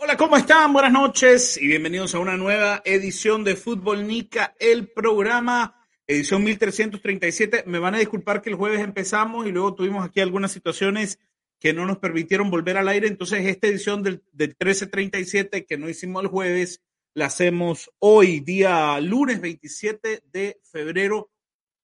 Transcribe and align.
Hola, 0.00 0.16
¿cómo 0.16 0.36
están? 0.36 0.72
Buenas 0.72 0.92
noches 0.92 1.60
y 1.60 1.66
bienvenidos 1.66 2.14
a 2.14 2.20
una 2.20 2.36
nueva 2.36 2.80
edición 2.84 3.42
de 3.42 3.56
Fútbol 3.56 4.06
Nica, 4.06 4.54
el 4.60 4.86
programa, 4.92 5.84
edición 6.06 6.44
1337. 6.44 7.64
Me 7.66 7.80
van 7.80 7.96
a 7.96 7.98
disculpar 7.98 8.40
que 8.40 8.50
el 8.50 8.54
jueves 8.54 8.80
empezamos 8.80 9.48
y 9.48 9.50
luego 9.50 9.74
tuvimos 9.74 10.06
aquí 10.06 10.20
algunas 10.20 10.52
situaciones 10.52 11.18
que 11.58 11.72
no 11.72 11.84
nos 11.84 11.98
permitieron 11.98 12.48
volver 12.48 12.76
al 12.76 12.86
aire. 12.86 13.08
Entonces, 13.08 13.44
esta 13.44 13.66
edición 13.66 14.04
del, 14.04 14.22
del 14.30 14.50
1337 14.50 15.66
que 15.66 15.76
no 15.76 15.88
hicimos 15.88 16.22
el 16.22 16.28
jueves, 16.28 16.80
la 17.14 17.26
hacemos 17.26 17.90
hoy, 17.98 18.38
día 18.38 19.00
lunes 19.00 19.40
27 19.40 20.22
de 20.30 20.60
febrero. 20.62 21.32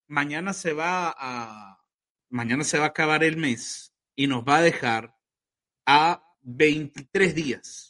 Mañana 0.06 0.52
se 0.52 0.72
va 0.72 1.12
a, 1.18 1.84
mañana 2.28 2.62
se 2.62 2.78
va 2.78 2.84
a 2.84 2.88
acabar 2.90 3.24
el 3.24 3.38
mes 3.38 3.92
y 4.14 4.28
nos 4.28 4.44
va 4.44 4.58
a 4.58 4.62
dejar 4.62 5.16
a 5.84 6.24
23 6.42 7.34
días 7.34 7.83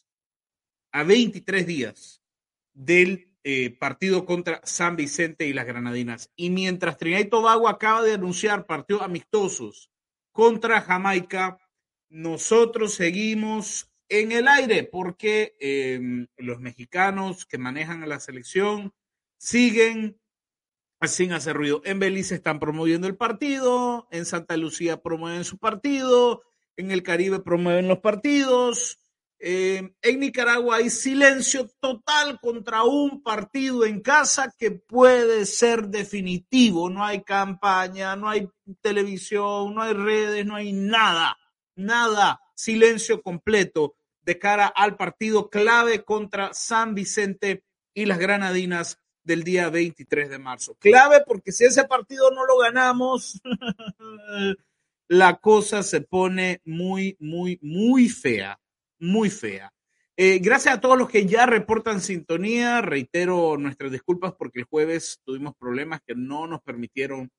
a 0.95 1.03
23 1.03 1.67
días 1.67 2.23
del 2.73 3.29
eh, 3.43 3.77
partido 3.77 4.25
contra 4.25 4.61
San 4.63 4.95
Vicente 4.95 5.45
y 5.45 5.53
las 5.53 5.67
Granadinas. 5.67 6.31
Y 6.37 6.51
mientras 6.51 6.97
Trinidad 6.97 7.21
y 7.21 7.29
Tobago 7.29 7.69
acaba 7.69 8.01
de 8.03 8.15
anunciar 8.15 8.65
partidos 8.65 9.03
amistosos 9.03 9.91
contra 10.31 10.81
Jamaica, 10.81 11.59
nosotros 12.09 12.95
seguimos 12.95 13.91
en 14.09 14.31
el 14.31 14.47
aire 14.47 14.85
porque 14.85 15.57
eh, 15.59 16.29
los 16.37 16.61
mexicanos 16.61 17.45
que 17.45 17.59
manejan 17.59 18.05
a 18.05 18.07
la 18.07 18.21
selección 18.21 18.95
siguen 19.37 20.21
sin 21.03 21.33
hacer 21.33 21.57
ruido. 21.57 21.83
En 21.85 21.99
Belice 21.99 22.37
están 22.37 22.61
promoviendo 22.61 23.09
el 23.09 23.17
partido, 23.17 24.07
en 24.13 24.27
Santa 24.27 24.57
Lucía 24.57 25.03
promueven 25.03 25.45
su 25.45 25.59
partido, 25.59 26.45
en 26.77 26.93
el 26.93 27.03
Caribe 27.03 27.41
promueven 27.41 27.89
los 27.89 27.99
partidos. 27.99 29.01
Eh, 29.39 29.93
en 30.01 30.21
Nicaragua 30.21 30.77
hay 30.77 30.91
silencio 30.91 31.69
total 31.81 32.41
contra 32.41 32.85
un 32.85 33.23
partido 33.23 33.85
en 33.85 34.01
casa 34.01 34.55
que 34.57 34.71
puede 34.71 35.45
ser 35.47 35.89
definitivo. 35.89 36.89
No 36.89 37.05
hay 37.05 37.23
campaña, 37.23 38.17
no 38.17 38.29
hay 38.29 38.49
televisión, 38.81 39.75
no 39.75 39.83
hay 39.83 39.93
redes, 39.93 40.47
no 40.47 40.57
hay 40.57 40.73
nada, 40.73 41.37
nada. 41.75 42.41
Silencio 42.55 43.23
completo 43.23 43.97
de 44.23 44.39
cara 44.39 44.67
al 44.67 44.97
partido 44.97 45.51
clave 45.51 46.05
contra 46.05 46.55
San 46.55 46.95
Vicente 46.95 47.65
y 47.93 48.07
las 48.07 48.19
Granadinas 48.19 48.99
del 49.23 49.43
día 49.43 49.69
23 49.69 50.31
de 50.31 50.39
marzo. 50.39 50.75
Clave 50.79 51.23
porque 51.27 51.53
si 51.53 51.65
ese 51.65 51.85
partido 51.85 52.31
no 52.31 52.47
lo 52.47 52.59
ganamos, 52.59 53.43
la 55.09 55.37
cosa 55.37 55.83
se 55.83 56.01
pone 56.01 56.61
muy, 56.65 57.17
muy, 57.21 57.59
muy 57.61 58.09
fea 58.09 58.59
muy 58.99 59.31
fea. 59.31 59.73
Eh, 60.17 60.39
gracias 60.39 60.75
a 60.77 60.81
todos 60.81 60.97
los 60.97 61.09
que 61.09 61.27
ya 61.27 61.45
reportan 61.47 62.01
sintonía. 62.01 62.81
Reitero 62.81 63.57
nuestras 63.57 63.91
disculpas 63.91 64.33
porque 64.39 64.61
el 64.61 64.67
jueves 64.67 65.21
tuvimos 65.25 65.55
problemas 65.57 66.01
que 66.07 66.15
no 66.15 66.47
nos 66.47 66.63
permitieron 66.63 67.31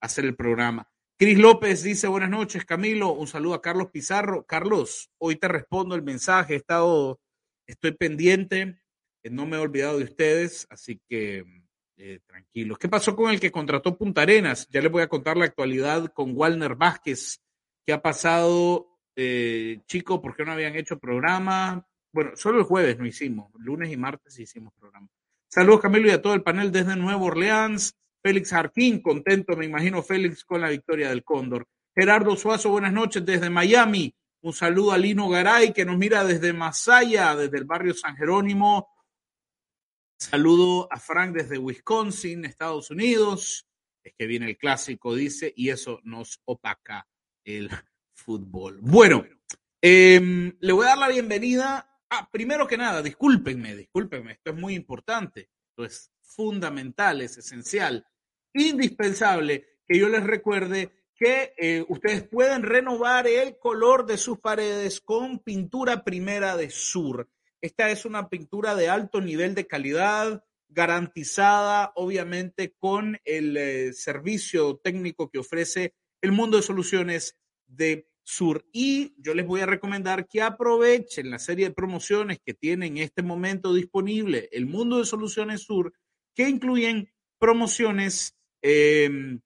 hacer 0.00 0.26
el 0.26 0.36
programa. 0.36 0.90
Cris 1.18 1.38
López 1.38 1.82
dice 1.82 2.06
buenas 2.06 2.30
noches, 2.30 2.64
Camilo. 2.64 3.12
Un 3.12 3.26
saludo 3.26 3.54
a 3.54 3.62
Carlos 3.62 3.90
Pizarro. 3.90 4.44
Carlos, 4.44 5.10
hoy 5.18 5.36
te 5.36 5.48
respondo 5.48 5.94
el 5.94 6.02
mensaje. 6.02 6.54
He 6.54 6.58
estado, 6.58 7.18
estoy 7.66 7.92
pendiente. 7.92 8.80
Eh, 9.22 9.30
no 9.30 9.46
me 9.46 9.56
he 9.56 9.60
olvidado 9.60 9.98
de 9.98 10.04
ustedes, 10.04 10.66
así 10.70 11.00
que 11.08 11.44
eh, 11.96 12.20
tranquilos. 12.26 12.78
¿Qué 12.78 12.88
pasó 12.88 13.16
con 13.16 13.30
el 13.30 13.40
que 13.40 13.50
contrató 13.50 13.96
Punta 13.96 14.22
Arenas? 14.22 14.68
Ya 14.68 14.82
les 14.82 14.92
voy 14.92 15.02
a 15.02 15.08
contar 15.08 15.36
la 15.36 15.46
actualidad 15.46 16.12
con 16.12 16.36
Walner 16.36 16.76
Vázquez. 16.76 17.40
¿Qué 17.84 17.92
ha 17.94 18.02
pasado 18.02 18.97
eh, 19.20 19.80
chico, 19.86 20.22
¿por 20.22 20.36
qué 20.36 20.44
no 20.44 20.52
habían 20.52 20.76
hecho 20.76 20.96
programa? 20.96 21.84
Bueno, 22.12 22.36
solo 22.36 22.60
el 22.60 22.64
jueves 22.64 22.98
no 22.98 23.04
hicimos, 23.04 23.50
lunes 23.58 23.90
y 23.90 23.96
martes 23.96 24.38
hicimos 24.38 24.72
programa. 24.74 25.08
Saludos 25.48 25.80
Camilo 25.80 26.06
y 26.06 26.12
a 26.12 26.22
todo 26.22 26.34
el 26.34 26.44
panel 26.44 26.70
desde 26.70 26.94
Nuevo 26.94 27.26
Orleans. 27.26 27.96
Félix 28.22 28.50
Jarquín, 28.50 29.02
contento, 29.02 29.56
me 29.56 29.64
imagino 29.64 30.04
Félix 30.04 30.44
con 30.44 30.60
la 30.60 30.68
victoria 30.68 31.08
del 31.08 31.24
Cóndor. 31.24 31.66
Gerardo 31.96 32.36
Suazo, 32.36 32.70
buenas 32.70 32.92
noches 32.92 33.26
desde 33.26 33.50
Miami. 33.50 34.14
Un 34.42 34.52
saludo 34.52 34.92
a 34.92 34.98
Lino 34.98 35.28
Garay 35.28 35.72
que 35.72 35.84
nos 35.84 35.98
mira 35.98 36.24
desde 36.24 36.52
Masaya, 36.52 37.34
desde 37.34 37.58
el 37.58 37.64
barrio 37.64 37.94
San 37.94 38.16
Jerónimo. 38.16 38.88
Saludo 40.16 40.86
a 40.92 41.00
Frank 41.00 41.34
desde 41.34 41.58
Wisconsin, 41.58 42.44
Estados 42.44 42.92
Unidos. 42.92 43.66
Es 44.04 44.14
que 44.16 44.26
viene 44.26 44.46
el 44.46 44.56
clásico, 44.56 45.16
dice, 45.16 45.52
y 45.56 45.70
eso 45.70 45.98
nos 46.04 46.40
opaca 46.44 47.08
el 47.42 47.68
fútbol. 48.18 48.78
Bueno, 48.82 49.24
em, 49.80 50.56
le 50.60 50.72
voy 50.72 50.84
a 50.84 50.90
dar 50.90 50.98
la 50.98 51.08
bienvenida. 51.08 51.88
Ah, 52.10 52.28
primero 52.30 52.66
que 52.66 52.76
nada, 52.76 53.02
discúlpenme, 53.02 53.76
discúlpenme, 53.76 54.32
esto 54.32 54.50
es 54.50 54.56
muy 54.56 54.74
importante, 54.74 55.50
esto 55.70 55.84
es 55.84 56.10
fundamental, 56.20 57.20
es 57.20 57.36
esencial, 57.38 58.06
indispensable 58.54 59.78
que 59.86 59.98
yo 59.98 60.08
les 60.08 60.24
recuerde 60.24 60.92
que 61.14 61.54
eh, 61.58 61.84
ustedes 61.88 62.26
pueden 62.28 62.62
renovar 62.62 63.26
el 63.26 63.58
color 63.58 64.06
de 64.06 64.16
sus 64.16 64.38
paredes 64.38 65.00
con 65.00 65.40
pintura 65.40 66.04
primera 66.04 66.56
de 66.56 66.70
Sur. 66.70 67.28
Esta 67.60 67.90
es 67.90 68.04
una 68.04 68.28
pintura 68.28 68.74
de 68.74 68.88
alto 68.88 69.20
nivel 69.20 69.54
de 69.54 69.66
calidad, 69.66 70.44
garantizada 70.68 71.92
obviamente 71.96 72.74
con 72.78 73.18
el 73.24 73.56
eh, 73.56 73.92
servicio 73.92 74.76
técnico 74.76 75.30
que 75.30 75.38
ofrece 75.38 75.94
el 76.20 76.32
mundo 76.32 76.56
de 76.56 76.62
soluciones 76.62 77.36
de 77.66 78.07
Sur. 78.30 78.66
Y 78.72 79.14
yo 79.16 79.32
les 79.32 79.46
voy 79.46 79.62
a 79.62 79.66
recomendar 79.66 80.28
que 80.28 80.42
aprovechen 80.42 81.30
la 81.30 81.38
serie 81.38 81.68
de 81.68 81.74
promociones 81.74 82.38
que 82.44 82.52
tiene 82.52 82.84
en 82.84 82.98
este 82.98 83.22
momento 83.22 83.72
disponible 83.72 84.50
el 84.52 84.66
Mundo 84.66 84.98
de 84.98 85.06
Soluciones 85.06 85.62
Sur, 85.62 85.94
que 86.34 86.46
incluyen 86.46 87.10
promociones, 87.38 88.36
em, 88.60 89.40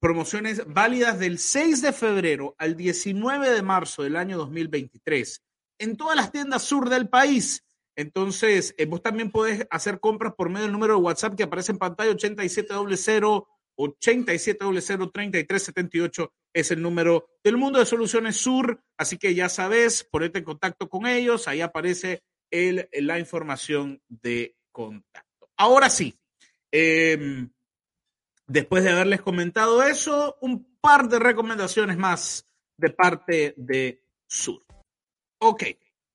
promociones 0.00 0.66
válidas 0.66 1.20
del 1.20 1.38
6 1.38 1.82
de 1.82 1.92
febrero 1.92 2.56
al 2.58 2.76
19 2.76 3.48
de 3.48 3.62
marzo 3.62 4.02
del 4.02 4.16
año 4.16 4.38
2023 4.38 5.40
en 5.78 5.96
todas 5.96 6.16
las 6.16 6.32
tiendas 6.32 6.64
sur 6.64 6.88
del 6.88 7.08
país. 7.08 7.64
Entonces, 7.94 8.74
eh, 8.76 8.86
vos 8.86 9.02
también 9.02 9.30
podés 9.30 9.68
hacer 9.70 10.00
compras 10.00 10.34
por 10.36 10.48
medio 10.48 10.64
del 10.64 10.72
número 10.72 10.96
de 10.96 11.02
WhatsApp 11.02 11.36
que 11.36 11.44
aparece 11.44 11.70
en 11.70 11.78
pantalla 11.78 12.10
8700 12.10 13.44
87003378 13.76 16.32
es 16.56 16.70
el 16.70 16.80
número 16.80 17.28
del 17.44 17.58
Mundo 17.58 17.78
de 17.78 17.84
Soluciones 17.84 18.38
Sur, 18.38 18.82
así 18.96 19.18
que 19.18 19.34
ya 19.34 19.50
sabes, 19.50 20.04
ponete 20.04 20.38
en 20.38 20.44
contacto 20.44 20.88
con 20.88 21.06
ellos, 21.06 21.48
ahí 21.48 21.60
aparece 21.60 22.22
el, 22.50 22.88
la 22.92 23.18
información 23.18 24.00
de 24.08 24.56
contacto. 24.72 25.50
Ahora 25.58 25.90
sí, 25.90 26.18
em, 26.72 27.50
después 28.46 28.84
de 28.84 28.90
haberles 28.90 29.20
comentado 29.20 29.82
eso, 29.82 30.38
un 30.40 30.78
par 30.80 31.10
de 31.10 31.18
recomendaciones 31.18 31.98
más 31.98 32.46
de 32.78 32.88
parte 32.88 33.52
de 33.58 34.02
Sur. 34.26 34.64
Ok, 35.38 35.62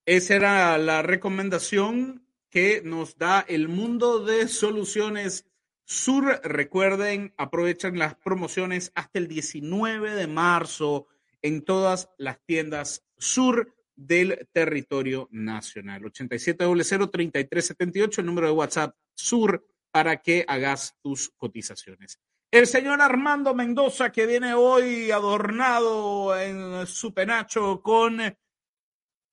esa 0.07 0.35
era 0.35 0.77
la 0.79 1.03
recomendación 1.03 2.25
que 2.49 2.81
nos 2.83 3.15
da 3.19 3.45
el 3.47 3.67
Mundo 3.67 4.25
de 4.25 4.47
Soluciones 4.47 5.45
Sur, 5.91 6.39
recuerden, 6.45 7.33
aprovechan 7.35 7.99
las 7.99 8.15
promociones 8.15 8.93
hasta 8.95 9.19
el 9.19 9.27
19 9.27 10.15
de 10.15 10.25
marzo 10.25 11.07
en 11.41 11.65
todas 11.65 12.09
las 12.17 12.39
tiendas 12.45 13.05
Sur 13.17 13.75
del 13.93 14.47
territorio 14.53 15.27
nacional. 15.31 16.03
8700-3378, 16.03 18.19
el 18.19 18.25
número 18.25 18.47
de 18.47 18.53
WhatsApp 18.53 18.95
Sur 19.13 19.67
para 19.91 20.21
que 20.21 20.45
hagas 20.47 20.97
tus 21.01 21.29
cotizaciones. 21.31 22.21
El 22.49 22.67
señor 22.67 23.01
Armando 23.01 23.53
Mendoza, 23.53 24.13
que 24.13 24.25
viene 24.25 24.53
hoy 24.53 25.11
adornado 25.11 26.39
en 26.39 26.87
su 26.87 27.13
penacho 27.13 27.81
con 27.81 28.17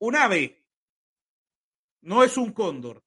un 0.01 0.17
ave. 0.17 0.65
No 2.01 2.25
es 2.25 2.37
un 2.37 2.51
cóndor, 2.51 3.05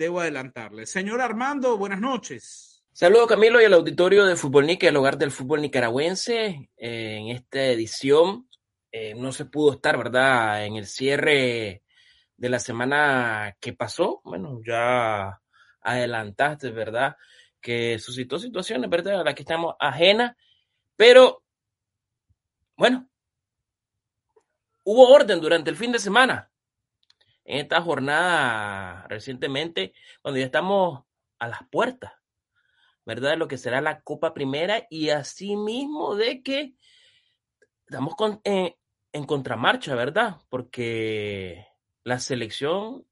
debo 0.00 0.20
adelantarle. 0.20 0.86
Señor 0.86 1.20
Armando, 1.20 1.76
buenas 1.76 2.00
noches. 2.00 2.82
Saludos 2.90 3.28
Camilo 3.28 3.60
y 3.60 3.66
al 3.66 3.74
auditorio 3.74 4.24
de 4.24 4.34
Fútbol 4.34 4.66
Nica, 4.66 4.88
el 4.88 4.96
hogar 4.96 5.18
del 5.18 5.30
fútbol 5.30 5.60
nicaragüense. 5.60 6.70
Eh, 6.78 7.18
en 7.18 7.28
esta 7.28 7.62
edición 7.64 8.48
eh, 8.90 9.14
no 9.14 9.30
se 9.30 9.44
pudo 9.44 9.74
estar, 9.74 9.98
¿verdad? 9.98 10.64
En 10.64 10.76
el 10.76 10.86
cierre 10.86 11.82
de 12.34 12.48
la 12.48 12.58
semana 12.58 13.54
que 13.60 13.74
pasó. 13.74 14.22
Bueno, 14.24 14.62
ya 14.66 15.38
adelantaste, 15.82 16.70
¿verdad? 16.70 17.16
Que 17.60 17.98
suscitó 17.98 18.38
situaciones, 18.38 18.88
¿verdad? 18.88 19.20
A 19.20 19.24
las 19.24 19.34
que 19.34 19.42
estamos 19.42 19.74
ajenas, 19.78 20.34
pero 20.96 21.44
bueno, 22.74 23.06
hubo 24.82 25.10
orden 25.10 25.42
durante 25.42 25.68
el 25.68 25.76
fin 25.76 25.92
de 25.92 25.98
semana. 25.98 26.49
En 27.50 27.58
esta 27.58 27.82
jornada 27.82 29.08
recientemente, 29.08 29.92
cuando 30.22 30.38
ya 30.38 30.46
estamos 30.46 31.02
a 31.40 31.48
las 31.48 31.66
puertas, 31.68 32.12
¿verdad? 33.04 33.36
Lo 33.36 33.48
que 33.48 33.58
será 33.58 33.80
la 33.80 34.02
Copa 34.02 34.34
Primera 34.34 34.86
y 34.88 35.10
asimismo 35.10 36.14
de 36.14 36.44
que 36.44 36.74
estamos 37.86 38.14
con, 38.14 38.40
en 38.44 39.26
contramarcha, 39.26 39.96
¿verdad? 39.96 40.36
Porque 40.48 41.66
la 42.04 42.20
selección, 42.20 43.04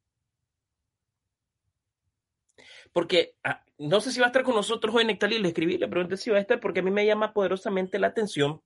porque 2.93 3.35
ah, 3.43 3.65
no 3.77 4.01
sé 4.01 4.13
si 4.13 4.21
va 4.21 4.27
a 4.27 4.29
estar 4.29 4.45
con 4.45 4.55
nosotros 4.55 4.95
hoy 4.95 5.05
Nectalí, 5.05 5.41
le 5.41 5.49
escribí, 5.49 5.79
le 5.79 5.89
pregunté 5.89 6.17
si 6.17 6.31
va 6.31 6.37
a 6.37 6.41
estar 6.41 6.61
porque 6.61 6.79
a 6.79 6.85
mí 6.85 6.93
me 6.93 7.05
llama 7.05 7.33
poderosamente 7.33 7.99
la 7.99 8.07
atención. 8.07 8.63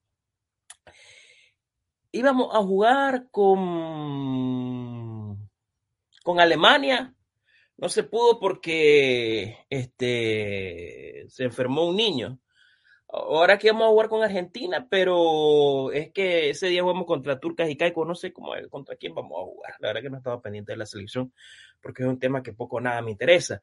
Íbamos 2.10 2.54
a 2.54 2.58
jugar 2.58 3.28
con, 3.30 4.91
con 6.22 6.40
Alemania, 6.40 7.14
no 7.76 7.88
se 7.88 8.04
pudo 8.04 8.38
porque 8.38 9.66
este, 9.70 11.24
se 11.28 11.44
enfermó 11.44 11.86
un 11.86 11.96
niño. 11.96 12.38
Ahora 13.08 13.58
que 13.58 13.70
vamos 13.70 13.86
a 13.86 13.90
jugar 13.90 14.08
con 14.08 14.22
Argentina, 14.22 14.86
pero 14.88 15.92
es 15.92 16.10
que 16.12 16.50
ese 16.50 16.68
día 16.68 16.82
jugamos 16.82 17.06
contra 17.06 17.38
Turcas 17.38 17.68
y 17.68 17.76
Caico, 17.76 18.06
no 18.06 18.14
sé 18.14 18.32
cómo 18.32 18.52
contra 18.70 18.96
quién 18.96 19.14
vamos 19.14 19.32
a 19.38 19.44
jugar. 19.44 19.74
La 19.80 19.88
verdad 19.88 20.02
que 20.02 20.10
no 20.10 20.16
estaba 20.16 20.40
pendiente 20.40 20.72
de 20.72 20.78
la 20.78 20.86
selección 20.86 21.32
porque 21.82 22.04
es 22.04 22.08
un 22.08 22.18
tema 22.18 22.42
que 22.42 22.54
poco 22.54 22.76
o 22.76 22.80
nada 22.80 23.02
me 23.02 23.10
interesa. 23.10 23.62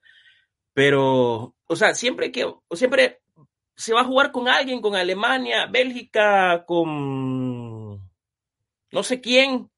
Pero, 0.73 1.55
o 1.65 1.75
sea, 1.75 1.95
siempre 1.95 2.31
que, 2.31 2.45
siempre 2.71 3.21
se 3.75 3.93
va 3.93 4.01
a 4.01 4.05
jugar 4.05 4.31
con 4.31 4.47
alguien, 4.47 4.81
con 4.81 4.95
Alemania, 4.95 5.65
Bélgica, 5.65 6.63
con 6.65 8.09
no 8.91 9.03
sé 9.03 9.21
quién, 9.21 9.69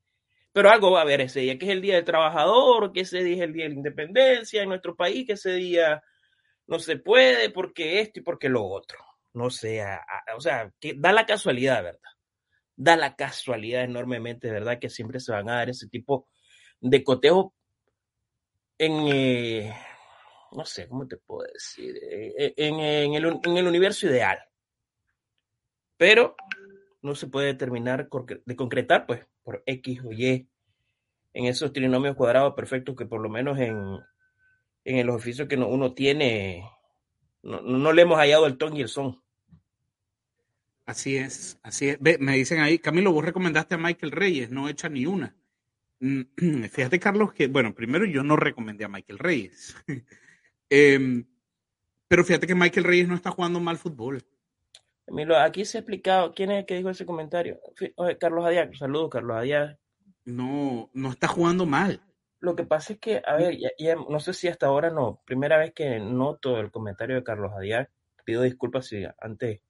pero 0.54 0.70
algo 0.70 0.92
va 0.92 1.00
a 1.00 1.02
haber 1.04 1.22
ese 1.22 1.42
día, 1.42 1.58
que 1.58 1.66
es 1.66 1.72
el 1.72 1.82
Día 1.82 1.96
del 1.96 2.06
Trabajador, 2.06 2.92
que 2.92 3.02
ese 3.02 3.24
día 3.24 3.36
es 3.36 3.42
el 3.42 3.54
Día 3.54 3.64
de 3.64 3.70
la 3.70 3.76
Independencia 3.76 4.64
en 4.64 4.70
nuestro 4.70 4.96
país, 4.96 5.26
que 5.26 5.34
ese 5.34 5.54
día 5.54 6.02
no 6.68 6.80
se 6.80 6.98
puede 6.98 7.50
porque 7.50 8.02
esto 8.02 8.20
y 8.20 8.24
porque 8.24 8.50
lo 8.50 8.66
otro 8.66 9.00
no 9.34 9.50
sé, 9.50 9.84
o 10.36 10.42
sea, 10.42 10.72
que 10.80 10.94
da 10.98 11.12
la 11.14 11.26
casualidad, 11.26 11.84
¿verdad? 11.84 12.00
Da 12.76 12.98
la 12.98 13.16
casualidad 13.16 13.84
enormemente, 13.84 14.52
¿verdad? 14.52 14.80
Que 14.80 14.90
siempre 14.90 15.20
se 15.20 15.32
van 15.32 15.50
a 15.50 15.56
dar 15.56 15.70
ese 15.70 15.88
tipo 15.88 16.28
de 16.80 17.04
cotejo 17.04 17.54
en, 18.78 19.08
eh, 19.08 19.74
no 20.52 20.66
sé, 20.66 20.88
¿cómo 20.88 21.08
te 21.08 21.18
puedo 21.18 21.48
decir? 21.52 21.96
Eh, 21.98 22.34
eh, 22.38 22.54
en, 22.58 23.14
el, 23.14 23.68
universo 23.68 24.08
ideal. 24.08 24.40
Pero 25.98 26.36
no 27.02 27.16
se 27.16 27.28
puede 27.28 27.54
terminar 27.54 28.10
de 28.46 28.56
concretar, 28.56 29.06
pues, 29.06 29.26
por 29.44 29.64
X 29.66 30.02
o 30.06 30.12
Y, 30.12 30.48
en 31.34 31.46
esos 31.46 31.74
trinomios 31.74 32.16
cuadrados 32.16 32.54
perfectos 32.54 32.96
que 32.96 33.06
por 33.06 33.22
lo 33.22 33.30
menos 33.30 33.58
en, 33.60 33.78
en 34.84 34.98
el 34.98 35.10
oficio 35.10 35.48
que 35.48 35.56
uno 35.56 35.94
tiene 35.94 36.64
no, 37.44 37.62
no, 37.62 37.94
le 37.94 38.04
hemos 38.04 38.18
hallado 38.18 38.46
el 38.46 38.58
ton 38.58 38.76
y 38.76 38.82
el 38.82 38.88
son. 38.88 39.22
Así 40.86 41.16
es, 41.16 41.60
así 41.64 41.90
es. 41.90 42.00
me 42.02 42.36
dicen 42.36 42.60
ahí, 42.60 42.80
Camilo, 42.80 43.12
vos 43.12 43.24
recomendaste 43.24 43.76
a 43.76 43.78
Michael 43.78 44.12
Reyes, 44.12 44.52
no 44.52 44.68
echa 44.68 44.90
ni 44.90 45.06
una. 45.06 45.36
Mm, 46.00 46.22
fíjate, 46.72 47.00
Carlos, 47.00 47.34
que, 47.34 47.48
bueno, 47.48 47.74
primero 47.74 48.06
yo 48.06 48.24
no 48.24 48.36
recomendé 48.36 48.86
a 48.86 48.90
Michael 48.90 49.20
Reyes. 49.20 49.76
Em, 50.74 51.26
pero 52.08 52.24
fíjate 52.24 52.48
que 52.48 52.56
Michael 52.56 52.86
Reyes 52.86 53.06
no 53.06 53.16
está 53.16 53.30
jugando 53.30 53.60
mal 53.60 53.78
fútbol. 53.78 54.24
Aquí 55.40 55.66
se 55.66 55.78
ha 55.78 55.82
explicado, 55.82 56.34
¿quién 56.34 56.52
es 56.52 56.60
el 56.60 56.66
que 56.66 56.76
dijo 56.76 56.90
ese 56.90 57.06
comentario? 57.06 57.60
Carlos 58.20 58.46
Adiac, 58.46 58.76
saludos, 58.76 59.10
Carlos 59.10 59.38
Adiac. 59.38 59.78
No, 60.26 60.90
no 60.94 61.10
está 61.10 61.28
jugando 61.28 61.66
mal. 61.66 62.02
Lo 62.40 62.56
que 62.56 62.64
pasa 62.64 62.94
es 62.94 63.00
que, 63.00 63.22
a 63.24 63.36
ver, 63.36 63.58
ya, 63.78 63.96
no 63.96 64.20
sé 64.20 64.34
si 64.34 64.48
hasta 64.48 64.66
ahora 64.66 64.90
no, 64.90 65.22
primera 65.26 65.58
vez 65.58 65.74
que 65.74 66.00
noto 66.00 66.60
el 66.60 66.72
comentario 66.72 67.16
de 67.16 67.24
Carlos 67.24 67.52
Adiar, 67.56 67.90
pido 68.26 68.42
disculpas 68.42 68.88
si 68.88 69.04
antes 69.20 69.62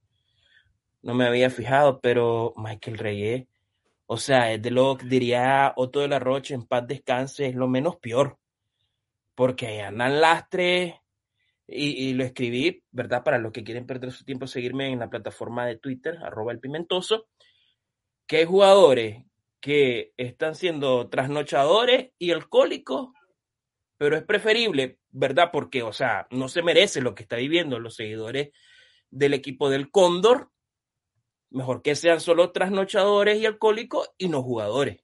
no 1.01 1.13
me 1.13 1.25
había 1.25 1.49
fijado, 1.49 1.99
pero 1.99 2.53
Michael 2.55 2.97
Reyes, 2.97 3.47
o 4.05 4.17
sea, 4.17 4.53
es 4.53 4.61
de 4.61 4.71
lo 4.71 4.97
que 4.97 5.05
diría 5.05 5.73
Otto 5.75 5.99
de 5.99 6.07
la 6.07 6.19
Rocha, 6.19 6.53
en 6.53 6.65
paz 6.65 6.87
descanse, 6.87 7.47
es 7.47 7.55
lo 7.55 7.67
menos 7.67 7.97
peor, 7.97 8.37
porque 9.35 9.81
andan 9.81 10.21
lastres, 10.21 10.93
y, 11.71 12.13
lo 12.13 12.23
escribí, 12.23 12.83
¿verdad? 12.91 13.23
Para 13.23 13.37
los 13.37 13.51
que 13.51 13.63
quieren 13.63 13.85
perder 13.85 14.11
su 14.11 14.23
tiempo, 14.23 14.47
seguirme 14.47 14.91
en 14.91 14.99
la 14.99 15.09
plataforma 15.09 15.65
de 15.65 15.77
Twitter, 15.77 16.17
arroba 16.23 16.51
el 16.51 16.59
pimentoso, 16.59 17.27
que 18.27 18.37
hay 18.37 18.45
jugadores 18.45 19.23
que 19.59 20.13
están 20.17 20.55
siendo 20.55 21.09
trasnochadores 21.09 22.11
y 22.17 22.31
alcohólicos, 22.31 23.09
pero 23.97 24.17
es 24.17 24.23
preferible, 24.23 24.99
¿verdad? 25.11 25.49
Porque, 25.53 25.83
o 25.83 25.93
sea, 25.93 26.27
no 26.31 26.47
se 26.47 26.63
merece 26.63 27.01
lo 27.01 27.13
que 27.13 27.23
está 27.23 27.35
viviendo 27.35 27.79
los 27.79 27.95
seguidores 27.95 28.49
del 29.09 29.33
equipo 29.33 29.69
del 29.69 29.91
Cóndor. 29.91 30.49
Mejor 31.51 31.81
que 31.81 31.95
sean 31.95 32.19
solo 32.19 32.51
trasnochadores 32.51 33.39
y 33.39 33.45
alcohólicos 33.45 34.09
y 34.17 34.29
no 34.29 34.41
jugadores. 34.41 35.03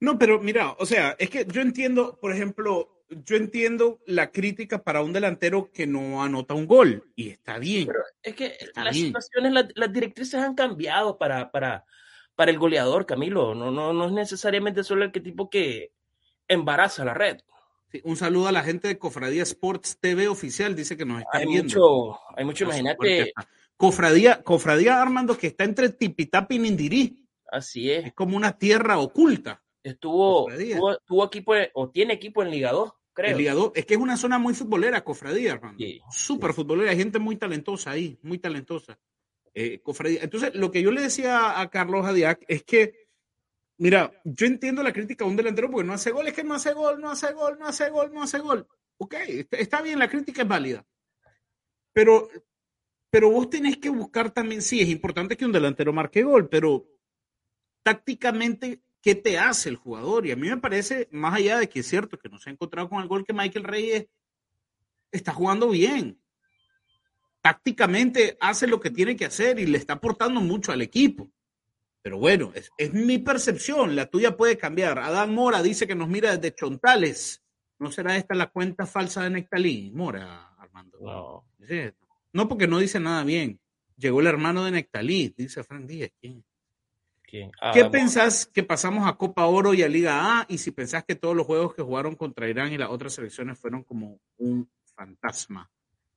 No, 0.00 0.18
pero 0.18 0.40
mira, 0.40 0.72
o 0.78 0.84
sea, 0.84 1.16
es 1.18 1.30
que 1.30 1.46
yo 1.46 1.62
entiendo, 1.62 2.18
por 2.20 2.32
ejemplo, 2.32 2.93
yo 3.24 3.36
entiendo 3.36 4.00
la 4.06 4.30
crítica 4.30 4.82
para 4.82 5.02
un 5.02 5.12
delantero 5.12 5.70
que 5.72 5.86
no 5.86 6.22
anota 6.22 6.54
un 6.54 6.66
gol 6.66 7.10
y 7.14 7.30
está 7.30 7.58
bien. 7.58 7.86
Pero 7.86 8.00
es 8.22 8.34
que 8.34 8.56
las 8.74 8.96
situaciones, 8.96 9.66
las, 9.74 9.92
directrices 9.92 10.34
han 10.40 10.54
cambiado 10.54 11.18
para, 11.18 11.50
para, 11.50 11.84
para 12.34 12.50
el 12.50 12.58
goleador, 12.58 13.06
Camilo. 13.06 13.54
No, 13.54 13.70
no, 13.70 13.92
no 13.92 14.06
es 14.06 14.12
necesariamente 14.12 14.84
solo 14.84 15.04
el 15.04 15.12
que 15.12 15.20
tipo 15.20 15.50
que 15.50 15.92
embaraza 16.48 17.04
la 17.04 17.14
red. 17.14 17.38
un 18.02 18.16
saludo 18.16 18.48
a 18.48 18.52
la 18.52 18.62
gente 18.62 18.88
de 18.88 18.98
Cofradía 18.98 19.42
Sports 19.42 19.98
TV 20.00 20.28
oficial, 20.28 20.74
dice 20.74 20.96
que 20.96 21.04
nos 21.04 21.20
está 21.20 21.38
hay 21.38 21.46
viendo. 21.46 21.64
Mucho, 21.64 22.20
hay 22.36 22.44
mucho, 22.44 22.64
imagínate. 22.64 23.32
Cofradía, 23.76 24.42
Cofradía 24.42 25.00
Armando, 25.00 25.36
que 25.36 25.48
está 25.48 25.64
entre 25.64 25.88
Tipitap 25.88 26.50
y 26.52 26.58
Nindirí. 26.58 27.26
Así 27.50 27.90
es. 27.90 28.06
Es 28.06 28.14
como 28.14 28.36
una 28.36 28.56
tierra 28.56 28.98
oculta. 28.98 29.62
Estuvo, 29.84 30.48
tuvo, 31.04 31.26
equipo, 31.26 31.52
o 31.74 31.90
tiene 31.90 32.14
equipo 32.14 32.42
en 32.42 32.50
Liga 32.50 32.72
2, 32.72 32.90
creo. 33.14 33.30
En 33.30 33.38
Liga 33.38 33.54
2, 33.54 33.72
es 33.74 33.86
que 33.86 33.94
es 33.94 34.00
una 34.00 34.16
zona 34.16 34.38
muy 34.38 34.52
futbolera, 34.52 35.02
Cofradía. 35.02 35.60
Súper 36.10 36.52
futbolera, 36.52 36.90
hay 36.90 36.98
gente 36.98 37.18
muy 37.18 37.36
talentosa 37.36 37.92
ahí, 37.92 38.18
muy 38.22 38.38
talentosa. 38.38 38.98
Eh, 39.54 39.80
Entonces, 40.20 40.54
lo 40.54 40.70
que 40.70 40.82
yo 40.82 40.90
le 40.90 41.00
decía 41.00 41.60
a 41.60 41.70
Carlos 41.70 42.04
Adiac 42.04 42.44
es 42.48 42.64
que, 42.64 43.06
mira, 43.78 44.12
yo 44.24 44.46
entiendo 44.46 44.82
la 44.82 44.92
crítica 44.92 45.24
a 45.24 45.28
un 45.28 45.36
delantero 45.36 45.70
porque 45.70 45.86
no 45.86 45.94
hace 45.94 46.10
gol, 46.10 46.26
es 46.26 46.34
que 46.34 46.44
no 46.44 46.54
hace 46.54 46.72
gol, 46.72 47.00
no 47.00 47.10
hace 47.10 47.32
gol, 47.32 47.58
no 47.58 47.66
hace 47.66 47.88
gol, 47.88 48.12
no 48.12 48.22
hace 48.22 48.38
gol. 48.40 48.66
Ok, 48.98 49.14
está 49.52 49.80
bien, 49.80 49.98
la 49.98 50.10
crítica 50.10 50.42
es 50.42 50.48
válida. 50.48 50.84
Pero, 51.92 52.28
pero 53.10 53.30
vos 53.30 53.48
tenés 53.48 53.78
que 53.78 53.90
buscar 53.90 54.32
también, 54.32 54.60
sí, 54.60 54.80
es 54.80 54.88
importante 54.88 55.36
que 55.36 55.46
un 55.46 55.52
delantero 55.52 55.92
marque 55.92 56.24
gol, 56.24 56.48
pero 56.48 56.88
tácticamente, 57.84 58.82
¿qué 59.04 59.14
te 59.14 59.38
hace 59.38 59.68
el 59.68 59.76
jugador? 59.76 60.26
Y 60.26 60.32
a 60.32 60.36
mí 60.36 60.48
me 60.48 60.56
parece, 60.56 61.08
más 61.12 61.34
allá 61.34 61.58
de 61.58 61.68
que 61.68 61.80
es 61.80 61.86
cierto 61.86 62.18
que 62.18 62.28
no 62.28 62.38
se 62.40 62.50
ha 62.50 62.52
encontrado 62.52 62.88
con 62.88 63.00
el 63.00 63.06
gol 63.06 63.24
que 63.24 63.32
Michael 63.32 63.64
Reyes 63.64 64.06
está 65.12 65.32
jugando 65.32 65.68
bien 65.68 66.18
tácticamente 67.44 68.38
hace 68.40 68.66
lo 68.66 68.80
que 68.80 68.90
tiene 68.90 69.16
que 69.16 69.26
hacer 69.26 69.58
y 69.58 69.66
le 69.66 69.76
está 69.76 69.92
aportando 69.92 70.40
mucho 70.40 70.72
al 70.72 70.80
equipo. 70.80 71.30
Pero 72.00 72.16
bueno, 72.16 72.54
es, 72.54 72.94
mi 72.94 73.18
percepción, 73.18 73.94
la 73.94 74.06
tuya 74.06 74.34
puede 74.34 74.56
cambiar. 74.56 74.98
Adán 74.98 75.34
Mora 75.34 75.62
dice 75.62 75.86
que 75.86 75.94
nos 75.94 76.08
mira 76.08 76.34
desde 76.34 76.54
Chontales. 76.54 77.42
¿No 77.78 77.92
será 77.92 78.16
esta 78.16 78.34
la 78.34 78.46
cuenta 78.46 78.86
falsa 78.86 79.24
de 79.24 79.30
Nectalí? 79.30 79.90
Mora, 79.94 80.54
Armando. 80.56 80.98
No. 81.02 81.44
No, 82.32 82.48
porque 82.48 82.66
no 82.66 82.78
dice 82.78 82.98
nada 82.98 83.22
bien. 83.24 83.60
Llegó 83.98 84.20
el 84.20 84.26
hermano 84.26 84.64
de 84.64 84.70
Nectalí, 84.70 85.34
dice 85.36 85.62
Fran 85.64 85.86
Díaz. 85.86 86.12
¿Quién? 86.18 86.42
Ah, 87.60 87.72
¿Qué 87.72 87.84
pensás 87.86 88.46
que 88.46 88.62
pasamos 88.62 89.08
a 89.08 89.16
Copa 89.16 89.46
Oro 89.46 89.74
y 89.74 89.82
a 89.82 89.88
Liga 89.88 90.40
A? 90.40 90.46
Y 90.48 90.58
si 90.58 90.70
pensás 90.70 91.04
que 91.04 91.14
todos 91.14 91.34
los 91.34 91.46
juegos 91.46 91.74
que 91.74 91.82
jugaron 91.82 92.14
contra 92.16 92.48
Irán 92.48 92.72
y 92.72 92.78
las 92.78 92.90
otras 92.90 93.14
selecciones 93.14 93.58
fueron 93.58 93.82
como 93.82 94.20
un 94.38 94.70
fantasma, 94.94 95.70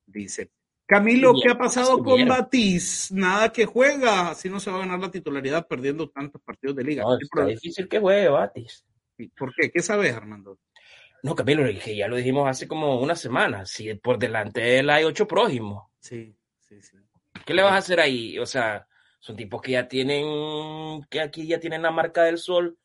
dice 0.06 0.52
Camilo, 0.88 1.34
¿qué 1.44 1.50
ha 1.50 1.58
pasado 1.58 2.02
con 2.02 2.26
Batiz? 2.26 3.12
Nada 3.12 3.52
que 3.52 3.66
juega, 3.66 4.30
así 4.30 4.50
no 4.50 4.60
se 4.62 4.72
va 4.72 4.78
a 4.78 4.80
ganar 4.80 5.00
la 5.00 5.12
titularidad 5.12 5.68
perdiendo 5.68 6.10
tantos 6.10 6.42
partidos 6.42 6.78
de 6.78 6.84
liga. 6.86 7.04
No, 7.04 7.18
es 7.18 7.48
difícil 7.48 7.90
que 7.90 8.00
juegue 8.00 8.30
Batiz. 8.30 8.86
¿Por 9.38 9.54
qué? 9.54 9.70
¿Qué 9.70 9.82
sabes, 9.82 10.16
Armando? 10.16 10.60
No, 11.24 11.36
Camilo, 11.36 11.70
ya 11.70 12.08
lo 12.08 12.16
dijimos 12.16 12.48
hace 12.48 12.70
como 12.70 13.02
una 13.02 13.16
semana. 13.16 13.66
Si 13.66 13.94
por 13.96 14.18
delante 14.18 14.62
de 14.62 14.80
él 14.80 14.90
hay 14.90 15.04
ocho 15.04 15.28
prójimos. 15.28 15.88
Sí, 16.00 16.34
sí, 16.60 16.82
sí. 16.82 16.96
¿Qué 17.46 17.54
le 17.54 17.64
vas 17.64 17.74
a 17.74 17.78
hacer 17.78 18.00
ahí? 18.00 18.40
O 18.40 18.46
sea, 18.46 18.88
son 19.28 19.36
tipos 19.36 19.62
que 19.62 19.74
ya 19.74 19.90
tienen, 19.90 21.06
que 21.10 21.20
aquí 21.20 21.46
ya 21.46 21.60
tienen 21.60 21.82
la 21.82 21.92
marca 21.92 22.24
del 22.24 22.38
sol 22.38 22.78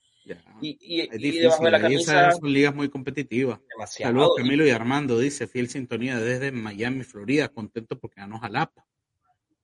Y, 0.61 0.77
y, 0.81 1.09
y 1.29 1.39
debajo 1.39 1.65
de 1.65 1.71
la 1.71 1.81
camisa. 1.81 2.33
son 2.33 2.53
ligas 2.53 2.75
muy 2.75 2.89
competitivas. 2.89 3.61
Demasiado. 3.71 4.13
Saludos 4.13 4.33
Camilo 4.39 4.67
y 4.67 4.71
Armando, 4.71 5.21
dice, 5.21 5.47
fiel 5.47 5.69
sintonía 5.69 6.19
desde 6.19 6.51
Miami, 6.51 7.05
Florida, 7.05 7.49
contento 7.49 7.97
porque 7.97 8.21
ganó 8.21 8.41
Jalapa. 8.41 8.85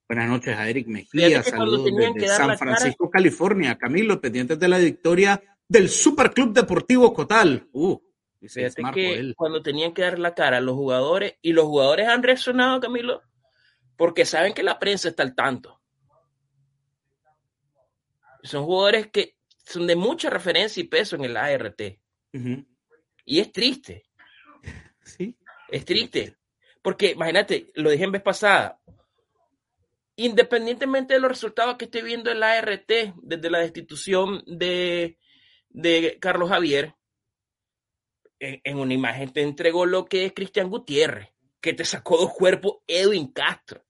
Buenas 0.08 0.28
noches 0.28 0.56
a 0.56 0.68
Eric 0.68 0.86
Mejía, 0.86 1.42
saludos 1.42 1.84
desde 1.84 2.28
San 2.28 2.56
Francisco, 2.56 3.10
California. 3.10 3.76
Camilo, 3.76 4.20
pendientes 4.20 4.58
de 4.58 4.68
la 4.68 4.78
victoria 4.78 5.42
del 5.66 5.88
Superclub 5.88 6.52
Deportivo 6.52 7.12
Cotal. 7.12 7.68
Uh, 7.72 7.98
Fíjate 8.40 8.82
que 8.94 9.34
cuando 9.36 9.62
tenían 9.62 9.92
que 9.92 10.02
dar 10.02 10.18
la 10.20 10.32
cara 10.32 10.58
a 10.58 10.60
los 10.60 10.76
jugadores, 10.76 11.34
y 11.42 11.52
los 11.52 11.64
jugadores 11.66 12.06
han 12.06 12.22
reaccionado, 12.22 12.78
Camilo, 12.78 13.20
porque 13.96 14.24
saben 14.24 14.54
que 14.54 14.62
la 14.62 14.78
prensa 14.78 15.08
está 15.08 15.24
al 15.24 15.34
tanto. 15.34 15.77
Son 18.42 18.64
jugadores 18.64 19.08
que 19.08 19.36
son 19.64 19.86
de 19.86 19.96
mucha 19.96 20.30
referencia 20.30 20.80
y 20.80 20.86
peso 20.86 21.16
en 21.16 21.24
el 21.24 21.36
ART. 21.36 21.80
Y 23.24 23.40
es 23.40 23.52
triste. 23.52 24.04
Sí. 25.04 25.36
Es 25.68 25.84
triste. 25.84 26.36
Porque 26.82 27.12
imagínate, 27.12 27.70
lo 27.74 27.90
dije 27.90 28.04
en 28.04 28.12
vez 28.12 28.22
pasada, 28.22 28.80
independientemente 30.16 31.14
de 31.14 31.20
los 31.20 31.30
resultados 31.30 31.76
que 31.76 31.86
esté 31.86 32.02
viendo 32.02 32.30
el 32.30 32.42
ART 32.42 32.90
desde 33.22 33.50
la 33.50 33.60
destitución 33.60 34.42
de, 34.46 35.18
de 35.68 36.18
Carlos 36.20 36.48
Javier, 36.48 36.94
en, 38.40 38.78
una 38.78 38.94
imagen 38.94 39.32
te 39.32 39.42
entregó 39.42 39.86
lo 39.86 40.06
que 40.06 40.24
es 40.24 40.32
Cristian 40.32 40.70
Gutiérrez, 40.70 41.30
que 41.60 41.72
te 41.72 41.84
sacó 41.84 42.16
dos 42.16 42.32
cuerpos 42.32 42.78
Edwin 42.86 43.32
Castro. 43.32 43.84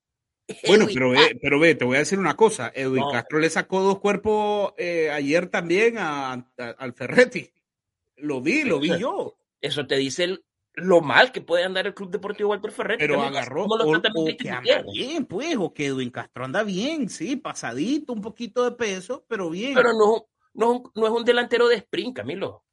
Bueno, 0.66 0.86
pero 0.92 1.10
ve, 1.10 1.38
pero 1.40 1.60
ve, 1.60 1.74
te 1.74 1.84
voy 1.84 1.96
a 1.96 2.00
decir 2.00 2.18
una 2.18 2.36
cosa. 2.36 2.72
Edwin 2.74 3.04
Castro 3.12 3.38
le 3.38 3.50
sacó 3.50 3.82
dos 3.82 3.98
cuerpos 3.98 4.72
eh, 4.78 5.10
ayer 5.10 5.48
también 5.48 5.98
a, 5.98 6.32
al 6.56 6.92
Ferretti. 6.94 7.50
Lo 8.16 8.40
vi, 8.40 8.64
lo 8.64 8.80
vi 8.80 8.98
yo. 8.98 9.36
Eso 9.60 9.86
te 9.86 9.96
dice 9.96 10.38
lo 10.74 11.00
mal 11.00 11.32
que 11.32 11.40
puede 11.40 11.64
andar 11.64 11.86
el 11.86 11.94
Club 11.94 12.10
Deportivo 12.10 12.50
Walter 12.50 12.70
Ferretti. 12.70 13.04
Pero 13.04 13.22
agarró 13.22 13.64
o, 13.64 14.36
que 14.36 14.50
anda 14.50 14.82
bien, 14.92 15.26
pues, 15.26 15.56
o 15.58 15.72
que 15.74 15.86
Edwin 15.86 16.10
Castro 16.10 16.44
anda 16.44 16.62
bien, 16.62 17.08
sí, 17.08 17.36
pasadito, 17.36 18.12
un 18.12 18.22
poquito 18.22 18.64
de 18.64 18.76
peso, 18.76 19.24
pero 19.28 19.50
bien. 19.50 19.74
Pero 19.74 19.92
no, 19.92 20.28
no, 20.54 20.90
no 20.94 21.06
es 21.06 21.12
un 21.12 21.24
delantero 21.24 21.68
de 21.68 21.76
sprint, 21.76 22.16
Camilo 22.16 22.64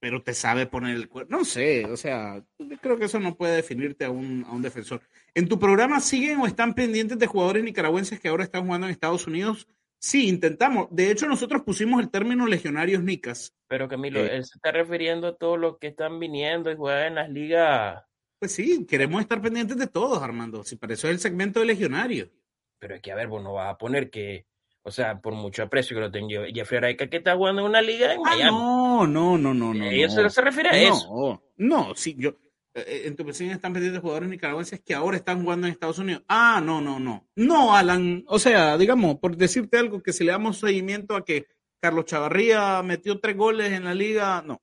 pero 0.00 0.22
te 0.22 0.34
sabe 0.34 0.66
poner 0.66 0.96
el 0.96 1.08
cuerpo. 1.08 1.30
No 1.30 1.44
sé, 1.44 1.84
o 1.84 1.96
sea, 1.96 2.42
creo 2.80 2.98
que 2.98 3.04
eso 3.04 3.20
no 3.20 3.36
puede 3.36 3.56
definirte 3.56 4.06
a 4.06 4.10
un, 4.10 4.44
a 4.48 4.52
un 4.52 4.62
defensor. 4.62 5.02
¿En 5.34 5.46
tu 5.46 5.58
programa 5.58 6.00
siguen 6.00 6.40
o 6.40 6.46
están 6.46 6.74
pendientes 6.74 7.18
de 7.18 7.26
jugadores 7.26 7.62
nicaragüenses 7.62 8.18
que 8.18 8.28
ahora 8.28 8.44
están 8.44 8.64
jugando 8.64 8.86
en 8.86 8.92
Estados 8.92 9.26
Unidos? 9.26 9.68
Sí, 9.98 10.28
intentamos. 10.28 10.88
De 10.90 11.10
hecho, 11.10 11.26
nosotros 11.26 11.62
pusimos 11.62 12.00
el 12.00 12.10
término 12.10 12.46
legionarios 12.46 13.02
nicas. 13.02 13.54
Pero 13.68 13.86
Camilo, 13.86 14.20
eh, 14.20 14.36
él 14.36 14.46
se 14.46 14.56
está 14.56 14.72
refiriendo 14.72 15.28
a 15.28 15.36
todos 15.36 15.58
los 15.58 15.78
que 15.78 15.88
están 15.88 16.18
viniendo 16.18 16.72
y 16.72 16.76
juegan 16.76 17.08
en 17.08 17.14
las 17.16 17.28
ligas. 17.28 18.02
Pues 18.38 18.52
sí, 18.52 18.86
queremos 18.86 19.20
estar 19.20 19.42
pendientes 19.42 19.76
de 19.76 19.86
todos, 19.86 20.22
Armando. 20.22 20.64
Si 20.64 20.76
para 20.76 20.94
eso 20.94 21.06
es 21.08 21.14
el 21.14 21.20
segmento 21.20 21.60
de 21.60 21.66
legionarios. 21.66 22.30
Pero 22.78 22.94
es 22.94 23.02
que, 23.02 23.12
a 23.12 23.14
ver, 23.14 23.28
vos 23.28 23.42
no 23.42 23.52
vas 23.52 23.74
a 23.74 23.76
poner 23.76 24.08
que 24.08 24.46
o 24.82 24.90
sea, 24.90 25.20
por 25.20 25.34
mucho 25.34 25.62
aprecio 25.62 25.94
que 25.94 26.00
lo 26.00 26.10
tengo. 26.10 26.28
Jeffrey 26.52 26.78
Araica 26.78 27.08
que 27.08 27.18
está 27.18 27.36
jugando 27.36 27.62
en 27.62 27.68
una 27.68 27.82
liga 27.82 28.14
en 28.14 28.20
ah, 28.24 28.36
No, 28.50 29.06
no, 29.06 29.36
no, 29.36 29.52
no, 29.52 29.74
no. 29.74 29.84
Eso 29.84 30.28
se 30.28 30.40
refiere 30.40 30.70
a 30.70 30.82
eso. 30.82 31.42
No, 31.56 31.94
sí, 31.94 32.16
yo. 32.18 32.30
Eh, 32.72 32.84
eh, 32.86 33.02
en 33.06 33.16
tu 33.16 33.24
presión 33.24 33.50
están 33.50 33.72
pendientes 33.72 34.00
jugadores 34.00 34.28
nicaragüenses 34.28 34.80
que 34.80 34.94
ahora 34.94 35.16
están 35.16 35.42
jugando 35.42 35.66
en 35.66 35.72
Estados 35.72 35.98
Unidos. 35.98 36.22
Ah, 36.28 36.62
no, 36.64 36.80
no, 36.80 37.00
no. 37.00 37.28
No, 37.34 37.74
Alan. 37.74 38.24
O 38.28 38.38
sea, 38.38 38.78
digamos, 38.78 39.18
por 39.18 39.36
decirte 39.36 39.76
algo, 39.76 40.02
que 40.02 40.12
si 40.12 40.24
le 40.24 40.32
damos 40.32 40.58
seguimiento 40.58 41.16
a 41.16 41.24
que 41.24 41.46
Carlos 41.80 42.04
Chavarría 42.06 42.82
metió 42.82 43.20
tres 43.20 43.36
goles 43.36 43.72
en 43.72 43.84
la 43.84 43.94
liga, 43.94 44.42
no. 44.46 44.62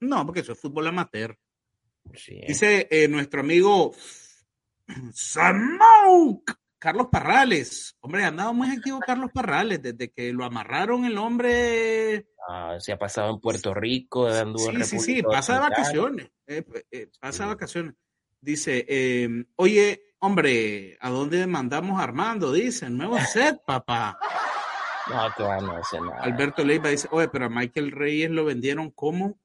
No, 0.00 0.24
porque 0.24 0.40
eso 0.40 0.52
es 0.52 0.60
fútbol 0.60 0.86
amateur. 0.86 1.36
Dice 2.46 2.88
eh, 2.90 3.08
nuestro 3.08 3.40
amigo 3.40 3.92
Samouk 5.12 6.59
Carlos 6.80 7.08
Parrales. 7.12 7.94
Hombre, 8.00 8.24
ha 8.24 8.28
andado 8.28 8.54
muy 8.54 8.70
activo 8.70 8.98
Carlos 9.00 9.30
Parrales 9.32 9.82
desde 9.82 10.10
que 10.10 10.32
lo 10.32 10.44
amarraron 10.46 11.04
el 11.04 11.18
hombre. 11.18 12.26
Ah, 12.48 12.76
se 12.80 12.92
ha 12.92 12.98
pasado 12.98 13.34
en 13.34 13.38
Puerto 13.38 13.74
Rico, 13.74 14.28
dando 14.28 14.58
Sí, 14.58 14.82
sí, 14.84 14.98
sí, 14.98 15.22
pasa 15.22 15.54
de 15.54 15.60
vacaciones. 15.60 16.30
Eh, 16.46 16.64
eh, 16.90 17.10
pasa 17.20 17.44
de 17.44 17.48
vacaciones. 17.50 17.94
Dice, 18.40 18.86
em, 18.88 19.44
oye, 19.56 20.14
hombre, 20.20 20.96
¿a 21.00 21.10
dónde 21.10 21.46
mandamos 21.46 22.00
a 22.00 22.04
Armando? 22.04 22.50
Dice, 22.50 22.88
nuevo 22.88 23.18
set, 23.20 23.60
papá. 23.66 24.18
No, 25.10 25.28
que 25.36 25.42
no 25.42 25.76
hace 25.76 26.00
nada. 26.00 26.22
Alberto 26.22 26.64
Leiva 26.64 26.88
dice, 26.88 27.08
oye, 27.10 27.28
pero 27.28 27.44
a 27.44 27.50
Michael 27.50 27.90
Reyes 27.92 28.30
lo 28.30 28.46
vendieron 28.46 28.90
como. 28.90 29.38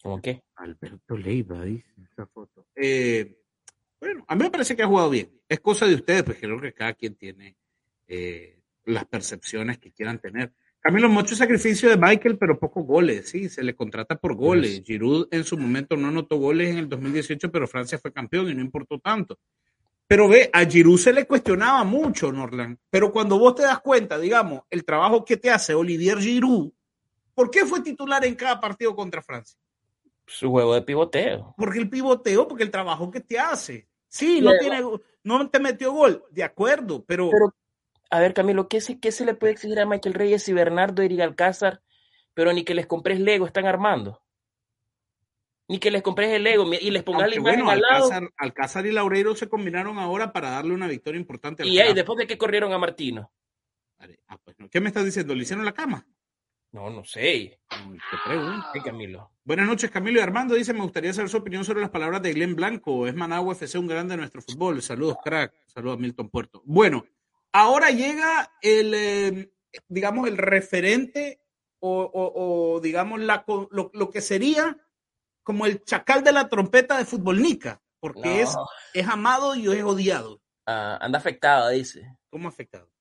¿Cómo 0.00 0.20
qué? 0.22 0.44
Alberto 0.54 1.16
Leiva 1.16 1.60
dice 1.64 1.92
esa 2.12 2.26
foto. 2.26 2.66
Eh, 2.76 3.43
bueno, 4.00 4.24
a 4.28 4.34
mí 4.34 4.44
me 4.44 4.50
parece 4.50 4.76
que 4.76 4.82
ha 4.82 4.86
jugado 4.86 5.10
bien. 5.10 5.30
Es 5.48 5.60
cosa 5.60 5.86
de 5.86 5.94
ustedes, 5.94 6.22
pues 6.22 6.38
creo 6.38 6.60
que 6.60 6.72
cada 6.72 6.94
quien 6.94 7.14
tiene 7.14 7.56
eh, 8.06 8.60
las 8.84 9.04
percepciones 9.06 9.78
que 9.78 9.92
quieran 9.92 10.18
tener. 10.18 10.52
Camilo, 10.80 11.08
mucho 11.08 11.34
sacrificio 11.34 11.88
de 11.88 11.96
Michael, 11.96 12.36
pero 12.36 12.58
pocos 12.58 12.84
goles, 12.84 13.30
sí, 13.30 13.48
se 13.48 13.62
le 13.62 13.74
contrata 13.74 14.16
por 14.16 14.34
goles. 14.34 14.82
Giroud 14.84 15.28
en 15.30 15.42
su 15.42 15.56
momento 15.56 15.96
no 15.96 16.08
anotó 16.08 16.36
goles 16.36 16.68
en 16.68 16.76
el 16.76 16.88
2018, 16.90 17.50
pero 17.50 17.66
Francia 17.66 17.98
fue 17.98 18.12
campeón 18.12 18.50
y 18.50 18.54
no 18.54 18.60
importó 18.60 18.98
tanto. 18.98 19.38
Pero 20.06 20.28
ve, 20.28 20.50
a 20.52 20.66
Giroud 20.66 20.98
se 20.98 21.14
le 21.14 21.26
cuestionaba 21.26 21.82
mucho, 21.84 22.30
Norland. 22.30 22.76
Pero 22.90 23.10
cuando 23.10 23.38
vos 23.38 23.54
te 23.54 23.62
das 23.62 23.80
cuenta, 23.80 24.18
digamos, 24.18 24.64
el 24.68 24.84
trabajo 24.84 25.24
que 25.24 25.38
te 25.38 25.50
hace 25.50 25.72
Olivier 25.72 26.18
Giroud, 26.18 26.70
¿por 27.34 27.50
qué 27.50 27.64
fue 27.64 27.80
titular 27.80 28.22
en 28.26 28.34
cada 28.34 28.60
partido 28.60 28.94
contra 28.94 29.22
Francia? 29.22 29.58
Su 30.26 30.50
juego 30.50 30.74
de 30.74 30.82
pivoteo. 30.82 31.54
Porque 31.56 31.78
el 31.78 31.90
pivoteo, 31.90 32.48
porque 32.48 32.64
el 32.64 32.70
trabajo 32.70 33.10
que 33.10 33.20
te 33.20 33.38
hace. 33.38 33.88
Sí, 34.08 34.40
no, 34.40 34.56
tiene, 34.58 34.80
no 35.24 35.50
te 35.50 35.58
metió 35.58 35.92
gol, 35.92 36.24
de 36.30 36.44
acuerdo, 36.44 37.04
pero... 37.04 37.30
a 38.10 38.20
ver, 38.20 38.32
Camilo, 38.32 38.68
¿qué 38.68 38.80
se, 38.80 39.00
¿qué 39.00 39.10
se 39.10 39.24
le 39.24 39.34
puede 39.34 39.52
exigir 39.52 39.80
a 39.80 39.86
Michael 39.86 40.14
Reyes 40.14 40.48
y 40.48 40.52
Bernardo 40.52 41.02
y 41.02 41.20
Alcázar, 41.20 41.82
pero 42.32 42.52
ni 42.52 42.64
que 42.64 42.74
les 42.74 42.86
compres 42.86 43.18
Lego 43.18 43.44
están 43.44 43.66
armando? 43.66 44.22
Ni 45.66 45.78
que 45.78 45.90
les 45.90 46.02
compres 46.02 46.30
el 46.30 46.44
Lego 46.44 46.64
y 46.72 46.90
les 46.90 47.02
pongas 47.02 47.28
la 47.28 47.34
imagen 47.36 47.68
al 47.68 47.80
lado. 47.80 48.10
Alcázar, 48.36 48.86
y 48.86 48.92
Laureiro 48.92 49.34
se 49.34 49.48
combinaron 49.48 49.98
ahora 49.98 50.32
para 50.32 50.50
darle 50.50 50.74
una 50.74 50.86
victoria 50.86 51.18
importante. 51.18 51.66
y 51.66 51.78
ahí, 51.80 51.94
después 51.94 52.18
de 52.18 52.26
que 52.26 52.38
corrieron 52.38 52.72
a 52.72 52.78
Martino. 52.78 53.32
Ah, 54.28 54.38
pues, 54.42 54.56
¿Qué 54.70 54.80
me 54.80 54.88
estás 54.88 55.04
diciendo? 55.04 55.34
¿Le 55.34 55.42
hicieron 55.42 55.64
la 55.64 55.72
cama? 55.72 56.06
No, 56.74 56.90
no 56.90 57.04
sé. 57.04 57.60
Te 57.70 58.16
pregunto. 58.26 58.66
Camilo. 58.84 59.30
Buenas 59.44 59.68
noches, 59.68 59.92
Camilo 59.92 60.18
y 60.18 60.22
Armando. 60.24 60.56
Dice, 60.56 60.72
me 60.72 60.80
gustaría 60.80 61.12
saber 61.12 61.30
su 61.30 61.36
opinión 61.36 61.64
sobre 61.64 61.80
las 61.80 61.90
palabras 61.90 62.20
de 62.20 62.32
Glenn 62.32 62.56
Blanco. 62.56 63.06
Es 63.06 63.14
Managua 63.14 63.52
FC 63.52 63.78
un 63.78 63.86
grande 63.86 64.14
de 64.14 64.18
nuestro 64.18 64.42
fútbol. 64.42 64.82
Saludos, 64.82 65.18
crack. 65.22 65.54
Saludos 65.68 65.98
a 65.98 66.00
Milton 66.00 66.30
Puerto. 66.30 66.62
Bueno, 66.64 67.04
ahora 67.52 67.90
llega 67.90 68.50
el, 68.60 68.92
eh, 68.92 69.52
digamos, 69.86 70.26
el 70.26 70.36
referente 70.36 71.40
o, 71.78 72.80
digamos, 72.82 73.20
la, 73.20 73.44
lo, 73.70 74.10
que 74.10 74.20
sería 74.20 74.76
como 75.44 75.66
el 75.66 75.84
chacal 75.84 76.24
de 76.24 76.32
la 76.32 76.48
trompeta 76.48 76.98
de 76.98 77.04
Futbolnica, 77.04 77.82
porque 78.00 78.42
es, 78.42 78.56
es 78.94 79.06
amado 79.06 79.54
y 79.54 79.70
es 79.70 79.84
odiado. 79.84 80.42
Ah, 80.66 80.98
anda 81.00 81.20
afectado, 81.20 81.68
dice. 81.68 82.16
¿Cómo 82.30 82.48
afectado? 82.48 82.93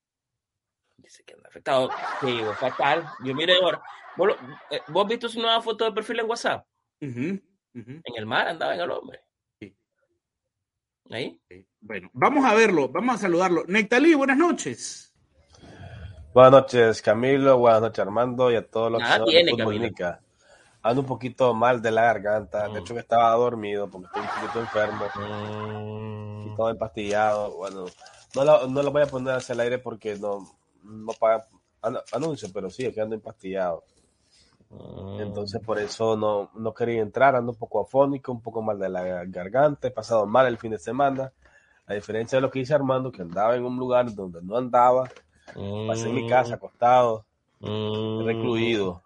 Dice 1.03 1.23
que 1.23 1.33
anda 1.33 1.49
afectado. 1.49 1.89
digo, 2.21 2.53
fatal. 2.53 3.05
Yo 3.23 3.35
mire 3.35 3.55
ahora. 3.55 3.81
¿Vos, 4.15 4.29
eh, 4.69 4.81
¿Vos 4.87 5.07
visto 5.07 5.27
su 5.27 5.39
nueva 5.39 5.61
foto 5.61 5.85
de 5.85 5.91
perfil 5.91 6.19
en 6.19 6.29
WhatsApp? 6.29 6.65
En 7.01 7.41
el 8.15 8.25
mar 8.25 8.47
andaba 8.47 8.75
en 8.75 8.81
el 8.81 8.91
hombre. 8.91 9.21
Sí. 9.59 9.75
¿Ahí? 11.09 11.41
Bueno, 11.81 12.09
vamos 12.13 12.45
a 12.45 12.53
verlo, 12.53 12.89
vamos 12.89 13.15
a 13.15 13.17
saludarlo. 13.17 13.63
Nectalí, 13.67 14.13
buenas 14.13 14.37
noches. 14.37 15.13
Buenas 16.33 16.51
noches, 16.51 17.01
Camilo. 17.01 17.57
Buenas 17.57 17.81
noches, 17.81 17.99
Armando, 17.99 18.51
y 18.51 18.55
a 18.55 18.67
todos 18.67 18.91
los 18.91 19.03
que 19.03 19.23
tiene, 19.25 19.57
Camilo. 19.57 19.89
Ando 20.85 21.01
un 21.01 21.07
poquito 21.07 21.53
mal 21.53 21.81
de 21.81 21.91
la 21.91 22.03
garganta. 22.03 22.63
De 22.63 22.69
mm. 22.69 22.77
hecho, 22.77 22.93
que 22.93 22.99
estaba 22.99 23.31
dormido 23.35 23.89
porque 23.89 24.07
estoy 24.07 24.21
un 24.21 24.27
poquito 24.27 24.59
enfermo. 24.59 25.05
Mm. 25.15 26.47
Y 26.47 26.55
todo 26.55 26.69
empastillado. 26.69 27.55
Bueno, 27.55 27.85
no 28.35 28.43
lo, 28.43 28.67
no 28.67 28.83
lo 28.83 28.91
voy 28.91 29.03
a 29.03 29.07
poner 29.07 29.35
hacia 29.35 29.53
el 29.53 29.61
aire 29.61 29.77
porque 29.79 30.15
no, 30.17 30.45
no 30.83 31.13
pagan 31.13 31.41
anuncios, 32.11 32.51
pero 32.51 32.69
sí, 32.69 32.85
es 32.85 32.93
que 32.93 33.01
ando 33.01 33.15
empastillado. 33.15 33.83
Mm. 34.69 35.21
Entonces 35.21 35.61
por 35.61 35.79
eso 35.79 36.15
no, 36.15 36.49
no 36.55 36.73
quería 36.73 37.01
entrar, 37.01 37.35
ando 37.35 37.51
un 37.51 37.57
poco 37.57 37.81
afónico, 37.81 38.31
un 38.31 38.41
poco 38.41 38.61
mal 38.61 38.79
de 38.79 38.89
la 38.89 39.25
garganta, 39.25 39.87
he 39.87 39.91
pasado 39.91 40.25
mal 40.25 40.47
el 40.47 40.57
fin 40.57 40.71
de 40.71 40.79
semana, 40.79 41.31
a 41.85 41.93
diferencia 41.93 42.37
de 42.37 42.41
lo 42.41 42.49
que 42.49 42.59
dice 42.59 42.73
Armando, 42.73 43.11
que 43.11 43.21
andaba 43.21 43.55
en 43.55 43.65
un 43.65 43.77
lugar 43.77 44.13
donde 44.13 44.41
no 44.41 44.57
andaba, 44.57 45.09
pasé 45.87 46.09
en 46.09 46.15
mi 46.15 46.27
casa 46.27 46.55
acostado, 46.55 47.25
mm. 47.59 48.25
recluido. 48.25 49.01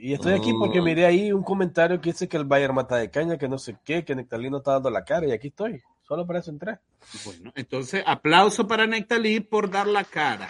Y 0.00 0.12
estoy 0.12 0.34
aquí 0.34 0.52
porque 0.56 0.80
miré 0.80 1.06
ahí 1.06 1.32
un 1.32 1.42
comentario 1.42 2.00
que 2.00 2.10
dice 2.10 2.28
que 2.28 2.36
el 2.36 2.44
Bayern 2.44 2.74
mata 2.74 2.96
de 2.96 3.10
caña, 3.10 3.36
que 3.36 3.48
no 3.48 3.58
sé 3.58 3.76
qué, 3.84 4.04
que 4.04 4.14
Nectalino 4.14 4.58
está 4.58 4.74
dando 4.74 4.90
la 4.90 5.04
cara 5.04 5.26
y 5.26 5.32
aquí 5.32 5.48
estoy. 5.48 5.82
Solo 6.02 6.24
para 6.24 6.38
eso 6.38 6.52
entré. 6.52 6.78
Bueno, 7.24 7.52
entonces 7.54 8.02
aplauso 8.06 8.66
para 8.68 8.86
Nectalí 8.86 9.40
por 9.40 9.70
dar 9.70 9.86
la 9.86 10.04
cara. 10.04 10.48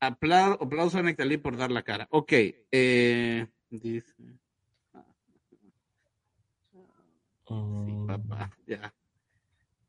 aplauso 0.00 0.98
a 0.98 1.02
Nectalí 1.02 1.36
por 1.36 1.56
dar 1.56 1.70
la 1.70 1.82
cara. 1.82 2.08
Ok. 2.10 2.32
Eh, 2.72 3.46
dice. 3.70 4.14
Sí, 4.18 4.38
Mm. 7.54 8.06
papá, 8.06 8.50
ya. 8.66 8.92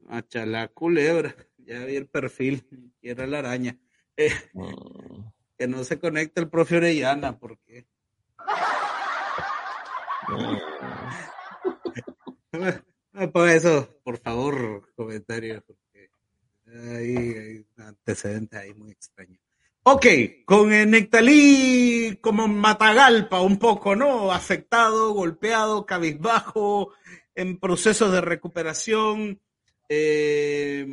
Machala 0.01 0.67
culebra. 0.67 1.33
Ya 1.57 1.85
vi 1.85 1.95
el 1.95 2.07
perfil. 2.07 2.67
Y 3.01 3.09
era 3.09 3.25
la 3.25 3.39
araña. 3.39 3.77
Eh, 4.17 4.31
Mm. 4.53 5.29
que 5.57 5.67
no 5.67 5.83
se 5.83 5.97
conecta 5.99 6.41
el 6.41 6.49
profe 6.49 6.77
Orellana, 6.77 7.37
porque. 7.39 7.87
No 12.53 13.31
ponga 13.31 13.53
eso, 13.55 13.99
por 14.03 14.17
favor, 14.19 14.89
comentarios, 14.95 15.63
porque 15.63 16.09
hay, 16.67 17.15
hay 17.15 17.57
un 17.57 17.83
antecedente 17.83 18.57
ahí 18.57 18.73
muy 18.73 18.91
extraño. 18.91 19.39
Ok, 19.85 20.05
con 20.45 20.71
el 20.71 20.89
Nectalí 20.89 22.17
como 22.21 22.47
Matagalpa 22.47 23.41
un 23.41 23.57
poco, 23.57 23.95
¿no? 23.95 24.31
Afectado, 24.31 25.13
golpeado, 25.13 25.85
cabizbajo, 25.85 26.93
en 27.35 27.59
procesos 27.59 28.11
de 28.11 28.21
recuperación. 28.21 29.41
Eh, 29.89 30.87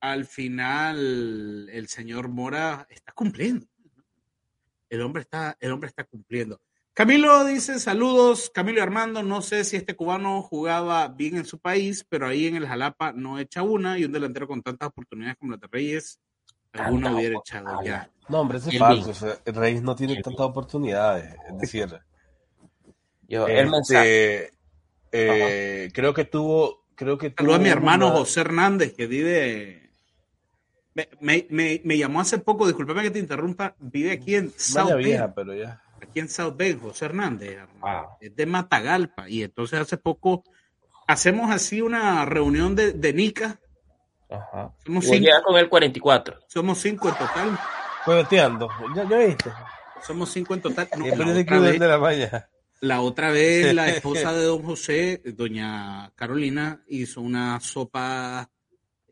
al 0.00 0.24
final, 0.26 1.68
el 1.70 1.88
señor 1.88 2.28
Mora 2.28 2.86
está 2.90 3.12
cumpliendo. 3.12 3.66
El 4.90 5.00
hombre 5.00 5.22
está, 5.22 5.56
el 5.58 5.72
hombre 5.72 5.88
está 5.88 6.04
cumpliendo. 6.04 6.60
Camilo 6.96 7.44
dice 7.44 7.78
saludos, 7.78 8.50
Camilo 8.54 8.78
y 8.78 8.80
Armando, 8.80 9.22
no 9.22 9.42
sé 9.42 9.64
si 9.64 9.76
este 9.76 9.94
cubano 9.94 10.40
jugaba 10.40 11.08
bien 11.08 11.36
en 11.36 11.44
su 11.44 11.58
país, 11.58 12.06
pero 12.08 12.26
ahí 12.26 12.46
en 12.46 12.56
el 12.56 12.66
Jalapa 12.66 13.12
no 13.12 13.38
echa 13.38 13.62
una 13.62 13.98
y 13.98 14.06
un 14.06 14.12
delantero 14.12 14.48
con 14.48 14.62
tantas 14.62 14.88
oportunidades 14.88 15.36
como 15.36 15.52
la 15.52 15.58
de 15.58 15.66
Reyes, 15.70 16.18
alguna 16.72 17.14
hubiera 17.14 17.36
echado 17.38 17.82
ya. 17.84 18.10
No, 18.30 18.40
hombre, 18.40 18.56
eso 18.56 18.70
es 18.70 18.78
falso. 18.78 19.10
O 19.10 19.14
sea, 19.14 19.38
Reyes 19.44 19.82
no 19.82 19.94
tiene 19.94 20.14
El 20.14 20.22
tantas 20.22 20.46
oportunidades. 20.46 21.34
Es 21.50 21.58
decir, 21.58 22.00
Yo, 23.28 23.46
el 23.46 23.74
este, 23.74 24.52
eh, 25.12 25.90
creo 25.92 26.14
que 26.14 26.24
tuvo, 26.24 26.86
creo 26.94 27.18
que 27.18 27.34
Saludos 27.36 27.56
a 27.56 27.58
mi 27.58 27.64
tuvo 27.66 27.72
hermano 27.74 28.06
una- 28.06 28.16
José 28.16 28.40
Hernández, 28.40 28.94
que 28.94 29.06
vive. 29.06 29.90
Me, 30.94 31.10
me, 31.20 31.46
me, 31.50 31.82
me 31.84 31.98
llamó 31.98 32.22
hace 32.22 32.38
poco, 32.38 32.66
discúlpame 32.66 33.02
que 33.02 33.10
te 33.10 33.18
interrumpa, 33.18 33.76
vive 33.78 34.12
aquí 34.12 34.34
en 34.34 34.50
Bend, 34.74 34.96
vieja, 34.96 35.34
pero 35.34 35.54
ya. 35.54 35.82
Aquí 36.02 36.20
en 36.20 36.28
South 36.28 36.54
Bend, 36.56 36.80
José 36.80 37.06
Hernández, 37.06 37.58
Ah. 37.82 38.16
es 38.20 38.34
de 38.34 38.46
Matagalpa, 38.46 39.28
y 39.28 39.42
entonces 39.42 39.78
hace 39.80 39.96
poco 39.96 40.44
hacemos 41.06 41.50
así 41.50 41.80
una 41.80 42.24
reunión 42.24 42.74
de, 42.74 42.92
de 42.92 43.12
Nica, 43.12 43.58
Ajá. 44.30 44.72
somos 44.84 45.06
Voy 45.06 45.18
cinco, 45.18 45.30
con 45.44 45.56
el 45.56 45.68
44. 45.68 46.38
somos 46.48 46.78
cinco 46.78 47.08
en 47.08 47.14
total, 47.14 47.58
Juegueteando. 48.04 48.68
¿Ya, 48.94 49.08
ya 49.08 49.18
viste? 49.18 49.50
somos 50.02 50.30
cinco 50.30 50.54
en 50.54 50.60
total. 50.62 50.88
No, 50.96 51.06
la, 51.06 51.12
otra 51.14 51.60
de 51.60 51.70
vez, 51.72 51.80
la 51.80 51.98
mañana. 51.98 52.48
la 52.80 53.00
otra 53.00 53.30
vez 53.30 53.74
la 53.74 53.88
esposa 53.88 54.32
de 54.32 54.44
don 54.44 54.62
José, 54.62 55.22
doña 55.24 56.12
Carolina, 56.14 56.82
hizo 56.88 57.20
una 57.20 57.58
sopa, 57.60 58.48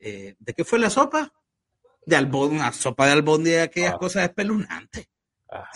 eh, 0.01 0.37
¿de 0.39 0.53
qué 0.55 0.65
fue 0.65 0.79
la 0.79 0.91
sopa? 0.91 1.33
De 2.07 2.15
albón, 2.17 2.53
una 2.57 2.71
sopa 2.73 3.07
de 3.07 3.13
albón 3.13 3.43
de 3.45 3.63
aquellas 3.63 3.95
Ah. 3.95 3.99
cosas 3.99 4.25
espeluznantes. 4.25 5.09
Ah. 5.51 5.69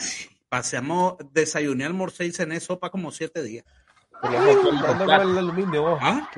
Paseamos, 0.49 1.17
desayuné, 1.33 1.85
almorcé 1.85 2.25
y 2.26 2.33
cené 2.33 2.59
sopa 2.61 2.90
como 2.90 3.11
siete 3.11 3.43
días. 3.43 3.64
Pero 4.21 5.23
el 5.23 5.38
aluminio, 5.38 5.83
vos. 5.83 5.99
¿Ah? 6.02 6.28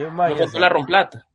La 0.55 0.69
romplata. 0.69 1.27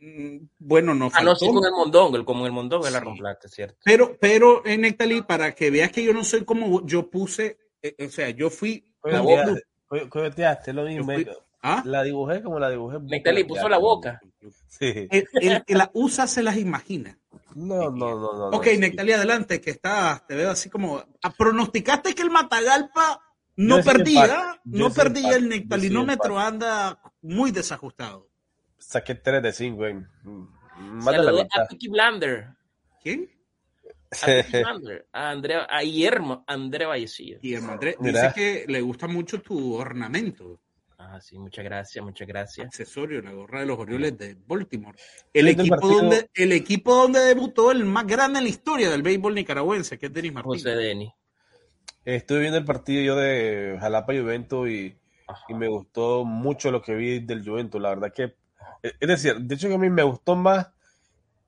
Mm, 0.00 0.38
Bueno, 0.58 0.94
no 0.94 1.10
Ah, 1.12 1.22
no, 1.22 1.34
sí, 1.36 1.46
con 1.46 1.64
el 1.64 1.72
mondongo, 1.72 2.16
el, 2.16 2.24
como 2.24 2.46
el 2.46 2.52
mondongo 2.52 2.86
es 2.86 2.92
la 2.92 3.00
Sí. 3.00 3.04
romplata, 3.04 3.48
¿cierto? 3.48 3.76
Pero, 3.84 4.16
pero, 4.18 4.64
en 4.64 4.82
Nectalí, 4.82 5.22
para 5.22 5.54
que 5.54 5.70
veas 5.70 5.90
que 5.92 6.02
yo 6.02 6.12
no 6.14 6.24
soy 6.24 6.44
como 6.44 6.68
vos, 6.68 6.82
yo 6.86 7.10
puse, 7.10 7.58
eh, 7.82 7.94
o 8.06 8.10
sea, 8.10 8.30
yo 8.30 8.48
fui. 8.50 8.86
Juegueteaste, 9.88 10.72
lo 10.72 10.84
mismo. 10.84 11.12
¿Ah? 11.62 11.82
La 11.84 12.02
dibujé 12.02 12.42
como 12.42 12.58
la 12.58 12.70
dibujé. 12.70 12.98
Nectalí 13.00 13.44
puso 13.44 13.68
la 13.68 13.76
boca. 13.78 14.20
Sí. 14.68 15.08
El, 15.10 15.28
el 15.34 15.64
que 15.64 15.74
la 15.74 15.90
usa 15.92 16.26
se 16.26 16.42
las 16.42 16.56
imagina. 16.56 17.18
No, 17.54 17.90
no, 17.90 18.18
no, 18.18 18.32
no. 18.32 18.46
Ok, 18.48 18.66
no, 18.66 18.72
sí. 18.72 18.78
Nectalí, 18.78 19.12
adelante, 19.12 19.60
que 19.60 19.70
está, 19.70 20.24
te 20.26 20.34
veo 20.34 20.50
así 20.50 20.70
como. 20.70 21.02
ah, 21.22 21.32
pronosticaste 21.36 22.14
que 22.14 22.22
el 22.22 22.30
Matagalpa 22.30 23.22
no 23.56 23.82
perdía, 23.82 24.60
no 24.64 24.90
perdía 24.90 25.36
el 25.36 25.48
Nectalinómetro, 25.48 26.38
anda 26.38 27.00
muy 27.22 27.50
desajustado. 27.50 28.28
Saqué 28.78 29.14
3 29.14 29.42
de 29.42 29.52
5, 29.52 29.76
güey. 29.76 29.94
Más 30.76 31.14
de 31.14 31.22
la 31.22 31.32
mitad. 31.32 31.62
a 31.62 31.66
Peaky 31.66 31.88
Blander. 31.88 32.48
¿Quién? 33.02 33.30
A 34.22 34.26
Peaky 34.26 34.58
Blander. 34.62 35.08
A 35.12 35.30
Andrea, 35.30 35.64
a 35.64 35.82
Guillermo, 35.82 36.44
Andrea 36.46 36.88
Vallecillo. 36.88 37.38
Guillermo 37.40 37.72
Andrés 37.72 37.96
Mira. 38.00 38.22
dice 38.22 38.34
que 38.34 38.64
le 38.72 38.80
gusta 38.80 39.06
mucho 39.06 39.42
tu 39.42 39.74
ornamento, 39.74 40.60
Ah, 41.02 41.18
sí, 41.18 41.38
muchas 41.38 41.64
gracias, 41.64 42.04
muchas 42.04 42.28
gracias. 42.28 42.66
accesorio, 42.66 43.22
la 43.22 43.32
gorra 43.32 43.60
de 43.60 43.66
los 43.66 43.78
Orioles 43.78 44.18
de 44.18 44.36
Baltimore. 44.46 44.98
El 45.32 45.48
equipo, 45.48 45.76
partido- 45.76 45.96
donde, 45.96 46.30
el 46.34 46.52
equipo 46.52 46.94
donde 46.94 47.20
debutó 47.20 47.72
el 47.72 47.86
más 47.86 48.06
grande 48.06 48.38
en 48.38 48.44
la 48.44 48.50
historia 48.50 48.90
del 48.90 49.02
béisbol 49.02 49.34
nicaragüense, 49.34 49.98
que 49.98 50.06
es 50.06 50.12
Denis 50.12 50.34
Martín. 50.34 50.52
José 50.52 50.70
Denis. 50.76 51.10
Estuve 52.04 52.40
viendo 52.40 52.58
el 52.58 52.66
partido 52.66 53.02
yo 53.02 53.16
de 53.16 53.78
Jalapa 53.80 54.12
Juventus 54.12 54.68
y, 54.68 54.94
y 55.48 55.54
me 55.54 55.68
gustó 55.68 56.26
mucho 56.26 56.70
lo 56.70 56.82
que 56.82 56.94
vi 56.94 57.20
del 57.20 57.42
Juventus. 57.42 57.80
La 57.80 57.88
verdad 57.88 58.12
que, 58.12 58.34
eh, 58.82 58.92
es 59.00 59.08
decir, 59.08 59.36
de 59.36 59.54
hecho 59.54 59.68
que 59.68 59.74
a 59.74 59.78
mí 59.78 59.88
me 59.88 60.02
gustó 60.02 60.36
más, 60.36 60.68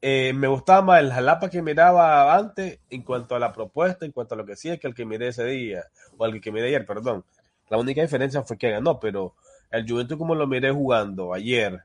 eh, 0.01 0.33
me 0.35 0.49
gustaba 0.49 0.81
más 0.81 1.01
el 1.03 1.13
Jalapa 1.13 1.51
que 1.51 1.61
miraba 1.61 2.35
antes 2.35 2.79
en 2.89 3.03
cuanto 3.03 3.35
a 3.35 3.39
la 3.39 3.53
propuesta, 3.53 4.07
en 4.07 4.13
cuanto 4.13 4.35
a 4.35 4.39
lo 4.39 4.47
que 4.47 4.55
hacía, 4.55 4.79
que 4.79 4.87
el 4.87 4.95
que 4.95 5.05
miré 5.05 5.29
ese 5.29 5.45
día, 5.45 5.85
o 6.17 6.25
el 6.25 6.41
que 6.41 6.51
miré 6.51 6.69
ayer, 6.69 6.87
perdón. 6.87 7.23
La 7.69 7.77
única 7.79 8.01
diferencia 8.03 8.43
fue 8.43 8.59
que 8.59 8.71
ganó, 8.71 8.99
pero 8.99 9.35
el 9.73 9.89
Juventus 9.89 10.17
como 10.19 10.35
lo 10.35 10.47
miré 10.47 10.71
jugando 10.71 11.35
ayer, 11.35 11.81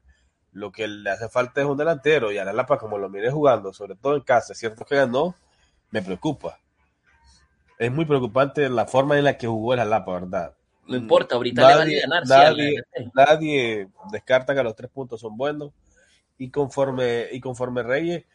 lo 0.52 0.72
que 0.72 0.88
le 0.88 1.10
hace 1.10 1.30
falta 1.30 1.62
es 1.62 1.68
un 1.68 1.78
delantero 1.78 2.32
y 2.32 2.38
a 2.38 2.46
la 2.46 2.54
Lapa 2.54 2.78
como 2.78 2.98
lo 2.98 3.10
miré 3.10 3.32
jugando, 3.32 3.74
sobre 3.74 3.96
todo 3.96 4.16
en 4.16 4.22
casa, 4.22 4.54
es 4.54 4.60
cierto 4.60 4.86
que 4.86 4.96
ganó, 4.96 5.36
me 5.92 6.02
preocupa. 6.02 6.60
Es 7.80 7.92
muy 7.92 8.06
preocupante 8.06 8.68
la 8.70 8.86
forma 8.88 9.18
en 9.18 9.24
la 9.26 9.38
que 9.38 9.48
jugó 9.48 9.74
el 9.74 9.80
Jalapa, 9.80 10.14
¿verdad? 10.14 10.54
No 10.88 10.96
importa, 10.98 11.36
ahorita 11.36 11.62
le 11.68 11.76
van 11.76 11.82
a 11.82 11.86
Nadie, 11.86 12.02
ganar. 12.02 12.24
a 12.24 12.26
nadie, 12.26 12.84
nadie 13.14 13.90
descarta 14.12 14.56
que 14.56 14.64
los 14.64 14.76
tres 14.76 14.90
puntos 14.90 15.20
son 15.22 15.36
buenos 15.38 15.72
y 16.38 16.50
conforme 16.50 17.28
y 17.32 17.40
conforme 17.40 17.84
Reyes, 17.84 18.26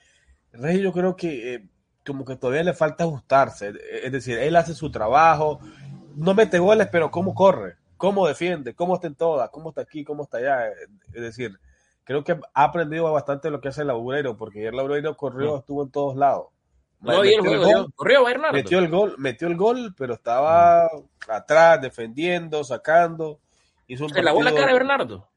Reyes 0.52 0.82
yo 0.82 0.92
creo 0.92 1.16
que 1.16 1.54
eh, 1.54 1.64
como 2.04 2.24
que 2.24 2.36
todavía 2.36 2.62
le 2.62 2.74
falta 2.74 3.04
ajustarse, 3.04 3.72
es 4.02 4.12
decir, 4.12 4.38
él 4.38 4.54
hace 4.56 4.74
su 4.74 4.90
trabajo, 4.90 5.60
no 6.14 6.34
mete 6.34 6.58
goles, 6.58 6.88
pero 6.92 7.10
cómo 7.10 7.34
corre, 7.34 7.76
cómo 8.02 8.26
defiende, 8.26 8.74
cómo 8.74 8.96
está 8.96 9.06
en 9.06 9.14
todas, 9.14 9.48
cómo 9.50 9.68
está 9.68 9.82
aquí, 9.82 10.02
cómo 10.02 10.24
está 10.24 10.38
allá, 10.38 10.70
es 11.14 11.22
decir, 11.22 11.56
creo 12.02 12.24
que 12.24 12.32
ha 12.52 12.64
aprendido 12.64 13.04
bastante 13.12 13.48
lo 13.48 13.60
que 13.60 13.68
hace 13.68 13.84
Laureiro, 13.84 14.36
porque 14.36 14.58
ayer 14.58 14.74
Laureiro 14.74 15.16
corrió, 15.16 15.58
estuvo 15.58 15.84
en 15.84 15.90
todos 15.92 16.16
lados. 16.16 16.46
No 16.98 17.22
el 17.22 17.28
Metió 17.36 17.42
juego. 17.44 17.64
gol, 17.64 17.92
Corrió 17.94 18.24
Bernardo. 18.24 18.54
metió 18.54 18.78
el 18.80 18.88
gol, 18.88 19.14
metió 19.18 19.46
el 19.46 19.56
gol, 19.56 19.94
pero 19.96 20.14
estaba 20.14 20.88
atrás, 21.28 21.80
defendiendo, 21.80 22.64
sacando. 22.64 23.38
Hizo 23.86 24.06
un 24.06 24.10
Se 24.10 24.20
lavó 24.20 24.42
la 24.42 24.52
cara 24.52 24.66
de 24.66 24.72
Bernardo. 24.72 25.28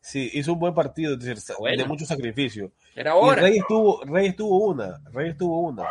Sí, 0.00 0.30
hizo 0.32 0.54
un 0.54 0.58
buen 0.58 0.74
partido, 0.74 1.12
es 1.12 1.20
decir, 1.20 1.54
Bueno. 1.60 1.80
de 1.80 1.88
mucho 1.88 2.06
sacrificio. 2.06 2.72
Era 2.96 3.10
Y 3.10 3.14
ahora. 3.14 3.42
Reyes 3.42 3.62
tuvo, 3.68 4.02
Reyes 4.04 4.34
tuvo 4.34 4.66
una, 4.66 5.00
Reyes 5.12 5.36
tuvo 5.36 5.60
una. 5.60 5.84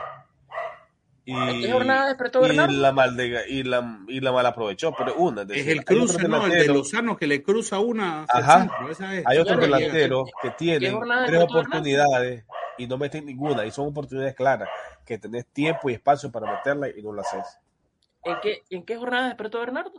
Y, 1.30 1.34
¿En 1.56 1.62
qué 1.62 1.72
jornada 1.72 2.08
despertó 2.08 2.40
y 2.40 2.48
Bernardo? 2.48 2.74
la 2.74 2.92
mal 2.92 3.16
de- 3.16 3.44
y 3.50 3.64
la 3.64 4.00
y 4.08 4.20
la 4.20 4.32
mal 4.32 4.46
aprovechó, 4.46 4.94
pero 4.98 5.16
una. 5.16 5.42
Es 5.44 5.48
decir, 5.50 5.70
el 5.72 5.86
cruce, 5.86 6.28
¿no? 6.28 6.46
El 6.46 6.52
de 6.52 6.68
Lozano 6.68 7.16
que 7.18 7.28
le 7.28 7.44
cruza 7.44 7.80
una. 7.80 8.26
Ajá. 8.28 8.62
centro, 8.62 8.90
esa 8.90 9.16
es. 9.16 9.26
Hay 9.28 9.38
otros 9.38 9.58
Claro, 9.60 9.78
y- 9.78 9.80
delanteros 9.82 10.30
que 10.42 10.50
tienen 10.52 10.94
jornada 10.94 11.26
tres 11.28 11.42
oportunidades 11.44 12.46
y 12.80 12.88
no 12.88 12.98
meten 12.98 13.26
ninguna, 13.26 13.66
y 13.66 13.72
son 13.72 13.88
oportunidades 13.90 14.34
claras, 14.36 14.70
que 15.06 15.18
tenés 15.20 15.46
tiempo 15.48 15.90
y 15.90 15.94
espacio 15.94 16.32
para 16.32 16.52
meterla 16.52 16.88
y 16.90 17.02
no 17.04 17.12
lo 17.12 17.22
haces. 17.22 17.46
¿En 18.24 18.36
qué, 18.42 18.64
¿En 18.72 18.84
qué 18.84 18.98
jornada 18.98 19.28
despertó 19.28 19.60
Bernardo? 19.60 19.94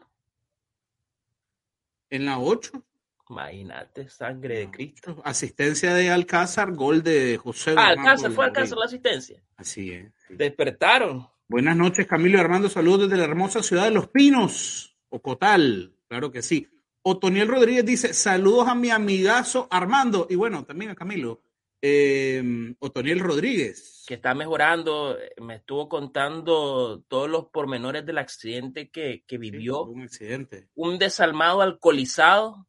En 2.10 2.26
la 2.26 2.38
8. 2.38 2.82
Imagínate, 3.28 4.08
sangre 4.08 4.58
de 4.58 4.70
Cristo. 4.72 5.22
Asistencia 5.24 5.94
de 5.94 6.10
Alcázar, 6.10 6.72
gol 6.72 7.02
de 7.04 7.36
José. 7.38 7.74
Ah, 7.78 7.88
Alcázar, 7.90 8.32
fue. 8.32 8.46
Alcázar 8.46 8.78
la 8.78 8.86
asistencia. 8.86 9.40
Así 9.56 9.92
es. 9.92 10.12
Despertaron. 10.30 11.26
Buenas 11.48 11.76
noches, 11.76 12.06
Camilo 12.06 12.38
y 12.38 12.40
Armando. 12.40 12.68
Saludos 12.68 13.08
desde 13.08 13.16
la 13.18 13.24
hermosa 13.28 13.62
ciudad 13.62 13.84
de 13.84 13.90
Los 13.90 14.08
Pinos, 14.08 14.96
Ocotal. 15.08 15.92
Claro 16.08 16.30
que 16.30 16.42
sí. 16.42 16.68
Otoniel 17.02 17.48
Rodríguez 17.48 17.84
dice: 17.84 18.14
Saludos 18.14 18.68
a 18.68 18.74
mi 18.74 18.90
amigazo 18.90 19.66
Armando. 19.70 20.26
Y 20.30 20.36
bueno, 20.36 20.64
también 20.64 20.90
a 20.92 20.94
Camilo. 20.94 21.42
Eh, 21.82 22.74
Otoniel 22.78 23.20
Rodríguez. 23.20 24.04
que 24.06 24.14
está 24.14 24.34
mejorando. 24.34 25.16
Me 25.40 25.56
estuvo 25.56 25.88
contando 25.88 27.02
todos 27.08 27.28
los 27.28 27.46
pormenores 27.46 28.04
del 28.06 28.18
accidente 28.18 28.90
que, 28.90 29.24
que 29.26 29.38
vivió. 29.38 29.84
un 29.84 30.02
accidente. 30.02 30.68
Un 30.74 30.98
desalmado 30.98 31.62
alcoholizado. 31.62 32.66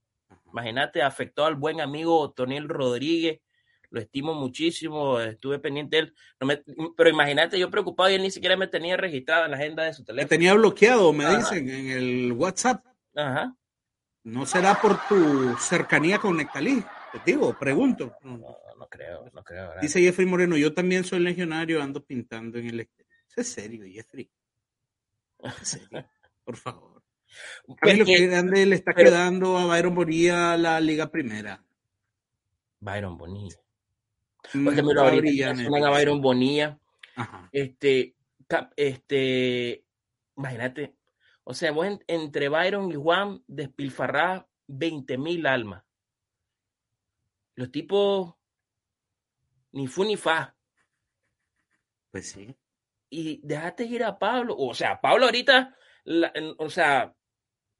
Imagínate, 0.52 1.02
afectó 1.02 1.46
al 1.46 1.56
buen 1.56 1.82
amigo 1.82 2.32
Toniel 2.32 2.68
Rodríguez. 2.68 3.40
Lo 3.92 4.00
estimo 4.00 4.34
muchísimo, 4.34 5.20
estuve 5.20 5.60
pendiente 5.60 5.98
de 5.98 6.02
él, 6.04 6.16
no 6.40 6.48
me, 6.48 6.64
pero 6.98 7.10
imagínate, 7.10 7.60
yo 7.60 7.70
preocupado 7.70 8.10
y 8.10 8.16
él 8.16 8.22
ni 8.24 8.32
siquiera 8.32 8.56
me 8.58 8.68
tenía 8.68 8.98
registrado 8.98 9.46
en 9.46 9.52
la 9.52 9.58
agenda 9.58 9.84
de 9.84 9.94
su 9.94 10.04
teléfono. 10.04 10.26
Me 10.26 10.30
tenía 10.30 10.54
bloqueado, 10.54 11.12
me 11.14 11.26
dicen, 11.38 11.70
en 11.70 11.88
el 11.92 12.32
WhatsApp. 12.32 12.86
Ajá. 13.16 13.56
¿No 14.24 14.46
será 14.46 14.80
por 14.80 14.98
tu 15.08 15.56
cercanía 15.58 16.20
con 16.20 16.38
Nectalí? 16.38 16.84
Te 17.12 17.20
digo, 17.32 17.58
pregunto. 17.60 18.16
No, 18.22 18.38
no 18.38 18.88
creo, 18.90 19.30
no 19.34 19.44
creo. 19.44 19.68
¿verdad? 19.68 19.82
Dice 19.82 20.00
Jeffrey 20.02 20.26
Moreno, 20.26 20.56
yo 20.58 20.74
también 20.74 21.04
soy 21.04 21.20
legionario, 21.20 21.82
ando 21.82 22.04
pintando 22.06 22.58
en 22.60 22.68
el 22.68 22.80
exterior. 22.80 23.12
¿Es 23.36 23.48
serio, 23.48 23.84
Jeffrey? 23.92 24.32
¿Es 25.62 25.68
serio? 25.68 25.88
Por 26.46 26.56
favor. 26.56 27.04
Lo 27.66 27.76
que 28.06 28.28
grande 28.28 28.66
le 28.66 28.76
está 28.76 28.92
pero- 28.94 29.10
quedando 29.10 29.58
a 29.58 29.66
Byron 29.66 29.96
Bonilla 29.96 30.56
la 30.56 30.80
Liga 30.80 31.08
Primera. 31.10 31.64
Byron 32.80 33.18
Bonilla. 33.18 33.58
Mm, 34.54 34.66
Porque 34.66 34.82
mira, 34.84 35.02
está 35.02 35.14
ahorita 35.52 35.88
a 35.88 35.90
Byron 35.92 36.22
Bonilla, 36.22 36.80
Ajá. 37.16 37.50
este, 37.52 38.16
cap- 38.48 38.74
este, 38.76 39.86
imagínate, 40.36 40.96
o 41.44 41.54
sea, 41.54 41.72
vos 41.72 41.86
en- 41.88 42.04
entre 42.08 42.50
Byron 42.50 42.92
y 42.92 42.96
Juan 42.96 43.44
despilfarrás 43.48 44.44
20 44.68 45.18
mil 45.18 45.46
almas. 45.48 45.84
Los 47.56 47.72
tipos 47.72 48.36
ni 49.74 49.88
fu 49.88 50.04
ni 50.04 50.18
fa. 50.18 50.56
Pues 52.12 52.32
sí. 52.32 52.56
Y 53.10 53.40
dejaste 53.44 53.86
ir 53.86 54.04
a 54.04 54.18
Pablo. 54.20 54.56
O 54.58 54.74
sea, 54.74 55.00
Pablo 55.02 55.26
ahorita, 55.26 55.76
la- 56.06 56.34
o 56.58 56.70
sea, 56.70 57.14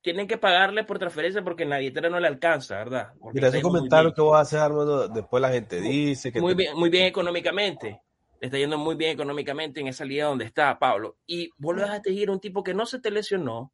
tienen 0.02 0.28
que 0.28 0.38
pagarle 0.38 0.84
por 0.84 1.00
transferencia 1.00 1.44
porque 1.44 1.64
en 1.64 1.70
la 1.70 1.78
billetera 1.78 2.10
no 2.10 2.20
le 2.20 2.28
alcanza, 2.28 2.76
¿verdad? 2.78 3.14
Porque 3.20 3.36
Mira, 3.40 3.48
ese 3.50 3.62
comentario 3.62 4.14
que 4.14 4.22
vos 4.22 4.38
haces, 4.38 4.60
Armando, 4.60 5.08
después 5.08 5.42
la 5.42 5.52
gente 5.52 5.80
dice 5.80 6.32
que 6.32 6.42
muy 6.42 6.54
te- 6.54 6.64
bien, 6.64 6.78
muy 6.78 6.90
bien 6.90 7.06
económicamente. 7.06 8.02
Le 8.40 8.48
está 8.48 8.58
yendo 8.58 8.78
muy 8.80 8.96
bien 8.96 9.12
económicamente 9.12 9.80
en 9.82 9.88
esa 9.88 10.04
liga 10.04 10.26
donde 10.26 10.46
está 10.46 10.78
Pablo. 10.80 11.18
Y 11.28 11.50
vos 11.58 11.76
lo 11.76 11.84
dejaste 11.84 12.12
ir 12.12 12.30
a 12.30 12.32
un 12.32 12.40
tipo 12.40 12.64
que 12.64 12.74
no 12.74 12.88
se 12.88 13.00
te 13.00 13.12
lesionó. 13.12 13.72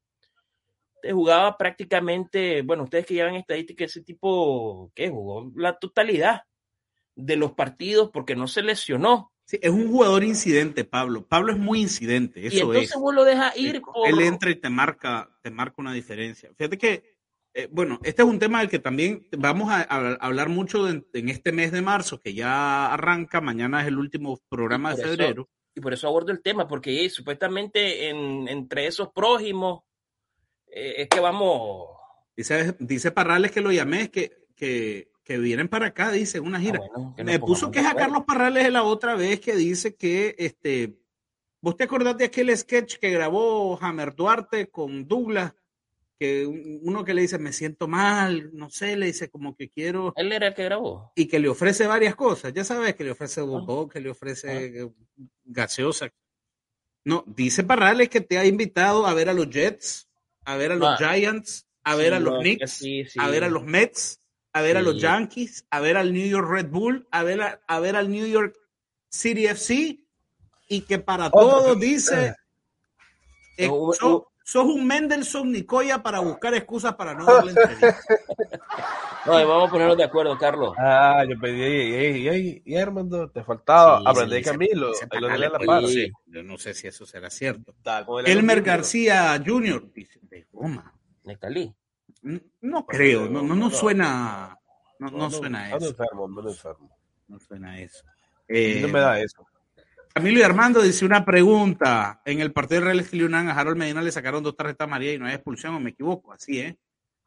Te 1.01 1.13
jugaba 1.13 1.55
prácticamente, 1.57 2.63
bueno, 2.63 2.83
ustedes 2.83 3.05
que 3.05 3.13
llevan 3.13 3.35
estadística, 3.35 3.85
ese 3.85 4.01
tipo 4.01 4.91
que 4.93 5.09
jugó 5.09 5.49
la 5.55 5.77
totalidad 5.79 6.41
de 7.15 7.35
los 7.37 7.53
partidos 7.53 8.09
porque 8.11 8.35
no 8.35 8.47
se 8.47 8.61
lesionó. 8.61 9.31
Sí, 9.49 9.57
es 9.61 9.71
un 9.71 9.87
jugador 9.89 10.25
incidente, 10.25 10.83
Pablo. 10.83 11.25
Pablo 11.25 11.53
es 11.53 11.57
muy 11.57 11.79
incidente, 11.79 12.41
y 12.41 12.47
eso 12.47 12.57
entonces 12.57 12.91
es. 12.91 12.99
vos 12.99 13.15
lo 13.15 13.23
dejas 13.23 13.57
ir 13.57 13.81
por... 13.81 14.05
Él 14.07 14.19
entra 14.19 14.49
y 14.51 14.55
te 14.55 14.69
marca, 14.69 15.29
te 15.41 15.49
marca 15.49 15.75
una 15.77 15.93
diferencia. 15.93 16.49
Fíjate 16.57 16.77
que, 16.77 17.15
eh, 17.53 17.69
bueno, 17.71 17.97
este 18.03 18.23
es 18.23 18.27
un 18.27 18.39
tema 18.39 18.59
del 18.59 18.69
que 18.69 18.79
también 18.79 19.25
vamos 19.37 19.69
a, 19.71 19.83
a 19.83 20.13
hablar 20.15 20.49
mucho 20.49 20.89
en, 20.89 21.07
en 21.13 21.29
este 21.29 21.53
mes 21.53 21.71
de 21.71 21.81
marzo, 21.81 22.19
que 22.19 22.33
ya 22.33 22.91
arranca. 22.93 23.39
Mañana 23.39 23.81
es 23.81 23.87
el 23.87 23.97
último 23.97 24.37
programa 24.49 24.93
de 24.93 25.01
eso- 25.01 25.11
febrero. 25.11 25.49
y 25.73 25.79
por 25.79 25.93
eso 25.93 26.07
abordo 26.09 26.33
el 26.33 26.41
tema, 26.41 26.67
porque 26.67 27.05
eh, 27.05 27.09
supuestamente 27.09 28.09
en- 28.09 28.49
entre 28.49 28.85
esos 28.87 29.13
prójimos 29.13 29.83
eh, 30.67 30.95
es 31.03 31.07
que 31.07 31.21
vamos... 31.21 31.87
Dice, 32.35 32.75
dice 32.79 33.11
Parrales 33.11 33.51
que 33.51 33.61
lo 33.61 33.71
llamé, 33.71 34.01
es 34.01 34.09
que, 34.09 34.45
que, 34.57 35.09
que 35.27 35.37
vienen 35.37 35.67
para 35.67 35.87
acá, 35.87 36.09
dice, 36.11 36.39
una 36.39 36.59
gira. 36.59 36.79
Ah, 36.81 36.87
bueno, 36.95 37.13
que 37.17 37.23
Me 37.25 37.37
puso 37.39 37.65
pongamos 37.65 37.71
que 37.73 37.79
de 37.81 37.85
es 37.87 37.91
a. 37.93 37.95
Carlos 37.97 38.23
Parrales 38.25 38.71
la 38.71 38.83
otra 38.83 39.15
vez 39.15 39.41
que 39.41 39.55
dice 39.55 39.95
que 39.95 40.35
este. 40.37 40.97
¿Vos 41.61 41.75
te 41.75 41.83
acordás 41.83 42.17
de 42.17 42.25
aquel 42.25 42.55
sketch 42.55 42.95
que 42.97 43.09
grabó 43.09 43.77
Hammer 43.81 44.15
Duarte 44.15 44.69
con 44.69 45.05
Douglas? 45.07 45.53
Que 46.19 46.45
un- 46.47 46.79
uno 46.83 47.03
que 47.03 47.13
le 47.13 47.21
dice, 47.23 47.37
me 47.39 47.51
siento 47.51 47.87
mal, 47.87 48.49
no 48.53 48.69
sé, 48.69 48.95
le 48.95 49.07
dice 49.07 49.29
como 49.29 49.53
que 49.55 49.69
quiero. 49.69 50.13
Él 50.15 50.31
era 50.31 50.47
el 50.47 50.53
que 50.55 50.63
grabó. 50.63 51.11
Y 51.15 51.27
que 51.27 51.39
le 51.39 51.49
ofrece 51.49 51.85
varias 51.87 52.15
cosas. 52.15 52.53
Ya 52.53 52.63
sabes 52.63 52.95
que 52.95 53.03
le 53.03 53.11
ofrece 53.11 53.41
Ah. 53.41 53.43
bobó, 53.43 53.89
que 53.89 53.99
le 53.99 54.09
ofrece 54.09 54.81
eh, 54.81 54.89
gaseosa. 55.43 56.09
No, 57.05 57.23
dice 57.27 57.63
Parrales 57.63 58.09
que 58.09 58.21
te 58.21 58.37
ha 58.37 58.45
invitado 58.45 59.05
a 59.05 59.13
ver 59.13 59.29
a 59.29 59.33
los 59.33 59.49
Jets, 59.49 60.07
a 60.45 60.55
ver 60.57 60.71
a 60.71 60.75
los 60.75 60.89
Ah. 60.89 60.97
Giants, 60.97 61.67
a 61.83 61.95
ver 61.95 62.13
a 62.13 62.19
los 62.19 62.39
Knicks, 62.39 62.71
sí, 62.71 63.05
sí. 63.05 63.19
a 63.19 63.29
ver 63.29 63.43
a 63.43 63.49
los 63.49 63.63
Mets, 63.63 64.19
a 64.57 64.61
ver 64.61 64.77
a 64.77 64.81
los. 64.81 64.99
Yankees, 65.01 65.65
a 65.69 65.79
ver 65.79 65.97
al 65.97 66.13
New 66.13 66.27
York 66.27 66.47
Red 66.49 66.67
Bull, 66.69 67.07
a 67.11 67.23
ver, 67.23 67.41
a, 67.41 67.59
a 67.67 67.79
ver 67.79 67.95
al 67.95 68.09
New 68.09 68.25
York 68.27 68.55
City 69.09 69.45
FC 69.47 69.99
y 70.69 70.81
que 70.81 70.99
para 70.99 71.29
todos 71.29 71.79
dice, 71.79 72.35
eh, 73.57 73.67
No, 73.67 73.91
sos, 73.93 74.01
hubo- 74.03 74.31
sos 74.43 74.65
un 74.65 74.85
Mendelssohn 74.85 75.51
Nicoya 75.51 76.03
para 76.03 76.19
buscar 76.19 76.53
excusas 76.53 76.95
para 76.95 77.13
no 77.13 77.25
darle 77.25 77.51
entrevista. 77.51 77.97
No, 79.25 79.37
y 79.41 79.43
vamos 79.43 79.67
a 79.67 79.71
ponernos 79.71 79.97
de 79.97 80.05
acuerdo, 80.05 80.37
Carlos. 80.37 80.73
Ah, 80.77 81.21
yo 81.29 81.37
pedí, 81.37 81.61
y, 81.61 82.29
y, 82.29 82.29
y, 82.29 82.61
y, 82.63 82.77
Armando, 82.77 83.29
te 83.29 83.43
faltaba 83.43 83.97
Sí, 83.99 84.03
aprender 84.07 84.37
Dice- 84.37 84.51
Camilo, 84.51 84.87
dice 84.87 85.07
el 85.11 85.21
de 85.41 85.49
la 85.49 85.59
par. 85.59 85.85
Sí. 85.85 86.09
Yo 86.27 86.43
no 86.43 86.57
sé 86.57 86.73
si 86.73 86.87
eso 86.87 87.05
será 87.05 87.29
cierto. 87.29 87.75
Elmer. 88.25 88.61
García 88.61 89.37
Jr. 89.45 89.91
dice, 89.93 90.19
de. 90.21 90.47
Nectalí. 91.25 91.75
No 92.61 92.85
creo, 92.85 93.21
no, 93.29 93.41
no, 93.41 93.55
no 93.55 93.55
no. 93.55 93.69
suena, 93.69 94.57
no, 94.99 95.09
no 95.11 95.29
suena 95.31 95.75
eso. 95.75 95.87
enfermo, 95.89 96.25
ando 96.25 96.49
enfermo. 96.49 96.97
No 97.27 97.39
suena 97.39 97.79
eso. 97.79 98.03
No 98.05 98.13
Eh, 98.47 98.87
me 98.91 98.99
da 98.99 99.19
eso. 99.19 99.45
Camilo 100.13 100.39
y 100.39 100.43
Armando 100.43 100.81
dice 100.81 101.05
una 101.05 101.23
pregunta. 101.25 102.21
En 102.25 102.39
el 102.41 102.51
partido 102.51 102.81
de 102.81 102.85
Real 102.85 102.99
Estelí 102.99 103.23
Unán, 103.23 103.49
a 103.49 103.53
Harold 103.53 103.77
Medina 103.77 104.01
le 104.01 104.11
sacaron 104.11 104.43
dos 104.43 104.55
tarjetas 104.55 104.85
amarillas 104.87 105.15
y 105.15 105.19
no 105.19 105.27
hay 105.27 105.35
expulsión, 105.35 105.75
o 105.75 105.79
me 105.79 105.91
equivoco. 105.91 106.31
Así 106.33 106.59
es. 106.59 106.75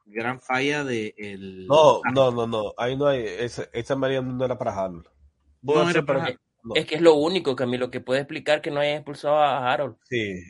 Gran 0.07 0.41
falla 0.41 0.83
de 0.83 1.15
el. 1.17 1.67
No, 1.69 2.01
no, 2.13 2.31
no, 2.33 2.47
no. 2.47 2.73
Ahí 2.77 2.97
no 2.97 3.07
hay. 3.07 3.23
Esa, 3.25 3.69
esa 3.73 3.95
María 3.95 4.21
no 4.21 4.45
era 4.45 4.59
para 4.59 4.75
Harold. 4.75 5.07
No 5.63 5.89
era 5.89 6.03
para 6.03 6.05
para- 6.05 6.23
Harold. 6.25 6.41
no. 6.65 6.75
Es 6.75 6.87
que 6.87 6.97
es 6.97 7.01
lo 7.01 7.15
único, 7.15 7.55
Camilo, 7.55 7.91
que 7.91 8.01
puede 8.01 8.21
explicar 8.21 8.61
que 8.61 8.71
no 8.73 8.81
haya 8.81 8.97
expulsado 8.97 9.37
a 9.37 9.73
Harold. 9.73 9.97
Sí. 10.09 10.43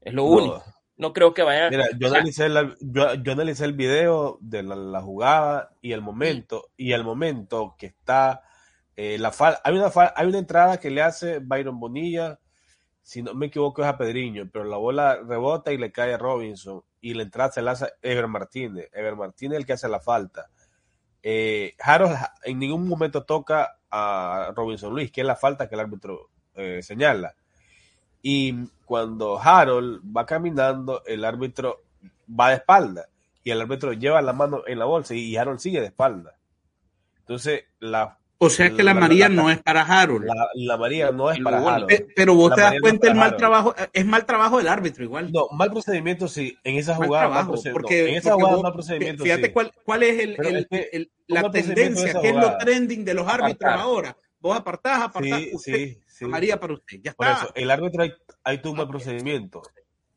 Es 0.00 0.14
lo 0.14 0.22
No. 0.22 0.28
único. 0.28 0.62
No 0.98 1.12
creo 1.12 1.32
que 1.32 1.42
vaya. 1.42 1.70
Mira, 1.70 1.86
yo 1.98 2.08
analicé, 2.08 2.48
la- 2.48 2.74
yo, 2.80 3.14
yo 3.14 3.32
analicé 3.32 3.64
el 3.64 3.72
video 3.72 4.36
de 4.40 4.62
la, 4.62 4.76
la 4.76 5.00
jugada 5.00 5.70
y 5.80 5.92
el 5.92 6.02
momento, 6.02 6.70
y 6.76 6.92
el 6.92 7.04
momento 7.04 7.74
que 7.78 7.86
está 7.86 8.42
eh, 8.96 9.16
la 9.18 9.30
fal- 9.32 9.58
hay 9.62 9.74
una 9.76 9.90
fal- 9.90 10.12
hay 10.16 10.26
una 10.26 10.38
entrada 10.38 10.78
que 10.80 10.90
le 10.90 11.02
hace 11.02 11.38
Byron 11.38 11.78
Bonilla, 11.78 12.40
si 13.00 13.22
no 13.22 13.32
me 13.32 13.46
equivoco 13.46 13.80
es 13.82 13.88
a 13.88 13.96
Pedriño, 13.96 14.50
pero 14.52 14.64
la 14.64 14.76
bola 14.76 15.20
rebota 15.24 15.72
y 15.72 15.78
le 15.78 15.92
cae 15.92 16.14
a 16.14 16.18
Robinson, 16.18 16.82
y 17.00 17.14
la 17.14 17.22
entrada 17.22 17.52
se 17.52 17.62
la 17.62 17.70
hace 17.70 17.92
Ever 18.02 18.26
Martínez, 18.26 18.88
Ever 18.92 19.14
Martínez 19.14 19.54
es 19.54 19.60
el 19.60 19.66
que 19.66 19.72
hace 19.74 19.88
la 19.88 20.00
falta. 20.00 20.50
Eh, 21.22 21.74
Harold 21.80 22.16
en 22.42 22.58
ningún 22.58 22.88
momento 22.88 23.24
toca 23.24 23.78
a 23.90 24.52
Robinson 24.56 24.92
Luis, 24.92 25.12
que 25.12 25.20
es 25.20 25.26
la 25.26 25.36
falta 25.36 25.68
que 25.68 25.76
el 25.76 25.80
árbitro 25.80 26.30
eh, 26.54 26.80
señala. 26.82 27.34
Y 28.22 28.54
cuando 28.84 29.38
Harold 29.40 30.00
va 30.16 30.26
caminando, 30.26 31.02
el 31.06 31.24
árbitro 31.24 31.82
va 32.28 32.50
de 32.50 32.56
espalda 32.56 33.06
y 33.44 33.50
el 33.50 33.60
árbitro 33.60 33.92
lleva 33.92 34.20
la 34.22 34.32
mano 34.32 34.62
en 34.66 34.78
la 34.78 34.84
bolsa 34.84 35.14
y 35.14 35.36
Harold 35.36 35.58
sigue 35.60 35.80
de 35.80 35.86
espalda. 35.86 36.34
Entonces, 37.20 37.64
la, 37.80 38.18
O 38.38 38.50
sea 38.50 38.70
que 38.70 38.82
la, 38.82 38.94
La- 38.94 39.00
María 39.00 39.28
la- 39.28 39.34
no 39.34 39.50
es 39.50 39.62
para 39.62 39.82
Harold. 39.82 40.24
la, 40.26 40.34
la 40.54 40.76
María 40.76 41.10
no 41.12 41.30
es 41.30 41.38
para. 41.40 41.58
Harold. 41.58 41.86
Pe- 41.86 42.06
pero 42.14 42.34
vos 42.34 42.54
te 42.54 42.60
das 42.60 42.70
María 42.70 42.78
no 42.78 42.82
cuenta 42.82 43.06
es 43.06 43.10
el 43.12 43.16
mal 43.18 43.26
Harold. 43.28 43.38
trabajo. 43.38 43.74
Es 43.92 44.06
mal 44.06 44.26
trabajo 44.26 44.58
del 44.58 44.68
árbitro, 44.68 45.04
igual. 45.04 45.30
No, 45.32 45.46
mal 45.52 45.70
procedimiento 45.70 46.28
sí, 46.28 46.56
en 46.64 46.76
esa 46.76 46.98
Mal 46.98 47.06
jugada, 47.06 47.26
trabajo, 47.28 47.54
porque, 47.72 48.08
en 48.10 48.14
esa 48.16 48.30
porque 48.30 48.42
jugada, 48.42 48.54
vos- 48.56 48.62
mal 48.62 48.72
procedimiento 48.72 49.24
fíjate 49.24 49.46
sí. 49.46 49.52
cuál, 49.52 49.72
cuál 49.84 50.02
es 50.02 50.20
el, 50.20 51.10
la 51.26 51.50
tendencia, 51.50 52.20
que 52.20 52.28
es 52.28 52.34
lo 52.34 52.56
trending 52.58 53.04
de 53.04 53.14
los 53.14 53.26
árbitros 53.28 53.70
Apartar. 53.72 53.78
ahora. 53.80 54.16
Vos 54.40 54.56
apartás, 54.56 55.02
apartás. 55.02 55.40
Sí, 55.40 55.50
usted, 55.52 55.72
sí, 55.74 55.98
sí. 56.18 56.24
María 56.26 56.58
para 56.60 56.74
usted. 56.74 56.98
Ya 57.02 57.12
Por 57.12 57.26
está. 57.26 57.44
eso, 57.44 57.52
el 57.54 57.70
árbitro 57.70 58.02
ahí, 58.02 58.12
ahí 58.44 58.58
tuvo 58.60 58.72
un 58.72 58.78
mal 58.78 58.88
procedimiento. 58.88 59.62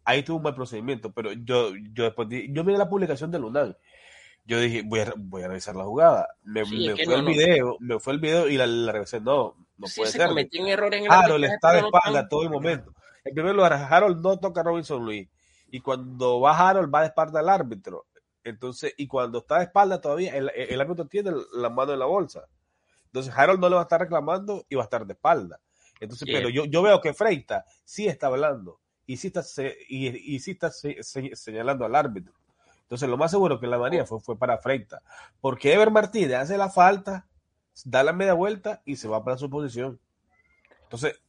Ahí 0.03 0.23
tuvo 0.23 0.37
un 0.37 0.43
mal 0.43 0.55
procedimiento, 0.55 1.11
pero 1.13 1.31
yo, 1.33 1.71
yo 1.93 2.03
después 2.05 2.27
yo 2.29 2.63
miré 2.63 2.77
la 2.77 2.89
publicación 2.89 3.29
de 3.31 3.39
Lunan. 3.39 3.77
Yo 4.43 4.59
dije, 4.59 4.81
voy 4.83 5.01
a, 5.01 5.13
voy 5.15 5.43
a 5.43 5.47
revisar 5.47 5.75
la 5.75 5.83
jugada. 5.83 6.27
Me, 6.43 6.65
Sí, 6.65 6.89
fue 6.95 7.05
no, 7.05 7.15
el 7.15 7.25
no. 7.25 7.29
video, 7.29 7.77
me 7.79 7.99
fue 7.99 8.13
el 8.13 8.19
video 8.19 8.47
y 8.49 8.57
la, 8.57 8.65
la 8.65 8.91
revisé. 8.91 9.21
No, 9.21 9.55
no 9.77 9.87
sí 9.87 9.99
puede 9.99 10.11
se 10.11 10.17
ser. 10.17 10.27
cometió 10.29 10.61
un 10.63 10.67
error 10.69 10.93
en 10.95 11.03
el 11.05 11.11
Harold 11.11 11.45
arbitraje, 11.45 11.53
está 11.55 11.73
de 11.73 11.81
no 11.81 11.87
espalda 11.87 12.27
todo 12.27 12.43
el 12.43 12.49
momento. 12.49 12.93
En 13.23 13.35
primer 13.35 13.53
lugar, 13.53 13.73
Harold 13.73 14.19
no 14.23 14.39
toca 14.39 14.61
a 14.61 14.63
Robinson 14.63 15.05
Luis. 15.05 15.29
Y 15.69 15.79
cuando 15.81 16.39
va 16.41 16.57
Harold, 16.57 16.93
va 16.93 17.01
de 17.01 17.07
espalda 17.07 17.39
al 17.39 17.49
árbitro. 17.49 18.07
Entonces, 18.43 18.95
y 18.97 19.05
cuando 19.05 19.37
está 19.37 19.59
de 19.59 19.65
espalda 19.65 20.01
todavía, 20.01 20.35
el, 20.35 20.49
el 20.55 20.81
árbitro 20.81 21.05
tiene 21.05 21.31
la 21.53 21.69
mano 21.69 21.93
en 21.93 21.99
la 21.99 22.05
bolsa. 22.07 22.47
Entonces, 23.05 23.31
Harold 23.37 23.59
no 23.59 23.69
le 23.69 23.75
va 23.75 23.81
a 23.81 23.83
estar 23.83 24.01
reclamando 24.01 24.65
y 24.67 24.73
va 24.75 24.81
a 24.81 24.85
estar 24.85 25.05
de 25.05 25.13
espalda. 25.13 25.59
Entonces, 26.01 26.27
pero 26.33 26.49
yo, 26.49 26.65
yo 26.65 26.81
veo 26.81 26.99
que 26.99 27.13
Freita 27.13 27.63
sí 27.85 28.07
está 28.07 28.27
hablando 28.27 28.79
y 29.05 29.17
sí 29.17 29.27
está, 29.27 29.43
se- 29.43 29.77
y, 29.87 30.35
y 30.35 30.39
sí 30.39 30.51
está 30.51 30.69
se- 30.71 31.01
se- 31.03 31.35
señalando 31.35 31.85
al 31.85 31.95
árbitro. 31.95 32.33
Entonces, 32.81 33.07
lo 33.07 33.15
más 33.17 33.31
seguro 33.31 33.59
que 33.59 33.67
la 33.67 33.77
María 33.77 34.05
fue, 34.05 34.19
fue 34.19 34.37
para 34.37 34.57
Freita. 34.57 35.01
Porque 35.39 35.73
Ever 35.73 35.91
Martínez 35.91 36.33
hace 36.33 36.57
la 36.57 36.69
falta, 36.69 37.25
da 37.85 38.03
la 38.03 38.11
media 38.11 38.33
vuelta 38.33 38.81
y 38.83 38.97
se 38.97 39.07
va 39.07 39.23
para 39.23 39.37
su 39.37 39.49
posición. 39.49 39.97
Entonces, 40.83 41.21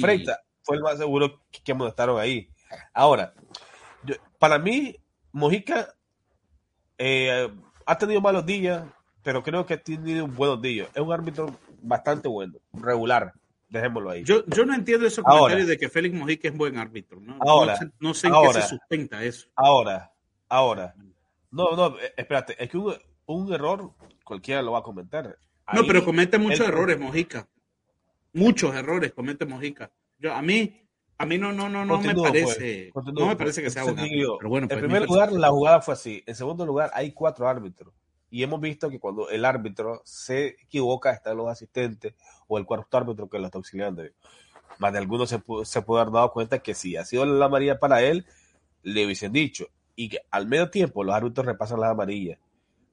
Freita 0.00 0.40
fue 0.62 0.76
el 0.76 0.82
más 0.82 0.98
seguro 0.98 1.40
que, 1.50 1.62
que 1.64 1.72
amonestaron 1.72 2.20
ahí. 2.20 2.48
Ahora, 2.92 3.34
yo- 4.04 4.14
para 4.38 4.58
mí, 4.58 4.96
Mojica 5.32 5.94
eh, 6.98 7.50
ha 7.86 7.98
tenido 7.98 8.20
malos 8.20 8.44
días, 8.46 8.84
pero 9.22 9.42
creo 9.42 9.66
que 9.66 9.74
ha 9.74 9.82
tenido 9.82 10.26
buenos 10.26 10.60
días. 10.62 10.88
Es 10.94 11.00
un 11.00 11.12
árbitro 11.12 11.56
bastante 11.82 12.28
bueno, 12.28 12.54
regular. 12.72 13.32
Dejémoslo 13.70 14.10
ahí. 14.10 14.24
Yo, 14.24 14.44
yo 14.46 14.66
no 14.66 14.74
entiendo 14.74 15.06
esos 15.06 15.24
comentarios 15.24 15.68
de 15.68 15.78
que 15.78 15.88
Félix 15.88 16.14
Mojica 16.14 16.48
es 16.48 16.56
buen 16.56 16.76
árbitro. 16.76 17.20
¿no? 17.20 17.38
Ahora, 17.40 17.78
no 18.00 18.14
sé, 18.14 18.26
en 18.26 18.34
qué 18.34 18.52
se 18.54 18.62
sustenta 18.62 19.24
eso. 19.24 19.48
Ahora, 19.54 20.12
ahora. 20.48 20.94
No, 21.52 21.76
no, 21.76 21.98
eh, 21.98 22.12
espérate. 22.16 22.62
Es 22.62 22.68
que 22.68 22.76
un, 22.76 22.94
un 23.26 23.52
error 23.52 23.92
cualquiera 24.24 24.60
lo 24.60 24.72
va 24.72 24.80
a 24.80 24.82
comentar. 24.82 25.38
no, 25.72 25.82
pero 25.86 26.04
comete 26.04 26.36
muchos 26.36 26.66
errores, 26.66 26.98
Mojica. 26.98 27.48
Muchos 28.32 28.74
errores 28.74 29.12
comete 29.12 29.46
Mojica. 29.46 29.90
Yo, 30.18 30.34
a 30.34 30.42
mí, 30.42 30.88
a 31.16 31.26
mí 31.26 31.38
no, 31.38 31.52
no, 31.52 31.68
no, 31.68 31.84
no 31.84 32.00
me 32.00 32.14
pues, 32.14 32.28
parece, 32.28 32.92
no 33.14 33.26
me 33.26 33.36
parece 33.36 33.62
que 33.62 33.70
sea 33.70 33.84
bueno. 33.84 34.02
Pero 34.38 34.48
bueno, 34.48 34.64
en 34.64 34.68
pues, 34.68 34.80
primer 34.80 35.02
lugar, 35.06 35.32
la 35.32 35.48
jugada 35.50 35.80
fue 35.80 35.94
así. 35.94 36.22
En 36.26 36.34
segundo 36.34 36.66
lugar, 36.66 36.90
hay 36.92 37.12
cuatro 37.12 37.48
árbitros. 37.48 37.94
Y 38.30 38.42
hemos 38.42 38.60
visto 38.60 38.88
que 38.88 39.00
cuando 39.00 39.28
el 39.28 39.44
árbitro 39.44 40.02
se 40.04 40.56
equivoca, 40.62 41.10
están 41.10 41.36
los 41.36 41.48
asistentes 41.48 42.14
o 42.46 42.58
el 42.58 42.64
cuarto 42.64 42.96
árbitro 42.96 43.28
que 43.28 43.38
lo 43.38 43.46
está 43.46 43.58
auxiliando. 43.58 44.04
Más 44.78 44.92
de 44.92 44.98
algunos 44.98 45.28
se, 45.28 45.42
se 45.64 45.82
pudo 45.82 46.00
haber 46.00 46.12
dado 46.12 46.32
cuenta 46.32 46.60
que 46.60 46.74
si 46.74 46.96
ha 46.96 47.04
sido 47.04 47.26
la 47.26 47.46
amarilla 47.46 47.78
para 47.78 48.02
él, 48.02 48.24
le 48.82 49.04
hubiesen 49.04 49.32
dicho. 49.32 49.66
Y 49.96 50.08
que 50.08 50.18
al 50.30 50.46
medio 50.46 50.70
tiempo 50.70 51.04
los 51.04 51.14
árbitros 51.14 51.44
repasan 51.44 51.80
las 51.80 51.90
amarillas. 51.90 52.38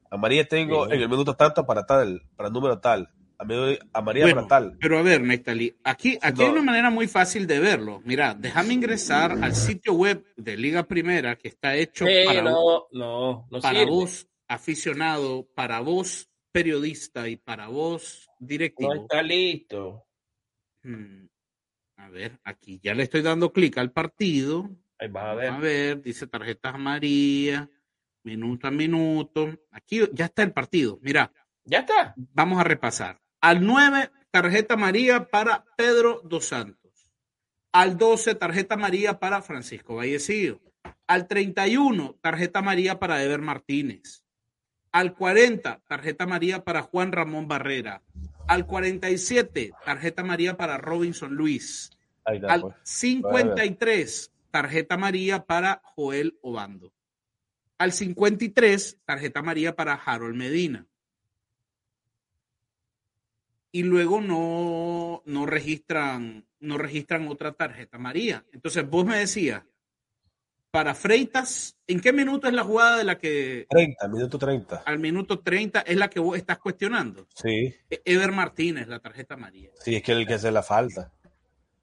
Amarilla 0.10 0.48
tengo 0.48 0.86
en 0.92 1.02
el 1.02 1.10
minuto 1.10 1.36
tanto 1.36 1.66
para 1.66 1.86
tal, 1.86 2.24
para 2.36 2.48
el 2.48 2.54
número 2.54 2.80
tal. 2.80 3.10
Amarilla 3.94 4.34
para 4.34 4.48
tal. 4.48 4.78
Pero 4.80 4.98
a 4.98 5.02
ver, 5.04 5.22
Nectali, 5.22 5.76
aquí, 5.84 6.18
aquí 6.22 6.44
hay 6.44 6.50
una 6.50 6.64
manera 6.64 6.90
muy 6.90 7.08
fácil 7.08 7.46
de 7.46 7.60
verlo. 7.60 8.02
Mira, 8.04 8.34
déjame 8.34 8.74
ingresar 8.74 9.32
al 9.44 9.54
sitio 9.54 9.94
web 9.94 10.26
de 10.36 10.58
Liga 10.58 10.84
Primera 10.84 11.36
que 11.36 11.50
está 11.50 11.76
hecho 11.76 12.06
para, 12.26 12.42
no, 12.42 12.88
no, 12.92 13.48
para 13.62 13.86
vos 13.86 14.28
aficionado, 14.48 15.48
para 15.56 15.80
vos 15.80 16.30
periodista 16.52 17.28
y 17.30 17.36
para 17.36 17.68
vos 17.68 18.30
directivo. 18.40 18.94
No 18.94 19.02
está 19.02 19.22
listo. 19.22 20.08
Hmm, 20.84 21.28
a 21.98 22.10
ver, 22.10 22.40
aquí 22.44 22.80
ya 22.82 22.94
le 22.94 23.04
estoy 23.04 23.22
dando 23.22 23.52
clic 23.52 23.78
al 23.78 23.92
partido. 23.92 24.70
Ahí 25.00 25.10
vas 25.10 25.26
a 25.26 25.34
ver. 25.36 25.50
A 25.50 25.60
ver, 25.60 26.02
dice 26.02 26.28
tarjetas 26.28 26.76
amarillas, 26.76 27.68
minuto 28.24 28.68
a 28.68 28.72
minuto. 28.72 29.58
Aquí 29.72 30.02
ya 30.14 30.26
está 30.26 30.44
el 30.44 30.54
partido. 30.54 31.00
Mira. 31.02 31.32
Ya 31.64 31.80
está. 31.80 32.14
Vamos 32.16 32.60
a 32.60 32.64
repasar. 32.64 33.22
Al 33.42 33.66
9, 33.66 34.10
tarjeta 34.32 34.76
amarilla 34.76 35.28
para 35.28 35.66
Pedro 35.76 36.22
Dos 36.24 36.46
Santos. 36.46 37.12
Al 37.74 37.98
12, 37.98 38.36
tarjeta 38.36 38.76
amarilla 38.76 39.20
para 39.20 39.42
Francisco 39.42 39.96
Vallecillo. 39.96 40.62
Al 41.06 41.28
31, 41.28 42.18
tarjeta 42.22 42.60
amarilla 42.60 43.00
para 43.00 43.22
Ever 43.22 43.42
Martínez. 43.42 44.24
Al 44.98 45.14
40, 45.14 45.84
tarjeta 45.88 46.26
María 46.26 46.64
para 46.64 46.82
Juan 46.82 47.12
Ramón 47.12 47.48
Barrera. 47.48 48.02
Al 48.48 48.66
47, 48.66 49.72
tarjeta 49.86 50.24
María 50.24 50.58
para 50.58 50.80
Robinson 50.80 51.36
Luis. 51.36 51.92
Al 52.24 52.76
53, 52.82 54.32
pues. 54.32 54.32
tarjeta 54.50 54.98
María 54.98 55.46
para 55.46 55.84
Joel 55.84 56.40
Obando. 56.42 56.92
Al 57.78 57.92
53, 57.92 58.98
tarjeta 59.06 59.44
María 59.44 59.76
para 59.76 59.94
Harold 59.94 60.36
Medina. 60.36 60.88
Y 63.72 63.84
luego 63.84 64.20
no, 64.20 65.22
no 65.26 65.46
registran, 65.46 66.48
no 66.60 66.80
registran 66.80 67.28
otra 67.28 67.52
tarjeta 67.52 68.00
María. 68.00 68.48
Entonces 68.52 68.90
vos 68.90 69.06
me 69.06 69.18
decías, 69.18 69.62
para 70.78 70.94
Freitas, 70.94 71.76
¿en 71.88 72.00
qué 72.00 72.14
minuto 72.14 72.48
es 72.48 72.54
la 72.54 72.64
jugada 72.64 72.98
de 72.98 73.04
la 73.04 73.18
que... 73.18 73.66
30, 73.68 74.08
minuto 74.10 74.38
30. 74.38 74.84
Al 74.86 75.00
minuto 75.00 75.40
30 75.40 75.82
es 75.82 75.98
la 75.98 76.08
que 76.08 76.20
vos 76.20 76.38
estás 76.38 76.60
cuestionando. 76.60 77.26
Sí. 77.34 77.74
E-, 77.90 78.02
Ever 78.06 78.32
Martínez, 78.32 78.88
la 78.88 79.00
tarjeta 79.00 79.34
amarilla. 79.34 79.72
Sí, 79.80 79.96
es 79.96 80.04
que 80.04 80.12
el 80.12 80.28
que 80.28 80.36
hace 80.36 80.52
la 80.52 80.62
falta. 80.62 81.12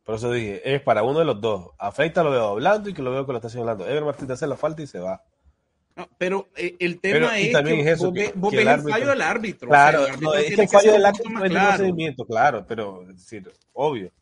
Por 0.04 0.14
eso 0.14 0.30
dije, 0.30 0.76
es 0.76 0.80
para 0.80 1.02
uno 1.02 1.18
de 1.18 1.24
los 1.24 1.40
dos. 1.40 1.72
A 1.76 1.90
Freitas 1.90 2.24
lo 2.24 2.30
veo 2.30 2.46
hablando 2.50 2.88
y 2.88 2.94
que 2.94 3.02
lo 3.02 3.11
veo 3.11 3.26
que 3.26 3.33
lo 3.33 3.38
está 3.38 3.48
señalando. 3.48 3.85
Ever 3.85 4.04
Martínez 4.04 4.35
hace 4.35 4.46
la 4.46 4.57
falta 4.57 4.80
y 4.83 4.87
se 4.87 5.00
va. 5.00 5.24
No, 5.96 6.09
pero 6.16 6.50
eh, 6.54 6.76
el 6.78 7.00
tema 7.00 7.37
es 7.37 7.48
que, 7.52 7.90
eso, 7.90 8.12
vos, 8.37 8.52
ves 8.52 8.64
el, 8.64 8.80
fallo 8.80 9.09
del 9.09 9.22
árbitro. 9.22 9.68
Claro, 9.70 10.07
es 10.07 10.54
que 10.54 10.62
el 10.62 10.68
fallo 10.68 10.92
del 10.92 11.04
árbitro 11.04 11.30
no 11.33 11.44
es 11.44 11.50
el 11.50 11.59
procedimiento, 11.59 12.24
claro, 12.26 12.64
pero 12.64 13.02
es 13.11 13.16
decir, 13.16 13.52
obvio. 13.72 14.12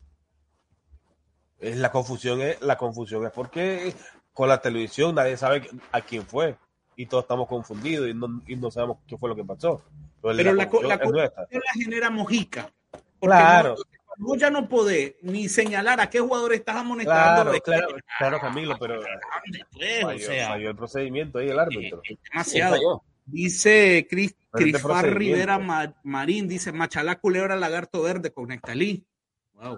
Es 1.59 1.77
la 1.77 1.91
confusión 1.91 2.41
es 2.41 2.59
la 2.59 2.75
confusión 2.75 3.23
es 3.25 3.31
porque 3.31 3.93
con 4.33 4.49
la 4.49 4.61
televisión 4.61 5.15
nadie 5.15 5.37
sabe 5.37 5.69
a 5.91 6.01
quién 6.01 6.25
fue 6.25 6.57
y 6.95 7.05
todos 7.05 7.23
estamos 7.23 7.47
confundidos 7.47 8.09
y 8.09 8.13
no, 8.13 8.41
y 8.47 8.55
no 8.55 8.71
sabemos 8.71 8.97
qué 9.07 9.17
fue 9.17 9.29
lo 9.29 9.35
que 9.35 9.43
pasó. 9.43 9.81
Pero, 10.21 10.53
la, 10.53 10.65
la, 10.65 11.01
la 11.01 11.73
genera 11.73 12.09
mojica. 12.09 12.71
Claro. 13.19 13.75
vos 14.17 14.37
ya 14.37 14.49
no 14.49 14.67
podés 14.67 15.15
ni 15.21 15.49
señalar 15.49 15.99
a 15.99 16.09
qué 16.09 16.19
jugador 16.19 16.53
estás 16.53 16.75
amonestando. 16.77 17.51
Claro, 17.51 17.61
claro, 17.61 17.87
claro, 18.17 18.39
Camilo, 18.39 18.77
pero 18.79 18.99
o 18.99 20.17
sea, 20.19 20.55
el 20.55 20.75
procedimiento 20.75 21.39
ahí 21.39 21.49
el 21.49 21.59
árbitro. 21.59 22.01
demasiado. 22.31 23.03
Dice 23.25 24.05
Cris, 24.09 24.35
Rivera 24.53 25.59
Marín, 26.03 26.47
dice 26.47 26.73
Machalá 26.73 27.19
Culebra 27.19 27.55
Lagarto 27.55 28.01
Verde 28.01 28.31
con 28.31 28.49
Nectalí. 28.49 29.05
Wow. 29.53 29.77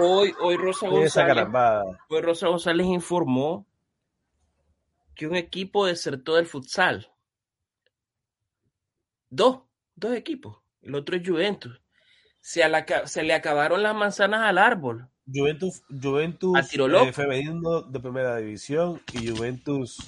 Hoy, 0.00 0.32
hoy 0.40 0.56
Rosa 0.56 0.88
González, 0.88 1.48
hoy 2.08 2.20
Rosa 2.20 2.48
González 2.48 2.86
informó 2.86 3.66
que 5.14 5.26
un 5.26 5.34
equipo 5.34 5.86
desertó 5.86 6.36
del 6.36 6.46
futsal. 6.46 7.10
Dos, 9.28 9.60
dos 9.96 10.14
equipos. 10.14 10.58
El 10.82 10.94
otro 10.94 11.16
es 11.16 11.28
Juventus. 11.28 11.80
Se, 12.40 12.62
se 13.06 13.22
le 13.24 13.34
acabaron 13.34 13.82
las 13.82 13.94
manzanas 13.94 14.42
al 14.42 14.58
árbol. 14.58 15.08
Juventus, 15.26 15.82
Juventus 15.90 16.56
eh, 16.72 17.12
femenino 17.12 17.82
de 17.82 18.00
primera 18.00 18.36
división 18.36 19.02
y 19.12 19.28
Juventus 19.28 19.98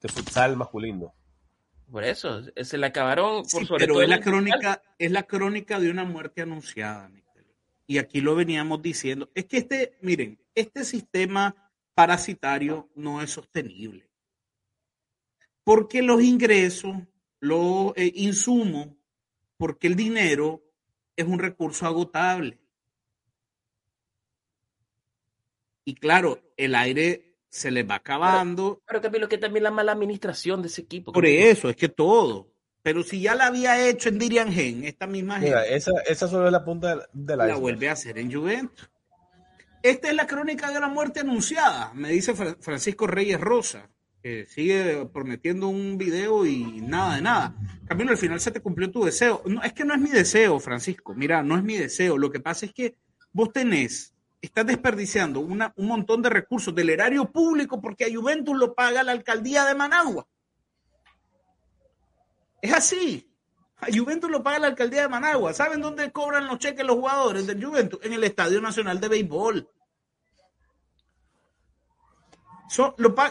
de 0.00 0.08
futsal 0.08 0.56
masculino. 0.56 1.14
Por 1.90 2.04
eso, 2.04 2.40
se 2.56 2.78
le 2.78 2.86
acabaron 2.86 3.42
por 3.42 3.66
sobre 3.66 3.86
pero 3.86 4.00
es 4.00 4.08
la 4.08 4.20
crónica, 4.20 4.82
es 4.98 5.12
la 5.12 5.24
crónica 5.24 5.78
de 5.78 5.90
una 5.90 6.04
muerte 6.04 6.40
anunciada 6.40 7.10
y 7.86 7.98
aquí 7.98 8.20
lo 8.20 8.34
veníamos 8.34 8.80
diciendo, 8.82 9.30
es 9.34 9.46
que 9.46 9.58
este, 9.58 9.98
miren, 10.00 10.38
este 10.54 10.84
sistema 10.84 11.54
parasitario 11.94 12.88
no 12.94 13.22
es 13.22 13.30
sostenible. 13.30 14.08
Porque 15.64 16.02
los 16.02 16.22
ingresos, 16.22 16.96
los 17.40 17.92
eh, 17.96 18.12
insumos, 18.16 18.88
porque 19.56 19.86
el 19.86 19.96
dinero 19.96 20.62
es 21.16 21.26
un 21.26 21.38
recurso 21.38 21.86
agotable. 21.86 22.58
Y 25.84 25.94
claro, 25.94 26.40
el 26.56 26.74
aire 26.74 27.36
se 27.48 27.70
les 27.70 27.88
va 27.88 27.96
acabando. 27.96 28.82
Pero, 28.86 29.00
también 29.00 29.22
lo 29.22 29.28
que 29.28 29.38
también 29.38 29.64
la 29.64 29.70
mala 29.70 29.92
administración 29.92 30.62
de 30.62 30.68
ese 30.68 30.82
equipo. 30.82 31.12
Por 31.12 31.26
eso, 31.26 31.68
es 31.68 31.76
que 31.76 31.88
todo. 31.88 32.51
Pero 32.82 33.02
si 33.02 33.20
ya 33.20 33.34
la 33.34 33.46
había 33.46 33.88
hecho 33.88 34.08
en 34.08 34.18
Dirian 34.18 34.52
Gen, 34.52 34.84
esta 34.84 35.06
misma 35.06 35.38
Mira, 35.38 35.64
esa, 35.64 35.92
esa 36.08 36.26
solo 36.26 36.46
es 36.46 36.52
la 36.52 36.64
punta 36.64 37.06
de 37.12 37.36
la 37.36 37.46
La 37.46 37.56
vuelve 37.56 37.88
a 37.88 37.92
hacer 37.92 38.18
en 38.18 38.32
Juventus. 38.32 38.90
Esta 39.82 40.08
es 40.08 40.14
la 40.14 40.26
crónica 40.26 40.70
de 40.70 40.80
la 40.80 40.88
muerte 40.88 41.20
anunciada, 41.20 41.92
me 41.94 42.10
dice 42.10 42.34
Francisco 42.34 43.08
Reyes 43.08 43.40
Rosa, 43.40 43.88
que 44.22 44.46
sigue 44.46 45.06
prometiendo 45.12 45.66
un 45.66 45.98
video 45.98 46.46
y 46.46 46.80
nada 46.80 47.16
de 47.16 47.22
nada. 47.22 47.54
Camilo, 47.86 48.12
al 48.12 48.16
final 48.16 48.38
se 48.40 48.52
te 48.52 48.60
cumplió 48.60 48.92
tu 48.92 49.04
deseo. 49.04 49.42
No, 49.44 49.60
es 49.62 49.72
que 49.72 49.84
no 49.84 49.92
es 49.92 50.00
mi 50.00 50.10
deseo, 50.10 50.60
Francisco. 50.60 51.14
Mira, 51.14 51.42
no 51.42 51.56
es 51.56 51.64
mi 51.64 51.76
deseo. 51.76 52.16
Lo 52.16 52.30
que 52.30 52.38
pasa 52.38 52.64
es 52.66 52.72
que 52.72 52.94
vos 53.32 53.52
tenés, 53.52 54.14
estás 54.40 54.66
desperdiciando 54.66 55.40
una, 55.40 55.72
un 55.76 55.88
montón 55.88 56.22
de 56.22 56.30
recursos 56.30 56.72
del 56.72 56.90
erario 56.90 57.32
público 57.32 57.80
porque 57.80 58.04
a 58.04 58.14
Juventus 58.14 58.56
lo 58.56 58.74
paga 58.74 59.02
la 59.02 59.12
alcaldía 59.12 59.64
de 59.64 59.74
Managua. 59.74 60.28
Es 62.62 62.72
así. 62.72 63.28
A 63.78 63.88
Juventus 63.92 64.30
lo 64.30 64.42
paga 64.42 64.60
la 64.60 64.66
alcaldía 64.68 65.02
de 65.02 65.08
Managua. 65.08 65.52
¿Saben 65.52 65.82
dónde 65.82 66.12
cobran 66.12 66.46
los 66.46 66.60
cheques 66.60 66.86
los 66.86 66.96
jugadores 66.96 67.46
del 67.48 67.62
Juventus? 67.62 67.98
En 68.04 68.12
el 68.12 68.22
Estadio 68.22 68.60
Nacional 68.60 69.00
de 69.00 69.08
Béisbol. 69.08 69.68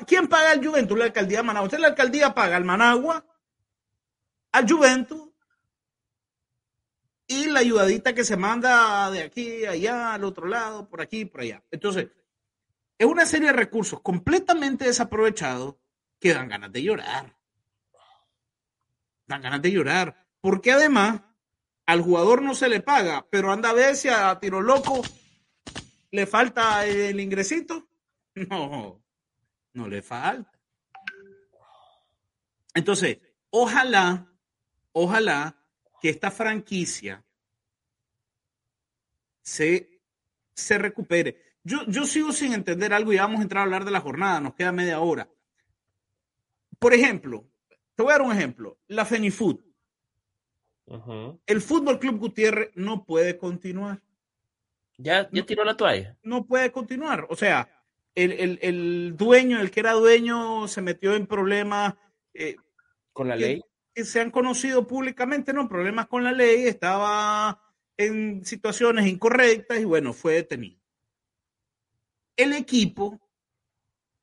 ¿Quién 0.05 0.27
paga 0.27 0.51
al 0.51 0.63
Juventus? 0.63 0.99
La 0.99 1.05
alcaldía 1.05 1.37
de 1.37 1.43
Managua. 1.43 1.67
Usted 1.67 1.79
la 1.79 1.87
alcaldía 1.87 2.35
paga 2.35 2.57
al 2.57 2.65
Managua, 2.65 3.25
al 4.51 4.69
Juventus 4.69 5.29
y 7.25 7.45
la 7.45 7.61
ayudadita 7.61 8.13
que 8.13 8.25
se 8.25 8.35
manda 8.35 9.09
de 9.09 9.23
aquí 9.23 9.65
allá, 9.65 10.13
al 10.13 10.25
otro 10.25 10.45
lado, 10.45 10.89
por 10.89 11.01
aquí, 11.01 11.23
por 11.23 11.41
allá. 11.41 11.63
Entonces, 11.71 12.09
es 12.97 13.07
una 13.07 13.25
serie 13.25 13.47
de 13.47 13.53
recursos 13.53 14.01
completamente 14.01 14.83
desaprovechados 14.83 15.75
que 16.19 16.33
dan 16.33 16.49
ganas 16.49 16.73
de 16.73 16.83
llorar 16.83 17.40
dan 19.27 19.41
ganas 19.41 19.61
de 19.61 19.71
llorar. 19.71 20.27
Porque 20.39 20.71
además 20.71 21.21
al 21.85 22.01
jugador 22.01 22.41
no 22.41 22.55
se 22.55 22.69
le 22.69 22.81
paga, 22.81 23.25
pero 23.29 23.51
anda 23.51 23.69
a 23.69 23.73
ver 23.73 23.95
si 23.95 24.09
a 24.09 24.39
tiro 24.39 24.61
loco 24.61 25.01
le 26.11 26.25
falta 26.25 26.85
el 26.85 27.19
ingresito. 27.19 27.87
No, 28.33 29.03
no 29.73 29.89
le 29.89 30.01
falta. 30.01 30.57
Entonces, 32.73 33.19
ojalá, 33.49 34.25
ojalá 34.93 35.61
que 36.01 36.07
esta 36.07 36.31
franquicia 36.31 37.21
se, 39.41 40.01
se 40.53 40.77
recupere. 40.77 41.57
Yo, 41.63 41.85
yo 41.87 42.05
sigo 42.05 42.31
sin 42.31 42.53
entender 42.53 42.93
algo 42.93 43.11
y 43.11 43.17
vamos 43.17 43.39
a 43.39 43.43
entrar 43.43 43.61
a 43.61 43.65
hablar 43.65 43.83
de 43.83 43.91
la 43.91 43.99
jornada, 43.99 44.39
nos 44.39 44.55
queda 44.55 44.71
media 44.71 45.01
hora. 45.01 45.29
Por 46.79 46.93
ejemplo, 46.93 47.50
te 48.01 48.03
voy 48.03 48.13
a 48.13 48.17
dar 48.17 48.25
un 48.25 48.31
ejemplo, 48.35 48.79
la 48.87 49.05
FENIFUT. 49.05 49.61
El 51.45 51.61
Fútbol 51.61 51.99
Club 51.99 52.17
Gutiérrez 52.17 52.71
no 52.73 53.05
puede 53.05 53.37
continuar. 53.37 54.01
¿Ya, 54.97 55.29
ya 55.31 55.45
tiró 55.45 55.63
la 55.63 55.77
toalla? 55.77 56.17
No 56.23 56.47
puede 56.47 56.71
continuar. 56.71 57.27
O 57.29 57.35
sea, 57.35 57.69
el, 58.15 59.15
dueño, 59.15 59.61
el 59.61 59.69
que 59.69 59.81
era 59.81 59.93
dueño, 59.93 60.67
se 60.67 60.81
metió 60.81 61.13
en 61.13 61.27
problemas. 61.27 61.93
Eh, 62.33 62.55
¿Con 63.13 63.27
la 63.27 63.35
ley? 63.35 63.61
Que 63.93 64.03
se 64.03 64.19
han 64.19 64.31
conocido 64.31 64.87
públicamente, 64.87 65.53
¿no? 65.53 65.69
Problemas 65.69 66.07
con 66.07 66.23
la 66.23 66.31
ley, 66.31 66.63
estaba 66.63 67.61
en 67.97 68.43
situaciones 68.43 69.05
incorrectas 69.05 69.79
y 69.79 69.85
bueno, 69.85 70.11
fue 70.11 70.33
detenido. 70.33 70.81
El 72.35 72.53
equipo, 72.53 73.21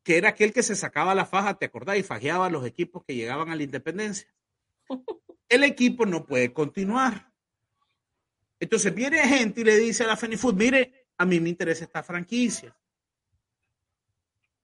que 0.09 0.17
era 0.17 0.31
aquel 0.31 0.55
que 0.55 0.63
se 0.63 0.75
sacaba 0.75 1.15
la 1.15 1.27
faja, 1.27 1.59
¿te 1.59 1.67
acordás? 1.67 1.99
Y 1.99 2.03
fajeaba 2.03 2.47
a 2.47 2.51
los 2.51 2.65
equipos 2.65 3.05
que 3.05 3.15
llegaban 3.15 3.51
a 3.51 3.57
la 3.57 3.63
independencia. 3.63 4.27
El 5.51 5.65
equipo 5.65 6.07
no 6.07 6.25
puede 6.25 6.51
continuar. 6.51 7.31
Entonces 8.59 8.95
viene 8.95 9.19
gente 9.29 9.61
y 9.61 9.65
le 9.65 9.77
dice 9.77 10.05
a 10.05 10.07
la 10.07 10.17
FENIFUT, 10.17 10.57
mire, 10.57 11.09
a 11.19 11.27
mí 11.27 11.41
me 11.41 11.51
interesa 11.51 11.85
esta 11.85 12.03
franquicia. 12.03 12.75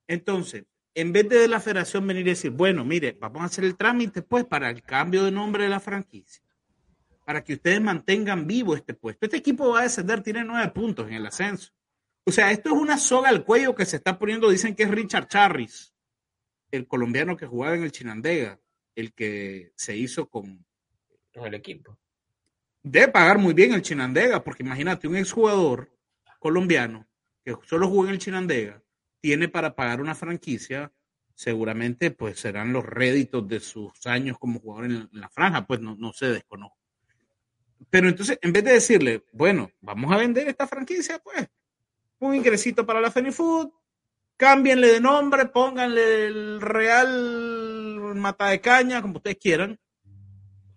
Entonces, 0.06 0.64
en 0.94 1.12
vez 1.12 1.28
de 1.28 1.46
la 1.46 1.60
federación 1.60 2.06
venir 2.06 2.26
y 2.26 2.30
decir, 2.30 2.50
bueno, 2.50 2.82
mire, 2.82 3.14
vamos 3.20 3.42
a 3.42 3.44
hacer 3.44 3.64
el 3.64 3.76
trámite 3.76 4.22
pues 4.22 4.46
para 4.46 4.70
el 4.70 4.80
cambio 4.80 5.24
de 5.24 5.30
nombre 5.30 5.64
de 5.64 5.68
la 5.68 5.78
franquicia, 5.78 6.42
para 7.26 7.44
que 7.44 7.52
ustedes 7.52 7.82
mantengan 7.82 8.46
vivo 8.46 8.74
este 8.74 8.94
puesto. 8.94 9.26
Este 9.26 9.36
equipo 9.36 9.68
va 9.68 9.80
a 9.80 9.82
descender, 9.82 10.22
tiene 10.22 10.42
nueve 10.42 10.72
puntos 10.72 11.06
en 11.06 11.12
el 11.12 11.26
ascenso. 11.26 11.70
O 12.24 12.32
sea, 12.32 12.50
esto 12.50 12.70
es 12.70 12.76
una 12.76 12.96
soga 12.96 13.28
al 13.28 13.44
cuello 13.44 13.74
que 13.74 13.84
se 13.84 13.96
está 13.96 14.18
poniendo, 14.18 14.48
dicen 14.48 14.74
que 14.74 14.84
es 14.84 14.90
Richard 14.90 15.28
Charris, 15.28 15.94
el 16.70 16.86
colombiano 16.86 17.36
que 17.36 17.46
jugaba 17.46 17.76
en 17.76 17.82
el 17.82 17.92
Chinandega, 17.92 18.58
el 18.94 19.12
que 19.12 19.72
se 19.76 19.96
hizo 19.96 20.28
con, 20.30 20.64
con 21.34 21.46
el 21.46 21.54
equipo. 21.54 21.98
Debe 22.82 23.08
pagar 23.08 23.38
muy 23.38 23.52
bien 23.52 23.74
el 23.74 23.82
Chinandega, 23.82 24.42
porque 24.42 24.62
imagínate, 24.62 25.06
un 25.06 25.16
exjugador 25.16 25.90
colombiano 26.38 27.06
que 27.44 27.56
solo 27.66 27.88
jugó 27.88 28.04
en 28.06 28.12
el 28.12 28.18
Chinandega, 28.18 28.82
tiene 29.20 29.48
para 29.48 29.74
pagar 29.74 30.00
una 30.00 30.14
franquicia, 30.14 30.92
seguramente 31.34 32.10
pues 32.10 32.38
serán 32.40 32.72
los 32.72 32.84
réditos 32.84 33.46
de 33.48 33.60
sus 33.60 34.06
años 34.06 34.38
como 34.38 34.60
jugador 34.60 34.86
en 34.86 35.08
la, 35.12 35.28
franja, 35.28 35.66
pues 35.66 35.80
no, 35.80 35.94
no 35.96 36.12
se 36.12 36.26
desconozco. 36.26 36.78
Pero 37.90 38.08
entonces, 38.08 38.38
en 38.40 38.52
vez 38.52 38.64
de 38.64 38.72
decirle, 38.72 39.24
bueno, 39.32 39.70
vamos 39.80 40.12
a 40.12 40.16
vender 40.16 40.48
esta 40.48 40.66
franquicia, 40.66 41.18
pues, 41.18 41.48
un 42.28 42.34
ingresito 42.34 42.86
para 42.86 43.00
la 43.00 43.10
Fenifood, 43.10 43.70
cámbienle 44.36 44.88
de 44.88 45.00
nombre, 45.00 45.46
pónganle 45.46 46.26
el 46.26 46.60
Real 46.60 48.14
Mata 48.16 48.48
de 48.48 48.60
Caña, 48.60 49.02
como 49.02 49.16
ustedes 49.16 49.38
quieran, 49.38 49.78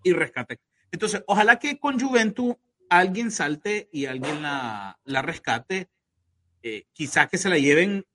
y 0.04 0.14
rescate. 0.14 0.60
Entonces, 0.92 1.24
ojalá 1.28 1.60
que 1.60 1.80
con 1.80 2.00
Juventus 2.00 2.56
alguien 2.90 3.32
salte 3.32 3.90
y 3.92 4.06
alguien 4.06 4.42
la, 4.42 5.00
la 5.04 5.22
rescate. 5.22 5.90
Eh, 6.64 6.88
quizás 6.94 7.30
que 7.30 7.38
se 7.38 7.50
la 7.50 7.58
lleven 7.58 8.06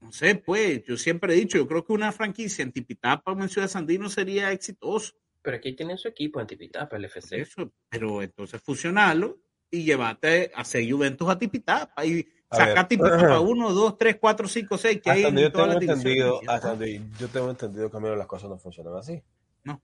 no 0.00 0.12
sé, 0.12 0.34
pues, 0.34 0.82
yo 0.84 0.96
siempre 0.96 1.34
he 1.34 1.36
dicho, 1.36 1.58
yo 1.58 1.68
creo 1.68 1.84
que 1.84 1.92
una 1.92 2.10
franquicia 2.10 2.62
en 2.62 2.72
Tipitapa 2.72 3.32
o 3.32 3.40
en 3.40 3.48
Ciudad 3.48 3.68
Sandino 3.68 4.08
sería 4.08 4.50
exitoso. 4.50 5.14
Pero 5.42 5.58
aquí 5.58 5.74
tiene 5.74 5.96
su 5.98 6.08
equipo 6.08 6.40
en 6.40 6.46
Tipitapa, 6.46 6.96
el 6.96 7.04
FC. 7.04 7.40
Eso, 7.40 7.72
pero 7.88 8.22
entonces 8.22 8.60
fusionarlo 8.62 9.40
y 9.70 9.84
llevarte 9.84 10.52
a 10.54 10.62
hacer 10.62 10.90
Juventus 10.90 11.28
a 11.28 11.38
Tipitapa 11.38 12.04
y 12.04 12.26
sacar 12.50 12.88
Tipitapa 12.88 13.40
1, 13.40 13.72
2, 13.72 13.98
3, 13.98 14.16
4, 14.20 14.48
5, 14.48 14.78
6, 14.78 15.00
que 15.02 15.10
hay 15.10 15.24
en 15.24 15.36
yo 15.36 15.52
tengo 15.52 15.72
entendido, 15.72 16.40
Hasta 16.46 16.70
donde 16.70 17.02
yo 17.18 17.28
tengo 17.28 17.50
entendido 17.50 17.90
que 17.90 18.00
las 18.00 18.26
cosas 18.26 18.50
no 18.50 18.58
funcionan 18.58 18.96
así. 18.96 19.22
No. 19.64 19.80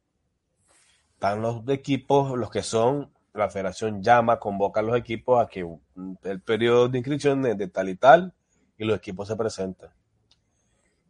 Están 1.14 1.42
los 1.42 1.68
equipos, 1.68 2.37
los 2.37 2.50
que 2.50 2.62
son, 2.62 3.12
la 3.33 3.48
federación 3.48 4.02
llama, 4.02 4.38
convoca 4.38 4.81
a 4.81 4.83
los 4.83 4.96
equipos 4.96 5.42
a 5.42 5.48
que 5.48 5.66
el 6.24 6.40
periodo 6.40 6.88
de 6.88 6.98
inscripción 6.98 7.44
es 7.46 7.57
de 7.57 7.68
tal 7.68 7.88
y 7.88 7.96
tal 7.96 8.35
y 8.79 8.85
los 8.85 8.96
equipos 8.96 9.29
se 9.29 9.37
presentan. 9.37 9.90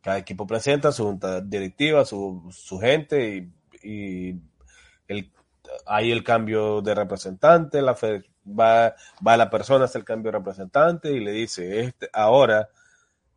Cada 0.00 0.18
equipo 0.18 0.46
presenta 0.46 0.92
su 0.92 1.04
junta 1.04 1.40
directiva, 1.40 2.04
su, 2.04 2.52
gente 2.80 3.50
y, 3.82 4.40
el, 5.08 5.32
hay 5.84 6.12
el 6.12 6.22
cambio 6.22 6.80
de 6.80 6.94
representante, 6.94 7.82
la 7.82 7.96
va, 8.46 8.94
va 9.26 9.36
la 9.36 9.50
persona 9.50 9.82
a 9.82 9.84
hacer 9.86 10.00
el 10.00 10.04
cambio 10.04 10.32
de 10.32 10.38
representante 10.38 11.12
y 11.12 11.20
le 11.20 11.32
dice, 11.32 11.80
este, 11.80 12.08
ahora, 12.12 12.68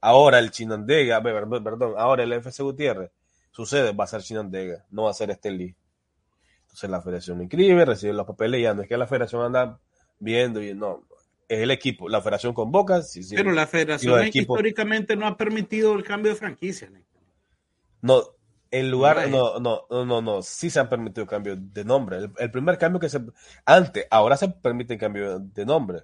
ahora 0.02 0.40
el 0.40 0.52
Chinandega, 0.52 1.22
perdón, 1.22 1.64
perdón, 1.64 1.94
ahora 1.98 2.24
el 2.24 2.34
FC 2.34 2.64
Gutiérrez, 2.64 3.12
sucede, 3.52 3.92
va 3.94 4.04
a 4.04 4.08
ser 4.08 4.22
Chinandega, 4.22 4.86
no 4.92 5.04
va 5.04 5.12
a 5.12 5.14
ser 5.14 5.32
Estelí. 5.32 5.76
Entonces 6.62 6.90
la 6.90 7.02
federación 7.02 7.42
inscribe, 7.42 7.84
recibe 7.86 8.14
los 8.14 8.28
papeles 8.28 8.60
y 8.60 8.64
ya 8.64 8.74
no 8.74 8.84
es 8.84 8.88
que 8.88 8.98
la 8.98 9.08
federación 9.08 9.44
anda 9.44 9.80
viendo 10.20 10.62
y 10.62 10.74
no, 10.76 11.04
es 11.50 11.60
el 11.60 11.72
equipo. 11.72 12.08
La 12.08 12.22
federación 12.22 12.54
convoca. 12.54 13.02
Sí, 13.02 13.22
Pero 13.36 13.52
la 13.52 13.66
federación 13.66 14.30
históricamente 14.32 15.16
no 15.16 15.26
ha 15.26 15.36
permitido 15.36 15.96
el 15.96 16.04
cambio 16.04 16.32
de 16.32 16.38
franquicia. 16.38 16.90
No, 18.02 18.24
en 18.72 18.92
lugar, 18.92 19.28
no, 19.30 19.60
no, 19.60 19.86
no, 19.90 20.06
no, 20.06 20.22
no, 20.22 20.42
sí 20.42 20.70
se 20.70 20.80
han 20.80 20.90
permitido 20.90 21.26
cambios 21.26 21.58
de 21.74 21.84
nombre. 21.84 22.30
El, 22.38 22.52
primer 22.52 22.78
cambio 22.78 23.00
que 23.00 23.10
se, 23.10 23.20
antes, 23.66 24.06
ahora 24.12 24.38
se 24.38 24.50
permite 24.50 24.94
el 24.94 25.00
cambio 25.00 25.40
de 25.40 25.66
nombre. 25.66 26.04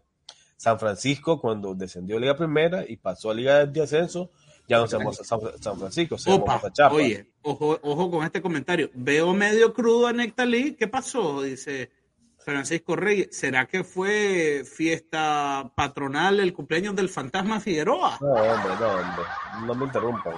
San 0.57 0.79
Francisco, 0.79 1.39
cuando 1.39 1.75
descendió 1.75 2.17
a 2.17 2.19
Liga 2.19 2.35
Primera 2.35 2.83
y 2.87 2.97
pasó 2.97 3.29
a 3.29 3.33
Liga 3.33 3.65
de 3.65 3.83
Ascenso, 3.83 4.31
ya 4.67 4.79
no 4.79 4.87
se 4.87 4.97
llama 4.97 5.11
San, 5.13 5.77
Francisco, 5.77 6.17
se 6.17 6.31
llama 6.31 6.59
Oye, 6.91 7.31
ojo, 7.43 7.79
ojo 7.83 8.09
con 8.09 8.25
este 8.25 8.41
comentario. 8.41 8.89
Veo 8.95 9.33
medio 9.33 9.73
crudo 9.73 10.07
a 10.07 10.13
Nectalí. 10.13 10.73
¿Qué 10.73 10.87
pasó? 10.87 11.43
Dice, 11.43 11.91
Francisco 12.39 12.95
Reyes, 12.95 13.29
¿será 13.31 13.67
que 13.67 13.83
fue 13.83 14.63
fiesta 14.65 15.71
patronal 15.75 16.39
el 16.39 16.53
cumpleaños 16.53 16.95
del 16.95 17.09
fantasma 17.09 17.59
Figueroa? 17.59 18.17
No, 18.21 18.27
hombre, 18.27 18.73
no, 18.79 18.87
hombre, 18.87 19.25
no 19.67 19.75
me 19.75 19.85
interrumpan. 19.85 20.33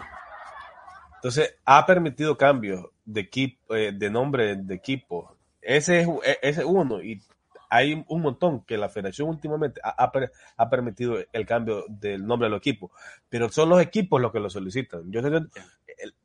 Entonces, 1.17 1.55
ha 1.65 1.85
permitido 1.85 2.37
cambios 2.37 2.85
de 3.05 3.21
equipo, 3.21 3.75
eh, 3.75 3.91
de 3.91 4.09
nombre 4.09 4.55
de 4.55 4.75
equipo. 4.75 5.35
Ese 5.61 6.01
es, 6.01 6.07
e, 6.07 6.39
ese 6.41 6.65
uno, 6.65 7.01
y 7.01 7.21
hay 7.69 8.03
un 8.07 8.21
montón 8.21 8.63
que 8.63 8.77
la 8.77 8.89
federación 8.89 9.29
últimamente 9.29 9.81
ha, 9.83 10.11
ha, 10.57 10.69
permitido 10.69 11.17
el 11.31 11.45
cambio 11.45 11.85
del 11.87 12.25
nombre 12.25 12.47
de 12.47 12.51
los 12.51 12.59
equipos, 12.59 12.91
pero 13.29 13.49
son 13.49 13.69
los 13.69 13.81
equipos 13.81 14.21
los 14.21 14.31
que 14.31 14.39
lo 14.39 14.49
solicitan. 14.49 15.11
Yo 15.11 15.21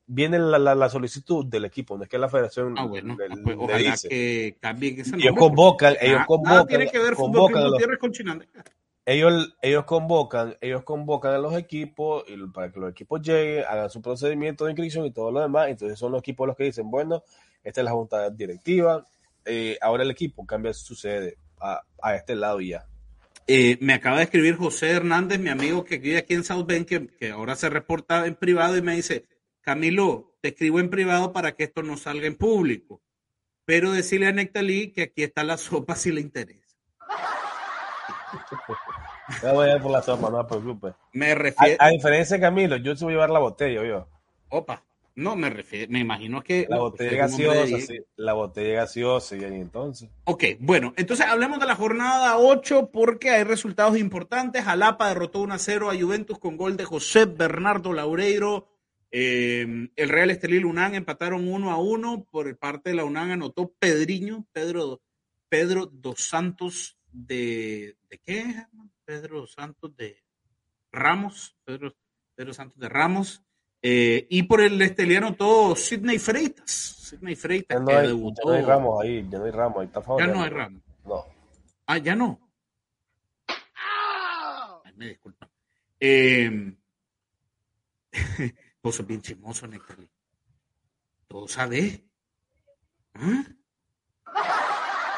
viene 0.07 0.39
la, 0.39 0.59
la, 0.59 0.89
solicitud 0.89 1.47
del 1.47 1.65
equipo, 1.65 1.97
no 1.97 2.05
es 2.05 2.09
que 2.09 2.19
la 2.19 2.29
federación 2.29 2.75
ah, 2.79 2.85
bueno, 2.85 3.17
le, 3.17 3.43
pues, 3.43 3.57
ojalá 3.59 3.79
dice. 3.79 4.09
que 4.09 4.57
cambien 4.61 5.01
ese 5.01 5.11
nombre. 5.13 5.29
Ellos 5.29 5.39
convocan, 5.39 5.97
ellos 6.01 6.23
convocan. 6.27 6.67
tiene 6.67 6.87
que 6.89 6.99
ver 6.99 7.15
convocan 7.15 7.65
los, 7.65 7.81
con 7.99 8.13
ellos, 9.05 9.55
ellos 9.63 9.85
convocan, 9.85 10.57
ellos 10.61 10.85
convocan 10.85 11.35
a 11.35 11.39
los 11.39 11.57
equipos 11.57 12.25
para 12.55 12.71
que 12.71 12.81
los 12.81 12.91
equipos 12.91 13.21
lleguen, 13.23 13.65
hagan 13.69 13.91
su 13.91 14.01
procedimiento 14.01 14.65
de 14.65 14.73
inscripción 14.73 15.07
y 15.07 15.11
todo 15.11 15.31
lo 15.31 15.41
demás. 15.41 15.69
Entonces 15.69 15.99
son 15.99 16.13
los 16.13 16.21
equipos 16.21 16.47
los 16.47 16.57
que 16.57 16.65
dicen, 16.65 16.91
bueno, 16.91 17.23
esta 17.65 17.81
es 17.81 17.85
la 17.85 17.93
junta 17.93 18.31
directiva, 18.31 19.05
eh, 19.45 19.79
ahora 19.81 20.03
el 20.05 20.11
equipo 20.11 20.47
cambia 20.47 20.73
su 20.73 20.95
sede 20.95 21.37
a, 21.61 21.83
a 22.01 22.15
este 22.17 22.35
lado 22.35 22.61
y 22.61 22.71
ya. 22.71 22.87
Eh, 23.49 23.77
me 23.81 23.95
acaba 23.95 24.19
de 24.19 24.25
escribir 24.25 24.57
José 24.57 24.91
Hernández, 24.91 25.41
mi 25.41 25.49
amigo 25.49 25.85
que 25.85 25.99
vive 25.99 26.19
aquí 26.19 26.35
en 26.35 26.45
South 26.45 26.65
Bend, 26.65 26.87
que, 26.87 27.09
que, 27.09 27.31
ahora 27.31 27.57
se 27.57 27.69
reporta 27.69 28.27
en 28.27 28.37
privado 28.37 28.77
y 28.77 28.83
me 28.83 28.95
dice, 28.95 29.27
Camilo, 29.61 30.37
te 30.41 30.49
escribo 30.51 30.79
en 30.79 30.91
privado 30.91 31.33
para 31.33 31.53
que 31.53 31.65
esto 31.65 31.83
no 31.83 31.97
salga 31.97 32.27
en 32.27 32.37
público, 32.37 33.03
pero 33.65 33.91
decirle 33.91 34.29
a 34.29 34.33
Nectalí 34.33 34.93
que 34.93 35.03
aquí 35.03 35.23
está 35.25 35.43
la 35.43 35.57
sopa 35.57 35.97
si 35.97 36.13
le 36.13 36.21
interesa. 36.21 36.62
Ya 39.43 39.53
voy 39.53 39.69
a 39.69 39.77
ir 39.77 39.83
por 39.83 39.91
la 39.91 40.03
sopa, 40.03 40.31
no 40.31 40.45
te 40.45 40.49
preocupes. 40.49 40.95
Me 41.13 41.35
refiero... 41.35 41.77
A, 41.79 41.89
diferencia 41.89 42.37
de 42.37 42.41
Camilo, 42.41 42.77
yo 42.77 42.95
te 42.95 43.05
voy 43.05 43.13
a 43.13 43.15
llevar 43.15 43.31
la 43.31 43.39
botella, 43.39 43.85
yo. 43.85 44.07
Opa. 44.49 44.83
No, 45.15 45.37
me 45.37 45.51
refiero, 45.51 45.93
me 45.93 46.01
imagino 46.01 46.43
que... 46.43 46.67
La 46.69 46.79
botella 46.79 47.17
gaseosa, 47.19 47.81
sí. 47.81 47.99
La 48.17 48.33
botella 48.33 48.81
gaseosa, 48.81 49.37
y 49.37 49.45
entonces. 49.45 50.09
Ok, 50.25 50.45
bueno, 50.59 50.95
entonces 50.97 51.27
hablemos 51.27 51.61
de 51.61 51.67
la 51.67 51.77
jornada 51.77 52.39
8 52.39 52.91
porque 52.91 53.31
hay 53.31 53.45
resultados 53.45 53.99
importantes. 53.99 54.65
Jalapa 54.65 55.09
derrotó 55.09 55.43
1-0 55.43 55.93
a 55.93 56.01
Juventus 56.01 56.39
con 56.39 56.57
gol 56.57 56.77
de 56.77 56.85
José 56.85 57.27
Bernardo 57.27 57.93
Laureiro 57.93 58.73
eh, 59.15 59.91
el 59.95 60.09
Real 60.09 60.31
Estelí 60.31 60.65
Unán 60.65 60.95
empataron 60.95 61.47
uno 61.47 61.71
a 61.71 61.77
uno. 61.77 62.27
Por 62.31 62.57
parte 62.57 62.91
de 62.91 62.97
la 62.97 63.05
UNAM 63.05 63.31
anotó 63.31 63.73
Pedriño, 63.79 64.47
Pedro, 64.53 65.03
Pedro 65.49 65.87
dos 65.87 66.21
Santos 66.21 66.97
de. 67.13 67.97
¿De 68.09 68.19
qué? 68.19 68.67
Pedro 69.05 69.47
Santos 69.47 69.97
de 69.97 70.23
Ramos. 70.91 71.57
Pedro, 71.65 71.95
Pedro 72.35 72.55
Santos 72.55 72.79
de 72.79 72.89
Ramos. 72.89 73.43
Eh, 73.83 74.27
y 74.31 74.45
por 74.45 74.61
el 74.61 74.81
Estelí 74.81 75.17
anotó 75.17 75.75
Sidney 75.75 76.19
Freitas. 76.19 76.71
Sidney 76.71 77.35
Freitas 77.35 77.79
ya 77.79 77.85
no 77.85 77.99
hay, 77.99 78.07
debutó. 78.07 78.43
Ya 78.43 78.49
no 78.49 78.57
hay 78.57 78.63
Ramos 78.63 79.03
ahí, 79.03 79.29
ya 79.29 79.39
no 79.39 79.45
hay 79.45 79.51
Ramos, 79.51 79.79
ahí 79.81 79.87
está 79.87 80.03
Ya 80.19 80.27
no 80.29 80.43
hay 80.43 80.51
Ramos. 80.51 80.83
No. 81.05 81.25
Ah, 81.87 81.99
ya 81.99 82.15
no. 82.15 82.41
me 84.97 85.09
disculpa. 85.09 85.51
Eh, 85.99 86.77
vos 88.83 88.95
sos 88.95 89.07
bien 89.07 89.21
chismoso, 89.21 89.67
Nectalí. 89.67 90.09
Todo 91.27 91.49
sabes. 91.49 92.01
¿Ah? 93.15 93.45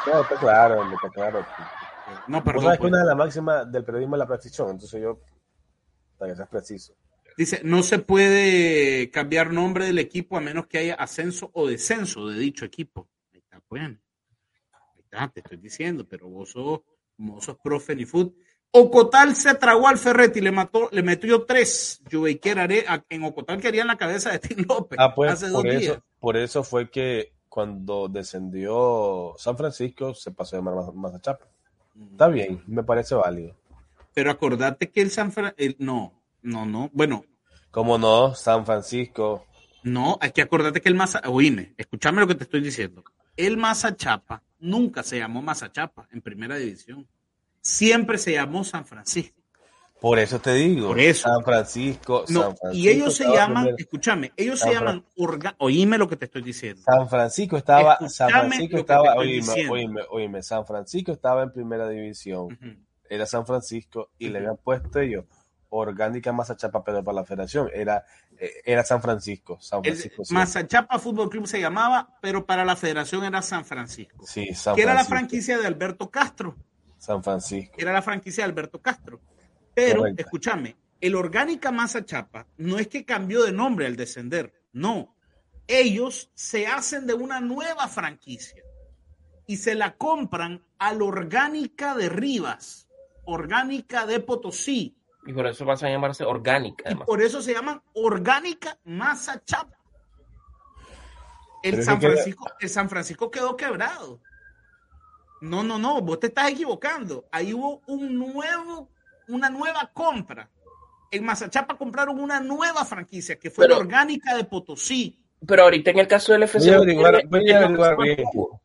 No, 0.06 0.20
está 0.22 0.36
claro, 0.36 0.92
está 0.92 1.10
claro. 1.10 1.46
No, 2.28 2.42
perdón. 2.44 2.64
sabes 2.64 2.78
que 2.78 2.82
pues. 2.82 2.92
una 2.92 3.00
de 3.02 3.06
las 3.08 3.16
máximas 3.16 3.70
del 3.72 3.84
periodismo 3.84 4.16
es 4.16 4.18
la 4.20 4.26
precisión, 4.26 4.70
entonces 4.70 5.00
yo, 5.02 5.20
para 6.18 6.32
que 6.32 6.36
seas 6.36 6.48
preciso. 6.48 6.94
Dice, 7.36 7.60
no 7.64 7.82
se 7.82 7.98
puede 7.98 9.10
cambiar 9.10 9.52
nombre 9.52 9.86
del 9.86 9.98
equipo 9.98 10.36
a 10.36 10.40
menos 10.40 10.66
que 10.66 10.78
haya 10.78 10.94
ascenso 10.94 11.50
o 11.52 11.66
descenso 11.66 12.28
de 12.28 12.38
dicho 12.38 12.64
equipo. 12.64 13.08
Ahí 13.32 13.40
está, 13.40 13.60
bueno. 13.68 13.98
Ahí 14.72 15.00
está, 15.00 15.28
te 15.28 15.40
estoy 15.40 15.56
diciendo, 15.58 16.06
pero 16.08 16.28
vos 16.28 16.50
sos, 16.50 16.80
vos 17.16 17.44
sos 17.44 17.56
profe 17.62 17.96
ni 17.96 18.04
food. 18.04 18.32
Ocotal 18.70 19.34
se 19.36 19.54
tragó 19.54 19.86
al 19.88 19.98
Ferretti, 19.98 20.40
le 20.40 20.50
mató, 20.52 20.88
le 20.92 21.02
metió 21.02 21.44
tres. 21.44 22.00
Juveiquer 22.10 22.84
en 23.08 23.24
Ocotal 23.24 23.60
querían 23.60 23.86
la 23.86 23.96
cabeza 23.96 24.30
de 24.32 24.38
Tim 24.40 24.64
López 24.68 24.98
Ah, 25.00 25.14
pues 25.14 25.32
hace 25.32 25.48
dos 25.48 25.62
por 25.62 25.70
días. 25.70 25.82
eso, 25.82 26.02
por 26.20 26.36
eso 26.36 26.62
fue 26.64 26.90
que 26.90 27.32
cuando 27.48 28.08
descendió 28.08 29.34
San 29.38 29.56
Francisco 29.56 30.12
se 30.14 30.32
pasó 30.32 30.56
a 30.56 30.58
llamar 30.58 30.74
Maz- 30.74 30.94
Mazachapa. 30.94 31.46
Está 32.12 32.28
bien, 32.28 32.62
me 32.66 32.82
parece 32.82 33.14
válido. 33.14 33.56
Pero 34.14 34.30
acordate 34.30 34.90
que 34.90 35.00
el 35.00 35.10
San 35.10 35.32
Francisco, 35.32 35.76
no, 35.78 36.12
no, 36.42 36.66
no, 36.66 36.90
bueno, 36.92 37.24
Como 37.70 37.98
no, 37.98 38.34
San 38.34 38.64
Francisco, 38.64 39.46
no, 39.84 40.16
hay 40.22 40.32
que 40.32 40.40
acordarte 40.40 40.80
que 40.80 40.88
el 40.88 40.94
Maza, 40.94 41.20
oíme, 41.26 41.74
escúchame 41.76 42.22
lo 42.22 42.26
que 42.26 42.34
te 42.34 42.44
estoy 42.44 42.62
diciendo. 42.62 43.04
El 43.36 43.58
Mazachapa 43.58 44.42
nunca 44.58 45.02
se 45.02 45.18
llamó 45.18 45.42
Mazachapa 45.42 46.08
en 46.10 46.22
primera 46.22 46.56
división. 46.56 47.06
Siempre 47.60 48.16
se 48.16 48.32
llamó 48.32 48.64
San 48.64 48.86
Francisco. 48.86 49.43
Por 50.04 50.18
eso 50.18 50.38
te 50.38 50.52
digo. 50.52 50.88
Por 50.88 51.00
eso. 51.00 51.28
San 51.30 51.42
Francisco, 51.42 52.24
No, 52.28 52.42
San 52.42 52.56
Francisco 52.58 52.72
y 52.76 52.88
ellos 52.90 53.14
se 53.16 53.24
llaman, 53.24 53.62
primero. 53.64 53.76
escúchame, 53.78 54.32
ellos 54.36 54.60
se 54.60 54.70
llaman, 54.70 55.02
orga- 55.16 55.54
oíme 55.58 55.96
lo 55.96 56.06
que 56.06 56.16
te 56.16 56.26
estoy 56.26 56.42
diciendo. 56.42 56.82
San 56.84 57.08
Francisco 57.08 57.56
estaba, 57.56 57.96
San 58.10 58.28
Francisco 58.28 58.76
estaba, 58.76 59.14
oíme, 59.14 59.66
oíme, 59.70 60.02
oíme, 60.10 60.42
San 60.42 60.66
Francisco 60.66 61.12
estaba 61.12 61.42
en 61.42 61.52
primera 61.52 61.88
división, 61.88 62.58
era 63.08 63.24
San 63.24 63.46
Francisco 63.46 64.10
y 64.18 64.28
le 64.28 64.40
habían 64.40 64.58
puesto 64.58 65.00
ellos 65.00 65.24
orgánica 65.70 66.32
Mazachapa, 66.32 66.84
pero 66.84 67.02
para 67.02 67.16
la 67.16 67.24
federación 67.24 67.70
era, 67.74 68.04
eh, 68.38 68.50
era 68.66 68.84
San 68.84 69.00
Francisco, 69.00 69.58
San 69.60 69.80
El 69.84 69.92
Francisco. 69.92 70.22
sí. 70.24 70.34
Mazachapa 70.34 70.98
Fútbol 70.98 71.30
Club 71.30 71.46
se 71.46 71.58
llamaba, 71.60 72.18
pero 72.20 72.44
para 72.44 72.64
la 72.66 72.76
federación 72.76 73.24
era 73.24 73.40
San 73.40 73.64
Francisco. 73.64 74.26
Sí, 74.26 74.54
San 74.54 74.76
que 74.76 74.82
era 74.82 74.92
la 74.92 75.04
franquicia 75.06 75.56
de 75.56 75.66
Alberto 75.66 76.10
Castro. 76.10 76.56
San 76.98 77.24
Francisco. 77.24 77.74
Era 77.78 77.92
la 77.94 78.02
franquicia 78.02 78.44
de 78.44 78.50
Alberto 78.50 78.80
Castro. 78.82 79.20
Pero, 79.74 80.00
Correcto. 80.00 80.22
escúchame, 80.22 80.76
el 81.00 81.14
Orgánica 81.14 81.70
Mazachapa 81.72 82.46
no 82.56 82.78
es 82.78 82.88
que 82.88 83.04
cambió 83.04 83.42
de 83.42 83.52
nombre 83.52 83.86
al 83.86 83.96
descender. 83.96 84.52
No. 84.72 85.14
Ellos 85.66 86.30
se 86.34 86.66
hacen 86.66 87.06
de 87.06 87.14
una 87.14 87.40
nueva 87.40 87.88
franquicia 87.88 88.62
y 89.46 89.56
se 89.56 89.74
la 89.74 89.96
compran 89.96 90.62
al 90.78 91.02
Orgánica 91.02 91.94
de 91.94 92.08
Rivas, 92.08 92.88
Orgánica 93.24 94.06
de 94.06 94.20
Potosí. 94.20 94.96
Y 95.26 95.32
por 95.32 95.46
eso 95.46 95.64
vas 95.64 95.82
a 95.82 95.88
llamarse 95.88 96.22
orgánica, 96.24 96.90
Y 96.90 96.94
por 96.96 97.22
eso 97.22 97.40
se 97.40 97.54
llaman 97.54 97.82
Orgánica 97.94 98.78
Mazachapa. 98.84 99.74
El 101.62 101.70
Pero 101.70 101.78
es 101.80 101.84
San, 101.86 101.98
queda- 101.98 102.12
Francisco, 102.12 102.46
el 102.60 102.68
San 102.68 102.88
Francisco 102.90 103.30
quedó 103.30 103.56
quebrado. 103.56 104.20
No, 105.40 105.62
no, 105.62 105.78
no, 105.78 106.00
vos 106.02 106.20
te 106.20 106.26
estás 106.26 106.50
equivocando. 106.50 107.26
Ahí 107.32 107.54
hubo 107.54 107.80
un 107.86 108.18
nuevo, 108.18 108.90
una 109.28 109.50
nueva 109.50 109.90
compra. 109.92 110.50
En 111.10 111.24
Mazachapa 111.24 111.76
compraron 111.78 112.18
una 112.20 112.40
nueva 112.40 112.84
franquicia 112.84 113.38
que 113.38 113.50
fue 113.50 113.64
Pero- 113.66 113.76
la 113.76 113.80
Orgánica 113.82 114.34
de 114.36 114.44
Potosí. 114.44 115.20
Pero 115.46 115.62
ahorita 115.64 115.90
en 115.90 115.98
el 115.98 116.08
caso 116.08 116.32
del 116.32 116.44
FC, 116.44 116.66
Voy 116.66 116.74
a 116.74 116.78
averiguar- 116.78 117.20
el, 117.20 117.28
voy 117.28 117.50
a 117.50 117.58
el 117.58 117.62
nombre 117.64 117.84
averiguar 117.84 117.96
se 117.96 118.02
bien. 118.14 118.24
mantuvo. 118.24 118.60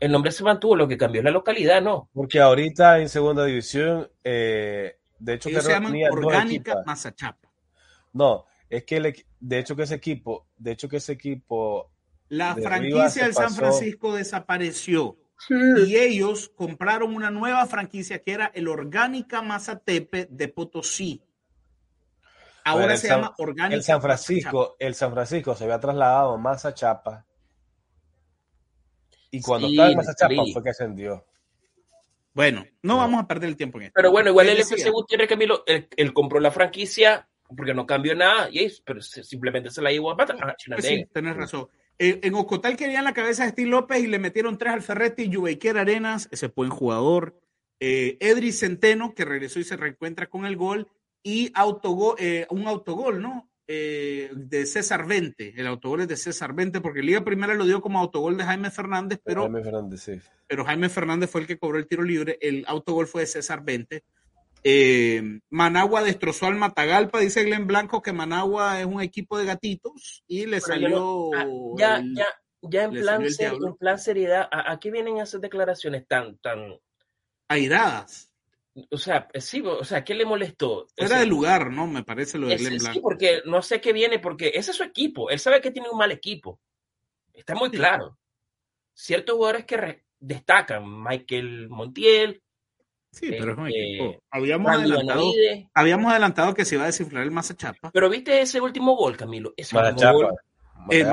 El 0.00 0.12
nombre 0.12 0.32
se 0.32 0.42
mantuvo, 0.44 0.76
lo 0.76 0.88
que 0.88 0.96
cambió 0.98 1.20
es 1.20 1.24
la 1.24 1.30
localidad, 1.30 1.80
¿no? 1.82 2.08
Porque 2.12 2.40
ahorita 2.40 2.98
en 3.00 3.08
segunda 3.08 3.44
división, 3.44 4.10
eh, 4.24 4.96
de 5.18 5.34
hecho, 5.34 5.48
Ellos 5.48 5.60
que 5.62 5.66
se 5.66 5.72
llaman 5.72 5.94
Orgánica. 6.10 6.82
Mazachapa. 6.84 7.48
No, 8.14 8.46
es 8.68 8.82
que 8.84 8.96
el 8.96 9.14
de 9.38 9.58
hecho 9.58 9.76
que 9.76 9.84
ese 9.84 9.94
equipo, 9.94 10.48
de 10.56 10.72
hecho 10.72 10.88
que 10.88 10.96
ese 10.96 11.12
equipo, 11.12 11.90
La 12.28 12.56
franquicia 12.56 13.24
del 13.24 13.34
San 13.34 13.52
Francisco 13.54 14.14
desapareció. 14.14 15.16
Y 15.48 15.96
ellos 15.96 16.50
compraron 16.54 17.14
una 17.14 17.30
nueva 17.30 17.66
franquicia 17.66 18.22
que 18.22 18.32
era 18.32 18.50
el 18.54 18.68
Orgánica 18.68 19.42
Mazatepe 19.42 20.26
de 20.30 20.48
Potosí. 20.48 21.22
Ahora 22.64 22.96
se 22.96 23.08
San- 23.08 23.22
llama 23.22 23.34
Orgánica 23.38 23.74
el 23.74 23.82
San. 23.82 24.00
Francisco, 24.00 24.76
el 24.78 24.94
San 24.94 25.12
Francisco 25.12 25.54
se 25.54 25.64
había 25.64 25.80
trasladado 25.80 26.34
a 26.34 26.38
Mazachapa. 26.38 27.26
Y 29.30 29.40
cuando 29.40 29.66
Sí, 29.68 29.74
estaba 29.74 29.90
en 29.90 29.96
Mazachapa 29.96 30.34
sí. 30.44 30.52
fue 30.52 30.62
que 30.62 30.70
ascendió. 30.70 31.26
Bueno, 32.34 32.64
no 32.82 32.96
vamos 32.98 33.22
a 33.22 33.26
perder 33.26 33.48
el 33.50 33.56
tiempo 33.56 33.78
en 33.78 33.84
esto. 33.84 33.92
Pero 33.96 34.10
bueno, 34.10 34.30
igual 34.30 34.48
el 34.48 34.58
FC 34.58 34.90
Gutiérrez 34.90 35.28
Camilo, 35.28 35.64
él, 35.66 35.88
él 35.96 36.12
compró 36.14 36.38
la 36.40 36.50
franquicia 36.50 37.28
porque 37.54 37.74
no 37.74 37.84
cambió 37.86 38.14
nada, 38.14 38.48
y 38.50 38.72
pero 38.84 39.02
simplemente 39.02 39.68
se 39.70 39.82
la 39.82 39.90
llevó 39.90 40.10
a 40.10 40.16
pata. 40.16 40.34
a 40.40 40.54
pues 40.68 40.84
sí, 40.86 41.04
tenés 41.12 41.36
razón. 41.36 41.68
Eh, 41.98 42.20
en 42.22 42.34
Ocotal 42.34 42.76
querían 42.76 43.04
la 43.04 43.14
cabeza 43.14 43.44
de 43.44 43.50
Steve 43.50 43.68
López 43.68 44.02
y 44.02 44.06
le 44.06 44.18
metieron 44.18 44.58
tres 44.58 44.72
al 44.72 44.82
Ferretti, 44.82 45.32
Juveiquer 45.32 45.78
Arenas, 45.78 46.28
ese 46.30 46.48
buen 46.48 46.70
jugador. 46.70 47.38
Eh, 47.80 48.16
Edri 48.20 48.52
Centeno, 48.52 49.14
que 49.14 49.24
regresó 49.24 49.58
y 49.58 49.64
se 49.64 49.76
reencuentra 49.76 50.28
con 50.28 50.46
el 50.46 50.56
gol. 50.56 50.88
Y 51.22 51.50
autogol, 51.54 52.16
eh, 52.18 52.46
un 52.50 52.66
autogol, 52.66 53.20
¿no? 53.20 53.50
Eh, 53.66 54.30
de 54.34 54.66
César 54.66 55.06
Vente. 55.06 55.54
El 55.56 55.66
autogol 55.66 56.02
es 56.02 56.08
de 56.08 56.16
César 56.16 56.52
Vente, 56.52 56.80
porque 56.80 57.02
Liga 57.02 57.24
Primera 57.24 57.54
lo 57.54 57.64
dio 57.64 57.80
como 57.80 58.00
autogol 58.00 58.36
de 58.36 58.44
Jaime 58.44 58.70
Fernández, 58.70 59.20
pero 59.24 59.42
Jaime 59.42 59.62
Fernández, 59.62 60.00
sí. 60.00 60.20
pero 60.46 60.64
Jaime 60.64 60.88
Fernández 60.88 61.30
fue 61.30 61.42
el 61.42 61.46
que 61.46 61.58
cobró 61.58 61.78
el 61.78 61.86
tiro 61.86 62.02
libre. 62.02 62.38
El 62.40 62.64
autogol 62.66 63.06
fue 63.06 63.22
de 63.22 63.28
César 63.28 63.64
Vente. 63.64 64.04
Eh, 64.64 65.40
Managua 65.50 66.02
destrozó 66.04 66.46
al 66.46 66.54
Matagalpa, 66.54 67.18
dice 67.18 67.42
Glenn 67.44 67.66
Blanco 67.66 68.00
que 68.00 68.12
Managua 68.12 68.80
es 68.80 68.86
un 68.86 69.00
equipo 69.00 69.36
de 69.38 69.46
gatitos 69.46 70.22
y 70.28 70.46
le 70.46 70.60
Pero 70.60 70.66
salió. 70.66 70.88
no- 70.90 71.30
ah, 71.34 71.46
ya, 71.76 71.96
el- 71.96 72.14
ya, 72.14 72.26
ya 72.62 72.84
en 72.84 72.90
plan, 72.92 73.30
ser- 73.30 73.54
en 73.54 73.76
plan 73.76 73.98
seriedad, 73.98 74.48
¿a, 74.52 74.72
a 74.72 74.78
qué 74.78 74.90
vienen 74.92 75.18
esas 75.18 75.40
declaraciones 75.40 76.06
tan, 76.06 76.38
tan, 76.38 76.78
airadas. 77.48 78.28
o 78.90 78.96
sea, 78.96 79.28
sí, 79.34 79.60
o 79.66 79.84
sea, 79.84 80.02
¿qué 80.04 80.14
le 80.14 80.24
molestó? 80.24 80.86
Fuera 80.96 81.16
Ese- 81.16 81.24
de 81.24 81.26
lugar, 81.26 81.70
¿no? 81.70 81.86
Me 81.86 82.04
parece 82.04 82.38
lo 82.38 82.46
de 82.48 82.56
Glenn 82.56 82.78
sí, 82.80 82.86
Blanco. 82.86 83.02
porque 83.02 83.42
no 83.44 83.60
sé 83.62 83.80
qué 83.80 83.92
viene, 83.92 84.18
porque 84.18 84.52
ese 84.54 84.70
es 84.70 84.76
su 84.76 84.82
equipo. 84.84 85.28
Él 85.28 85.38
sabe 85.40 85.60
que 85.60 85.70
tiene 85.72 85.90
un 85.90 85.98
mal 85.98 86.10
equipo. 86.12 86.58
Está 87.34 87.54
muy 87.54 87.68
Sí. 87.70 87.76
claro. 87.76 88.16
Ciertos 88.94 89.34
jugadores 89.36 89.66
que 89.66 90.04
destacan, 90.20 90.84
Michael 91.02 91.68
Montiel, 91.68 92.42
Sí, 93.12 93.28
pero 93.30 93.52
es 93.52 93.58
un 93.58 93.66
este, 93.68 93.84
equipo. 93.94 94.22
Habíamos 94.30 94.72
adelantado, 94.72 95.32
habíamos 95.74 96.10
adelantado 96.10 96.54
que 96.54 96.64
se 96.64 96.76
iba 96.76 96.84
a 96.84 96.86
desinflar 96.86 97.22
el 97.24 97.30
Mazachapa. 97.30 97.90
Pero 97.92 98.08
viste 98.08 98.40
ese 98.40 98.60
último 98.60 98.96
gol, 98.96 99.16
Camilo. 99.16 99.52
Ese 99.56 99.76
último 99.76 100.12
gol, 100.14 100.34
El 100.90 101.06
Matagalpa. 101.06 101.12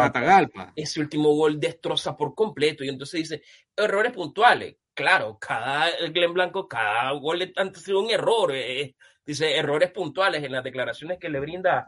Matagalpa. 0.57 0.73
ese 0.75 0.99
último 1.01 1.35
gol 1.35 1.59
destroza 1.59 2.15
por 2.15 2.33
completo. 2.33 2.83
Y 2.85 2.89
entonces 2.89 3.19
dice, 3.19 3.43
errores 3.75 4.13
puntuales. 4.13 4.77
Claro, 4.93 5.37
cada 5.39 5.89
el 5.89 6.11
Glenn 6.13 6.33
Blanco, 6.33 6.67
cada 6.67 7.11
gol 7.11 7.39
de 7.39 7.47
tanto 7.47 7.79
ha 7.79 7.83
sido 7.83 7.99
un 8.01 8.09
error. 8.09 8.51
eh, 8.55 8.95
dice 9.25 9.55
errores 9.57 9.91
puntuales 9.91 10.43
en 10.43 10.53
las 10.53 10.63
declaraciones 10.63 11.19
que 11.19 11.29
le 11.29 11.39
brinda 11.39 11.85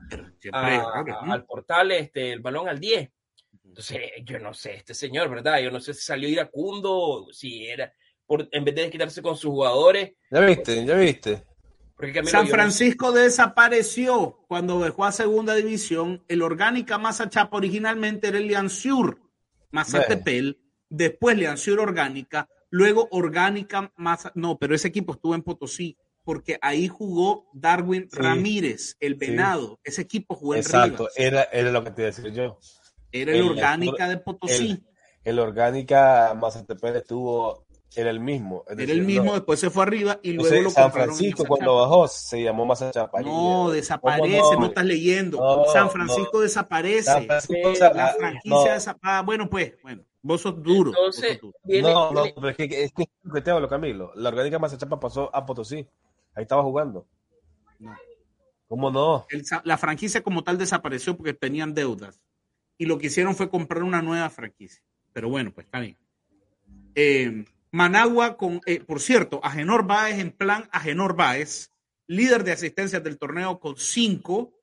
a- 0.54 0.76
errores, 0.76 1.18
a- 1.18 1.26
¿no? 1.26 1.34
al 1.34 1.44
portal 1.46 1.92
este, 1.92 2.34
el 2.34 2.40
balón 2.42 2.68
al 2.70 2.80
10. 2.80 3.10
Entonces, 3.66 4.00
yo 4.26 4.38
no 4.40 4.54
sé, 4.54 4.76
este 4.76 4.94
señor, 4.94 5.30
¿verdad? 5.30 5.60
Yo 5.60 5.72
no 5.72 5.80
sé 5.80 5.94
si 5.94 6.02
salió 6.02 6.28
iracundo, 6.30 7.28
si 7.32 7.66
era, 7.66 7.92
por, 8.32 8.48
en 8.50 8.64
vez 8.64 8.76
de 8.76 8.90
quitarse 8.90 9.22
con 9.22 9.36
sus 9.36 9.52
jugadores. 9.52 10.14
Ya 10.32 10.40
viste, 10.40 10.86
ya 10.86 10.96
viste. 10.96 11.44
San 12.24 12.48
Francisco 12.48 13.12
desapareció 13.12 14.40
cuando 14.48 14.80
dejó 14.80 15.04
a 15.04 15.12
segunda 15.12 15.54
división. 15.54 16.24
El 16.30 16.42
Orgánica 16.42 16.98
Mazachapa 16.98 17.58
originalmente 17.58 18.30
era 18.30 18.38
el 18.38 18.48
Liansur 18.48 19.20
Mazatepel, 19.72 20.60
después 20.90 21.38
Liansur 21.38 21.80
Orgánica, 21.82 22.48
luego 22.70 23.10
Orgánica 23.12 23.92
Maza... 23.98 24.32
No, 24.36 24.58
pero 24.58 24.76
ese 24.76 24.88
equipo 24.88 25.12
estuvo 25.14 25.36
en 25.36 25.44
Potosí 25.44 25.98
porque 26.24 26.58
ahí 26.62 26.88
jugó 26.88 27.50
Darwin 27.54 28.08
Sí. 28.10 28.18
Ramírez, 28.18 28.96
el 29.02 29.16
venado. 29.16 29.80
Ese 29.84 30.04
equipo 30.04 30.36
jugó 30.36 30.54
en 30.56 30.62
Exacto, 30.62 31.08
Rivas. 31.08 31.14
era, 31.18 31.44
era 31.52 31.72
lo 31.72 31.84
que 31.84 31.92
te 31.92 32.02
decía 32.04 32.30
yo. 32.30 32.58
Era 33.12 33.32
el, 33.34 33.40
el- 33.40 33.50
Orgánica 33.50 34.08
de 34.08 34.18
Potosí. 34.18 34.82
El 35.24 35.38
Orgánica 35.40 36.34
Mazatepec 36.40 36.96
estuvo, 36.96 37.66
era 37.96 38.10
el 38.10 38.20
mismo. 38.20 38.64
es 38.68 38.80
era 38.80 38.92
el 38.94 39.02
mismo, 39.04 39.26
no. 39.26 39.34
después 39.34 39.60
se 39.60 39.70
fue 39.70 39.84
arriba 39.84 40.20
y 40.24 40.34
luego 40.34 40.48
Entonces, 40.48 40.64
lo 40.64 40.70
San 40.70 40.84
compraron 40.86 41.10
en 41.10 41.16
Francisco 41.18 41.46
cuando 41.46 41.76
bajó 41.76 42.08
se 42.08 42.42
llamó 42.44 42.66
Mazachapa. 42.66 43.22
No, 43.22 43.70
desaparece, 43.70 44.40
¿Cómo 44.42 44.60
no, 44.62 44.66
estás 44.68 44.86
leyendo. 44.86 45.38
No, 45.40 45.66
San 45.66 45.90
Francisco 45.92 46.30
no. 46.36 46.40
desaparece. 46.40 47.04
San 47.04 47.26
Francisco 47.26 47.70
Eh, 47.70 47.76
sa- 47.76 47.94
La 47.94 48.14
franquicia 48.14 48.50
no, 48.50 48.64
desaparece. 48.64 49.00
Ah, 49.04 49.22
bueno, 49.24 49.50
pues, 49.50 49.74
bueno, 49.84 50.04
vos 50.22 50.42
sos 50.42 50.62
duro. 50.64 50.92
vos 50.92 51.16
sos 51.16 51.24
Entonces, 51.24 51.42
duro. 51.42 51.58
viene, 51.64 51.92
no, 51.94 52.12
no, 52.12 52.24
pero 52.36 52.50
es 52.50 52.56
que 52.58 52.64
es 52.84 52.92
que 52.94 53.04
es 53.04 53.10
lo 53.24 53.34
que 53.34 53.42
te 53.42 53.52
hablo, 53.52 53.68
Camilo. 53.68 54.12
La 54.16 54.30
Orgánica 54.30 54.58
Mazachapa 54.60 55.00
pasó 55.00 55.30
a 55.36 55.46
Potosí. 55.46 55.86
Ahí 56.34 56.44
estaba 56.44 56.64
jugando. 56.64 57.06
No. 57.80 57.94
¿Cómo 58.70 58.90
no? 58.90 59.26
la 59.66 59.78
franquicia 59.78 60.24
como 60.24 60.46
tal 60.46 60.58
desapareció 60.58 61.18
porque 61.18 61.34
tenían 61.34 61.74
deudas. 61.74 62.22
Y 62.78 62.86
lo 62.86 62.98
que 62.98 63.08
hicieron 63.08 63.36
fue 63.36 63.50
comprar 63.50 63.84
una 63.84 64.02
nueva 64.02 64.30
franquicia. 64.30 64.82
Pero 65.12 65.28
bueno, 65.28 65.52
pues 65.54 65.66
está 65.66 65.82
bien. 65.82 65.98
Eh, 66.96 67.44
Managua, 67.72 68.38
con, 68.38 68.62
eh, 68.66 68.82
por 68.82 69.00
cierto, 69.00 69.40
Agenor 69.44 69.86
Baez 69.86 70.20
en 70.20 70.32
plan 70.32 70.68
Agenor 70.72 71.16
Baez, 71.16 71.72
líder 72.08 72.44
de 72.44 72.52
asistencias 72.52 73.04
del 73.04 73.18
torneo 73.18 73.60
con 73.60 73.78
cinco, 73.78 74.54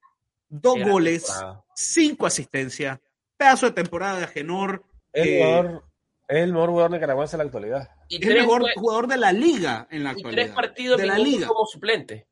dos 0.49 0.79
goles, 0.83 1.27
cinco 1.75 2.27
asistencias, 2.27 3.01
pedazo 3.37 3.67
de 3.67 3.73
temporada 3.73 4.19
de 4.19 4.25
Agenor. 4.25 4.85
El, 5.13 5.39
mejor, 5.39 5.85
el 6.29 6.53
mejor 6.53 6.69
jugador 6.69 6.91
nicaragüense 6.91 7.37
en 7.37 7.39
la 7.39 7.45
actualidad. 7.45 7.89
Y 8.09 8.23
es 8.23 8.31
el 8.31 8.35
mejor 8.35 8.65
jugador 8.75 9.07
de 9.07 9.17
la 9.17 9.33
liga 9.33 9.89
en 9.91 10.05
la 10.05 10.11
actualidad. 10.11 10.43
Y 10.43 10.45
tres 10.45 10.55
partidos 10.55 11.01
de 11.01 11.07
la 11.07 11.19
liga 11.19 11.47
como 11.47 11.65
suplente. 11.67 12.27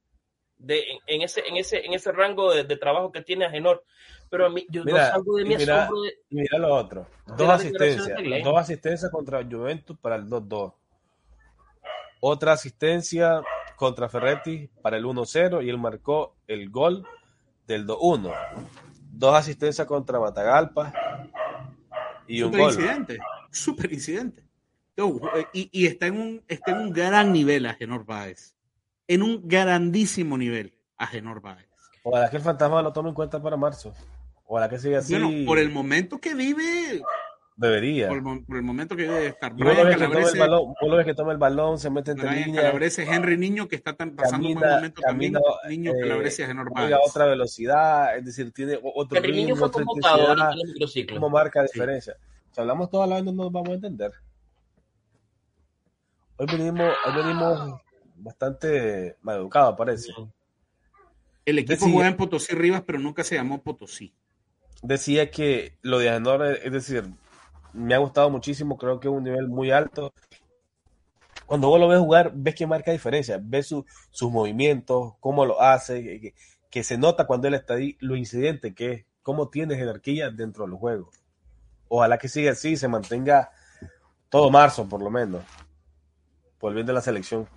De, 0.58 0.82
en, 1.06 1.22
ese, 1.22 1.42
en, 1.46 1.56
ese, 1.56 1.84
en 1.84 1.92
ese 1.92 2.12
rango 2.12 2.52
de, 2.52 2.76
trabajo 2.76 3.12
que 3.12 3.22
tiene 3.22 3.46
Agenor. 3.46 3.84
Pero 4.30 4.46
a 4.46 4.50
mí, 4.50 4.66
yo 4.68 4.84
mira, 4.84 5.06
no 5.06 5.12
salgo 5.12 5.36
de 5.36 5.44
mi 5.44 5.56
mira, 5.56 5.84
asombro 5.84 6.02
de, 6.02 6.14
Mira 6.30 6.58
lo 6.58 6.74
otro. 6.74 7.06
Dos 7.36 7.48
asistencias. 7.48 8.18
Dos 8.42 8.58
asistencias 8.58 9.10
contra 9.10 9.44
Juventus 9.44 9.96
para 9.98 10.16
el 10.16 10.28
2-2. 10.28 10.74
Otra 12.20 12.52
asistencia 12.52 13.42
contra 13.76 14.08
Ferretti 14.08 14.68
para 14.82 14.96
el 14.96 15.04
1-0 15.04 15.64
y 15.64 15.68
él 15.68 15.78
marcó 15.78 16.34
el 16.46 16.70
gol 16.70 17.06
del 17.66 17.86
2-1. 17.86 18.34
Dos 19.12 19.34
asistencias 19.34 19.86
contra 19.86 20.18
Matagalpa 20.18 20.92
y 22.26 22.42
un 22.42 22.52
gol. 22.52 22.72
Incidente, 22.72 23.18
super 23.50 23.92
incidente. 23.92 24.46
Y, 25.52 25.68
y, 25.72 25.86
está, 25.86 26.06
en 26.06 26.18
un, 26.18 26.44
está 26.48 26.72
en 26.72 26.78
un 26.78 26.92
gran 26.92 27.32
nivel 27.32 27.66
a 27.66 27.74
Genor 27.74 28.04
Báez. 28.04 28.56
En 29.06 29.22
un 29.22 29.46
grandísimo 29.46 30.38
nivel 30.38 30.74
a 30.96 31.06
Genor 31.06 31.40
Báez. 31.40 31.68
Ojalá 32.02 32.30
que 32.30 32.36
el 32.36 32.42
fantasma 32.42 32.82
lo 32.82 32.92
tome 32.92 33.10
en 33.10 33.14
cuenta 33.14 33.42
para 33.42 33.56
marzo. 33.56 33.92
Ojalá 34.46 34.68
que 34.68 34.78
siga 34.78 34.98
así. 34.98 35.12
Bueno, 35.12 35.46
por 35.46 35.58
el 35.58 35.70
momento 35.70 36.18
que 36.20 36.34
vive, 36.34 37.02
Debería. 37.56 38.08
Por, 38.08 38.18
el 38.18 38.62
momento 38.62 38.94
que 38.96 39.04
debe 39.04 39.28
estar. 39.28 39.54
Vos 39.54 39.64
lo 39.64 40.96
ves 40.96 41.06
que 41.06 41.14
toma 41.14 41.32
el 41.32 41.38
balón, 41.38 41.78
se 41.78 41.88
mete 41.88 42.10
entre 42.10 42.30
líneas. 42.30 42.64
Calabrese, 42.64 43.04
Henry 43.04 43.38
Niño, 43.38 43.66
que 43.66 43.76
está 43.76 43.94
tan, 43.94 44.14
pasando 44.14 44.48
un 44.48 44.54
buen 44.54 44.70
momento 44.70 45.00
camina, 45.00 45.40
también. 45.40 45.82
Niño, 45.82 45.92
eh, 45.92 46.00
Calabrese 46.00 46.44
es 46.44 46.50
enorme. 46.50 46.92
a 46.92 46.98
otra 47.00 47.24
velocidad, 47.24 48.16
es 48.18 48.26
decir, 48.26 48.52
tiene 48.52 48.78
otro 48.82 49.16
Henry 49.16 49.32
Niño 49.32 49.56
fue 49.56 49.70
convocado 49.72 50.34
en 50.34 50.58
el 50.60 50.66
microciclo. 50.68 51.16
Como 51.16 51.30
marca 51.30 51.62
diferencia. 51.62 52.14
Si 52.50 52.60
hablamos 52.60 52.90
toda 52.90 53.06
la 53.06 53.16
vez 53.16 53.24
no 53.24 53.32
nos 53.32 53.50
vamos 53.50 53.70
a 53.70 53.74
entender. 53.74 54.12
Hoy 56.36 56.46
venimos, 56.46 56.92
hoy 57.06 57.16
venimos 57.16 57.80
bastante 58.16 59.16
mal 59.22 59.36
educados, 59.38 59.74
parece. 59.78 60.12
El 61.46 61.58
equipo 61.58 61.86
juega 61.88 62.08
en 62.08 62.16
Potosí 62.18 62.54
Rivas, 62.54 62.82
pero 62.86 62.98
nunca 62.98 63.24
se 63.24 63.36
llamó 63.36 63.62
Potosí. 63.62 64.12
Decía 64.86 65.32
que 65.32 65.76
lo 65.82 65.98
de 65.98 66.10
Agenor, 66.10 66.46
es 66.46 66.70
decir, 66.70 67.10
me 67.72 67.92
ha 67.96 67.98
gustado 67.98 68.30
muchísimo, 68.30 68.78
creo 68.78 69.00
que 69.00 69.08
es 69.08 69.14
un 69.14 69.24
nivel 69.24 69.48
muy 69.48 69.72
alto. 69.72 70.14
Cuando 71.44 71.68
vos 71.68 71.80
lo 71.80 71.88
ves 71.88 71.98
jugar, 71.98 72.30
ves 72.32 72.54
que 72.54 72.68
marca 72.68 72.92
diferencia, 72.92 73.40
ves 73.42 73.66
sus 73.66 74.30
movimientos, 74.30 75.14
cómo 75.18 75.44
lo 75.44 75.60
hace, 75.60 76.32
que, 76.70 76.84
se 76.84 76.98
nota 76.98 77.26
cuando 77.26 77.48
él 77.48 77.54
está 77.54 77.74
ahí, 77.74 77.96
lo 77.98 78.14
incidente 78.14 78.76
que 78.76 78.92
es, 78.92 79.06
cómo 79.22 79.48
tiene 79.48 79.74
jerarquía 79.74 80.30
dentro 80.30 80.64
del 80.66 80.76
juego. 80.76 81.10
Ojalá 81.88 82.16
que 82.16 82.28
siga 82.28 82.52
así, 82.52 82.76
se 82.76 82.86
mantenga 82.86 83.50
todo 84.28 84.52
marzo 84.52 84.88
por 84.88 85.02
lo 85.02 85.10
menos, 85.10 85.42
por 86.60 86.78
el 86.78 86.86
la 86.86 87.00
selección. 87.00 87.48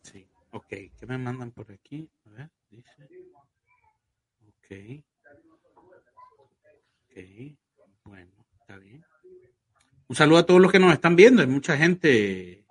Sí, 0.00 0.26
ok, 0.52 0.68
¿qué 0.68 1.06
me 1.06 1.18
mandan 1.18 1.50
por 1.50 1.70
aquí? 1.70 2.08
A 2.28 2.30
ver, 2.30 2.50
dice. 2.70 3.08
Ok. 4.48 5.04
Bueno, 8.04 8.30
está 8.60 8.76
bien. 8.76 9.04
Un 10.08 10.16
saludo 10.16 10.38
a 10.38 10.46
todos 10.46 10.60
los 10.60 10.72
que 10.72 10.78
nos 10.78 10.92
están 10.92 11.16
viendo. 11.16 11.42
Hay 11.42 11.48
mucha 11.48 11.76
gente. 11.76 12.64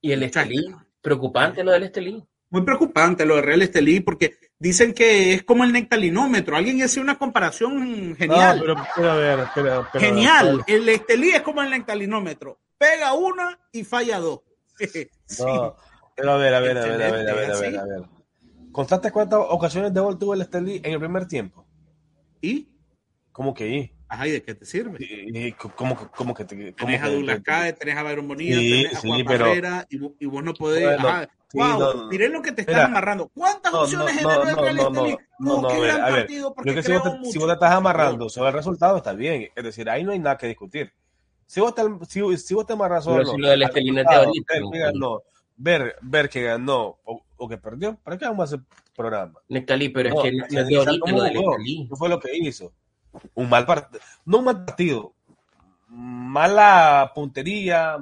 Y 0.00 0.12
el 0.12 0.22
Estelí. 0.22 0.74
Preocupante 1.00 1.64
lo 1.64 1.72
del 1.72 1.84
Estelí. 1.84 2.22
Muy 2.50 2.62
preocupante 2.62 3.26
lo 3.26 3.36
del 3.36 3.44
Real 3.44 3.62
Estelí, 3.62 4.00
porque 4.00 4.38
dicen 4.58 4.94
que 4.94 5.34
es 5.34 5.42
como 5.42 5.64
el 5.64 5.72
nectalinómetro. 5.72 6.56
Alguien 6.56 6.82
hace 6.82 7.00
una 7.00 7.18
comparación 7.18 8.16
genial. 8.16 8.64
genial. 9.94 10.64
El 10.66 10.88
Estelí 10.88 11.30
es 11.30 11.42
como 11.42 11.62
el 11.62 11.70
nectalinómetro. 11.70 12.60
Pega 12.78 13.12
una 13.14 13.58
y 13.72 13.84
falla 13.84 14.18
dos. 14.18 14.40
No, 15.38 15.76
pero 16.16 16.32
a 16.32 16.36
ver, 16.36 16.52
a 16.54 16.58
ver, 16.60 16.78
a 16.78 16.82
ver, 16.82 16.90
a 16.90 16.96
ver, 16.96 17.28
a 17.28 17.34
ver, 17.34 17.50
a 17.52 17.60
ver, 17.60 17.78
a 17.78 17.84
ver. 17.84 18.02
¿Contaste 18.72 19.12
cuántas 19.12 19.38
ocasiones 19.40 19.94
de 19.94 20.00
gol 20.00 20.18
tuvo 20.18 20.34
el 20.34 20.40
Estelí 20.40 20.80
en 20.82 20.92
el 20.92 20.98
primer 20.98 21.28
tiempo? 21.28 21.64
¿Y? 22.40 22.68
¿Cómo 23.38 23.54
que 23.54 23.68
y? 23.68 23.92
Ajá, 24.08 24.26
¿y 24.26 24.32
de 24.32 24.42
qué 24.42 24.52
te 24.52 24.66
sirve? 24.66 24.98
¿Y, 24.98 25.52
cómo, 25.52 26.10
cómo, 26.16 26.34
que 26.34 26.44
te.? 26.44 26.72
tenés 26.72 27.00
a 27.00 27.08
Douglas 27.08 27.40
Cae, 27.44 27.72
tenés 27.72 27.96
a 27.96 28.02
Byron 28.02 28.26
Bonilla, 28.26 28.56
sí, 28.56 28.82
tenés 28.82 28.96
a 28.96 29.00
Juan 29.00 29.24
Barrera, 29.24 29.86
y, 29.88 29.96
y, 30.18 30.26
vos 30.26 30.42
no 30.42 30.54
podés. 30.54 30.98
ajá, 30.98 31.28
wow, 31.52 31.78
no, 31.78 32.08
miré 32.08 32.30
lo 32.30 32.42
que 32.42 32.50
te 32.50 32.62
estás 32.62 32.86
amarrando. 32.86 33.28
¿Cuántas 33.28 33.72
opciones 33.72 34.16
generó 34.16 34.42
el 34.42 34.56
Real 34.56 34.78
Estelí? 34.80 35.16
No, 35.38 35.62
no, 35.62 35.68
qué 35.68 35.80
gran 35.80 36.00
a 36.00 36.06
ver, 36.06 36.14
partido, 36.22 36.52
porque 36.52 36.74
que 36.74 36.82
si 36.82 36.92
vos, 36.92 37.02
te, 37.04 37.30
si 37.30 37.38
vos 37.38 37.46
te 37.46 37.52
estás 37.52 37.70
amarrando 37.70 38.28
sobre 38.28 38.48
el 38.48 38.54
resultado, 38.54 38.96
está 38.96 39.12
bien. 39.12 39.50
Es 39.54 39.62
decir, 39.62 39.88
ahí 39.88 40.02
no 40.02 40.10
hay 40.10 40.18
nada 40.18 40.36
que 40.36 40.48
discutir. 40.48 40.92
Si 41.46 41.60
vos 41.60 41.72
te, 41.76 41.82
si, 42.08 42.36
si 42.38 42.54
vos 42.54 42.66
te 42.66 42.72
amarras 42.72 43.04
sobre 43.04 43.24
si 43.24 43.38
lo 43.38 43.50
del 43.50 43.62
Estelí 43.62 43.92
no 43.92 45.22
ver, 45.56 45.94
ver 46.02 46.28
que 46.28 46.42
ganó 46.42 46.98
o, 47.04 47.22
o, 47.36 47.48
que 47.48 47.56
perdió, 47.56 47.96
¿para 48.02 48.18
qué 48.18 48.24
vamos 48.24 48.40
a 48.40 48.44
hacer 48.56 48.66
programa? 48.96 49.38
Nectalí, 49.48 49.90
pero 49.90 50.08
es 50.08 50.22
que 50.24 50.32
no, 50.32 50.44
¿Qué 51.88 51.96
fue 51.96 52.08
lo 52.08 52.18
que 52.18 52.36
hizo? 52.36 52.72
Un 53.34 53.48
mal 53.48 53.66
partido, 53.66 54.00
no 54.24 54.38
un 54.38 54.44
mal 54.44 54.64
partido, 54.64 55.14
mala 55.88 57.12
puntería. 57.14 57.96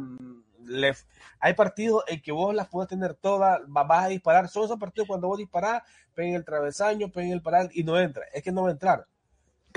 hay 1.40 1.54
partidos 1.54 2.04
en 2.09 2.20
que 2.20 2.32
vos 2.32 2.54
las 2.54 2.68
puedes 2.68 2.88
tener 2.88 3.14
todas, 3.14 3.61
vas 3.66 4.04
a 4.04 4.09
disparar. 4.09 4.48
Son 4.48 4.64
esos 4.64 4.78
partidos 4.78 5.09
cuando 5.09 5.28
vos 5.28 5.38
disparás, 5.38 5.82
peguen 6.14 6.34
el 6.34 6.44
travesaño, 6.44 7.11
peguen 7.11 7.32
el 7.32 7.42
paral 7.42 7.70
y 7.72 7.84
no 7.84 7.98
entra. 7.98 8.24
Es 8.32 8.42
que 8.42 8.52
no 8.52 8.62
va 8.62 8.68
a 8.68 8.72
entrar. 8.72 9.07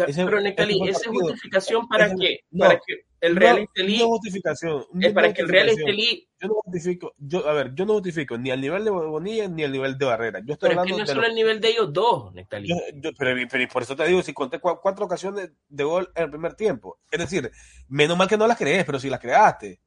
Pero 0.05 0.41
Necali, 0.41 0.89
esa 0.89 1.01
es 1.01 1.07
justificación 1.07 1.87
para 1.87 2.13
que, 2.15 2.39
para 2.57 2.75
que 2.75 3.09
el 3.21 3.35
Real 3.35 3.59
Estelí. 3.59 3.99
No 3.99 4.07
justificación. 4.07 4.85
Es 5.01 5.13
para 5.13 5.33
que 5.33 5.41
el 5.41 5.49
Real 5.49 5.69
Estelí. 5.69 6.27
Yo 6.39 6.47
no 6.47 6.53
justifico, 6.63 7.13
yo, 7.17 7.47
a 7.47 7.53
ver, 7.53 7.75
yo 7.75 7.85
no 7.85 7.93
justifico 7.93 8.37
ni 8.37 8.49
al 8.49 8.61
nivel 8.61 8.85
de 8.85 8.91
Bonilla 8.91 9.47
ni 9.47 9.63
al 9.63 9.71
nivel 9.71 9.97
de 9.97 10.05
Barrera. 10.05 10.39
Yo 10.39 10.53
estoy 10.53 10.69
pero 10.69 10.81
hablando 10.81 11.01
es 11.01 11.09
que 11.09 11.13
no 11.15 11.19
es 11.19 11.23
solo 11.23 11.27
el 11.27 11.35
nivel 11.35 11.59
de 11.59 11.67
ellos 11.69 11.91
dos, 11.91 12.33
Nectalí. 12.33 12.69
pero, 13.17 13.35
por 13.71 13.83
eso 13.83 13.95
te 13.95 14.07
digo, 14.07 14.21
si 14.21 14.33
conté 14.33 14.59
cuatro 14.59 15.05
ocasiones 15.05 15.51
de 15.67 15.83
gol 15.83 16.09
en 16.15 16.23
el 16.23 16.29
primer 16.29 16.53
tiempo. 16.53 16.99
Es 17.11 17.19
decir, 17.19 17.51
menos 17.89 18.17
mal 18.17 18.29
que 18.29 18.37
no 18.37 18.47
las 18.47 18.57
crees, 18.57 18.85
pero 18.85 18.99
si 18.99 19.09
las 19.09 19.19
creaste. 19.19 19.81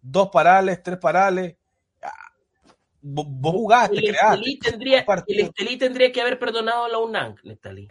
Dos 0.00 0.28
parales, 0.28 0.82
tres 0.82 0.98
parales. 0.98 1.56
Ah, 2.02 2.12
vos, 3.00 3.52
jugaste, 3.52 3.96
el 3.96 4.08
creaste. 4.08 4.58
Tendría, 4.60 5.06
el 5.26 5.40
Estelí 5.40 5.78
tendría 5.78 6.12
que 6.12 6.20
haber 6.20 6.38
perdonado 6.38 6.84
a 6.84 6.88
la 6.90 6.98
UNAM, 6.98 7.36
Nectalí. 7.44 7.88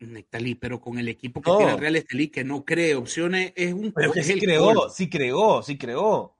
Nectalí, 0.00 0.54
pero 0.54 0.80
con 0.80 0.98
el 0.98 1.08
equipo 1.08 1.42
que 1.42 1.50
tiene 1.50 1.72
el 1.72 1.78
Real 1.78 1.96
Estelí, 1.96 2.28
que 2.28 2.42
no 2.42 2.64
cree 2.64 2.94
opciones, 2.94 3.52
es 3.54 3.74
un. 3.74 3.92
Pero 3.92 4.12
que 4.12 4.22
sí 4.22 4.40
creó, 4.40 4.88
sí 4.88 5.10
creó, 5.10 5.62
sí 5.62 5.76
creó. 5.76 6.36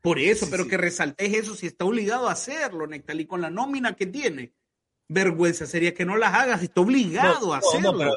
Por 0.00 0.20
eso, 0.20 0.46
pero 0.48 0.68
que 0.68 0.76
resaltes 0.76 1.34
eso 1.34 1.56
si 1.56 1.66
está 1.66 1.84
obligado 1.84 2.28
a 2.28 2.32
hacerlo, 2.32 2.86
Nectalí, 2.86 3.26
con 3.26 3.40
la 3.40 3.50
nómina 3.50 3.96
que 3.96 4.06
tiene. 4.06 4.52
Vergüenza 5.08 5.66
sería 5.66 5.94
que 5.94 6.04
no 6.04 6.16
las 6.16 6.32
hagas, 6.32 6.62
está 6.62 6.80
obligado 6.80 7.52
a 7.52 7.58
hacerlo. 7.58 8.16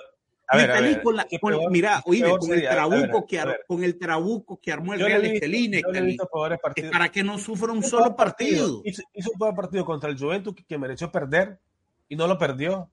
Nectalí, 0.53 1.01
con 1.01 1.15
la, 1.15 1.27
mira, 1.69 2.03
oíme, 2.05 2.37
con 2.37 2.53
el 2.53 2.61
trabuco 2.61 3.25
que 3.25 3.43
con 3.67 3.83
el 3.83 3.97
trabuco 3.97 4.59
que 4.61 4.71
armó 4.71 4.93
el 4.93 4.99
Real 4.99 5.25
Estelí, 5.25 5.67
Nectalí, 5.67 6.15
para 6.91 7.09
que 7.09 7.23
no 7.23 7.39
sufra 7.39 7.71
un 7.71 7.81
solo 7.81 8.15
partido. 8.15 8.83
Hizo, 8.85 9.01
hizo 9.13 9.31
un 9.31 9.55
partido 9.55 9.83
contra 9.83 10.11
el 10.11 10.19
Juventus 10.19 10.53
que 10.67 10.77
mereció 10.77 11.11
perder 11.11 11.59
y 12.07 12.15
no 12.15 12.27
lo 12.27 12.37
perdió. 12.37 12.91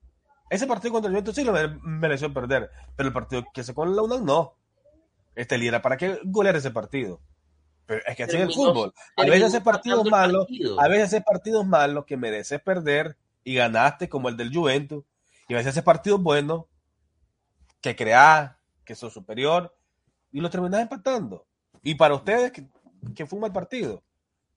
Ese 0.49 0.67
partido 0.67 0.93
contra 0.93 1.09
el 1.09 1.15
Juventus 1.15 1.35
sí 1.35 1.43
lo 1.43 1.53
mereció 1.81 2.33
perder, 2.33 2.71
pero 2.95 3.07
el 3.07 3.13
partido 3.13 3.43
que 3.53 3.63
se 3.63 3.73
con 3.73 3.95
la 3.95 4.01
UNAM 4.01 4.25
no. 4.25 4.55
Este 5.35 5.55
era 5.67 5.81
para 5.81 5.97
qué 5.97 6.19
golear 6.23 6.55
ese 6.55 6.71
partido. 6.71 7.19
Pero 7.85 8.01
es 8.05 8.15
que 8.15 8.23
así 8.23 8.35
es 8.37 8.43
el 8.43 8.53
fútbol. 8.53 8.93
A 9.15 9.23
veces 9.23 9.43
hace 9.43 9.61
partidos 9.61 10.09
malos, 10.09 10.47
a 10.77 10.87
veces 10.87 11.05
hace 11.05 11.21
partidos 11.21 11.65
malos 11.65 12.05
que 12.05 12.17
mereces 12.17 12.61
perder 12.61 13.17
y 13.43 13.55
ganaste 13.55 14.09
como 14.09 14.29
el 14.29 14.37
del 14.37 14.53
Juventus. 14.53 15.03
Y 15.47 15.53
a 15.53 15.57
veces 15.57 15.71
hace 15.71 15.83
partidos 15.83 16.21
buenos 16.21 16.65
que 17.79 17.95
creas, 17.95 18.55
que 18.83 18.95
son 18.95 19.11
superior 19.11 19.73
y 20.31 20.41
lo 20.41 20.49
terminas 20.49 20.81
empatando. 20.81 21.45
Y 21.83 21.95
para 21.95 22.15
ustedes 22.15 22.51
que, 22.51 22.67
que 23.15 23.25
fue 23.25 23.37
un 23.37 23.41
mal 23.41 23.53
partido. 23.53 24.03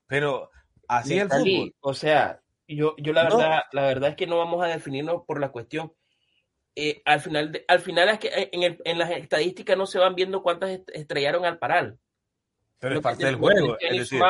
Pero 0.06 0.50
así 0.88 1.18
es 1.18 1.22
el 1.22 1.28
fútbol. 1.30 1.74
O 1.80 1.94
sea, 1.94 2.40
yo, 2.76 2.94
yo 2.98 3.12
la 3.12 3.24
verdad, 3.24 3.62
la 3.72 3.82
verdad 3.82 4.10
es 4.10 4.16
que 4.16 4.26
no 4.26 4.38
vamos 4.38 4.62
a 4.64 4.68
definirnos 4.68 5.22
por 5.26 5.40
la 5.40 5.50
cuestión. 5.50 5.92
Eh, 6.76 7.02
al 7.04 7.20
final, 7.20 7.64
al 7.66 7.80
final 7.80 8.08
es 8.08 8.18
que 8.18 8.50
en, 8.52 8.62
el, 8.62 8.78
en 8.84 8.98
las 8.98 9.10
estadísticas 9.10 9.76
no 9.76 9.86
se 9.86 9.98
van 9.98 10.14
viendo 10.14 10.42
cuántas 10.42 10.80
estrellaron 10.92 11.44
al 11.44 11.58
paral. 11.58 11.98
Pero 12.78 12.96
es 12.96 13.00
parte 13.02 13.26
del 13.26 13.36
juego. 13.36 13.76
Es, 13.78 13.98
decir, 13.98 14.22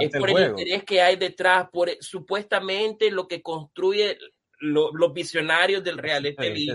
es, 0.00 0.10
por 0.10 0.30
el 0.30 0.48
interés 0.48 0.84
que 0.84 1.00
hay 1.00 1.16
detrás, 1.16 1.68
por 1.70 1.90
supuestamente 2.00 3.10
lo 3.10 3.28
que 3.28 3.40
construye 3.40 4.18
los 4.58 5.12
visionarios 5.12 5.84
del 5.84 5.98
Real 5.98 6.26
Estelí. 6.26 6.68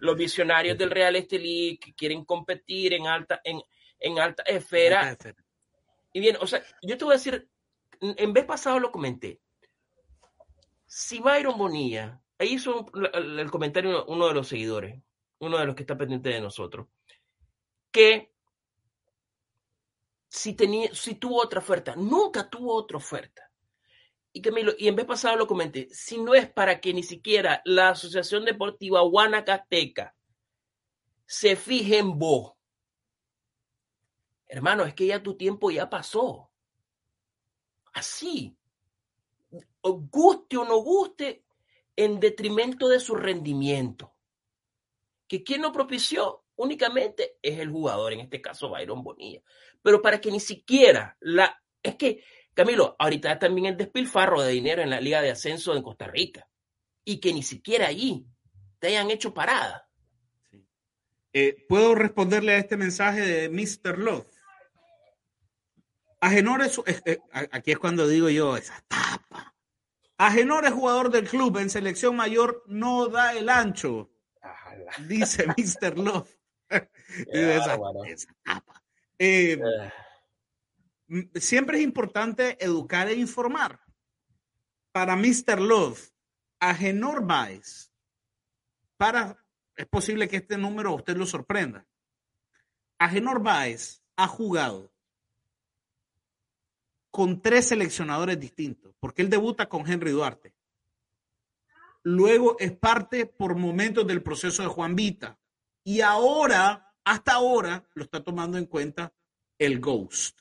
Los 0.00 0.16
visionarios 0.16 0.78
del 0.78 0.90
Real 0.90 1.16
Estelí 1.16 1.78
que 1.78 1.92
quieren 1.94 2.24
competir 2.24 2.94
en 2.94 3.06
alta, 3.06 3.40
en, 3.44 3.60
en 3.98 4.18
alta 4.18 4.42
esfera. 4.44 5.16
Y 6.12 6.20
bien, 6.20 6.36
o 6.40 6.46
sea, 6.46 6.62
yo 6.82 6.96
te 6.96 7.04
voy 7.04 7.12
a 7.12 7.16
decir, 7.16 7.48
en 8.00 8.32
vez 8.32 8.44
pasado 8.44 8.80
lo 8.80 8.90
comenté. 8.90 9.40
Si 10.92 11.20
Byron 11.20 11.56
Bonilla, 11.56 12.20
ahí 12.36 12.54
hizo 12.54 12.84
el 13.14 13.48
comentario 13.48 14.04
uno 14.06 14.26
de 14.26 14.34
los 14.34 14.48
seguidores, 14.48 15.00
uno 15.38 15.56
de 15.56 15.64
los 15.64 15.76
que 15.76 15.84
está 15.84 15.96
pendiente 15.96 16.30
de 16.30 16.40
nosotros, 16.40 16.88
que 17.92 18.34
si, 20.26 20.54
tenía, 20.54 20.92
si 20.92 21.14
tuvo 21.14 21.40
otra 21.40 21.60
oferta, 21.60 21.94
nunca 21.94 22.50
tuvo 22.50 22.74
otra 22.74 22.96
oferta. 22.96 23.52
Y, 24.32 24.42
que 24.42 24.50
y 24.78 24.88
en 24.88 24.96
vez 24.96 25.06
pasado 25.06 25.36
lo 25.36 25.46
comenté, 25.46 25.88
si 25.90 26.18
no 26.18 26.34
es 26.34 26.50
para 26.50 26.80
que 26.80 26.92
ni 26.92 27.04
siquiera 27.04 27.62
la 27.64 27.90
Asociación 27.90 28.44
Deportiva 28.44 29.00
Guanacateca 29.02 30.16
se 31.24 31.54
fije 31.54 31.98
en 31.98 32.18
vos, 32.18 32.54
hermano, 34.48 34.84
es 34.84 34.94
que 34.94 35.06
ya 35.06 35.22
tu 35.22 35.36
tiempo 35.36 35.70
ya 35.70 35.88
pasó. 35.88 36.50
Así, 37.92 38.56
guste 39.82 40.56
o 40.56 40.64
no 40.64 40.78
guste, 40.78 41.44
en 41.96 42.20
detrimento 42.20 42.88
de 42.88 43.00
su 43.00 43.14
rendimiento. 43.14 44.14
Que 45.26 45.42
quien 45.42 45.62
lo 45.62 45.72
propició 45.72 46.44
únicamente 46.56 47.38
es 47.42 47.58
el 47.58 47.70
jugador, 47.70 48.12
en 48.12 48.20
este 48.20 48.40
caso 48.40 48.70
Byron 48.70 49.02
Bonilla 49.02 49.42
pero 49.82 50.02
para 50.02 50.20
que 50.20 50.30
ni 50.30 50.40
siquiera 50.40 51.16
la... 51.20 51.62
Es 51.82 51.96
que, 51.96 52.22
Camilo, 52.54 52.96
ahorita 52.98 53.38
también 53.38 53.66
el 53.66 53.76
despilfarro 53.76 54.42
de 54.42 54.52
dinero 54.52 54.82
en 54.82 54.90
la 54.90 55.00
Liga 55.00 55.22
de 55.22 55.30
Ascenso 55.30 55.74
de 55.74 55.82
Costa 55.82 56.06
Rica 56.06 56.48
y 57.04 57.18
que 57.20 57.32
ni 57.32 57.42
siquiera 57.42 57.86
allí 57.86 58.26
te 58.78 58.88
hayan 58.88 59.10
hecho 59.10 59.32
parada. 59.32 59.88
Eh, 61.32 61.64
¿Puedo 61.68 61.94
responderle 61.94 62.52
a 62.52 62.58
este 62.58 62.76
mensaje 62.76 63.20
de 63.20 63.48
Mr. 63.48 63.98
Love? 63.98 64.26
Agenor 66.20 66.62
es, 66.62 66.80
aquí 67.50 67.72
es 67.72 67.78
cuando 67.78 68.06
digo 68.06 68.28
yo, 68.28 68.56
esa 68.56 68.80
tapa. 68.88 69.54
Agenor 70.18 70.66
es 70.66 70.72
jugador 70.72 71.10
del 71.10 71.26
club 71.26 71.56
en 71.58 71.70
selección 71.70 72.14
mayor, 72.14 72.62
no 72.66 73.08
da 73.08 73.32
el 73.32 73.48
ancho, 73.48 74.10
dice 75.08 75.46
Mr. 75.56 75.98
Love. 75.98 76.30
esa, 76.68 77.78
esa 78.06 78.36
tapa. 78.44 78.82
Eh, 79.18 79.58
siempre 81.34 81.78
es 81.78 81.84
importante 81.84 82.62
educar 82.62 83.08
e 83.08 83.14
informar. 83.14 83.80
Para 84.92 85.16
Mr. 85.16 85.60
Love, 85.60 86.10
Agenor 86.58 87.24
Baez, 87.24 87.92
para, 88.96 89.42
es 89.76 89.86
posible 89.86 90.28
que 90.28 90.38
este 90.38 90.58
número 90.58 90.94
usted 90.94 91.16
lo 91.16 91.24
sorprenda. 91.24 91.86
Agenor 92.98 93.42
Baez 93.42 94.02
ha 94.16 94.26
jugado 94.26 94.89
con 97.10 97.40
tres 97.40 97.68
seleccionadores 97.68 98.38
distintos, 98.38 98.94
porque 99.00 99.22
él 99.22 99.30
debuta 99.30 99.68
con 99.68 99.90
Henry 99.90 100.12
Duarte. 100.12 100.54
Luego 102.02 102.56
es 102.58 102.72
parte 102.72 103.26
por 103.26 103.56
momentos 103.56 104.06
del 104.06 104.22
proceso 104.22 104.62
de 104.62 104.68
Juan 104.68 104.96
Vita. 104.96 105.38
Y 105.84 106.00
ahora 106.00 106.94
hasta 107.04 107.32
ahora 107.32 107.84
lo 107.94 108.04
está 108.04 108.22
tomando 108.22 108.56
en 108.58 108.66
cuenta 108.66 109.12
el 109.58 109.80
Ghost. 109.80 110.40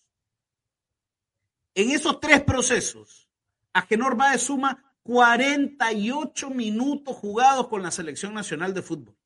En 1.73 1.91
esos 1.91 2.19
tres 2.19 2.43
procesos, 2.43 3.29
Agenor 3.73 4.15
Baez 4.15 4.41
suma 4.41 4.95
48 5.03 6.49
minutos 6.49 7.15
jugados 7.15 7.67
con 7.67 7.81
la 7.81 7.91
selección 7.91 8.33
nacional 8.33 8.73
de 8.73 8.81
fútbol. 8.81 9.17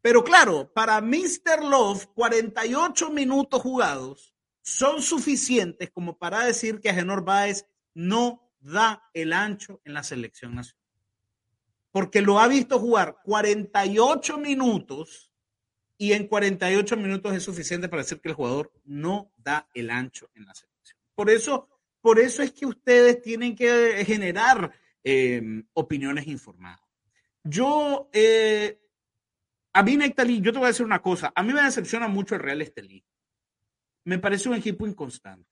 Pero 0.00 0.22
claro, 0.22 0.72
para 0.72 1.00
Mr. 1.00 1.64
Love, 1.64 2.06
48 2.14 3.10
minutos 3.10 3.60
jugados 3.62 4.32
son 4.68 5.02
suficientes 5.02 5.90
como 5.90 6.18
para 6.18 6.44
decir 6.44 6.78
que 6.78 6.90
Agenor 6.90 7.24
Baez 7.24 7.64
no 7.94 8.52
da 8.60 9.02
el 9.14 9.32
ancho 9.32 9.80
en 9.86 9.94
la 9.94 10.02
selección 10.02 10.54
nacional. 10.54 10.84
Porque 11.90 12.20
lo 12.20 12.38
ha 12.38 12.48
visto 12.48 12.78
jugar 12.78 13.16
48 13.24 14.36
minutos 14.36 15.32
y 15.96 16.12
en 16.12 16.26
48 16.26 16.98
minutos 16.98 17.34
es 17.34 17.42
suficiente 17.42 17.88
para 17.88 18.02
decir 18.02 18.20
que 18.20 18.28
el 18.28 18.34
jugador 18.34 18.70
no 18.84 19.32
da 19.38 19.66
el 19.72 19.88
ancho 19.88 20.30
en 20.34 20.44
la 20.44 20.54
selección. 20.54 20.98
Por 21.14 21.30
eso, 21.30 21.70
por 22.02 22.18
eso 22.18 22.42
es 22.42 22.52
que 22.52 22.66
ustedes 22.66 23.22
tienen 23.22 23.56
que 23.56 24.04
generar 24.04 24.70
em, 25.02 25.66
opiniones 25.72 26.26
informadas. 26.26 26.84
Yo, 27.42 28.10
eh, 28.12 28.78
a 29.72 29.82
mí 29.82 29.96
Nectalí, 29.96 30.42
yo 30.42 30.52
te 30.52 30.58
voy 30.58 30.66
a 30.66 30.72
decir 30.72 30.84
una 30.84 31.00
cosa, 31.00 31.32
a 31.34 31.42
mí 31.42 31.54
me 31.54 31.62
decepciona 31.62 32.06
mucho 32.06 32.34
el 32.34 32.42
Real 32.42 32.60
Estelí. 32.60 33.02
Me 34.08 34.18
parece 34.18 34.48
un 34.48 34.54
equipo 34.54 34.86
inconstante. 34.86 35.46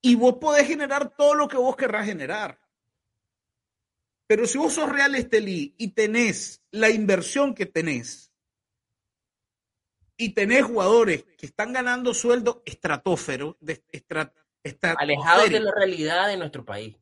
Y 0.00 0.14
vos 0.14 0.36
podés 0.40 0.68
generar 0.68 1.12
todo 1.16 1.34
lo 1.34 1.48
que 1.48 1.56
vos 1.56 1.74
querrás 1.74 2.06
generar. 2.06 2.60
Pero 4.28 4.46
si 4.46 4.58
vos 4.58 4.74
sos 4.74 4.88
Real 4.88 5.16
Estelí 5.16 5.74
y 5.76 5.88
tenés 5.88 6.62
la 6.70 6.88
inversión 6.88 7.52
que 7.52 7.66
tenés 7.66 8.32
y 10.16 10.34
tenés 10.34 10.62
jugadores 10.62 11.24
que 11.36 11.46
están 11.46 11.72
ganando 11.72 12.14
sueldo 12.14 12.62
estratófero, 12.64 13.56
de, 13.58 13.82
alejados 14.96 15.50
de 15.50 15.58
la 15.58 15.72
realidad 15.74 16.28
de 16.28 16.36
nuestro 16.36 16.64
país. 16.64 16.96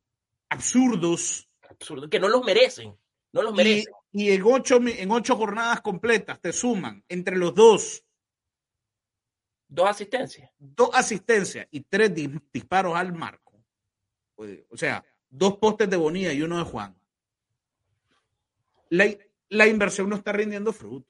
Absurdos. 0.49 1.51
Absurdos, 1.69 2.09
que 2.09 2.19
no 2.19 2.29
los 2.29 2.43
merecen. 2.43 2.97
No 3.33 3.43
los 3.43 3.53
merecen. 3.53 3.93
Y, 4.13 4.31
en, 4.31 4.43
ocho, 4.43 4.81
en 4.83 5.11
ocho 5.11 5.37
jornadas 5.37 5.83
completas 5.83 6.41
te 6.41 6.51
suman 6.51 7.05
entre 7.11 7.37
los 7.37 7.55
dos. 7.55 8.06
Dos 9.77 9.91
asistencias. 9.91 10.51
Dos 10.59 10.91
asistencias 10.93 11.69
y 11.71 11.81
tres 11.83 12.13
disparos 12.53 12.97
al 12.97 13.13
marco. 13.13 13.53
O 14.37 14.77
sea, 14.77 15.05
dos 15.29 15.59
postes 15.59 15.89
de 15.89 15.97
Bonilla 15.97 16.33
y 16.33 16.43
uno 16.43 16.59
de 16.59 16.65
Juan 16.65 16.97
la, 18.91 19.67
inversión 19.67 20.09
no 20.09 20.17
está 20.17 20.33
rindiendo 20.33 20.73
fruto. 20.73 21.07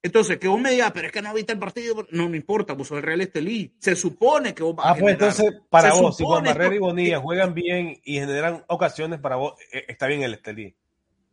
Entonces, 0.00 0.38
que 0.38 0.46
vos 0.46 0.60
me 0.60 0.70
digas, 0.70 0.92
pero 0.92 1.08
es 1.08 1.12
que 1.12 1.20
no 1.20 1.34
viste 1.34 1.52
el 1.52 1.58
partido, 1.58 2.06
no 2.10 2.28
me 2.28 2.36
importa, 2.36 2.74
vos 2.74 2.86
sos 2.86 2.98
el 2.98 3.02
Real 3.02 3.20
Estelí. 3.20 3.74
Se 3.80 3.96
supone 3.96 4.54
que 4.54 4.62
vos 4.62 4.76
vas 4.76 4.86
Ah, 4.86 4.96
pues 4.98 5.14
entonces, 5.14 5.60
para 5.68 5.92
vos, 5.92 6.16
si 6.16 6.24
Juan 6.24 6.44
Barrera 6.44 6.74
y 6.74 6.78
Bonilla 6.78 7.18
juegan 7.18 7.52
bien 7.52 8.00
y 8.04 8.14
generan 8.14 8.64
ocasiones 8.68 9.18
para 9.18 9.36
vos, 9.36 9.54
eh, 9.72 9.86
está 9.88 10.06
bien 10.06 10.22
el 10.22 10.34
Estelí. 10.34 10.74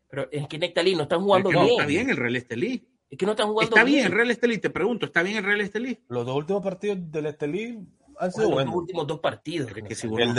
Pero 0.10 0.28
es 0.32 0.48
que 0.48 0.56
en 0.56 0.64
Estelí 0.64 0.96
no 0.96 1.04
están 1.04 1.22
jugando 1.22 1.50
bien. 1.50 1.62
No, 1.62 1.70
está 1.70 1.86
bien 1.86 2.10
el 2.10 2.18
Real 2.18 2.36
Estelí. 2.36 2.88
Es 3.16 3.20
que 3.20 3.26
no 3.26 3.32
están 3.32 3.48
jugando 3.48 3.76
bien. 3.76 3.80
Está 3.80 3.84
bien 3.86 4.06
el 4.08 4.12
Real 4.12 4.32
Estelí, 4.32 4.58
te 4.58 4.70
pregunto, 4.70 5.06
¿está 5.06 5.24
bien 5.24 5.38
el 5.38 5.46
Real 5.46 5.62
Estelí? 5.62 6.04
Los 6.10 6.26
dos 6.26 6.36
últimos 6.36 6.62
partidos 6.62 6.98
del 7.10 7.28
Estelí 7.28 7.80
han 8.20 8.32
sido 8.34 8.50
buenos. 8.50 8.74
Los 8.74 8.82
últimos 8.82 9.08
dos 9.08 9.20
partidos. 9.22 9.72
que 9.72 9.96
si 9.96 10.08
el 10.08 10.12
no 10.12 10.34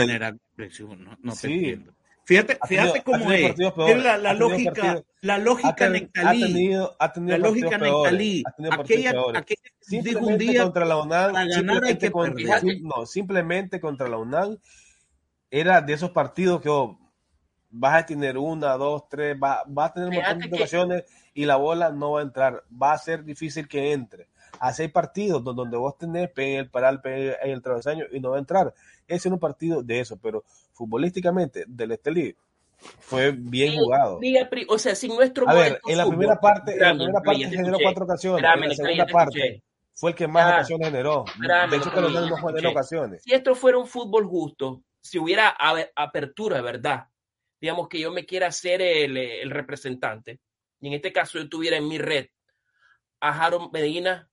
no, 0.95 1.17
no 1.23 1.35
te 1.35 1.47
entiendo. 1.47 1.95
Fíjate, 2.27 2.59
fíjate 2.69 3.03
cómo 3.03 3.33
es. 3.33 3.57
la, 3.59 4.19
la 4.19 4.35
lógica, 4.35 5.03
la 5.23 5.39
lógica 5.39 5.89
Nectalí. 5.89 6.43
Ha 6.43 6.47
tenido, 6.47 6.97
ha 6.99 7.13
tenido 7.15 7.39
la 7.39 7.49
lógica 7.49 7.79
Nectalí. 7.79 8.45
Aquella, 8.71 9.15
aquella 9.35 9.63
dijo 9.89 10.27
un 10.27 10.37
día 10.37 10.65
contra 10.65 10.85
la 10.85 10.99
UNAM, 10.99 11.35
simplemente, 11.51 12.11
contra, 12.11 12.61
no, 12.83 13.07
simplemente 13.07 13.81
contra 13.81 14.07
la 14.07 14.19
UNAM 14.19 14.59
era 15.51 15.81
de 15.81 15.95
esos 15.95 16.11
partidos 16.11 16.61
que 16.61 16.69
oh, 16.69 16.99
vas 17.71 18.03
a 18.03 18.05
tener 18.05 18.37
una, 18.37 18.77
dos, 18.77 19.09
tres, 19.09 19.39
vas 19.39 19.61
va 19.67 19.87
a 19.87 19.95
tener 19.95 20.11
un 20.11 20.17
montón 20.17 20.51
de 20.51 20.57
ocasiones 20.57 21.05
y 21.37 21.45
la 21.45 21.57
bola 21.57 21.91
no 21.91 22.13
va 22.13 22.21
a 22.21 22.23
entrar. 22.23 22.65
Va 22.83 22.95
a 22.95 22.99
ser 22.99 23.23
difícil 23.23 23.69
que 23.69 23.93
entre. 23.93 24.27
A 24.59 24.73
seis 24.73 24.91
partidos 24.91 25.45
donde 25.45 25.77
vos 25.77 25.99
tenés 25.99 26.31
el 26.35 26.71
paral, 26.71 27.01
en 27.05 27.51
el 27.51 27.61
travesaño 27.61 28.07
y 28.11 28.21
no 28.21 28.31
va 28.31 28.37
a 28.37 28.41
entrar. 28.41 28.73
Ese 29.07 29.29
es 29.29 29.33
un 29.33 29.39
partido 29.39 29.83
de 29.83 30.01
eso, 30.01 30.17
pero 30.17 30.45
futbolísticamente 30.73 31.65
del 31.69 31.93
Estelí 31.93 32.35
fue 32.79 33.33
bien 33.33 33.77
jugado. 33.77 34.19
o 34.69 34.79
sea, 34.79 34.95
sin 34.95 35.15
nuestro 35.15 35.47
A 35.47 35.53
ver, 35.53 35.79
en 35.87 35.99
la 35.99 36.07
primera 36.09 36.41
parte, 36.41 36.73
en 36.73 36.81
la 36.81 36.95
primera 36.95 37.21
parte 37.21 37.51
generó 37.51 37.79
cuatro 37.83 38.05
ocasiones. 38.05 38.43
en 38.43 38.69
la 38.69 38.75
segunda 38.75 39.07
parte 39.07 39.63
fue 39.93 40.11
el 40.11 40.17
que 40.17 40.27
más 40.27 40.55
ocasiones 40.55 40.89
generó. 40.89 41.27
de 41.71 41.77
hecho, 41.77 41.93
que 41.93 42.01
los 42.01 42.13
no 42.13 42.37
generó 42.39 42.71
ocasiones. 42.71 43.23
Si 43.23 43.35
esto 43.35 43.55
fuera 43.55 43.77
un 43.77 43.87
fútbol 43.87 44.27
justo, 44.27 44.83
si 45.03 45.19
hubiera 45.19 45.55
apertura, 45.95 46.63
¿verdad? 46.63 47.09
Digamos 47.61 47.89
que 47.89 48.01
yo 48.01 48.11
me 48.11 48.25
quiera 48.25 48.51
ser 48.53 48.81
el, 48.81 49.19
el 49.19 49.51
representante, 49.51 50.41
y 50.81 50.89
en 50.89 50.95
este 50.95 51.13
caso 51.13 51.39
yo 51.39 51.49
tuviera 51.49 51.77
en 51.77 51.89
mi 51.89 51.99
red 51.99 52.27
a 53.21 53.45
Harold 53.45 53.73
Medina, 53.73 54.29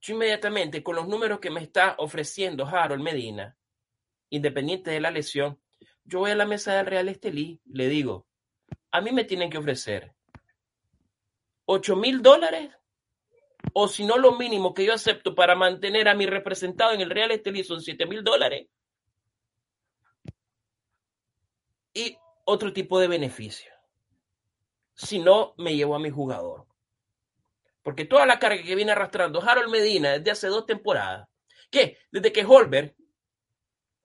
yo 0.00 0.14
inmediatamente 0.14 0.82
con 0.82 0.96
los 0.96 1.08
números 1.08 1.40
que 1.40 1.50
me 1.50 1.60
está 1.60 1.96
ofreciendo 1.98 2.66
Harold 2.66 3.02
Medina, 3.02 3.56
independiente 4.30 4.90
de 4.90 5.00
la 5.00 5.10
lesión, 5.10 5.60
yo 6.04 6.20
voy 6.20 6.30
a 6.30 6.36
la 6.36 6.46
mesa 6.46 6.74
del 6.74 6.86
Real 6.86 7.08
Estelí, 7.08 7.60
le 7.66 7.88
digo, 7.88 8.26
a 8.90 9.00
mí 9.00 9.12
me 9.12 9.24
tienen 9.24 9.50
que 9.50 9.58
ofrecer 9.58 10.14
8 11.66 11.96
mil 11.96 12.22
dólares 12.22 12.70
o 13.74 13.88
si 13.88 14.06
no 14.06 14.16
lo 14.16 14.36
mínimo 14.36 14.72
que 14.72 14.86
yo 14.86 14.94
acepto 14.94 15.34
para 15.34 15.54
mantener 15.54 16.08
a 16.08 16.14
mi 16.14 16.26
representado 16.26 16.92
en 16.92 17.02
el 17.02 17.10
Real 17.10 17.30
Estelí 17.30 17.62
son 17.62 17.82
7 17.82 18.06
mil 18.06 18.24
dólares 18.24 18.68
y 21.92 22.16
otro 22.44 22.72
tipo 22.72 22.98
de 22.98 23.08
beneficio. 23.08 23.77
Si 24.98 25.20
no, 25.20 25.54
me 25.58 25.76
llevo 25.76 25.94
a 25.94 26.00
mi 26.00 26.10
jugador. 26.10 26.66
Porque 27.82 28.04
toda 28.04 28.26
la 28.26 28.40
carga 28.40 28.64
que 28.64 28.74
viene 28.74 28.90
arrastrando 28.90 29.40
Harold 29.40 29.70
Medina 29.70 30.18
desde 30.18 30.32
hace 30.32 30.48
dos 30.48 30.66
temporadas, 30.66 31.28
que 31.70 31.98
desde 32.10 32.32
que 32.32 32.44
Holberg 32.44 32.96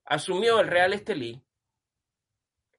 asumió 0.04 0.60
el 0.60 0.68
Real 0.68 0.92
Estelí, 0.92 1.44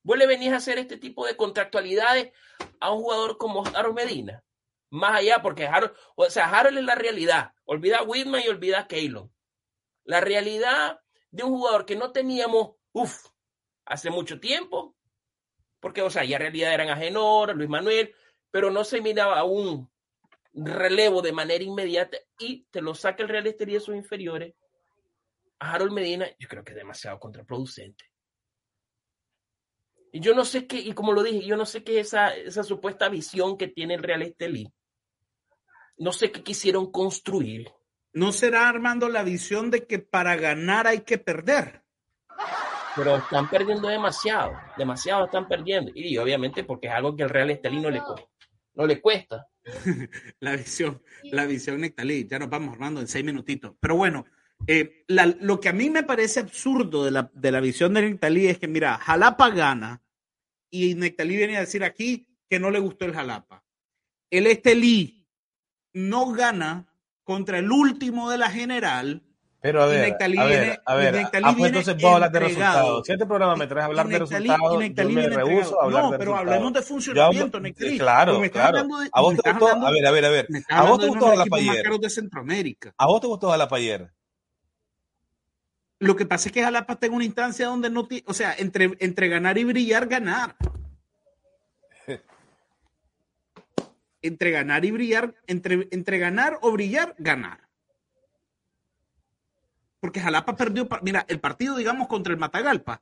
vos 0.01 0.18
le 0.18 0.28
venís 0.28 0.53
a 0.53 0.57
hacer 0.57 0.78
este 0.78 0.97
tipo 0.97 1.28
de 1.28 1.36
contractualidades 1.36 2.32
a 2.80 2.91
un 2.91 3.01
jugador 3.01 3.38
como 3.38 3.66
Harold 3.68 3.95
Medina. 3.95 4.45
Más 4.89 5.18
allá, 5.18 5.41
porque 5.41 5.68
Harold, 5.68 5.93
o 6.16 6.30
sea, 6.30 6.49
Harold 6.49 6.78
es 6.78 6.86
la 6.86 6.95
realidad. 6.95 7.51
Olvida 7.66 7.97
a 7.97 8.03
Whitman 8.03 8.43
y 8.45 8.47
olvida 8.47 8.88
a. 8.89 9.30
La 10.05 10.22
realidad 10.22 11.01
de 11.32 11.43
un 11.43 11.49
jugador 11.49 11.86
que 11.86 11.97
no 11.97 12.13
teníamos, 12.13 12.78
uff, 12.93 13.28
hace 13.84 14.09
mucho 14.09 14.39
tiempo, 14.39 14.95
porque, 15.86 16.01
o 16.01 16.09
sea, 16.09 16.23
ya 16.23 16.38
en 16.38 16.41
realidad 16.41 16.73
eran 16.73 16.89
Agenor, 16.89 17.55
Luis 17.55 17.69
Manuel, 17.69 18.11
pero 18.49 18.71
no 18.71 18.83
se 18.83 19.01
miraba 19.01 19.43
un 19.43 19.88
relevo 20.51 21.21
de 21.21 21.31
manera 21.31 21.63
inmediata 21.63 22.17
y 22.39 22.63
te 22.71 22.81
lo 22.81 22.95
saca 22.95 23.21
el 23.21 23.29
Real 23.29 23.45
Estelí 23.45 23.73
de 23.73 23.79
sus 23.79 23.95
inferiores. 23.95 24.55
A 25.59 25.73
Harold 25.73 25.91
Medina, 25.91 26.27
yo 26.39 26.47
creo 26.47 26.63
que 26.63 26.71
es 26.71 26.77
demasiado 26.77 27.19
contraproducente. 27.19 28.03
Y 30.11 30.21
yo 30.21 30.33
no 30.33 30.43
sé 30.43 30.65
qué, 30.65 30.79
y 30.79 30.91
como 30.93 31.13
lo 31.13 31.21
dije, 31.21 31.45
yo 31.45 31.55
no 31.55 31.67
sé 31.67 31.83
qué 31.83 31.99
es 31.99 32.07
esa, 32.07 32.36
esa 32.36 32.63
supuesta 32.63 33.07
visión 33.07 33.55
que 33.55 33.67
tiene 33.67 33.93
el 33.93 34.01
Real 34.01 34.23
Estelí. 34.23 34.73
No 35.97 36.11
sé 36.13 36.31
qué 36.31 36.41
quisieron 36.41 36.91
construir. 36.91 37.71
¿No 38.11 38.31
será, 38.31 38.69
Armando, 38.69 39.07
la 39.07 39.21
visión 39.21 39.69
de 39.69 39.86
que 39.86 39.99
para 39.99 40.36
ganar 40.36 40.88
hay 40.88 41.01
que 41.01 41.19
perder? 41.19 41.83
Pero 42.95 43.17
están 43.17 43.49
perdiendo 43.49 43.87
demasiado, 43.87 44.53
demasiado 44.77 45.25
están 45.25 45.47
perdiendo. 45.47 45.91
Y 45.93 46.17
obviamente 46.17 46.63
porque 46.63 46.87
es 46.87 46.93
algo 46.93 47.15
que 47.15 47.23
el 47.23 47.29
Real 47.29 47.49
Estelí 47.49 47.79
no 47.79 47.89
le, 47.89 48.01
no 48.73 48.85
le 48.85 49.01
cuesta. 49.01 49.47
la 50.39 50.55
visión, 50.55 51.01
la 51.23 51.45
visión 51.45 51.81
Nectalí. 51.81 52.27
Ya 52.27 52.39
nos 52.39 52.49
vamos, 52.49 52.73
Armando, 52.73 53.01
en 53.01 53.07
seis 53.07 53.25
minutitos. 53.25 53.73
Pero 53.79 53.95
bueno, 53.95 54.25
eh, 54.67 55.03
lo 55.07 55.59
que 55.59 55.69
a 55.69 55.73
mí 55.73 55.89
me 55.89 56.03
parece 56.03 56.39
absurdo 56.39 57.03
de 57.05 57.11
la, 57.11 57.29
de 57.33 57.51
la 57.51 57.59
visión 57.59 57.93
de 57.93 58.03
Nectalí 58.03 58.47
es 58.47 58.57
que, 58.57 58.67
mira, 58.67 58.97
Jalapa 58.97 59.49
gana 59.49 60.01
y 60.69 60.95
Nectalí 60.95 61.35
viene 61.37 61.57
a 61.57 61.61
decir 61.61 61.83
aquí 61.83 62.27
que 62.49 62.59
no 62.59 62.71
le 62.71 62.79
gustó 62.79 63.05
el 63.05 63.13
Jalapa. 63.13 63.63
El 64.29 64.47
Estelí 64.47 65.27
no 65.93 66.31
gana 66.31 66.87
contra 67.23 67.59
el 67.59 67.71
último 67.71 68.29
de 68.29 68.37
la 68.37 68.49
general. 68.49 69.23
Pero 69.62 69.82
a 69.82 69.88
ver, 69.88 70.16
a 70.20 70.28
ver, 70.28 70.82
a 70.86 70.95
ver, 70.95 71.28
ah, 71.43 71.53
pues 71.58 71.70
entonces 71.70 71.95
vos 71.99 72.14
hablar 72.14 72.32
de 72.32 72.39
resultados. 72.39 73.06
Si 73.06 73.14
este 73.14 73.26
programa 73.26 73.56
me 73.56 73.66
traes 73.66 73.84
a 73.84 73.86
hablar 73.88 74.08
de 74.08 74.20
resultados, 74.20 74.84
yo 74.95 75.10
me 75.10 75.28
rehuso 75.28 75.82
a 75.82 75.86
hablar 75.86 76.03
no, 76.03 76.18
pero 76.18 76.36
hablemos 76.36 76.74
de 76.74 76.82
funcionamiento, 76.84 77.60
Nectalí. 77.60 77.97
Claro, 77.97 78.41
claro. 78.51 78.88
a 79.12 79.22
vos 79.22 79.36
te 79.36 79.51
gustó, 79.51 79.68
a 79.68 79.91
ver, 79.91 80.06
a 80.06 80.12
ver, 80.12 80.26
a 80.26 80.30
ver. 80.30 80.47
A 80.70 80.84
vos 80.84 80.99
te 80.99 81.08
gustó 81.08 81.28
Jalapa 81.28 81.58
ayer. 81.58 81.99
de 81.99 82.10
Centroamérica. 82.10 82.93
A 82.97 83.08
vos 83.08 83.22
te 83.22 83.28
gustó 83.28 83.51
ayer. 83.51 84.12
Lo 85.99 86.16
que 86.16 86.26
pasa 86.26 86.49
es 86.49 86.53
que 86.53 86.62
Jalapa 86.62 86.93
está 86.93 87.08
en 87.08 87.14
una 87.14 87.26
instancia 87.26 87.68
donde 87.68 87.89
no, 87.89 88.08
o 88.26 88.34
sea, 88.34 88.53
entre, 88.58 88.91
entre 88.99 89.30
ganar 89.30 89.58
y 89.58 89.64
brillar, 89.64 90.08
ganar. 90.08 90.56
entre 94.22 94.51
ganar 94.51 94.86
y 94.86 94.91
brillar, 94.91 95.34
entre, 95.47 95.88
entre 95.91 96.20
ganar 96.20 96.60
o 96.62 96.72
brillar, 96.72 97.16
ganar. 97.18 97.64
Porque 100.06 100.20
Jalapa 100.20 100.56
perdió, 100.56 100.88
mira, 101.01 101.26
el 101.28 101.39
partido, 101.39 101.76
digamos, 101.76 102.08
contra 102.08 102.32
el 102.32 102.38
Matagalpa. 102.38 103.01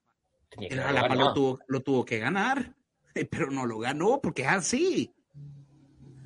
El 0.58 0.80
Jalapa 0.80 1.16
lo 1.16 1.34
tuvo, 1.34 1.60
lo 1.68 1.82
tuvo 1.82 2.06
que 2.06 2.18
ganar, 2.18 2.74
pero 3.30 3.52
no 3.52 3.66
lo 3.66 3.78
ganó 3.80 4.22
porque 4.22 4.44
es 4.44 4.48
así. 4.48 5.14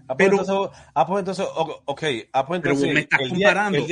Ah, 0.07 0.15
pues 0.15 0.17
pero, 0.19 0.39
entonces, 0.39 0.79
ah, 0.93 1.07
pues 1.07 1.19
entonces, 1.19 1.47
ok, 1.85 2.03
ah, 2.31 2.45
pues 2.45 2.61
pero 2.61 2.75
vos 2.75 2.83
me 2.83 2.99
estás 2.99 3.19
comparando. 3.27 3.87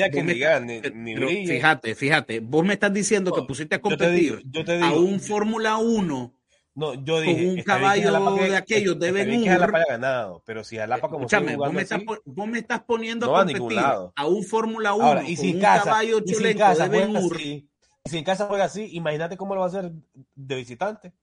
fíjate, 1.47 1.95
fíjate, 1.95 2.39
vos 2.39 2.63
me 2.63 2.73
estás 2.73 2.93
diciendo 2.93 3.33
que 3.33 3.41
pusiste 3.41 3.73
a 3.73 3.81
competir 3.81 4.43
a 4.83 4.93
un 4.93 5.19
Fórmula 5.19 5.77
1 5.77 6.33
no, 6.75 6.93
yo 6.93 7.21
dije, 7.21 7.45
con 7.45 7.57
un 7.57 7.63
caballo 7.63 8.35
de 8.35 8.55
aquellos 8.57 8.99
deben 8.99 9.31
ir. 9.31 9.43
que 9.43 9.49
Jalapa 9.49 9.77
haya 9.77 9.85
ganado, 9.93 10.43
pero 10.45 10.63
si 10.63 10.75
Jalapa 10.75 11.07
como 11.07 11.25
Escúchame, 11.25 11.55
vos 11.55 11.71
me, 11.71 11.81
estás, 11.81 12.01
vos 12.25 12.47
me 12.47 12.59
estás 12.59 12.83
poniendo 12.83 13.33
a 13.33 13.45
competir 13.45 13.79
a, 13.79 14.27
un 14.27 14.43
Fórmula 14.43 14.93
1 14.93 15.05
Ahora, 15.05 15.23
y 15.23 15.37
si 15.37 15.47
con 15.47 15.55
un 15.55 15.61
casa, 15.61 15.83
caballo 15.85 16.19
chulenco 16.19 16.75
si 16.75 16.81
de 16.81 16.89
Ben 16.89 17.15
Y 17.15 17.69
si 18.09 18.17
en 18.17 18.23
casa 18.25 18.45
juega 18.47 18.65
así, 18.65 18.89
imagínate 18.91 19.37
cómo 19.37 19.55
lo 19.55 19.61
va 19.61 19.67
a 19.67 19.69
hacer 19.69 19.91
de 20.35 20.55
visitante. 20.55 21.13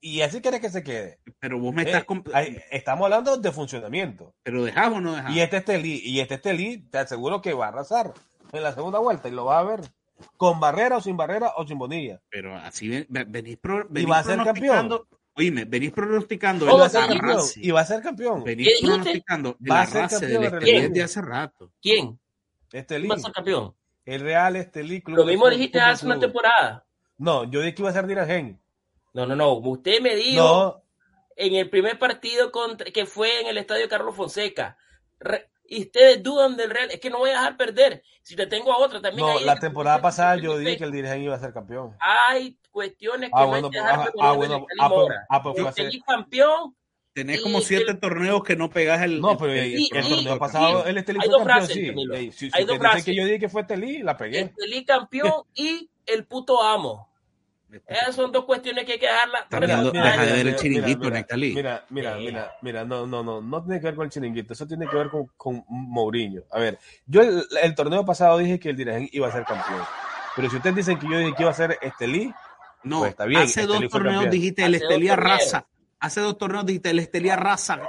Y 0.00 0.20
así 0.20 0.40
quieres 0.40 0.60
que 0.60 0.70
se 0.70 0.82
quede. 0.82 1.20
Pero 1.38 1.58
vos 1.58 1.74
me 1.74 1.82
estás. 1.82 2.04
Eh, 2.34 2.64
estamos 2.70 3.04
hablando 3.04 3.36
de 3.36 3.52
funcionamiento. 3.52 4.34
Pero 4.42 4.64
dejamos 4.64 4.98
o 4.98 5.00
no 5.00 5.12
dejamos. 5.12 5.36
Y 5.36 5.40
este 5.40 5.58
Estelí, 5.58 6.00
y 6.04 6.20
este 6.20 6.34
Estelí, 6.34 6.78
te 6.78 6.98
aseguro 6.98 7.40
que 7.40 7.52
va 7.52 7.66
a 7.66 7.68
arrasar 7.68 8.14
en 8.52 8.62
la 8.62 8.72
segunda 8.74 8.98
vuelta 8.98 9.28
y 9.28 9.32
lo 9.32 9.44
va 9.44 9.58
a 9.58 9.64
ver. 9.64 9.80
Con 10.36 10.60
barrera 10.60 10.96
o 10.96 11.00
sin 11.00 11.16
barrera 11.16 11.52
o 11.56 11.66
sin 11.66 11.78
bonilla. 11.78 12.20
Pero 12.28 12.56
así 12.56 13.06
venís, 13.08 13.56
pro, 13.58 13.86
venís 13.88 14.08
y 14.08 14.10
va 14.10 14.18
a 14.18 14.24
ser 14.24 14.42
campeón. 14.42 15.00
Oíme, 15.34 15.64
venís 15.64 15.92
pronosticando. 15.92 16.66
Y 16.66 16.78
va 16.78 16.86
a 16.86 16.88
ser 16.88 17.08
campeón. 17.08 17.40
Y 17.56 17.70
va 17.70 17.80
a 17.80 17.84
ser 17.84 18.02
campeón. 18.02 18.44
Venís 18.44 18.80
pronosticando. 18.80 19.56
Va 19.70 19.80
a 19.82 19.86
ser 19.86 20.08
campeón 20.08 20.92
de 20.92 21.02
hace 21.02 21.22
rato. 21.22 21.72
¿Quién? 21.80 22.18
Estelí. 22.70 23.08
¿Va 23.08 23.14
a 23.14 23.18
ser 23.18 23.32
campeón? 23.32 23.74
El 24.04 24.20
Real 24.20 24.56
Estelí. 24.56 25.02
Lo 25.06 25.24
mismo 25.24 25.48
dijiste 25.48 25.80
hace 25.80 26.06
una 26.06 26.18
temporada. 26.18 26.84
No, 27.18 27.44
yo 27.44 27.60
dije 27.60 27.74
que 27.74 27.82
iba 27.82 27.90
a 27.90 27.94
ser 27.94 28.06
Diragen. 28.06 28.60
No, 29.14 29.26
no, 29.26 29.36
no. 29.36 29.54
Usted 29.54 30.00
me 30.00 30.16
dijo 30.16 30.82
en 31.36 31.54
el 31.54 31.70
primer 31.70 31.98
partido 31.98 32.50
contra, 32.50 32.90
que 32.90 33.06
fue 33.06 33.40
en 33.40 33.46
el 33.46 33.58
estadio 33.58 33.88
Carlos 33.88 34.16
Fonseca. 34.16 34.76
Y 35.72 35.82
ustedes 35.84 36.22
dudan 36.22 36.54
del 36.54 36.68
Real. 36.68 36.90
Es 36.90 37.00
que 37.00 37.08
no 37.08 37.18
voy 37.18 37.30
a 37.30 37.34
dejar 37.34 37.56
perder. 37.56 38.02
Si 38.20 38.36
te 38.36 38.46
tengo 38.46 38.70
a 38.72 38.76
otra 38.76 39.00
también. 39.00 39.26
No, 39.26 39.40
la 39.40 39.58
temporada 39.58 40.02
pasada 40.02 40.36
yo 40.36 40.58
dije 40.58 40.76
que 40.76 40.84
el 40.84 40.92
dirigente 40.92 41.24
iba 41.24 41.34
a 41.34 41.40
ser 41.40 41.54
campeón. 41.54 41.96
Hay 41.98 42.58
cuestiones 42.70 43.30
que 43.30 43.40
ah, 43.40 43.46
no 43.46 43.54
hay 43.54 43.62
que 43.62 43.78
dejar 43.78 43.98
ah, 44.00 44.10
ah, 44.20 44.32
bueno, 44.32 44.66
ah, 44.78 44.90
pues, 44.90 45.08
ah, 45.30 45.42
pues 45.42 46.02
campeón. 46.06 46.76
Tenés 47.14 47.40
como 47.40 47.62
siete 47.62 47.94
torneos 47.94 48.42
que 48.42 48.54
no 48.54 48.68
pegas 48.68 49.00
el. 49.02 49.20
No, 49.20 49.38
pero 49.38 49.52
el, 49.52 49.88
torneo 49.90 50.38
pasado 50.38 50.84
el 50.84 50.98
Estelí 50.98 51.20
fue 51.20 51.38
campeón, 51.38 51.66
sí. 51.66 52.32
si, 52.32 52.50
hay 52.52 52.64
dos 52.64 52.78
frases. 52.78 53.04
que 53.04 53.14
yo 53.14 53.24
dije 53.24 53.38
que 53.38 53.48
fue 53.48 53.62
Estelí, 53.62 54.02
la 54.02 54.18
pegué. 54.18 54.40
Estelí 54.40 54.84
campeón 54.84 55.44
y 55.54 55.88
el 56.04 56.26
puto 56.26 56.62
amo. 56.62 57.11
Esas 57.86 58.14
son 58.14 58.32
dos 58.32 58.44
cuestiones 58.44 58.84
que 58.84 58.92
hay 58.92 58.98
que 58.98 59.06
dejarlas. 59.06 59.48
Deja 59.92 60.24
de 60.24 60.32
ver 60.32 60.46
el 60.48 60.56
chiringuito, 60.56 61.10
Nectalí. 61.10 61.54
Mira, 61.54 61.84
mira, 61.90 62.16
mira, 62.16 62.52
mira, 62.62 62.84
no, 62.84 63.06
no, 63.06 63.22
no, 63.22 63.40
no 63.40 63.64
tiene 63.64 63.80
que 63.80 63.86
ver 63.86 63.94
con 63.94 64.04
el 64.04 64.10
chiringuito, 64.10 64.52
eso 64.52 64.66
tiene 64.66 64.86
que 64.86 64.96
ver 64.96 65.08
con, 65.08 65.26
con 65.36 65.64
Mourinho. 65.68 66.42
A 66.50 66.58
ver, 66.58 66.78
yo 67.06 67.22
el, 67.22 67.74
torneo 67.74 68.04
pasado 68.04 68.38
dije 68.38 68.58
que 68.58 68.70
el 68.70 68.76
dirigente 68.76 69.10
iba 69.12 69.28
a 69.28 69.32
ser 69.32 69.44
campeón. 69.44 69.82
Pero 70.36 70.50
si 70.50 70.56
ustedes 70.56 70.76
dicen 70.76 70.98
que 70.98 71.08
yo 71.08 71.18
dije 71.18 71.34
que 71.34 71.42
iba 71.42 71.50
a 71.50 71.54
ser 71.54 71.78
Estelí, 71.80 72.32
no, 72.84 73.00
pues 73.00 73.10
está 73.10 73.24
bien. 73.24 73.42
Hace 73.42 73.66
dos 73.66 73.88
torneos 73.88 74.30
dijiste 74.30 74.64
el 74.64 74.74
Estelí 74.74 75.08
raza. 75.08 75.66
Hace 76.00 76.20
dos 76.20 76.36
torneos 76.36 76.66
dijiste 76.66 76.90
el 76.90 76.98
Estelí 76.98 77.30
raza 77.30 77.80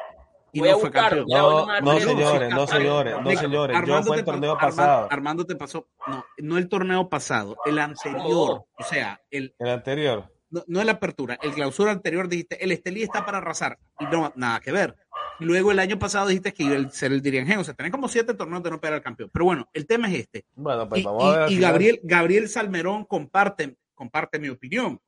y 0.53 0.61
no 0.61 0.79
fue 0.79 0.91
campeón. 0.91 1.25
No, 1.27 1.81
no, 1.81 1.99
señores, 1.99 2.49
no, 2.53 2.67
señores, 2.67 3.15
no, 3.21 3.31
señores. 3.35 3.77
Yo 3.85 4.03
fue 4.03 4.17
el 4.17 4.23
torneo 4.23 4.57
pasado. 4.57 5.07
Armando 5.11 5.45
te 5.45 5.55
pasó, 5.55 5.87
no, 6.07 6.25
no 6.37 6.57
el 6.57 6.69
torneo 6.69 7.09
pasado, 7.09 7.57
el 7.65 7.79
anterior. 7.79 8.65
O 8.77 8.83
sea, 8.83 9.19
el. 9.29 9.53
El 9.59 9.69
anterior. 9.69 10.31
No, 10.49 10.63
no 10.67 10.81
el 10.81 10.89
apertura, 10.89 11.39
el 11.41 11.51
clausura 11.51 11.91
anterior 11.91 12.29
dijiste, 12.29 12.63
el 12.63 12.71
Estelí 12.71 13.01
está 13.01 13.25
para 13.25 13.39
arrasar. 13.39 13.79
Y 13.99 14.05
no, 14.05 14.31
nada 14.35 14.59
que 14.59 14.71
ver. 14.71 14.95
Luego 15.39 15.71
el 15.71 15.79
año 15.79 15.97
pasado 15.97 16.27
dijiste 16.27 16.53
que 16.53 16.63
iba 16.63 16.77
a 16.77 16.89
ser 16.89 17.11
el 17.11 17.23
dirigente. 17.23 17.57
O 17.57 17.63
sea, 17.63 17.73
tenés 17.73 17.91
como 17.91 18.07
siete 18.07 18.35
torneos 18.35 18.61
de 18.61 18.69
no 18.69 18.79
pegar 18.79 18.93
al 18.93 19.01
campeón. 19.01 19.31
Pero 19.33 19.45
bueno, 19.45 19.67
el 19.73 19.87
tema 19.87 20.07
es 20.09 20.19
este. 20.19 20.45
Bueno, 20.53 20.87
pues 20.87 21.01
y, 21.01 21.05
vamos 21.05 21.23
a 21.23 21.39
ver. 21.39 21.51
Y, 21.51 21.59
Gabriel, 21.59 21.99
Gabriel 22.03 22.47
Salmerón 22.47 23.05
comparte, 23.05 23.77
comparte 23.95 24.37
mi 24.37 24.49
opinión. 24.49 25.01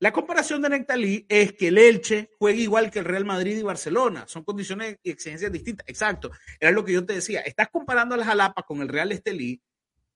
La 0.00 0.12
comparación 0.12 0.60
de 0.60 0.70
Nectalí 0.70 1.24
es 1.28 1.52
que 1.52 1.68
el 1.68 1.78
Elche 1.78 2.30
juega 2.38 2.58
igual 2.58 2.90
que 2.90 2.98
el 2.98 3.04
Real 3.04 3.24
Madrid 3.24 3.56
y 3.56 3.62
Barcelona. 3.62 4.24
Son 4.26 4.42
condiciones 4.44 4.98
y 5.02 5.10
exigencias 5.10 5.52
distintas. 5.52 5.88
Exacto. 5.88 6.30
Era 6.58 6.72
lo 6.72 6.84
que 6.84 6.92
yo 6.92 7.06
te 7.06 7.14
decía. 7.14 7.40
Estás 7.40 7.68
comparando 7.70 8.14
a 8.14 8.18
la 8.18 8.24
Jalapa 8.24 8.62
con 8.62 8.80
el 8.82 8.88
Real 8.88 9.12
Estelí 9.12 9.62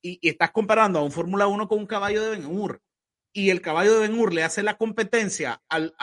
y, 0.02 0.18
estás 0.28 0.50
comparando 0.50 0.98
a 0.98 1.02
un 1.02 1.12
Fórmula 1.12 1.46
1 1.46 1.68
con 1.68 1.78
un 1.78 1.86
caballo 1.86 2.22
de 2.22 2.30
Ben. 2.30 2.80
Y 3.32 3.50
el 3.50 3.60
caballo 3.60 3.94
de 3.94 4.08
Ben 4.08 4.34
le 4.34 4.42
hace 4.42 4.62
la 4.62 4.76
competencia 4.76 5.62
al, 5.68 5.94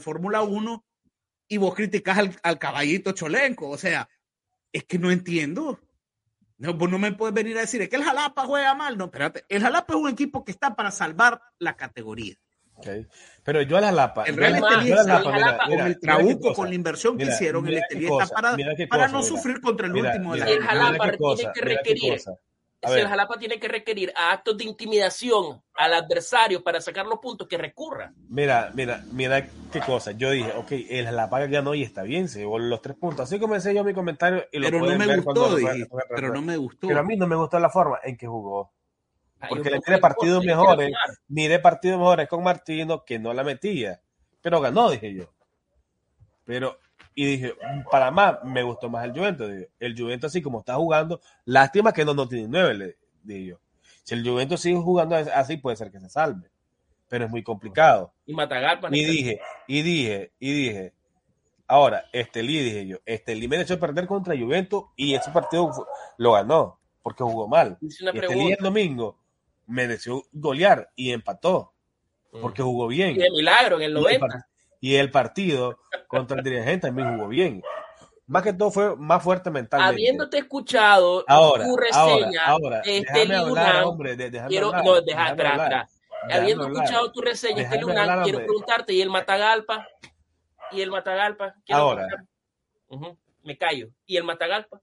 Fórmula 0.00 0.42
1 0.42 0.84
y 1.48 1.56
vos 1.58 1.74
criticas 1.74 2.18
al, 2.42 2.58
caballito 2.58 3.12
cholenco. 3.12 3.68
O 3.68 3.78
sea, 3.78 4.08
es 4.72 4.84
que 4.84 4.98
no 4.98 5.10
entiendo. 5.10 5.80
No, 6.56 6.74
vos 6.74 6.90
no 6.90 6.98
me 6.98 7.12
puedes 7.12 7.34
venir 7.34 7.56
a 7.58 7.60
decir, 7.60 7.82
es 7.82 7.88
que 7.88 7.96
el 7.96 8.04
Jalapa 8.04 8.46
juega 8.46 8.74
mal. 8.74 8.96
No, 8.96 9.04
espérate. 9.04 9.44
El 9.48 9.62
Jalapa 9.62 9.92
es 9.92 10.00
un 10.00 10.08
equipo 10.08 10.44
que 10.44 10.50
está 10.50 10.74
para 10.74 10.90
salvar 10.90 11.40
la 11.58 11.76
categoría. 11.76 12.36
Okay. 12.78 13.06
Pero 13.44 13.62
yo 13.62 13.76
a 13.76 13.80
la 13.80 13.92
Lapa. 13.92 14.24
El 14.24 14.36
Real 14.36 14.54
Estelí 14.54 14.92
con 15.64 15.80
el 15.80 16.00
trabuco, 16.00 16.54
con 16.54 16.68
la 16.68 16.74
inversión 16.74 17.18
que 17.18 17.24
hicieron, 17.24 17.66
el 17.66 17.78
Estelí 17.78 18.06
está 18.06 18.26
para, 18.28 18.56
para 18.88 19.08
no 19.08 19.22
sufrir 19.22 19.60
contra 19.60 19.86
el 19.86 19.94
último 19.94 20.34
de 20.34 20.40
la 20.40 20.50
El 20.50 20.62
Jalapa 20.62 21.10
tiene 21.12 21.52
que 21.52 21.60
requerir 21.60 22.20
si 22.86 23.00
el 23.00 23.08
Jalapa 23.08 23.38
tiene 23.38 23.58
que 23.58 23.68
requerir 23.68 24.12
a 24.16 24.32
actos 24.32 24.56
de 24.56 24.64
intimidación 24.64 25.60
al 25.74 25.94
adversario 25.94 26.62
para 26.62 26.80
sacar 26.80 27.06
los 27.06 27.18
puntos, 27.18 27.48
que 27.48 27.58
recurra. 27.58 28.12
Mira, 28.28 28.70
mira, 28.74 29.04
mira 29.12 29.48
qué 29.72 29.80
cosa. 29.80 30.12
Yo 30.12 30.30
dije, 30.30 30.52
ok, 30.56 30.72
el 30.88 31.06
Jalapa 31.06 31.44
ganó 31.46 31.74
y 31.74 31.82
está 31.82 32.02
bien, 32.02 32.28
se 32.28 32.40
llevó 32.40 32.58
los 32.58 32.80
tres 32.80 32.96
puntos. 32.96 33.24
Así 33.24 33.38
comencé 33.40 33.74
yo 33.74 33.82
mi 33.82 33.94
comentario 33.94 34.44
y 34.52 34.58
lo 34.58 34.70
pero 34.70 34.86
no 34.86 34.96
me 34.96 35.16
gustó, 35.16 35.56
pero 36.14 36.32
no 36.32 36.42
me 36.42 36.56
gustó. 36.56 36.88
Pero 36.88 37.00
a 37.00 37.02
mí 37.02 37.16
no 37.16 37.26
me 37.26 37.36
gustó 37.36 37.58
la 37.58 37.70
forma 37.70 37.98
en 38.04 38.16
que 38.16 38.26
jugó. 38.26 38.72
Porque 39.48 39.70
le 39.70 39.80
tiene 39.80 40.00
partidos 40.00 40.44
mejores, 40.44 40.90
miré 41.28 41.58
partidos 41.58 41.98
mejores 41.98 42.28
con 42.28 42.42
Martino 42.42 43.04
que 43.04 43.18
no 43.18 43.32
la 43.32 43.44
metía. 43.44 44.00
Pero 44.40 44.60
ganó, 44.60 44.90
dije 44.90 45.14
yo. 45.14 45.32
Pero 46.44 46.78
y 47.14 47.24
dije, 47.24 47.54
para 47.90 48.12
más, 48.12 48.44
me 48.44 48.62
gustó 48.62 48.88
más 48.88 49.04
el 49.04 49.12
Juventus. 49.12 49.50
El 49.80 49.98
Juventus, 49.98 50.30
así 50.30 50.40
como 50.40 50.60
está 50.60 50.76
jugando, 50.76 51.20
lástima 51.44 51.92
que 51.92 52.04
no, 52.04 52.14
no 52.14 52.28
tiene 52.28 52.46
nueve, 52.48 52.74
le 52.74 52.96
dije 53.24 53.46
yo. 53.46 53.60
Si 54.04 54.14
el 54.14 54.26
Juventus 54.26 54.60
sigue 54.60 54.80
jugando 54.80 55.16
así, 55.16 55.56
puede 55.56 55.76
ser 55.76 55.90
que 55.90 55.98
se 55.98 56.08
salve. 56.08 56.48
Pero 57.08 57.24
es 57.24 57.30
muy 57.30 57.42
complicado. 57.42 58.12
Y 58.24 58.34
Matagalpa. 58.34 58.88
Y 58.92 59.04
dije, 59.04 59.40
y 59.66 59.82
dije, 59.82 60.32
y 60.38 60.52
dije, 60.52 60.94
ahora, 61.66 62.04
Estelí, 62.12 62.58
dije 62.58 62.86
yo, 62.86 62.98
Estelí 63.04 63.48
me 63.48 63.60
echó 63.60 63.80
perder 63.80 64.06
contra 64.06 64.38
Juventus 64.38 64.84
y 64.94 65.14
ese 65.14 65.32
partido 65.32 65.72
lo 66.18 66.32
ganó, 66.32 66.78
porque 67.02 67.24
jugó 67.24 67.48
mal. 67.48 67.78
Y 67.80 67.88
Estelí 67.88 68.52
el 68.52 68.62
domingo 68.62 69.18
mereció 69.68 70.24
golear 70.32 70.90
y 70.96 71.12
empató, 71.12 71.72
porque 72.40 72.62
jugó 72.62 72.88
bien. 72.88 73.12
Y 73.12 73.18
de 73.18 73.30
milagro 73.30 73.76
en 73.76 73.82
el 73.82 73.94
90 73.94 74.48
y 74.80 74.96
el 74.96 75.10
partido 75.10 75.78
contra 76.06 76.38
el 76.38 76.44
dirigente 76.44 76.88
también 76.88 77.16
jugó 77.16 77.28
bien. 77.28 77.62
Más 78.26 78.42
que 78.42 78.52
todo 78.52 78.70
fue 78.70 78.96
más 78.96 79.22
fuerte 79.22 79.50
mentalmente. 79.50 79.94
Habiéndote 79.94 80.38
escuchado 80.38 81.24
ahora, 81.26 81.64
tu 81.64 81.76
reseña 81.76 82.44
ahora, 82.44 82.82
de 82.82 82.98
este 82.98 83.34
hablar, 83.34 83.84
hombre, 83.84 84.16
de, 84.16 84.30
quiero, 84.48 84.68
hablar, 84.68 84.84
no, 84.84 85.00
deja, 85.00 85.28
espera, 85.28 85.88
Habiendo 86.30 86.66
escuchado 86.66 87.10
tu 87.10 87.22
reseña 87.22 87.62
este 87.62 87.80
Luna, 87.80 88.22
quiero 88.22 88.38
preguntarte, 88.38 88.92
¿y 88.92 89.00
el 89.00 89.08
Matagalpa? 89.08 89.86
¿Y 90.72 90.82
el 90.82 90.90
Matagalpa? 90.90 91.54
ahora. 91.70 92.06
Uh 92.88 92.98
-huh. 92.98 93.16
Me 93.44 93.56
callo. 93.56 93.88
¿Y 94.04 94.16
el 94.16 94.24
Matagalpa? 94.24 94.80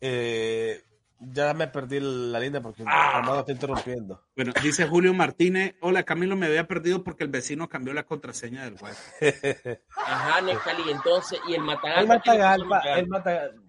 Eh, 0.00 0.82
ya 1.18 1.54
me 1.54 1.66
perdí 1.66 1.98
la 2.00 2.38
línea 2.38 2.60
porque 2.60 2.84
ah. 2.86 3.18
Armando 3.18 3.40
está 3.40 3.52
interrumpiendo. 3.52 4.22
Bueno, 4.34 4.52
dice 4.62 4.86
Julio 4.86 5.14
Martínez, 5.14 5.76
hola 5.80 6.02
Camilo, 6.02 6.36
me 6.36 6.46
había 6.46 6.66
perdido 6.66 7.02
porque 7.02 7.24
el 7.24 7.30
vecino 7.30 7.68
cambió 7.68 7.94
la 7.94 8.04
contraseña 8.04 8.64
del 8.64 8.74
web. 8.74 8.94
Ajá, 9.96 10.40
Necali, 10.42 10.90
entonces, 10.90 11.40
y 11.48 11.54
el 11.54 11.62
Matagalpa. 11.62 12.00
El 12.00 12.08
Matagalpa, 12.08 12.80
el 12.98 13.08
Matagalpa. 13.08 13.62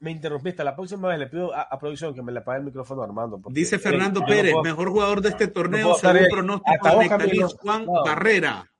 Me 0.00 0.10
interrumpiste, 0.10 0.62
la 0.62 0.76
próxima 0.76 1.08
vez 1.08 1.18
le 1.18 1.28
pido 1.28 1.54
a, 1.54 1.62
a 1.62 1.78
producción 1.78 2.14
que 2.14 2.22
me 2.22 2.30
le 2.30 2.40
apague 2.40 2.58
el 2.58 2.64
micrófono 2.64 3.00
a 3.00 3.06
Armando. 3.06 3.40
Dice 3.48 3.78
Fernando 3.78 4.22
Pérez, 4.26 4.52
no 4.52 4.60
puedo, 4.60 4.74
mejor 4.74 4.90
jugador 4.90 5.20
de 5.22 5.30
este 5.30 5.48
torneo, 5.48 5.88
no 5.88 5.94
según 5.94 6.28
pronóstico 6.30 6.88
de 6.90 6.96
Necali, 6.98 7.40
Juan 7.62 7.86
no. 7.86 8.04
Barrera. 8.04 8.70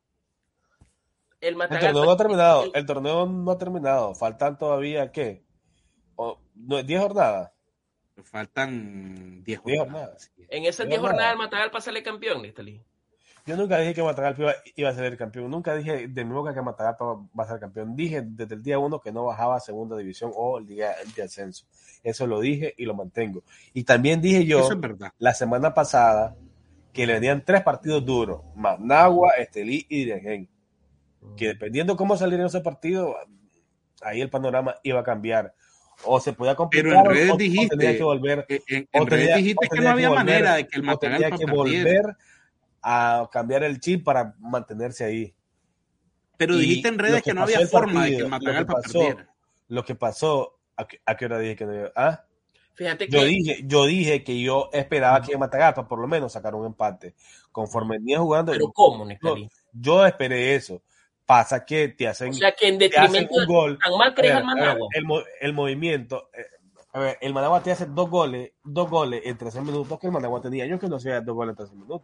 El, 1.40 1.60
el, 1.60 1.68
torneo 1.68 2.04
no 2.04 2.10
ha 2.10 2.16
terminado, 2.16 2.64
el 2.74 2.86
torneo 2.86 3.26
no 3.26 3.50
ha 3.50 3.58
terminado, 3.58 4.14
faltan 4.14 4.58
todavía, 4.58 5.12
¿qué? 5.12 5.44
O, 6.16 6.38
¿10 6.56 6.98
jornadas? 6.98 7.53
Faltan 8.22 9.42
10 9.42 9.58
jornadas. 9.58 10.32
En 10.48 10.64
esas 10.64 10.88
10 10.88 11.00
jornadas 11.00 11.32
el 11.32 11.38
Matagalpa 11.38 11.80
sale 11.80 12.02
campeón, 12.02 12.42
Nestalí. 12.42 12.80
Yo 13.46 13.56
nunca 13.56 13.78
dije 13.78 13.92
que 13.92 14.02
Matagalpa 14.02 14.42
iba, 14.42 14.54
iba, 14.76 14.88
a 14.88 14.94
ser 14.94 15.16
campeón. 15.18 15.50
Nunca 15.50 15.74
dije 15.74 16.08
de 16.08 16.24
nuevo 16.24 16.50
que 16.52 16.62
Matagalpa 16.62 17.04
va 17.38 17.44
a 17.44 17.48
ser 17.48 17.60
campeón. 17.60 17.94
Dije 17.94 18.22
desde 18.24 18.54
el 18.54 18.62
día 18.62 18.78
uno 18.78 19.00
que 19.00 19.12
no 19.12 19.24
bajaba 19.24 19.56
a 19.56 19.60
segunda 19.60 19.96
división 19.96 20.30
o 20.34 20.58
el 20.58 20.66
día 20.66 20.94
de 21.14 21.22
ascenso. 21.22 21.66
Eso 22.02 22.26
lo 22.26 22.40
dije 22.40 22.74
y 22.78 22.86
lo 22.86 22.94
mantengo. 22.94 23.42
Y 23.74 23.84
también 23.84 24.22
dije 24.22 24.46
yo 24.46 24.60
es 24.60 24.68
la 25.18 25.34
semana 25.34 25.74
pasada 25.74 26.36
que 26.92 27.06
le 27.06 27.14
venían 27.14 27.44
tres 27.44 27.62
partidos 27.62 28.04
duros: 28.06 28.40
Managua, 28.54 29.32
Estelí 29.36 29.84
y 29.90 30.06
Dirigén. 30.06 30.48
Que 31.36 31.48
dependiendo 31.48 31.96
cómo 31.96 32.16
salieran 32.16 32.46
esos 32.46 32.62
partidos, 32.62 33.14
ahí 34.00 34.22
el 34.22 34.30
panorama 34.30 34.76
iba 34.82 35.00
a 35.00 35.04
cambiar 35.04 35.54
o 36.04 36.20
se 36.20 36.32
podía 36.32 36.54
complicar 36.54 36.90
pero 36.90 37.00
en 37.00 37.06
redes 37.06 37.30
o, 37.30 37.36
dijiste, 37.36 37.74
o 37.74 37.78
tenía 37.78 37.96
que 37.96 38.02
volver 38.02 38.46
en, 38.48 38.62
en 38.92 39.02
o 39.02 39.06
tenía, 39.06 39.26
redes 39.26 39.36
dijiste 39.36 39.68
que 39.70 39.80
no 39.80 39.90
había 39.90 40.08
que 40.08 40.08
volver, 40.08 40.24
manera 40.24 40.54
de 40.56 40.66
que 40.66 40.76
el 40.76 40.82
Matagalpa 40.82 41.28
tenía 41.28 41.46
que 41.46 41.52
volver 41.52 42.16
a 42.82 43.28
cambiar 43.32 43.64
el 43.64 43.80
chip 43.80 44.04
para 44.04 44.34
mantenerse 44.38 45.04
ahí. 45.04 45.34
Pero 46.36 46.54
y 46.56 46.60
dijiste 46.60 46.88
en 46.88 46.98
redes 46.98 47.22
que, 47.22 47.30
que, 47.30 47.34
no 47.34 47.42
había 47.42 47.66
forma 47.66 48.00
partido, 48.00 48.28
de 48.28 48.38
que 48.40 48.46
el 48.46 48.50
lo 48.54 48.64
que 48.64 48.64
pasó, 48.64 48.98
perdiera 48.98 49.34
lo 49.68 49.84
que 49.84 49.94
pasó 49.94 50.60
¿a 50.76 50.86
qué, 50.86 51.00
a 51.06 51.16
qué 51.16 51.24
hora 51.24 51.38
dije 51.38 51.56
que 51.56 51.64
no 51.64 51.72
había? 51.72 51.92
¿Ah? 51.96 52.24
Fíjate 52.74 53.08
yo 53.08 53.22
dije 53.24 53.62
yo 53.64 53.86
dije 53.86 54.24
que 54.24 54.40
yo 54.40 54.68
esperaba 54.72 55.22
que 55.22 55.38
Matagalpa 55.38 55.86
por 55.86 56.00
lo 56.00 56.08
menos 56.08 56.32
sacara 56.32 56.56
un 56.56 56.66
empate 56.66 57.14
conforme 57.52 57.98
venía 57.98 58.18
jugando. 58.18 58.50
Pero 58.52 58.72
cómo 58.72 59.08
yo, 59.08 59.36
yo 59.72 60.06
esperé 60.06 60.56
eso 60.56 60.82
pasa 61.26 61.64
que 61.64 61.88
te 61.88 62.08
hacen, 62.08 62.30
o 62.30 62.32
sea, 62.34 62.52
que 62.52 62.68
en 62.68 62.78
detrimento 62.78 63.34
un 63.34 63.46
gol. 63.46 63.78
tan 63.78 63.96
mal 63.96 64.14
crees 64.14 64.34
al 64.34 64.44
Managua. 64.44 64.88
El, 64.94 65.04
el, 65.40 65.52
movimiento, 65.52 66.28
eh, 66.32 66.46
a 66.92 66.98
ver, 66.98 67.18
el 67.20 67.32
Managua 67.32 67.62
te 67.62 67.72
hace 67.72 67.86
dos 67.86 68.08
goles, 68.10 68.52
dos 68.62 68.88
goles 68.88 69.22
en 69.24 69.36
13 69.36 69.62
minutos 69.62 69.98
que 69.98 70.06
el 70.06 70.12
Managua 70.12 70.40
tenía. 70.40 70.66
Yo 70.66 70.78
que 70.78 70.88
no 70.88 70.96
hacía 70.96 71.20
dos 71.20 71.34
goles 71.34 71.52
en 71.52 71.56
13 71.56 71.74
minutos. 71.74 72.02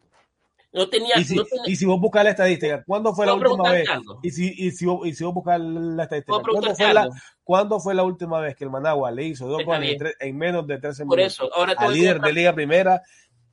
No 0.72 0.88
tenía, 0.88 1.18
y, 1.18 1.24
si, 1.24 1.34
no 1.34 1.44
tenía... 1.44 1.64
y 1.66 1.76
si 1.76 1.84
vos 1.84 2.00
buscas 2.00 2.22
la 2.22 2.30
estadística, 2.30 2.84
¿cuándo 2.84 3.12
fue 3.12 3.26
la 3.26 3.34
última 3.34 3.72
vez? 3.72 3.88
Y 4.22 4.30
si, 4.30 4.54
y, 4.56 4.70
si, 4.70 4.86
y 5.04 5.14
si 5.14 5.24
vos 5.24 5.34
buscas 5.34 5.60
la 5.60 6.04
estadística, 6.04 6.38
¿cuándo 6.40 6.74
fue 6.74 6.94
la, 6.94 7.08
¿cuándo 7.42 7.80
fue 7.80 7.94
la 7.94 8.04
última 8.04 8.40
vez 8.40 8.54
que 8.54 8.64
el 8.64 8.70
Managua 8.70 9.10
le 9.10 9.24
hizo 9.24 9.48
dos 9.48 9.64
goles 9.64 10.00
en, 10.00 10.28
en, 10.28 10.38
menos 10.38 10.66
de 10.68 10.78
13 10.78 11.06
Por 11.06 11.16
minutos? 11.16 11.34
Eso, 11.34 11.54
ahora 11.54 11.74
al 11.76 11.92
líder 11.92 12.20
de 12.20 12.32
Liga 12.32 12.52
Primera, 12.52 13.02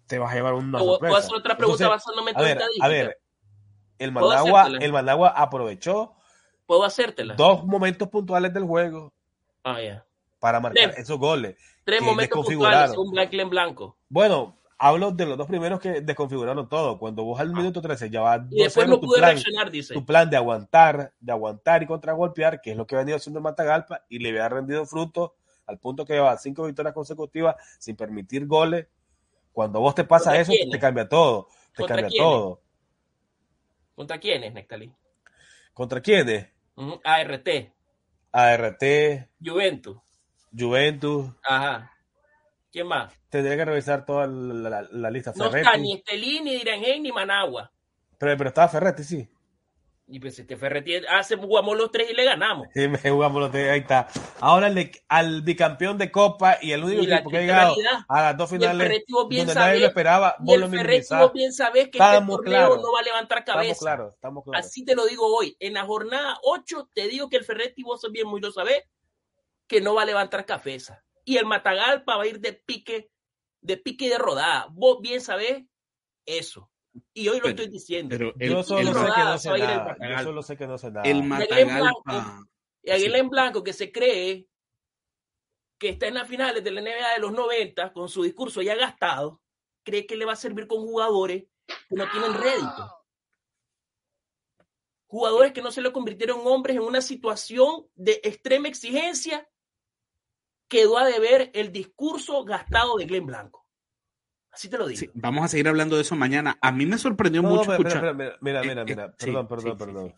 te 0.05 0.19
vas 0.19 0.31
a 0.31 0.35
llevar 0.35 0.53
una 0.53 0.79
sorpresa. 0.79 1.11
Voy 1.11 1.15
a 1.15 1.19
hacer 1.19 1.35
otra 1.35 1.57
pregunta 1.57 1.83
Entonces, 1.83 2.05
basándome 2.05 2.31
en 2.31 2.37
a 2.37 2.41
ver, 2.41 2.59
a 2.81 2.87
ver, 2.87 3.17
el 3.99 4.11
Managua, 4.11 4.67
el 4.79 4.91
Managua 4.91 5.29
aprovechó 5.29 6.17
¿Puedo 6.67 6.83
hacértela? 6.83 7.35
Dos 7.35 7.63
momentos 7.63 8.09
puntuales 8.09 8.53
del 8.53 8.65
juego. 8.65 9.13
Ah, 9.63 9.81
ya. 9.81 10.05
Para 10.37 10.59
marcar 10.59 10.91
tres, 10.91 10.99
esos 10.99 11.17
goles. 11.17 11.55
Tres 11.83 12.01
momentos 12.01 12.45
puntuales, 12.45 12.95
un 12.97 13.09
blanco 13.09 13.35
en 13.37 13.49
blanco. 13.49 13.97
Bueno, 14.09 14.59
hablo 14.77 15.11
de 15.11 15.25
los 15.25 15.37
dos 15.37 15.47
primeros 15.47 15.79
que 15.79 16.01
desconfiguraron 16.01 16.67
todo. 16.67 16.99
Cuando 16.99 17.23
vos 17.23 17.39
al 17.39 17.53
minuto 17.53 17.81
13 17.81 18.09
ya 18.09 18.19
vas 18.19 18.41
y 18.51 18.63
después 18.63 18.87
no 18.87 18.99
tu 18.99 19.07
pude 19.07 19.19
plan, 19.19 19.31
reaccionar, 19.31 19.71
dice. 19.71 19.93
Tu 19.93 20.05
plan 20.05 20.29
de 20.29 20.35
aguantar, 20.35 21.13
de 21.19 21.31
aguantar 21.31 21.81
y 21.83 21.87
contragolpear, 21.87 22.59
que 22.59 22.71
es 22.71 22.77
lo 22.77 22.85
que 22.85 22.95
ha 22.95 22.99
venido 22.99 23.15
haciendo 23.15 23.39
el 23.39 23.43
Matagalpa 23.43 24.03
y 24.09 24.19
le 24.19 24.29
había 24.29 24.49
rendido 24.49 24.85
fruto 24.85 25.35
al 25.65 25.79
punto 25.79 26.05
que 26.05 26.13
lleva 26.13 26.37
cinco 26.37 26.65
victorias 26.65 26.93
consecutivas 26.93 27.55
sin 27.79 27.95
permitir 27.95 28.45
goles. 28.45 28.87
Cuando 29.53 29.79
vos 29.79 29.95
te 29.95 30.03
pasa 30.03 30.37
eso, 30.37 30.51
quiénes? 30.51 30.71
te 30.71 30.79
cambia 30.79 31.07
todo. 31.07 31.47
Te 31.75 31.85
cambia 31.85 32.09
quiénes? 32.09 32.27
todo. 32.27 32.61
¿Contra 33.97 34.19
quiénes, 34.19 34.53
Nectalí? 34.53 34.93
¿Contra 35.73 36.01
quiénes? 36.01 36.45
Uh 36.75 36.83
-huh. 36.83 37.01
ART. 37.03 37.47
ART. 38.31 38.83
Juventus. 39.43 39.97
Juventus. 40.55 41.31
Ajá. 41.43 41.91
¿Quién 42.71 42.85
más? 42.85 43.11
Tendría 43.29 43.57
que 43.57 43.65
revisar 43.65 44.05
toda 44.05 44.27
la, 44.27 44.69
la, 44.69 44.87
la 44.91 45.09
lista. 45.09 45.33
No 45.35 45.45
Ferretti. 45.45 45.65
está 45.65 45.77
ni 45.79 45.93
Estelín, 45.95 46.43
ni 46.43 46.57
Dirangén, 46.57 47.01
ni 47.01 47.11
Managua. 47.11 47.71
Pero, 48.19 48.37
pero 48.37 48.49
estaba 48.49 48.67
Ferretti, 48.67 49.03
sí. 49.03 49.27
Y 50.09 50.21
pues 50.21 50.39
este 50.39 50.55
Ferretti 50.55 50.95
hace 51.09 51.35
jugamos 51.35 51.77
los 51.77 51.91
tres 51.91 52.09
y 52.09 52.13
le 52.13 52.23
ganamos. 52.23 52.67
Sí, 52.73 52.87
jugamos 53.09 53.41
los 53.41 53.51
tres, 53.51 53.69
ahí 53.69 53.79
está. 53.79 54.07
Ahora 54.39 54.67
el, 54.67 54.89
al 55.09 55.41
bicampeón 55.41 55.97
de 55.97 56.09
Copa 56.09 56.59
y 56.61 56.71
el 56.71 56.81
único 56.81 57.03
y 57.03 57.11
equipo 57.11 57.29
que 57.29 57.37
ha 57.37 57.41
llegado 57.41 57.75
a 58.07 58.21
las 58.21 58.37
dos 58.37 58.49
finales 58.49 58.87
bien 59.27 59.45
donde 59.45 59.53
sabe, 59.53 59.65
nadie 59.65 59.79
lo 59.81 59.87
esperaba, 59.87 60.37
y 60.45 60.53
el 60.53 60.69
Ferretti 60.69 61.13
vos 61.13 61.33
bien 61.33 61.51
sabés 61.51 61.89
que 61.89 61.97
estamos 61.97 62.39
este 62.39 62.43
torneo 62.45 62.67
claro, 62.67 62.81
no 62.81 62.93
va 62.93 62.99
a 63.01 63.03
levantar 63.03 63.43
cabeza. 63.43 63.71
Estamos 63.71 63.79
claros, 63.79 64.13
estamos 64.13 64.43
claros. 64.45 64.65
Así 64.65 64.85
te 64.85 64.95
lo 64.95 65.05
digo 65.05 65.25
hoy. 65.27 65.57
En 65.59 65.73
la 65.73 65.83
jornada 65.83 66.37
8 66.41 66.89
te 66.93 67.09
digo 67.09 67.29
que 67.29 67.37
el 67.37 67.43
Ferretti 67.43 67.83
vos 67.83 68.07
bien 68.09 68.27
muy 68.27 68.39
lo 68.39 68.51
sabés 68.51 68.83
que 69.67 69.81
no 69.81 69.93
va 69.93 70.03
a 70.03 70.05
levantar 70.05 70.45
cabeza. 70.45 71.03
Y 71.25 71.35
el 71.35 71.45
Matagalpa 71.45 72.15
va 72.15 72.23
a 72.23 72.27
ir 72.27 72.39
de 72.39 72.53
pique, 72.53 73.11
de 73.59 73.75
pique 73.75 74.05
y 74.05 74.09
de 74.09 74.17
rodada. 74.17 74.67
Vos 74.71 74.99
bien 75.01 75.19
sabés 75.19 75.65
eso. 76.25 76.71
Y 77.13 77.27
hoy 77.27 77.37
lo 77.37 77.43
pero, 77.43 77.49
estoy 77.49 77.67
diciendo. 77.67 78.15
Pero 78.17 78.33
el, 78.39 78.49
yo, 78.51 78.63
solo 78.63 78.93
sé 78.93 79.05
que 79.15 79.23
no 79.23 79.37
sé 79.37 79.57
nada. 79.57 79.97
yo 79.99 80.23
solo 80.23 80.41
sé 80.41 80.57
que 80.57 80.67
no 80.67 80.77
sé 80.77 80.91
nada. 80.91 81.09
El 81.09 81.23
Matagalpa. 81.23 82.47
Y 82.83 82.91
sí. 82.91 83.05
en 83.05 83.29
Blanco 83.29 83.63
que 83.63 83.73
se 83.73 83.91
cree 83.91 84.47
que 85.77 85.89
está 85.89 86.07
en 86.07 86.15
las 86.15 86.27
finales 86.27 86.63
de 86.63 86.71
la 86.71 86.81
NBA 86.81 87.13
de 87.13 87.19
los 87.19 87.31
90 87.31 87.93
con 87.93 88.09
su 88.09 88.23
discurso 88.23 88.61
ya 88.61 88.75
gastado, 88.75 89.41
cree 89.83 90.05
que 90.05 90.15
le 90.15 90.25
va 90.25 90.33
a 90.33 90.37
servir 90.37 90.67
con 90.67 90.79
jugadores 90.79 91.45
que 91.67 91.95
no 91.95 92.09
tienen 92.09 92.33
rédito. 92.33 93.05
Jugadores 95.07 95.53
que 95.53 95.61
no 95.61 95.71
se 95.71 95.81
le 95.81 95.91
convirtieron 95.91 96.41
en 96.41 96.47
hombres 96.47 96.77
en 96.77 96.83
una 96.83 97.01
situación 97.01 97.87
de 97.95 98.19
extrema 98.23 98.67
exigencia, 98.67 99.47
quedó 100.67 100.97
a 100.97 101.05
deber 101.05 101.51
el 101.53 101.71
discurso 101.71 102.43
gastado 102.43 102.97
de 102.97 103.05
Glenn 103.05 103.25
Blanco. 103.25 103.66
Así 104.57 104.69
te 104.69 104.77
lo 104.79 104.87
digo. 104.87 105.11
vamos 105.13 105.45
a 105.45 105.49
seguir 105.49 105.67
hablando 105.67 105.97
de 105.97 106.01
eso 106.01 106.15
mañana. 106.15 106.57
A 106.61 106.71
mí 106.71 106.87
me 106.87 106.97
sorprendió 106.97 107.43
mucho 107.43 107.71
escuchar. 107.71 108.15
Mira, 108.15 108.37
mira, 108.41 108.63
mira, 108.63 108.83
mira, 108.85 109.13
perdón, 109.13 109.47
perdón, 109.47 109.77
perdón. 109.77 110.15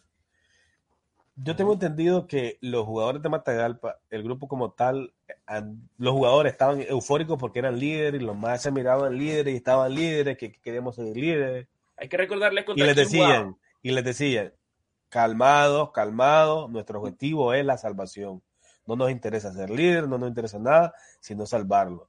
Yo 1.36 1.58
tengo 1.58 1.74
entendido 1.74 2.26
que 2.26 2.58
los 2.62 2.86
jugadores 2.86 3.22
de 3.22 3.28
Matagalpa, 3.28 4.00
el 4.10 4.24
grupo 4.24 4.48
como 4.48 4.72
tal, 4.72 5.12
los 5.98 6.14
jugadores 6.14 6.54
estaban 6.54 6.82
eufóricos 6.88 7.38
porque 7.38 7.60
eran 7.60 7.78
líderes 7.78 8.22
y 8.22 8.24
los 8.24 8.38
más 8.38 8.62
se 8.62 8.72
miraban 8.72 9.18
líderes 9.18 9.54
y 9.54 9.58
estaban 9.58 9.94
líderes, 9.94 10.38
que, 10.38 10.54
queríamos 10.54 10.96
ser 10.96 11.18
líderes. 11.18 11.68
Hay 11.98 12.08
que 12.08 12.16
recordarles 12.16 12.64
y 12.78 12.82
les 12.82 12.96
decían, 12.96 13.58
y 13.82 13.92
les 13.92 14.06
decían, 14.06 14.54
calmados, 15.10 15.92
calmados, 15.92 16.70
nuestro 16.70 17.02
objetivo 17.02 17.54
es 17.54 17.66
la 17.66 17.78
salvación. 17.78 18.42
No 18.86 18.96
nos 18.96 19.12
interesa 19.12 19.52
ser 19.52 19.70
líder, 19.70 20.08
no 20.08 20.18
nos 20.18 20.30
interesa 20.30 20.60
nada, 20.60 20.94
sino 21.20 21.46
salvarlo. 21.46 22.09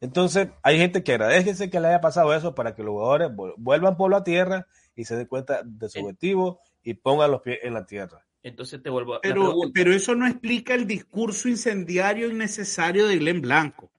Entonces, 0.00 0.48
hay 0.62 0.78
gente 0.78 1.02
que 1.02 1.12
agradece 1.12 1.70
que 1.70 1.80
le 1.80 1.88
haya 1.88 2.00
pasado 2.00 2.32
eso 2.34 2.54
para 2.54 2.74
que 2.74 2.82
los 2.82 2.92
jugadores 2.92 3.30
vuelvan 3.56 3.96
por 3.96 4.10
la 4.10 4.22
tierra 4.22 4.66
y 4.94 5.04
se 5.04 5.16
den 5.16 5.26
cuenta 5.26 5.62
de 5.64 5.88
su 5.88 6.00
objetivo 6.00 6.60
y 6.82 6.94
pongan 6.94 7.30
los 7.30 7.42
pies 7.42 7.58
en 7.62 7.74
la 7.74 7.84
tierra. 7.84 8.24
Entonces 8.42 8.80
te 8.82 8.90
vuelvo 8.90 9.14
a 9.14 9.20
pero, 9.20 9.54
pero 9.74 9.92
eso 9.92 10.14
no 10.14 10.26
explica 10.26 10.74
el 10.74 10.86
discurso 10.86 11.48
incendiario 11.48 12.30
innecesario 12.30 13.08
de 13.08 13.18
Glenn 13.18 13.42
Blanco. 13.42 13.90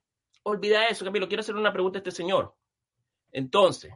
Olvida 0.42 0.88
eso, 0.88 1.04
Camilo. 1.04 1.28
Quiero 1.28 1.42
hacer 1.42 1.54
una 1.54 1.72
pregunta 1.72 1.98
a 1.98 2.00
este 2.00 2.10
señor. 2.10 2.54
Entonces, 3.32 3.92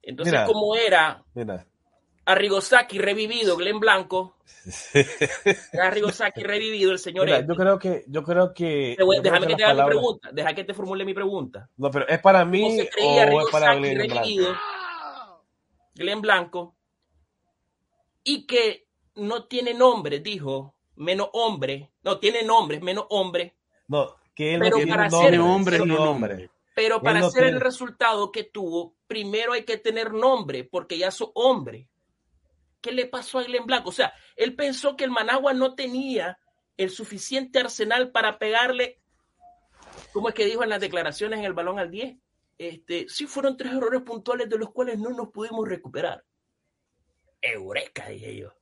entonces 0.00 0.40
¿cómo 0.46 0.76
era 0.76 1.24
Arrigosaki 2.26 2.98
revivido, 2.98 3.56
Glenn 3.56 3.78
Blanco? 3.80 4.36
Arrigosaki 5.80 6.42
revivido, 6.42 6.92
el 6.92 6.98
señor. 6.98 7.26
Mira, 7.26 7.46
yo 7.46 7.54
creo 7.54 7.78
que, 7.78 8.04
yo 8.06 8.22
creo 8.22 8.54
que. 8.54 8.96
déjame 9.22 9.46
que, 9.46 9.56
te 9.56 9.64
haga 9.64 9.84
mi 9.84 9.90
pregunta. 9.90 10.30
Deja 10.32 10.54
que 10.54 10.64
te 10.64 10.74
formule 10.74 11.04
mi 11.04 11.14
pregunta. 11.14 11.68
No, 11.76 11.90
pero 11.90 12.08
¿es 12.08 12.18
para 12.20 12.44
mí 12.44 12.80
o 12.80 13.40
es 13.40 13.50
para 13.50 13.74
Glenn 13.74 14.08
Blanco? 14.08 14.58
Glenn 15.94 16.20
Blanco. 16.20 16.76
Y 18.22 18.46
que 18.46 18.86
no 19.16 19.44
tiene 19.44 19.74
nombre, 19.74 20.20
dijo, 20.20 20.74
menos 20.96 21.28
hombre, 21.32 21.90
no 22.02 22.18
tiene 22.18 22.42
nombre, 22.42 22.80
menos 22.80 23.06
hombre. 23.10 23.54
No, 23.88 24.16
que 24.34 24.54
él 24.54 24.60
pero 24.60 24.78
no 24.78 24.86
para 24.86 25.08
tiene 25.08 25.36
nombre, 25.36 25.78
no 25.78 26.04
nombre. 26.04 26.50
Pero 26.74 27.00
para 27.00 27.20
hacer 27.20 27.44
el 27.44 27.60
resultado 27.60 28.32
que 28.32 28.44
tuvo, 28.44 28.96
primero 29.06 29.52
hay 29.52 29.64
que 29.64 29.78
tener 29.78 30.12
nombre, 30.12 30.64
porque 30.64 30.98
ya 30.98 31.10
su 31.10 31.30
hombre. 31.34 31.88
¿Qué 32.84 32.92
le 32.92 33.06
pasó 33.06 33.38
a 33.38 33.44
Glenn 33.44 33.64
Blanco? 33.64 33.88
O 33.88 33.92
sea, 33.92 34.12
él 34.36 34.54
pensó 34.54 34.94
que 34.94 35.04
el 35.04 35.10
Managua 35.10 35.54
no 35.54 35.74
tenía 35.74 36.38
el 36.76 36.90
suficiente 36.90 37.58
arsenal 37.58 38.12
para 38.12 38.38
pegarle, 38.38 39.00
como 40.12 40.28
es 40.28 40.34
que 40.34 40.44
dijo 40.44 40.62
en 40.62 40.68
las 40.68 40.82
declaraciones 40.82 41.38
en 41.38 41.46
el 41.46 41.54
balón 41.54 41.78
al 41.78 41.90
10, 41.90 42.18
este, 42.58 43.06
sí 43.08 43.26
fueron 43.26 43.56
tres 43.56 43.72
errores 43.72 44.02
puntuales 44.02 44.50
de 44.50 44.58
los 44.58 44.70
cuales 44.70 44.98
no 44.98 45.08
nos 45.08 45.30
pudimos 45.30 45.66
recuperar. 45.66 46.26
Eureka, 47.40 48.08
dije 48.08 48.36
yo. 48.36 48.52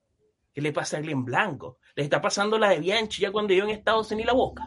¿Qué 0.54 0.60
le 0.60 0.72
pasa 0.72 0.98
a 0.98 1.00
Glenn 1.00 1.24
Blanco? 1.24 1.78
Le 1.96 2.04
está 2.04 2.20
pasando 2.20 2.60
la 2.60 2.68
de 2.68 2.78
Bianchi 2.78 3.22
ya 3.22 3.32
cuando 3.32 3.52
yo 3.54 3.64
en 3.64 3.70
Estados 3.70 4.12
Unidos 4.12 4.28
la 4.28 4.34
boca. 4.34 4.62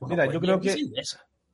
Mira, 0.00 0.32
yo 0.32 0.40
creo 0.40 0.58
que 0.58 0.76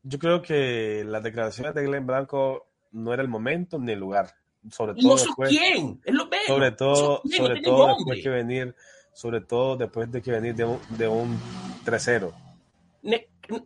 yo 0.05 0.19
creo 0.21 0.41
que 0.41 1.03
las 1.05 1.25
declaraciones 1.25 1.75
de 1.75 1.83
Glenn 1.83 2.07
Blanco 2.07 2.70
no 2.93 3.13
era 3.13 3.23
el 3.23 3.29
momento 3.29 3.79
ni 3.79 3.93
el 3.93 3.99
lugar. 3.99 4.35
Sobre 4.71 4.95
todo 4.95 5.17
después, 5.17 5.49
quién, 5.49 6.01
es 6.05 6.15
lo 6.15 6.29
Sobre 6.47 6.73
todo, 6.73 7.23
sobre 7.25 7.63
todo 7.63 7.97
después 7.97 8.23
que 8.23 8.29
venir, 8.29 8.75
sobre 9.13 9.41
todo 9.41 9.77
después 9.77 10.11
de 10.13 10.21
que 10.21 10.31
venir 10.31 10.55
de 10.55 10.65
un, 10.65 10.79
de 10.91 11.09
un 11.09 11.39
3-0. 11.85 12.33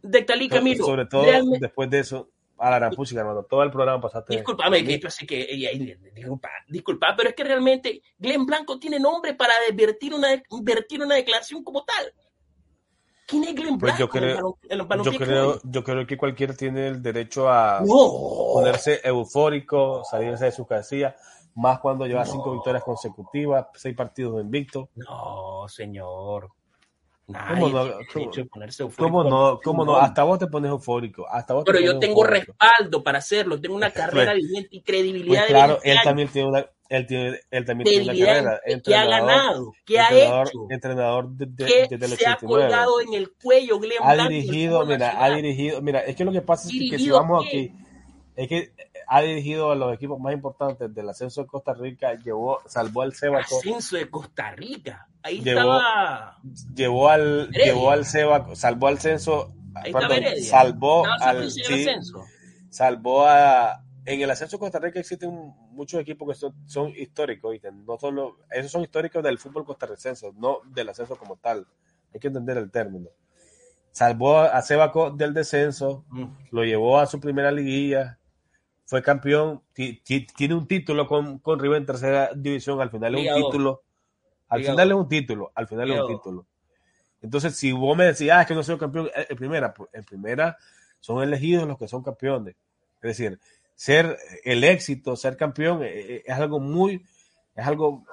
De 0.03 0.23
tal 0.23 0.49
Camilo. 0.49 0.85
Sobre 0.85 1.07
todo 1.07 1.25
después 1.59 1.91
de 1.91 1.99
eso, 1.99 2.31
a 2.59 2.71
la 2.71 2.79
gran 2.79 2.93
hermano. 2.93 3.43
Todo 3.45 3.63
el 3.63 3.71
programa 3.71 4.01
pasaste. 4.01 4.35
Disculpame, 4.37 4.85
que 4.85 5.07
así 5.07 5.27
que. 5.27 5.47
Disculpa, 6.15 6.51
disculpa, 6.69 7.15
pero 7.17 7.31
es 7.31 7.35
que 7.35 7.45
realmente 7.45 8.03
Glenn 8.19 8.47
Blanco 8.47 8.79
tiene 8.79 8.99
nombre 8.99 9.35
para 9.35 9.53
advertir 9.69 10.15
una, 10.15 10.43
invertir 10.51 11.03
una 11.03 11.17
declaración 11.17 11.63
como 11.65 11.85
tal. 11.85 12.13
¿Quién 13.27 13.45
es 13.45 13.55
Glenn 13.55 13.79
pues? 13.79 13.97
Yo 13.97 14.09
creo, 14.09 14.59
yo, 15.03 15.13
creo, 15.17 15.61
yo 15.65 15.83
creo 15.83 16.07
que 16.07 16.17
cualquiera 16.17 16.55
tiene 16.55 16.89
el 16.89 17.03
derecho 17.03 17.49
a 17.49 17.83
ponerse 17.83 19.01
eufórico, 19.03 20.03
salirse 20.05 20.47
de 20.47 20.53
su 20.53 20.67
casilla, 20.67 21.17
más 21.55 21.81
cuando 21.81 22.07
lleva 22.07 22.27
cinco 22.27 22.53
victorias 22.53 22.83
consecutivas, 22.83 23.67
seis 23.75 23.97
partidos 23.97 24.43
invictos. 24.43 24.89
No, 24.97 25.67
señor. 25.69 26.51
¿Cómo 28.97 29.25
no? 29.25 29.59
¿Cómo 29.65 29.85
no? 29.85 29.97
Hasta 29.97 30.25
vos 30.25 30.39
te 30.39 30.47
pones 30.47 30.71
eufórico. 30.71 31.27
Hasta 31.27 31.55
vos 31.55 31.65
Pero 31.65 31.81
yo 31.81 31.99
tengo 31.99 32.23
respaldo 32.25 33.03
para 33.03 33.19
hacerlo. 33.19 33.59
Tengo 33.59 33.77
una 33.77 33.91
carrera 33.91 34.35
viviente 34.35 34.69
y 34.73 34.83
credibilidad. 34.83 35.43
Pues 35.43 35.51
claro, 35.51 35.79
él 35.83 35.99
también 36.05 36.29
tiene 36.29 36.49
una, 36.49 36.67
él 36.89 37.07
tiene, 37.07 37.41
él 37.51 37.65
también 37.65 37.89
tiene 37.89 38.05
una 38.05 38.27
carrera. 38.27 38.61
¿Qué 38.85 38.95
ha 38.95 39.07
ganado? 39.07 39.73
¿Qué 39.87 39.99
ha 39.99 40.13
hecho? 40.13 40.67
Entrenador 40.69 41.31
de, 41.31 41.47
de, 41.47 41.87
desde 41.91 42.07
el 42.07 42.19
se 42.19 42.27
ha 42.27 42.37
colgado 42.37 43.01
en 43.01 43.15
el 43.15 43.33
cuello 43.33 43.79
Glenn 43.79 43.99
Ha 44.03 44.29
dirigido, 44.29 44.85
mira, 44.85 45.25
ha 45.25 45.31
dirigido. 45.31 45.81
Mira, 45.81 46.01
es 46.01 46.15
que 46.15 46.25
lo 46.25 46.33
que 46.33 46.43
pasa 46.43 46.69
es 46.69 46.91
que 46.91 46.99
si 46.99 47.11
vamos 47.11 47.47
aquí, 47.47 47.73
es 48.37 48.49
que 48.49 48.73
ha 49.07 49.23
dirigido 49.23 49.71
a 49.71 49.75
los 49.75 49.95
equipos 49.95 50.19
más 50.21 50.35
importantes 50.35 50.95
del 50.95 51.09
ascenso 51.09 51.43
de 51.43 51.47
Costa 51.47 51.75
Rica, 51.75 52.15
llevó, 52.15 52.61
salvó 52.67 53.03
al 53.03 53.15
Cebaco. 53.15 53.59
Ascenso 53.59 53.97
de 53.97 54.11
Costa 54.11 54.51
Rica. 54.53 55.09
Ahí 55.23 55.41
llevó, 55.41 55.77
estaba. 55.77 56.39
Llevó 56.75 57.09
al, 57.09 57.51
llevó 57.51 57.91
al 57.91 58.05
Cebaco, 58.05 58.55
salvó 58.57 58.89
al 58.89 58.99
censo. 58.99 59.55
perdón, 59.91 60.23
salvó 60.43 61.07
al. 61.21 61.51
Sí, 61.51 61.87
salvó 62.71 63.27
a. 63.27 63.81
En 64.05 64.21
el 64.21 64.31
ascenso 64.31 64.57
de 64.57 64.61
Costa 64.61 64.79
Rica 64.81 65.01
existen 65.01 65.55
muchos 65.75 66.01
equipos 66.01 66.29
que 66.29 66.35
son, 66.35 66.55
son 66.67 66.93
históricos, 66.97 67.57
no 67.87 67.99
solo, 67.99 68.39
esos 68.51 68.71
son 68.71 68.83
históricos 68.83 69.23
del 69.23 69.39
fútbol 69.39 69.65
costarricense, 69.65 70.33
no 70.37 70.61
del 70.67 70.89
ascenso 70.89 71.17
como 71.17 71.37
tal. 71.37 71.67
Hay 72.13 72.21
que 72.21 72.29
entender 72.29 72.57
el 72.59 72.71
término. 72.71 73.11
Salvó 73.93 74.39
a 74.39 74.61
Cebaco 74.63 75.11
del 75.11 75.35
descenso, 75.35 76.05
mm. 76.09 76.25
lo 76.51 76.65
llevó 76.65 76.99
a 76.99 77.07
su 77.07 77.21
primera 77.21 77.53
liguilla, 77.53 78.19
fue 78.87 79.03
campeón, 79.03 79.63
tiene 79.75 80.55
un 80.55 80.67
título 80.67 81.07
con, 81.07 81.39
con 81.39 81.59
River 81.59 81.79
en 81.79 81.87
tercera 81.87 82.31
división, 82.35 82.81
al 82.81 82.91
final 82.91 83.15
es 83.15 83.31
un 83.31 83.43
título, 83.43 83.83
al 84.49 84.63
final 84.63 84.91
es 84.91 84.97
un 84.97 85.09
título, 85.09 85.53
al 85.55 85.67
final 85.67 85.91
es 85.91 86.01
un 86.01 86.09
título. 86.09 86.47
Entonces, 87.23 87.57
si 87.57 87.73
vos 87.73 87.97
me 87.97 88.05
decís, 88.05 88.31
ah, 88.31 88.43
es 88.43 88.47
que 88.47 88.55
no 88.55 88.63
soy 88.63 88.77
campeón 88.77 89.07
eh, 89.15 89.27
en 89.31 89.37
primera, 89.37 89.73
pues, 89.73 89.89
en 89.95 90.05
primera 90.05 90.59
son 91.01 91.23
elegidos 91.23 91.67
los 91.67 91.79
que 91.79 91.89
son 91.89 92.03
campeones. 92.03 92.55
Es 92.97 93.17
decir, 93.17 93.39
ser 93.75 94.19
el 94.45 94.65
éxito, 94.65 95.17
ser 95.17 95.37
campeón, 95.37 95.83
eh, 95.83 95.89
eh, 95.95 96.23
es, 96.27 96.35
algo 96.35 96.61
muy, 96.61 97.05
es 97.55 97.67
algo, 97.67 98.05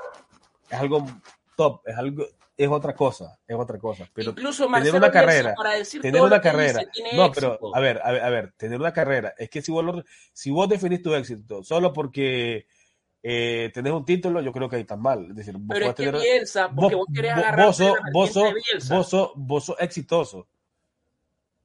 es 0.69 0.79
algo 0.79 1.07
top, 1.55 1.81
es 1.85 1.97
algo, 1.97 2.25
es 2.57 2.69
otra 2.69 2.95
cosa, 2.95 3.39
es 3.47 3.55
otra 3.55 3.77
cosa. 3.77 4.07
Pero 4.13 4.31
Incluso 4.31 4.67
tener 4.67 4.95
una 4.95 5.11
carrera, 5.11 5.55
tener 6.01 6.21
una 6.21 6.41
carrera, 6.41 6.81
no, 7.13 7.31
pero 7.31 7.59
a 7.75 7.79
ver, 7.79 8.01
a 8.03 8.11
ver, 8.11 8.23
a 8.23 8.29
ver, 8.29 8.53
tener 8.57 8.79
una 8.79 8.93
carrera, 8.93 9.33
es 9.37 9.49
que 9.49 9.61
si 9.61 9.71
vos, 9.71 10.03
si 10.33 10.51
vos 10.51 10.67
definís 10.67 11.01
tu 11.01 11.13
éxito 11.13 11.63
solo 11.63 11.93
porque 11.93 12.65
eh, 13.23 13.69
tenés 13.73 13.93
un 13.93 14.03
título, 14.03 14.41
yo 14.41 14.51
creo 14.51 14.67
que 14.67 14.77
ahí 14.77 14.81
está 14.81 14.95
mal. 14.95 15.27
Es 15.29 15.35
decir, 15.35 15.53
vos 15.57 15.67
pero 15.69 15.89
es 15.89 15.95
que 15.95 16.11
Bielsa, 16.11 16.69
porque 16.69 16.95
vos, 16.95 17.07
querés 17.13 17.31
agarrar 17.33 17.67
vos, 17.67 17.77
sos, 17.77 17.93
vos, 18.13 18.31
sos, 19.09 19.31
vos, 19.35 19.65
sos, 19.65 19.75
exitoso. 19.79 20.47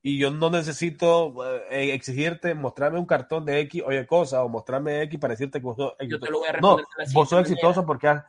Y 0.07 0.19
yo 0.19 0.31
no 0.31 0.51
necesito 0.51 1.35
eh, 1.69 1.93
exigirte, 1.93 2.55
mostrarme 2.55 3.01
un 3.01 3.07
cartón 3.07 3.45
de 3.45 3.59
X, 3.63 3.83
oye 3.85 4.07
cosa, 4.07 4.45
o 4.45 4.49
mostrarme 4.49 5.03
X 5.03 5.19
para 5.19 5.33
decirte 5.33 5.59
que 5.59 5.67
vos 5.67 5.77
sos 5.77 5.95
exitoso. 5.99 6.09
Yo 6.09 6.21
te 6.21 6.31
lo 6.31 6.39
voy 6.39 6.49
a 6.49 6.53
no, 6.61 6.79
vos 7.13 7.29
sos 7.29 7.41
exitoso 7.41 7.85
porque 7.85 8.07
has, 8.07 8.25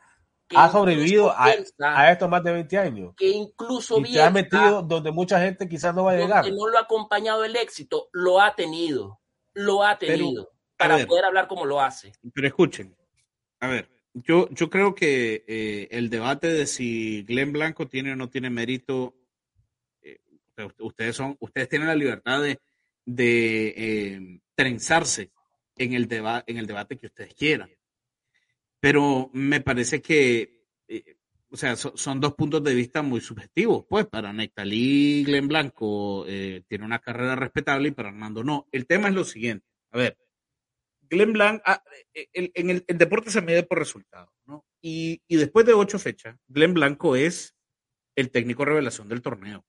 ha 0.56 0.72
sobrevivido 0.72 1.30
a, 1.30 1.54
a, 1.78 2.10
estos 2.10 2.28
más 2.28 2.42
de 2.42 2.52
20 2.52 2.78
años. 2.78 3.14
Que 3.16 3.28
incluso 3.28 4.00
y 4.00 4.12
te 4.12 4.20
ha 4.20 4.28
metido 4.28 4.82
donde 4.82 5.12
mucha 5.12 5.40
gente 5.40 5.68
quizás 5.68 5.94
no 5.94 6.02
va 6.02 6.14
a 6.14 6.16
llegar. 6.16 6.44
Que 6.44 6.50
no 6.50 6.66
lo 6.66 6.78
ha 6.78 6.80
acompañado 6.80 7.44
el 7.44 7.54
éxito, 7.54 8.08
lo 8.10 8.40
ha 8.40 8.56
tenido. 8.56 9.20
Lo 9.54 9.84
ha 9.84 9.96
tenido. 9.98 10.50
para 10.76 11.06
poder 11.06 11.26
hablar 11.26 11.46
como 11.46 11.64
lo 11.64 11.80
hace. 11.80 12.10
Pero 12.34 12.48
escuchen, 12.48 12.96
a 13.60 13.68
ver, 13.68 13.88
yo, 14.14 14.48
yo 14.50 14.68
creo 14.68 14.96
que 14.96 15.44
eh, 15.46 15.86
el 15.92 16.10
debate 16.10 16.48
de 16.48 16.66
si 16.66 17.22
Glenn 17.22 17.52
Blanco 17.52 17.86
tiene 17.86 18.14
o 18.14 18.16
no 18.16 18.30
tiene 18.30 18.50
mérito, 18.50 19.14
eh, 19.14 19.17
ustedes 20.78 21.16
son, 21.16 21.36
ustedes 21.40 21.68
tienen 21.68 21.88
la 21.88 21.94
libertad 21.94 22.42
de, 22.42 22.58
eh, 23.76 24.40
trenzarse 24.54 25.30
en 25.76 25.92
el, 25.94 26.08
en 26.46 26.56
el 26.58 26.66
debate 26.66 26.96
que 26.96 27.06
ustedes 27.06 27.34
quieran 27.34 27.70
pero 28.80 29.30
me 29.32 29.60
parece 29.60 30.00
que, 30.00 30.64
eh, 30.86 31.16
o 31.50 31.56
sea, 31.56 31.76
son 31.76 32.20
dos 32.20 32.34
puntos 32.34 32.62
de 32.62 32.74
vista 32.74 33.02
muy 33.02 33.20
subjetivos, 33.20 33.84
pues 33.88 34.06
para 34.06 34.32
Nectalí, 34.32 35.24
Glenn 35.24 35.48
Blanco 35.48 36.24
eh, 36.28 36.62
tiene 36.68 36.84
una 36.84 36.98
carrera 36.98 37.34
respetable 37.34 37.88
y 37.88 37.92
para 37.92 38.10
Armando 38.10 38.44
no. 38.44 38.68
El 38.70 38.86
tema 38.86 39.08
es 39.08 39.14
lo 39.14 39.24
siguiente, 39.24 39.66
a 39.90 39.98
ver, 39.98 40.18
Glenn 41.02 41.32
Blanco, 41.32 41.62
ah, 41.66 41.82
eh, 42.12 42.28
en 42.32 42.70
el, 42.70 42.84
deporte 42.86 43.30
se 43.30 43.42
mide 43.42 43.62
por 43.62 43.78
resultados, 43.78 44.32
¿no? 44.44 44.64
Y, 44.80 45.22
y 45.26 45.36
después 45.36 45.64
de 45.66 45.72
ocho 45.72 45.98
fechas, 45.98 46.36
Glenn 46.46 46.74
Blanco 46.74 47.16
es 47.16 47.56
el 48.14 48.30
técnico 48.30 48.64
revelación 48.64 49.08
del 49.08 49.22
torneo, 49.22 49.64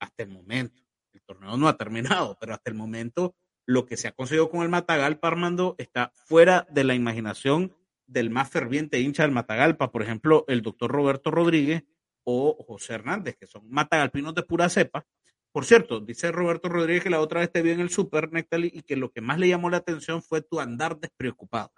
hasta 0.00 0.22
el 0.22 0.30
momento. 0.30 0.82
el 1.12 1.22
torneo 1.22 1.56
no 1.56 1.68
ha 1.68 1.76
terminado, 1.76 2.36
pero 2.40 2.54
hasta 2.54 2.70
el 2.70 2.76
momento 2.76 3.34
lo 3.66 3.84
que 3.84 3.96
se 3.96 4.08
ha 4.08 4.12
conseguido 4.12 4.48
con 4.48 4.62
el 4.62 4.68
Matagalpa, 4.68 5.28
Armando, 5.28 5.74
está 5.78 6.12
fuera 6.14 6.66
de 6.70 6.84
la 6.84 6.94
imaginación 6.94 7.76
del 8.06 8.30
más 8.30 8.48
ferviente 8.48 9.00
hincha 9.00 9.24
del 9.24 9.32
Matagalpa, 9.32 9.92
por 9.92 10.02
ejemplo, 10.02 10.44
el 10.48 10.62
doctor 10.62 10.90
Roberto 10.90 11.30
Rodríguez 11.30 11.84
o 12.24 12.56
José 12.66 12.94
Hernández, 12.94 13.36
que 13.38 13.46
son 13.46 13.68
matagalpinos 13.70 14.34
de 14.34 14.42
pura 14.42 14.68
cepa. 14.68 15.06
Por 15.52 15.64
cierto, 15.64 16.00
dice 16.00 16.30
Roberto 16.30 16.68
Rodríguez 16.68 17.02
que 17.02 17.10
la 17.10 17.20
otra 17.20 17.40
vez 17.40 17.50
te 17.50 17.62
vio 17.62 17.72
en 17.72 17.80
el 17.80 17.90
Super, 17.90 18.32
Nectali, 18.32 18.70
y 18.72 18.82
que 18.82 18.96
lo 18.96 19.10
que 19.10 19.20
más 19.20 19.38
le 19.38 19.48
llamó 19.48 19.70
la 19.70 19.78
atención 19.78 20.22
fue 20.22 20.42
tu 20.42 20.60
andar 20.60 20.98
despreocupado. 20.98 21.72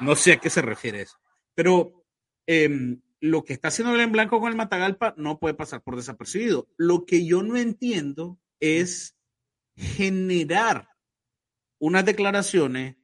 No 0.00 0.16
sé 0.16 0.32
a 0.32 0.36
qué 0.38 0.50
se 0.50 0.60
refiere 0.60 1.02
eso. 1.02 1.16
Pero 1.54 2.04
em, 2.46 3.00
lo 3.24 3.42
que 3.42 3.54
está 3.54 3.68
haciendo 3.68 3.94
el 3.94 4.00
en 4.02 4.12
blanco 4.12 4.38
con 4.38 4.50
el 4.50 4.56
Matagalpa 4.56 5.14
no 5.16 5.38
puede 5.38 5.54
pasar 5.54 5.82
por 5.82 5.96
desapercibido. 5.96 6.68
Lo 6.76 7.06
que 7.06 7.24
yo 7.24 7.42
no 7.42 7.56
entiendo 7.56 8.38
es 8.60 9.16
generar 9.76 10.90
unas 11.78 12.04
declaraciones 12.04 12.96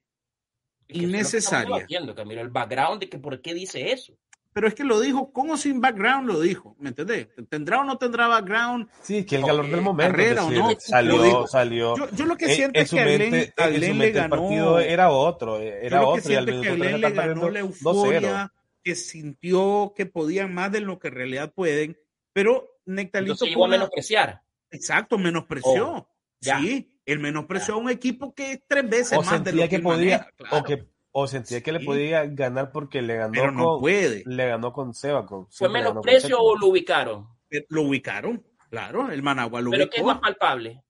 innecesarias. 0.88 1.86
No 2.04 2.14
Camilo, 2.14 2.42
el 2.42 2.50
background 2.50 3.00
de 3.00 3.08
que 3.08 3.18
por 3.18 3.40
qué 3.40 3.54
dice 3.54 3.92
eso. 3.92 4.12
Pero 4.52 4.68
es 4.68 4.74
que 4.74 4.84
lo 4.84 5.00
dijo 5.00 5.32
con 5.32 5.48
o 5.52 5.56
sin 5.56 5.80
background, 5.80 6.28
lo 6.28 6.40
dijo, 6.40 6.76
¿me 6.78 6.90
entendés? 6.90 7.28
¿Tendrá 7.48 7.80
o 7.80 7.84
no 7.84 7.96
tendrá 7.96 8.26
background? 8.26 8.88
Sí, 9.00 9.24
que 9.24 9.36
el 9.36 9.44
calor 9.46 9.70
del 9.70 9.80
momento. 9.80 10.12
Carrera 10.12 10.44
o 10.44 10.50
no. 10.50 10.70
Salió, 10.78 11.46
salió. 11.46 11.94
Yo, 12.12 12.26
lo 12.26 12.36
que 12.36 12.54
siento 12.54 12.78
es 12.78 12.90
que 12.90 13.02
Glenn, 13.02 13.52
a 13.56 13.68
le 13.68 14.10
ganó. 14.10 14.34
El 14.34 14.40
partido 14.42 14.80
era 14.80 15.10
otro, 15.10 15.58
era 15.58 16.06
otro. 16.06 16.30
y 16.30 16.34
al 16.34 16.44
que 16.44 16.74
Glenn 16.74 17.00
le 17.00 17.10
ganó 17.10 17.48
la 17.48 17.60
euforia, 17.60 18.52
que 18.82 18.94
sintió 18.94 19.92
que 19.96 20.06
podían 20.06 20.54
más 20.54 20.72
de 20.72 20.80
lo 20.80 20.98
que 20.98 21.08
en 21.08 21.14
realidad 21.14 21.52
pueden, 21.54 21.98
pero 22.32 22.80
Nectalito. 22.86 23.32
Entonces, 23.32 23.52
igual 23.52 23.70
menospreciar. 23.70 24.42
Exacto, 24.70 25.18
menospreció. 25.18 25.88
Oh, 25.88 26.08
sí, 26.40 27.00
él 27.04 27.18
menospreció 27.18 27.74
a 27.74 27.78
un 27.78 27.90
equipo 27.90 28.34
que 28.34 28.52
es 28.52 28.62
tres 28.66 28.88
veces 28.88 29.18
más 29.24 29.42
de 29.44 29.52
lo 29.52 29.62
que, 29.62 29.68
que 29.68 29.78
podía, 29.80 30.28
o 30.50 30.62
que 30.62 30.86
o 31.12 31.26
sentía 31.26 31.60
que 31.62 31.72
le 31.72 31.80
podía 31.80 32.24
ganar 32.26 32.70
porque 32.70 33.02
le 33.02 33.16
ganó 33.16 33.32
Pero 33.32 33.50
no 33.50 33.64
con, 33.64 33.80
puede. 33.80 34.22
le 34.26 34.46
ganó 34.46 34.72
con 34.72 34.94
Seba. 34.94 35.26
¿Fue 35.50 35.68
menosprecio 35.68 36.38
o 36.40 36.56
lo 36.56 36.68
ubicaron? 36.68 37.28
Eh, 37.50 37.66
lo 37.68 37.82
ubicaron, 37.82 38.46
claro, 38.70 39.10
el 39.10 39.22
Managua 39.22 39.60
lo 39.60 39.70
¿Pero 39.70 39.90
qué 39.90 39.98
es 39.98 40.04
más 40.04 40.20
palpable? 40.20 40.84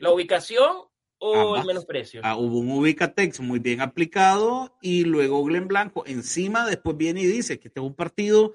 ¿La 0.00 0.10
ubicación 0.10 0.87
o 1.18 1.56
el 1.56 1.64
menosprecio? 1.64 2.20
Ah, 2.24 2.36
hubo 2.36 2.58
un 2.58 2.70
ubicatex 2.70 3.40
muy 3.40 3.58
bien 3.58 3.80
aplicado 3.80 4.76
y 4.80 5.04
luego 5.04 5.44
Glenn 5.44 5.68
Blanco 5.68 6.04
encima 6.06 6.66
después 6.66 6.96
viene 6.96 7.22
y 7.22 7.26
dice 7.26 7.58
que 7.58 7.68
este 7.68 7.80
es 7.80 7.86
un 7.86 7.94
partido 7.94 8.54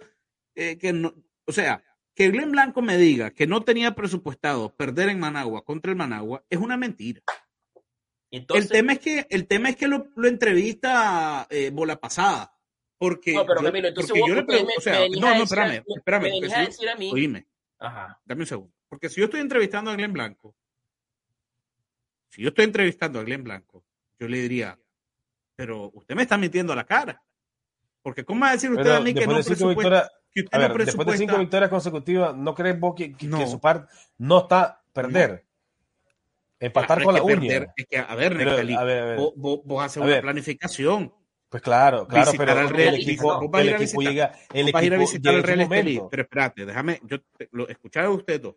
eh, 0.56 0.78
que 0.78 0.94
no, 0.94 1.14
o 1.46 1.52
sea, 1.52 1.84
que 2.16 2.30
Glenn 2.30 2.52
Blanco 2.52 2.82
me 2.82 2.98
diga 2.98 3.32
que 3.32 3.48
no 3.48 3.62
tenía 3.64 3.96
presupuestado 3.96 4.76
perder 4.76 5.10
en 5.10 5.20
Managua 5.20 5.64
contra 5.64 5.92
el 5.92 5.98
Managua 5.98 6.44
es 6.50 6.60
una 6.60 6.78
mentira 6.78 7.22
el 8.34 8.68
tema 8.68 8.94
es 8.94 9.00
que, 9.00 9.28
el 9.30 9.48
tema 9.48 9.70
es 9.70 9.76
que 9.76 9.88
lo, 9.88 10.08
lo 10.16 10.28
entrevista 10.28 11.48
eh, 11.50 11.70
bola 11.72 12.00
pasada. 12.00 12.50
Porque, 12.98 13.34
no, 13.34 13.46
pero 13.46 13.62
Camilo, 13.62 13.90
entonces 13.90 14.16
yo 14.26 14.34
le 14.34 14.44
pregunto, 14.44 14.74
o 14.78 14.82
sea, 14.82 15.00
no, 15.10 15.36
no, 15.36 15.44
espérame, 15.44 15.84
espérame. 15.94 17.12
oíme, 17.12 17.48
Ajá. 17.78 18.22
dame 18.24 18.42
un 18.42 18.48
segundo. 18.48 18.74
Porque 18.88 19.10
si 19.10 19.20
yo 19.20 19.26
estoy 19.26 19.42
entrevistando 19.42 19.92
a 19.92 19.96
Glenn 19.96 20.14
Blanco, 20.14 20.56
si 22.34 22.42
yo 22.42 22.50
estoy 22.50 22.66
entrevistando 22.66 23.20
a 23.20 23.24
Glenn 23.24 23.44
Blanco, 23.44 23.84
yo 24.20 24.28
le 24.28 24.40
diría, 24.40 24.80
pero 25.56 25.92
usted 25.94 26.16
me 26.16 26.24
está 26.24 26.36
mintiendo 26.36 26.74
a 26.74 26.76
la 26.76 26.84
cara. 26.84 27.22
Porque 28.02 28.26
¿cómo 28.26 28.42
va 28.42 28.50
a 28.50 28.54
decir 28.54 28.72
usted 28.72 28.90
a 28.90 29.00
mí 29.02 29.14
que 29.14 29.28
no, 29.28 29.36
presupuesta, 29.36 30.12
que 30.34 30.42
usted 30.42 30.58
no 30.58 30.74
presupuesta? 30.74 30.84
Después 30.86 31.08
de 31.08 31.18
cinco 31.18 31.38
victorias 31.38 31.70
consecutivas, 31.70 32.36
¿no 32.36 32.56
crees 32.56 32.80
vos 32.80 32.96
que, 32.96 33.14
que, 33.14 33.48
su 33.48 33.60
parte 33.60 33.94
no 34.18 34.40
está 34.40 34.82
perder? 34.92 35.46
Empatar 36.60 37.04
con 37.04 37.14
la 37.14 37.22
uña. 37.22 37.72
Es 37.78 37.86
que, 37.86 37.98
a 38.00 38.16
ver, 38.16 39.16
Vos, 39.16 39.62
vos, 39.64 39.84
haces 39.84 40.02
una 40.02 40.20
planificación. 40.20 41.14
Pues 41.50 41.62
claro, 41.62 42.08
claro, 42.08 42.32
pero 42.36 42.68
el 42.68 42.96
equipo, 42.96 43.58
el 43.60 43.70
equipo 43.70 44.02
llega. 44.02 44.34
El 44.52 44.70
equipo 44.70 44.82
ir 44.82 44.94
a 44.96 44.98
visitar 44.98 45.36
el 45.36 45.44
Real 45.44 45.62
Estelí. 45.62 46.02
Pero 46.10 46.24
espérate, 46.24 46.66
déjame, 46.66 47.00
yo 47.04 47.18
lo 47.52 47.70
escuchaba 47.70 48.10
usted 48.10 48.42
dos. 48.42 48.56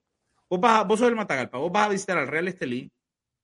Vos, 0.49 0.61
vas, 0.61 0.87
vos 0.87 0.99
sos 0.99 1.09
el 1.09 1.15
Matagalpa, 1.15 1.59
vos 1.59 1.71
vas 1.71 1.89
a 1.89 1.91
visitar 1.91 2.17
al 2.17 2.29
Real 2.29 2.49
Estelí 2.49 2.91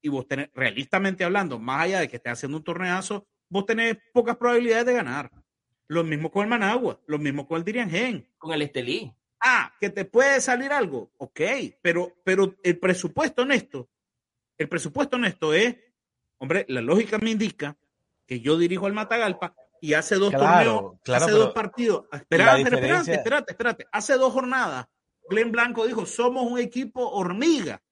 y 0.02 0.08
vos 0.08 0.26
tenés, 0.26 0.50
realistamente 0.54 1.24
hablando, 1.24 1.58
más 1.58 1.84
allá 1.84 2.00
de 2.00 2.08
que 2.08 2.16
esté 2.16 2.28
haciendo 2.28 2.58
un 2.58 2.64
torneazo, 2.64 3.26
vos 3.48 3.64
tenés 3.64 3.96
pocas 4.12 4.36
probabilidades 4.36 4.86
de 4.86 4.94
ganar. 4.94 5.30
Lo 5.88 6.04
mismo 6.04 6.30
con 6.30 6.42
el 6.42 6.48
Managua, 6.48 7.00
lo 7.06 7.18
mismo 7.18 7.46
con 7.46 7.58
el 7.58 7.64
Diriangén. 7.64 8.28
Con 8.38 8.52
el 8.52 8.62
Estelí. 8.62 9.14
Ah, 9.40 9.72
que 9.80 9.90
te 9.90 10.04
puede 10.04 10.40
salir 10.40 10.72
algo, 10.72 11.10
ok, 11.16 11.40
pero, 11.80 12.12
pero 12.24 12.54
el 12.62 12.78
presupuesto 12.78 13.42
honesto 13.42 13.88
el 14.62 14.68
presupuesto 14.68 15.16
honesto 15.16 15.52
es, 15.52 15.76
hombre, 16.38 16.64
la 16.68 16.80
lógica 16.80 17.18
me 17.18 17.30
indica 17.30 17.76
que 18.26 18.40
yo 18.40 18.56
dirijo 18.56 18.86
al 18.86 18.92
Matagalpa 18.92 19.54
y 19.80 19.94
hace 19.94 20.16
dos 20.16 20.30
torneos, 20.32 20.94
hace 21.06 21.32
dos 21.32 21.52
partidos. 21.52 22.06
Espérate, 22.12 22.62
espérate, 22.62 23.12
espérate, 23.12 23.52
espérate. 23.52 23.86
Hace 23.90 24.14
dos 24.14 24.32
jornadas, 24.32 24.86
Glenn 25.28 25.50
Blanco 25.50 25.86
dijo, 25.86 26.06
somos 26.06 26.50
un 26.50 26.58
equipo 26.58 27.10
hormiga. 27.10 27.82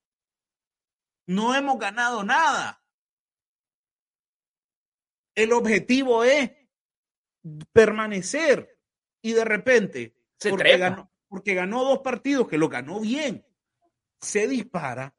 No 1.30 1.54
hemos 1.54 1.78
ganado 1.78 2.24
nada. 2.24 2.82
El 5.32 5.52
objetivo 5.52 6.24
es 6.24 6.50
permanecer 7.72 8.76
y 9.22 9.34
de 9.34 9.44
repente, 9.44 10.16
porque, 10.42 10.76
ganó, 10.76 11.12
porque 11.28 11.54
ganó 11.54 11.84
dos 11.84 12.00
partidos, 12.00 12.48
que 12.48 12.58
lo 12.58 12.68
ganó 12.68 12.98
bien, 12.98 13.46
se 14.20 14.48
dispara 14.48 15.14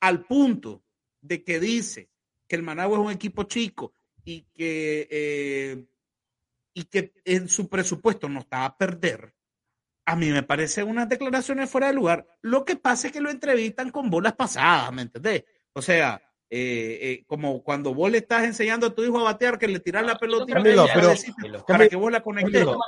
al 0.00 0.24
punto 0.24 0.82
de 1.20 1.44
que 1.44 1.60
dice 1.60 2.08
que 2.48 2.56
el 2.56 2.62
Managua 2.62 2.96
es 2.96 3.04
un 3.04 3.12
equipo 3.12 3.42
chico 3.42 3.92
y 4.24 4.40
que, 4.54 5.06
eh, 5.10 5.86
y 6.72 6.84
que 6.84 7.12
en 7.26 7.50
su 7.50 7.68
presupuesto 7.68 8.26
no 8.30 8.40
está 8.40 8.64
a 8.64 8.78
perder, 8.78 9.35
a 10.06 10.14
mí 10.14 10.30
me 10.30 10.44
parece 10.44 10.84
unas 10.84 11.08
declaraciones 11.08 11.68
fuera 11.68 11.88
de 11.88 11.92
lugar. 11.92 12.26
Lo 12.40 12.64
que 12.64 12.76
pasa 12.76 13.08
es 13.08 13.12
que 13.12 13.20
lo 13.20 13.28
entrevistan 13.28 13.90
con 13.90 14.08
bolas 14.08 14.34
pasadas, 14.34 14.92
¿me 14.92 15.02
entendés? 15.02 15.44
O 15.72 15.82
sea, 15.82 16.22
eh, 16.48 16.98
eh, 17.02 17.24
como 17.26 17.64
cuando 17.64 17.92
vos 17.92 18.08
le 18.08 18.18
estás 18.18 18.44
enseñando 18.44 18.86
a 18.86 18.94
tu 18.94 19.02
hijo 19.02 19.18
a 19.18 19.24
batear, 19.24 19.58
que 19.58 19.66
le 19.66 19.80
tiras 19.80 20.06
la 20.06 20.16
pelota 20.16 20.54
para 21.66 21.88
que 21.88 21.96
vos 21.96 22.12
la 22.12 22.22
conectes. 22.22 22.64
no, 22.64 22.78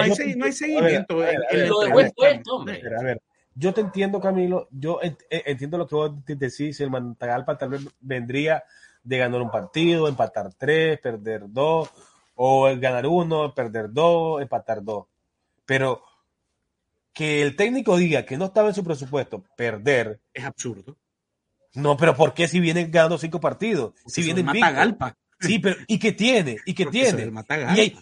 hay, 0.00 0.52
seguimiento. 0.52 1.20
A 1.20 3.02
ver, 3.02 3.20
yo 3.54 3.74
te 3.74 3.82
entiendo, 3.82 4.18
Camilo. 4.18 4.66
Yo 4.70 4.98
eh, 5.02 5.14
entiendo 5.28 5.76
lo 5.76 5.86
que 5.86 5.94
vos 5.94 6.12
decís. 6.24 6.80
El 6.80 6.90
Mantagalpa 6.90 7.58
tal 7.58 7.68
vez 7.68 7.86
vendría 8.00 8.64
de 9.04 9.18
ganar 9.18 9.42
un 9.42 9.50
partido, 9.50 10.08
empatar 10.08 10.54
tres, 10.54 10.98
perder 11.00 11.42
dos, 11.48 11.90
o 12.34 12.64
ganar 12.78 13.06
uno, 13.06 13.54
perder 13.54 13.92
dos, 13.92 14.40
empatar 14.40 14.82
dos. 14.82 15.04
Pero 15.66 16.02
que 17.16 17.40
el 17.40 17.56
técnico 17.56 17.96
diga 17.96 18.26
que 18.26 18.36
no 18.36 18.44
estaba 18.44 18.68
en 18.68 18.74
su 18.74 18.84
presupuesto 18.84 19.42
perder. 19.56 20.20
Es 20.34 20.44
absurdo. 20.44 20.98
No, 21.72 21.96
pero 21.96 22.14
¿por 22.14 22.34
qué 22.34 22.46
si 22.46 22.60
vienen 22.60 22.90
ganando 22.90 23.16
cinco 23.16 23.40
partidos? 23.40 23.94
si 24.06 24.22
vienen 24.22 24.44
Matagalpa. 24.44 25.16
Sí, 25.40 25.58
pero 25.58 25.76
¿y 25.86 25.98
qué 25.98 26.12
tiene? 26.12 26.58
¿Y 26.66 26.74
qué 26.74 26.84
tiene? 26.92 27.32
Y, 27.74 27.96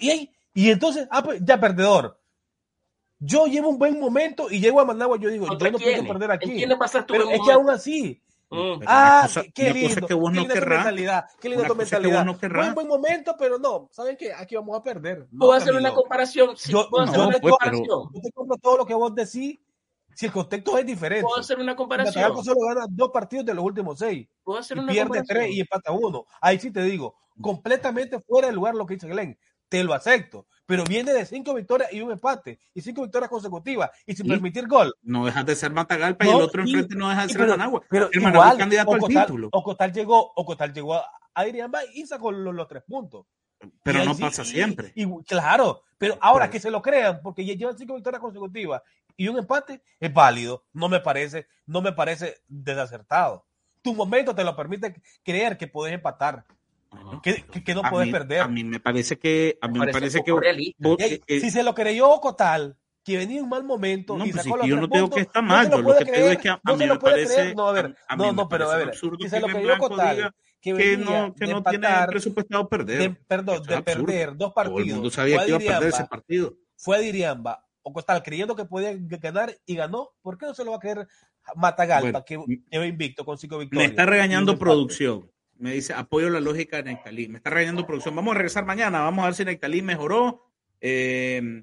y, 0.00 0.30
y, 0.52 0.70
entonces, 0.70 1.06
ah, 1.12 1.22
pues, 1.22 1.40
ya 1.44 1.60
perdedor 1.60 2.20
yo 3.18 3.46
llevo 3.46 3.70
un 3.70 3.78
buen 3.78 3.98
momento 3.98 4.50
y 4.50 4.60
llego 4.60 4.80
a 4.80 4.84
Managua, 4.84 5.18
yo 5.18 5.30
digo, 5.30 5.46
yo 5.46 5.70
no 5.70 5.78
puedo 5.78 6.06
perder 6.06 6.30
aquí. 6.30 6.64
Pero 7.08 7.30
es 7.30 7.40
que 7.44 7.52
aún 7.52 7.70
así. 7.70 8.22
Mm. 8.48 8.82
Ah, 8.86 9.28
qué 9.52 9.72
lindo. 9.72 10.06
Que 10.06 10.14
vos 10.14 10.32
no 10.32 10.46
qué 10.46 10.60
mentalidad. 10.60 11.24
Qué 11.40 11.48
lindo 11.48 11.64
tu 11.64 11.74
mentalidad. 11.74 12.24
No 12.24 12.34
buen, 12.34 12.74
buen 12.74 12.88
momento, 12.88 13.34
pero 13.38 13.58
no. 13.58 13.88
¿Saben 13.90 14.16
qué? 14.16 14.32
Aquí 14.32 14.54
vamos 14.54 14.78
a 14.78 14.82
perder. 14.82 15.26
No, 15.30 15.46
puedo 15.46 15.52
hacer 15.52 15.74
una 15.74 15.92
comparación. 15.92 16.54
yo, 16.66 16.88
puedo 16.88 17.04
hacer 17.04 17.20
una 17.20 17.40
comparación. 17.40 18.10
yo 18.12 18.20
te 18.22 18.32
compro 18.32 18.56
todo 18.58 18.76
lo 18.78 18.86
que 18.86 18.94
vos 18.94 19.14
decís 19.14 19.58
si 20.14 20.26
el 20.26 20.32
contexto 20.32 20.78
es 20.78 20.86
diferente. 20.86 21.24
Puedo 21.24 21.40
hacer 21.40 21.58
una 21.58 21.76
comparación. 21.76 22.44
solo 22.44 22.60
gana 22.68 22.86
dos 22.88 23.10
partidos 23.10 23.44
de 23.44 23.54
los 23.54 23.64
últimos 23.64 23.98
seis. 23.98 24.26
Puedo 24.42 24.58
hacer 24.58 24.76
y 24.76 24.80
una 24.80 24.92
pierde 24.92 25.22
tres 25.24 25.50
y 25.50 25.60
empata 25.60 25.92
uno. 25.92 26.24
Ahí 26.40 26.58
sí 26.58 26.70
te 26.70 26.82
digo, 26.82 27.16
completamente 27.40 28.20
fuera 28.20 28.48
de 28.48 28.54
lugar 28.54 28.74
lo 28.74 28.86
que 28.86 28.94
dice 28.94 29.08
Glenn. 29.08 29.38
Te 29.68 29.82
lo 29.82 29.92
acepto 29.92 30.46
pero 30.66 30.84
viene 30.84 31.12
de 31.12 31.24
cinco 31.24 31.54
victorias 31.54 31.92
y 31.92 32.00
un 32.00 32.10
empate, 32.10 32.58
y 32.74 32.82
cinco 32.82 33.02
victorias 33.02 33.30
consecutivas, 33.30 33.90
y 34.04 34.14
sin 34.14 34.26
permitir 34.26 34.66
gol. 34.66 34.94
No 35.02 35.24
dejas 35.24 35.46
de 35.46 35.56
ser 35.56 35.70
Matagalpa 35.72 36.26
y 36.26 36.28
el 36.28 36.34
otro 36.34 36.62
enfrente 36.62 36.96
no 36.96 37.08
deja 37.08 37.22
de 37.22 37.28
ser 37.28 37.40
pero, 37.40 37.52
Managua. 37.52 37.82
Pero 37.88 38.10
el 38.12 38.20
Managua 38.20 38.56
candidato 38.56 38.92
al 38.92 39.00
título. 39.00 39.48
Ocotal 39.52 39.92
llegó, 39.92 40.32
Ocotal 40.34 40.72
llegó 40.72 40.94
a 40.96 41.46
Iriamba 41.46 41.80
y 41.94 42.04
sacó 42.06 42.32
los, 42.32 42.68
tres 42.68 42.82
puntos. 42.82 43.26
Pero 43.82 44.04
no 44.04 44.16
pasa 44.16 44.44
siempre. 44.44 44.92
Y, 44.94 45.06
claro, 45.24 45.82
pero 45.96 46.18
ahora 46.20 46.50
que 46.50 46.60
se 46.60 46.70
lo 46.70 46.82
crean, 46.82 47.20
porque 47.22 47.44
ya 47.44 47.54
llevan 47.54 47.78
cinco 47.78 47.94
victorias 47.94 48.20
consecutivas 48.20 48.82
y 49.16 49.28
un 49.28 49.38
empate, 49.38 49.82
es 49.98 50.12
válido. 50.12 50.64
No 50.72 50.88
me 50.88 51.00
parece, 51.00 51.46
no 51.66 51.80
me 51.80 51.92
parece 51.92 52.42
desacertado. 52.48 53.46
Tu 53.80 53.94
momento 53.94 54.34
te 54.34 54.44
lo 54.44 54.56
permite 54.56 55.00
creer 55.22 55.56
que 55.56 55.68
puedes 55.68 55.94
empatar 55.94 56.44
que, 57.22 57.74
no 57.74 57.82
puedes 57.82 58.10
perder. 58.10 58.40
A 58.40 58.48
mí 58.48 58.64
me 58.64 58.80
parece 58.80 59.18
que. 59.18 59.58
A 59.60 59.68
mí 59.68 59.78
me 59.78 59.88
parece, 59.92 60.22
que. 60.22 61.40
si 61.40 61.50
se 61.50 61.62
lo 61.62 61.74
creyó 61.74 62.20
Cotal, 62.20 62.76
que 63.04 63.16
venía 63.16 63.38
en 63.38 63.44
un 63.44 63.50
mal 63.50 63.64
momento 63.64 64.16
no, 64.16 64.26
y 64.26 64.32
pues 64.32 64.42
sacó 64.44 64.56
sí, 64.56 64.60
los 64.62 64.68
yo 64.68 64.76
no 64.80 64.88
tengo 64.88 65.10
que 65.10 65.20
estar 65.20 65.42
no 65.42 65.48
mal, 65.48 65.64
se 65.66 65.70
lo 65.70 65.76
yo 65.76 65.82
lo 65.82 65.88
puede 65.88 65.98
que 66.00 66.04
te 66.06 66.10
digo 66.12 66.24
creer, 66.24 66.36
es 66.36 66.42
que 66.42 66.48
a, 66.48 66.54
a 66.54 66.60
no 66.64 66.72
mí 66.72 66.78
se 66.78 66.86
lo 66.86 66.94
me 66.94 67.00
parece, 67.00 67.34
creer. 67.34 67.56
No, 67.56 67.68
a 67.68 67.72
ver, 67.72 67.86
a- 67.86 68.12
a 68.12 68.16
mí 68.16 68.22
no, 68.24 68.32
me 68.32 68.36
no, 68.36 68.48
pero 68.48 68.70
a 68.70 68.76
ver, 68.76 68.90
dice 68.90 69.00
que 69.20 69.40
lo 69.40 69.78
contar, 69.78 70.16
diga 70.16 70.34
que 70.60 70.74
que 70.74 70.96
no, 70.96 71.34
que 71.34 71.46
no 71.46 71.62
tiene 71.62 71.88
presupuestado 72.08 72.68
perder. 72.68 72.98
de, 72.98 73.10
perdón, 73.28 73.62
de 73.62 73.82
perder 73.82 74.36
dos 74.36 74.52
Todo 74.54 74.78
el 74.78 74.86
mundo 74.86 75.10
partidos. 75.10 75.14
sabía 75.14 75.36
Fue 75.36 75.42
a 75.42 75.46
que 75.46 75.50
iba 75.50 75.56
a 75.56 75.60
perder 75.60 75.76
ese 75.76 76.02
Diriamba, 76.02 76.08
partido. 76.08 76.54
fue 76.76 76.96
a 76.96 77.00
Diriamba 77.00 77.64
o 77.82 77.92
Costal 77.92 78.22
creyendo 78.24 78.56
que 78.56 78.64
podía 78.64 78.92
ganar 78.98 79.56
y 79.64 79.76
ganó. 79.76 80.10
¿Por 80.20 80.36
qué 80.38 80.46
no 80.46 80.54
se 80.54 80.64
lo 80.64 80.72
va 80.72 80.78
a 80.78 80.80
creer 80.80 81.06
Matagalpa, 81.54 82.24
Bueno, 82.24 82.24
que 82.24 82.60
lleva 82.72 82.86
invicto 82.86 83.24
con 83.24 83.38
cinco 83.38 83.56
Me 83.58 83.60
victorias? 83.60 83.90
está 83.90 84.02
y 84.02 84.06
un 84.06 84.10
regañando 84.10 84.58
producción. 84.58 85.30
Me 85.58 85.72
dice, 85.72 85.94
apoyo 85.94 86.28
la 86.30 86.40
lógica 86.40 86.76
de 86.78 86.84
Nectalí. 86.92 87.28
Me 87.28 87.38
está 87.38 87.50
regañando 87.50 87.86
producción. 87.86 88.14
Vamos 88.14 88.32
a 88.32 88.38
regresar 88.38 88.64
mañana. 88.66 89.00
Vamos 89.00 89.22
a 89.22 89.26
ver 89.26 89.34
si 89.34 89.44
Nectalí 89.44 89.82
mejoró. 89.82 90.44
Eh, 90.80 91.62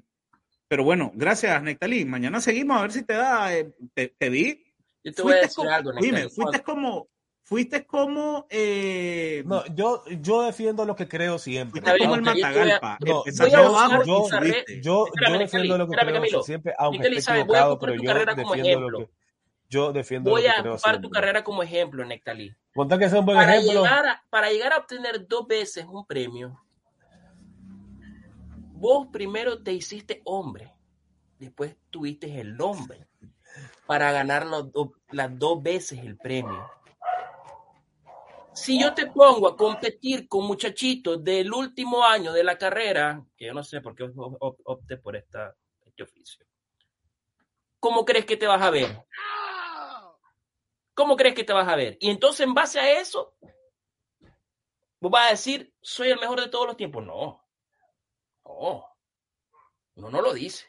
pero 0.68 0.82
bueno, 0.84 1.12
gracias, 1.14 1.62
Nectalí. 1.62 2.04
Mañana 2.04 2.40
seguimos 2.40 2.78
a 2.78 2.82
ver 2.82 2.92
si 2.92 3.04
te 3.04 3.14
da. 3.14 3.56
eh, 3.56 3.72
te, 3.94 4.08
te 4.08 4.28
vi. 4.30 4.64
Yo 5.04 5.12
te 5.12 5.22
voy 5.22 5.32
a 5.32 5.34
Fuiste 5.36 5.46
decir 5.46 5.56
como, 5.56 5.70
algo, 5.70 5.92
dime, 6.00 6.12
Nectalí. 6.12 6.30
fuiste 6.34 6.62
como. 6.62 7.08
Fuiste 7.46 7.84
como. 7.84 8.46
Eh, 8.48 9.42
No, 9.46 9.66
yo, 9.74 10.02
yo 10.22 10.42
defiendo 10.42 10.84
lo 10.86 10.96
que 10.96 11.06
creo 11.06 11.38
siempre. 11.38 11.82
fuiste 11.82 11.98
como 11.98 12.14
el 12.16 12.22
Matagalpa. 12.22 12.98
Yo-. 13.04 13.22
Yo, 14.82 15.06
defiendo 15.38 15.76
lo 15.78 15.86
que 15.88 15.96
creo 15.96 16.42
siempre, 16.42 16.72
aunque 16.78 17.08
esté 17.08 17.32
equivocado, 17.32 17.78
pero 17.78 17.94
yo 17.94 18.14
defiendo 18.14 18.90
lo 18.90 18.98
que 19.00 19.23
yo 19.68 19.92
defiendo 19.92 20.30
Voy 20.30 20.46
a 20.46 20.60
ocupar 20.60 21.00
tu 21.00 21.10
carrera 21.10 21.42
como 21.44 21.62
ejemplo, 21.62 22.04
Nectalí. 22.04 22.54
Contar 22.74 22.98
que 22.98 23.08
sea 23.08 23.20
un 23.20 23.26
buen 23.26 23.38
Para 23.38 23.56
ejemplo. 23.56 23.82
llegar, 23.82 24.06
a, 24.06 24.24
para 24.30 24.50
llegar 24.50 24.72
a 24.72 24.78
obtener 24.78 25.26
dos 25.28 25.46
veces 25.46 25.84
un 25.88 26.04
premio, 26.06 26.60
vos 28.72 29.08
primero 29.12 29.62
te 29.62 29.72
hiciste 29.72 30.20
hombre, 30.24 30.72
después 31.38 31.76
tuviste 31.90 32.40
el 32.40 32.56
nombre 32.56 33.06
para 33.86 34.10
ganar 34.12 34.46
los 34.46 34.72
do- 34.72 34.92
las 35.10 35.38
dos 35.38 35.62
veces 35.62 36.00
el 36.00 36.16
premio. 36.16 36.66
Si 38.52 38.80
yo 38.80 38.94
te 38.94 39.06
pongo 39.08 39.48
a 39.48 39.56
competir 39.56 40.28
con 40.28 40.46
muchachitos 40.46 41.22
del 41.24 41.52
último 41.52 42.04
año 42.04 42.32
de 42.32 42.44
la 42.44 42.56
carrera, 42.56 43.24
que 43.36 43.46
yo 43.46 43.54
no 43.54 43.64
sé 43.64 43.80
por 43.80 43.94
qué 43.94 44.04
op- 44.04 44.36
op- 44.40 44.60
opté 44.64 44.96
por 44.96 45.16
esta, 45.16 45.54
este 45.84 46.02
oficio, 46.04 46.44
¿cómo 47.80 48.04
crees 48.04 48.24
que 48.26 48.36
te 48.36 48.46
vas 48.46 48.62
a 48.62 48.70
ver? 48.70 48.96
¿Cómo 50.94 51.16
crees 51.16 51.34
que 51.34 51.44
te 51.44 51.52
vas 51.52 51.68
a 51.68 51.76
ver? 51.76 51.96
Y 52.00 52.10
entonces, 52.10 52.46
en 52.46 52.54
base 52.54 52.78
a 52.78 53.00
eso, 53.00 53.34
vos 55.00 55.10
vas 55.10 55.26
a 55.26 55.30
decir, 55.30 55.74
soy 55.80 56.10
el 56.10 56.20
mejor 56.20 56.40
de 56.40 56.48
todos 56.48 56.66
los 56.66 56.76
tiempos. 56.76 57.04
No. 57.04 57.44
No. 58.44 58.86
Uno 59.96 60.10
no 60.10 60.22
lo 60.22 60.32
dice. 60.32 60.66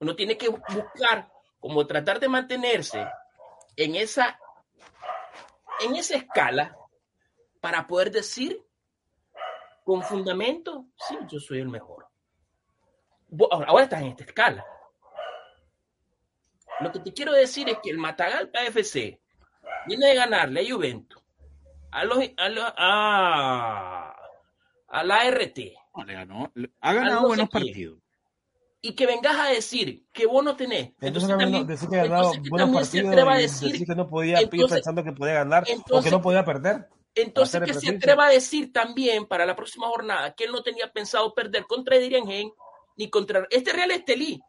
Uno 0.00 0.16
tiene 0.16 0.36
que 0.36 0.48
buscar, 0.48 1.32
como 1.60 1.86
tratar 1.86 2.18
de 2.18 2.28
mantenerse 2.28 3.06
en 3.76 3.94
esa, 3.94 4.38
en 5.80 5.94
esa 5.94 6.16
escala 6.16 6.76
para 7.60 7.86
poder 7.86 8.10
decir 8.10 8.60
con 9.84 10.02
fundamento, 10.02 10.86
sí, 10.96 11.16
yo 11.28 11.38
soy 11.38 11.60
el 11.60 11.68
mejor. 11.68 12.08
Ahora, 13.50 13.68
ahora 13.68 13.84
estás 13.84 14.02
en 14.02 14.08
esta 14.08 14.24
escala. 14.24 14.66
Lo 16.80 16.90
que 16.90 16.98
te 16.98 17.12
quiero 17.12 17.32
decir 17.32 17.68
es 17.68 17.78
que 17.80 17.90
el 17.90 17.98
Matagalpa 17.98 18.64
FC 18.64 19.21
viene 19.86 20.06
de 20.08 20.14
ganarle 20.14 20.60
a 20.60 20.72
Juventus, 20.74 21.22
a, 21.90 22.04
los, 22.04 22.18
a, 22.36 22.48
los- 22.48 22.72
a, 22.76 24.14
a 24.88 25.04
la 25.04 25.24
RT, 25.30 25.58
No, 25.96 26.04
le 26.04 26.12
ganó. 26.14 26.50
le- 26.54 26.70
Ha 26.80 26.92
ganado 26.92 27.20
no 27.22 27.26
buenos 27.28 27.48
partidos. 27.48 27.98
y 28.80 28.94
que 28.94 29.06
vengas 29.06 29.38
a 29.38 29.46
decir 29.48 30.04
que 30.12 30.26
vos 30.26 30.42
no 30.44 30.56
tenés. 30.56 30.88
Entonces, 31.00 31.06
Entonces 31.08 31.28
también 31.38 31.66
decir 31.66 31.88
que 31.88 31.98
entonces 32.00 32.42
buenos 32.50 32.88
se 32.88 33.00
atreva 33.00 33.34
a 33.34 33.38
decir, 33.38 33.72
decir 33.72 33.86
que 33.86 33.94
no 33.94 34.08
podía 34.08 34.40
ir 34.42 34.48
entonces- 34.52 34.76
pensando 34.78 35.04
que 35.04 35.12
podía 35.12 35.34
ganar 35.34 35.62
o 35.62 35.66
que 35.66 35.72
entonces- 35.72 36.12
no 36.12 36.20
podía 36.22 36.44
perder. 36.44 36.88
entonces 37.14 37.60
que 37.62 37.74
se 37.74 37.90
atreva 37.90 38.26
a 38.26 38.30
decir 38.30 38.72
también 38.72 39.26
para 39.26 39.44
la 39.46 39.54
próxima 39.54 39.86
jornada 39.88 40.32
que 40.34 40.44
él 40.44 40.52
no 40.52 40.62
tenía 40.62 40.90
pensado 40.92 41.34
perder 41.34 41.64
contra 41.64 41.96
Dirigen 41.98 42.50
ni 42.96 43.08
contra 43.10 43.46
este 43.50 43.72
Real 43.72 43.90
Estelí. 43.90 44.40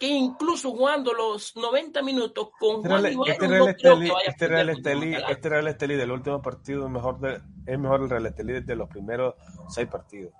Que 0.00 0.08
incluso 0.08 0.70
jugando 0.70 1.12
los 1.12 1.54
90 1.54 2.02
minutos 2.02 2.48
con 2.58 2.76
Este 2.78 3.14
Juan 3.14 3.30
este 3.30 3.48
no 3.48 3.54
Real 3.54 3.66
creo 3.66 3.68
Estelí, 3.68 4.06
que 4.06 4.12
vaya 4.12 4.28
a 4.28 4.30
este 4.30 4.48
Real 4.48 4.68
Estelí, 4.70 5.14
este 5.14 5.48
Real 5.50 5.68
Estelí 5.68 5.94
del 5.94 6.10
último 6.10 6.42
partido 6.42 6.86
es 6.86 6.90
mejor, 6.90 7.20
de, 7.20 7.42
es 7.66 7.78
mejor 7.78 8.00
el 8.02 8.10
Real 8.10 8.26
Estelí 8.26 8.60
de 8.62 8.76
los 8.76 8.88
primeros 8.88 9.34
seis 9.68 9.86
partidos. 9.88 10.32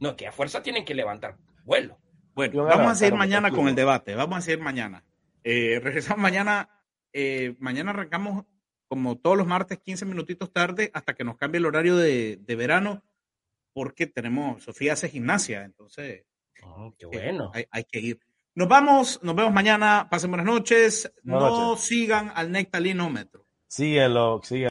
No, 0.00 0.16
que 0.16 0.26
a 0.26 0.32
fuerza 0.32 0.62
tienen 0.62 0.84
que 0.84 0.94
levantar 0.94 1.38
vuelo. 1.64 1.98
Bueno, 2.34 2.64
vamos 2.64 2.74
a 2.74 2.78
ganar, 2.78 2.96
seguir 2.96 3.14
mañana 3.14 3.50
con 3.50 3.68
el 3.68 3.74
debate. 3.74 4.14
Vamos 4.16 4.38
a 4.38 4.40
seguir 4.42 4.60
mañana. 4.60 5.04
Eh, 5.44 5.80
regresamos 5.82 6.20
mañana. 6.20 6.68
eh, 7.12 7.54
mañana 7.58 7.90
arrancamos 7.90 8.44
como 8.88 9.16
todos 9.18 9.36
los 9.36 9.46
martes, 9.46 9.78
15 9.78 10.04
minutitos 10.04 10.52
tarde, 10.52 10.90
hasta 10.92 11.14
que 11.14 11.22
nos 11.22 11.36
cambie 11.36 11.60
el 11.60 11.66
horario 11.66 11.96
de, 11.96 12.40
de 12.40 12.56
verano, 12.56 13.04
porque 13.72 14.08
tenemos, 14.08 14.64
Sofía 14.64 14.94
hace 14.94 15.08
gimnasia, 15.08 15.64
entonces 15.64 16.24
qué 16.98 17.06
eh, 17.06 17.08
bueno. 17.12 17.52
hay, 17.54 17.66
hay 17.70 17.84
que 17.84 18.00
ir. 18.00 18.20
Nos 18.54 18.68
vamos, 18.68 19.20
nos 19.22 19.34
vemos 19.34 19.52
mañana. 19.52 20.08
Pasen 20.10 20.30
buenas 20.30 20.46
noches. 20.46 21.12
Buenas 21.22 21.50
no 21.50 21.58
noches. 21.68 21.84
sigan 21.84 22.32
al 22.34 22.50
Nectalinómetro. 22.50 23.46
Síguelo, 23.68 24.40
síguelo. 24.42 24.68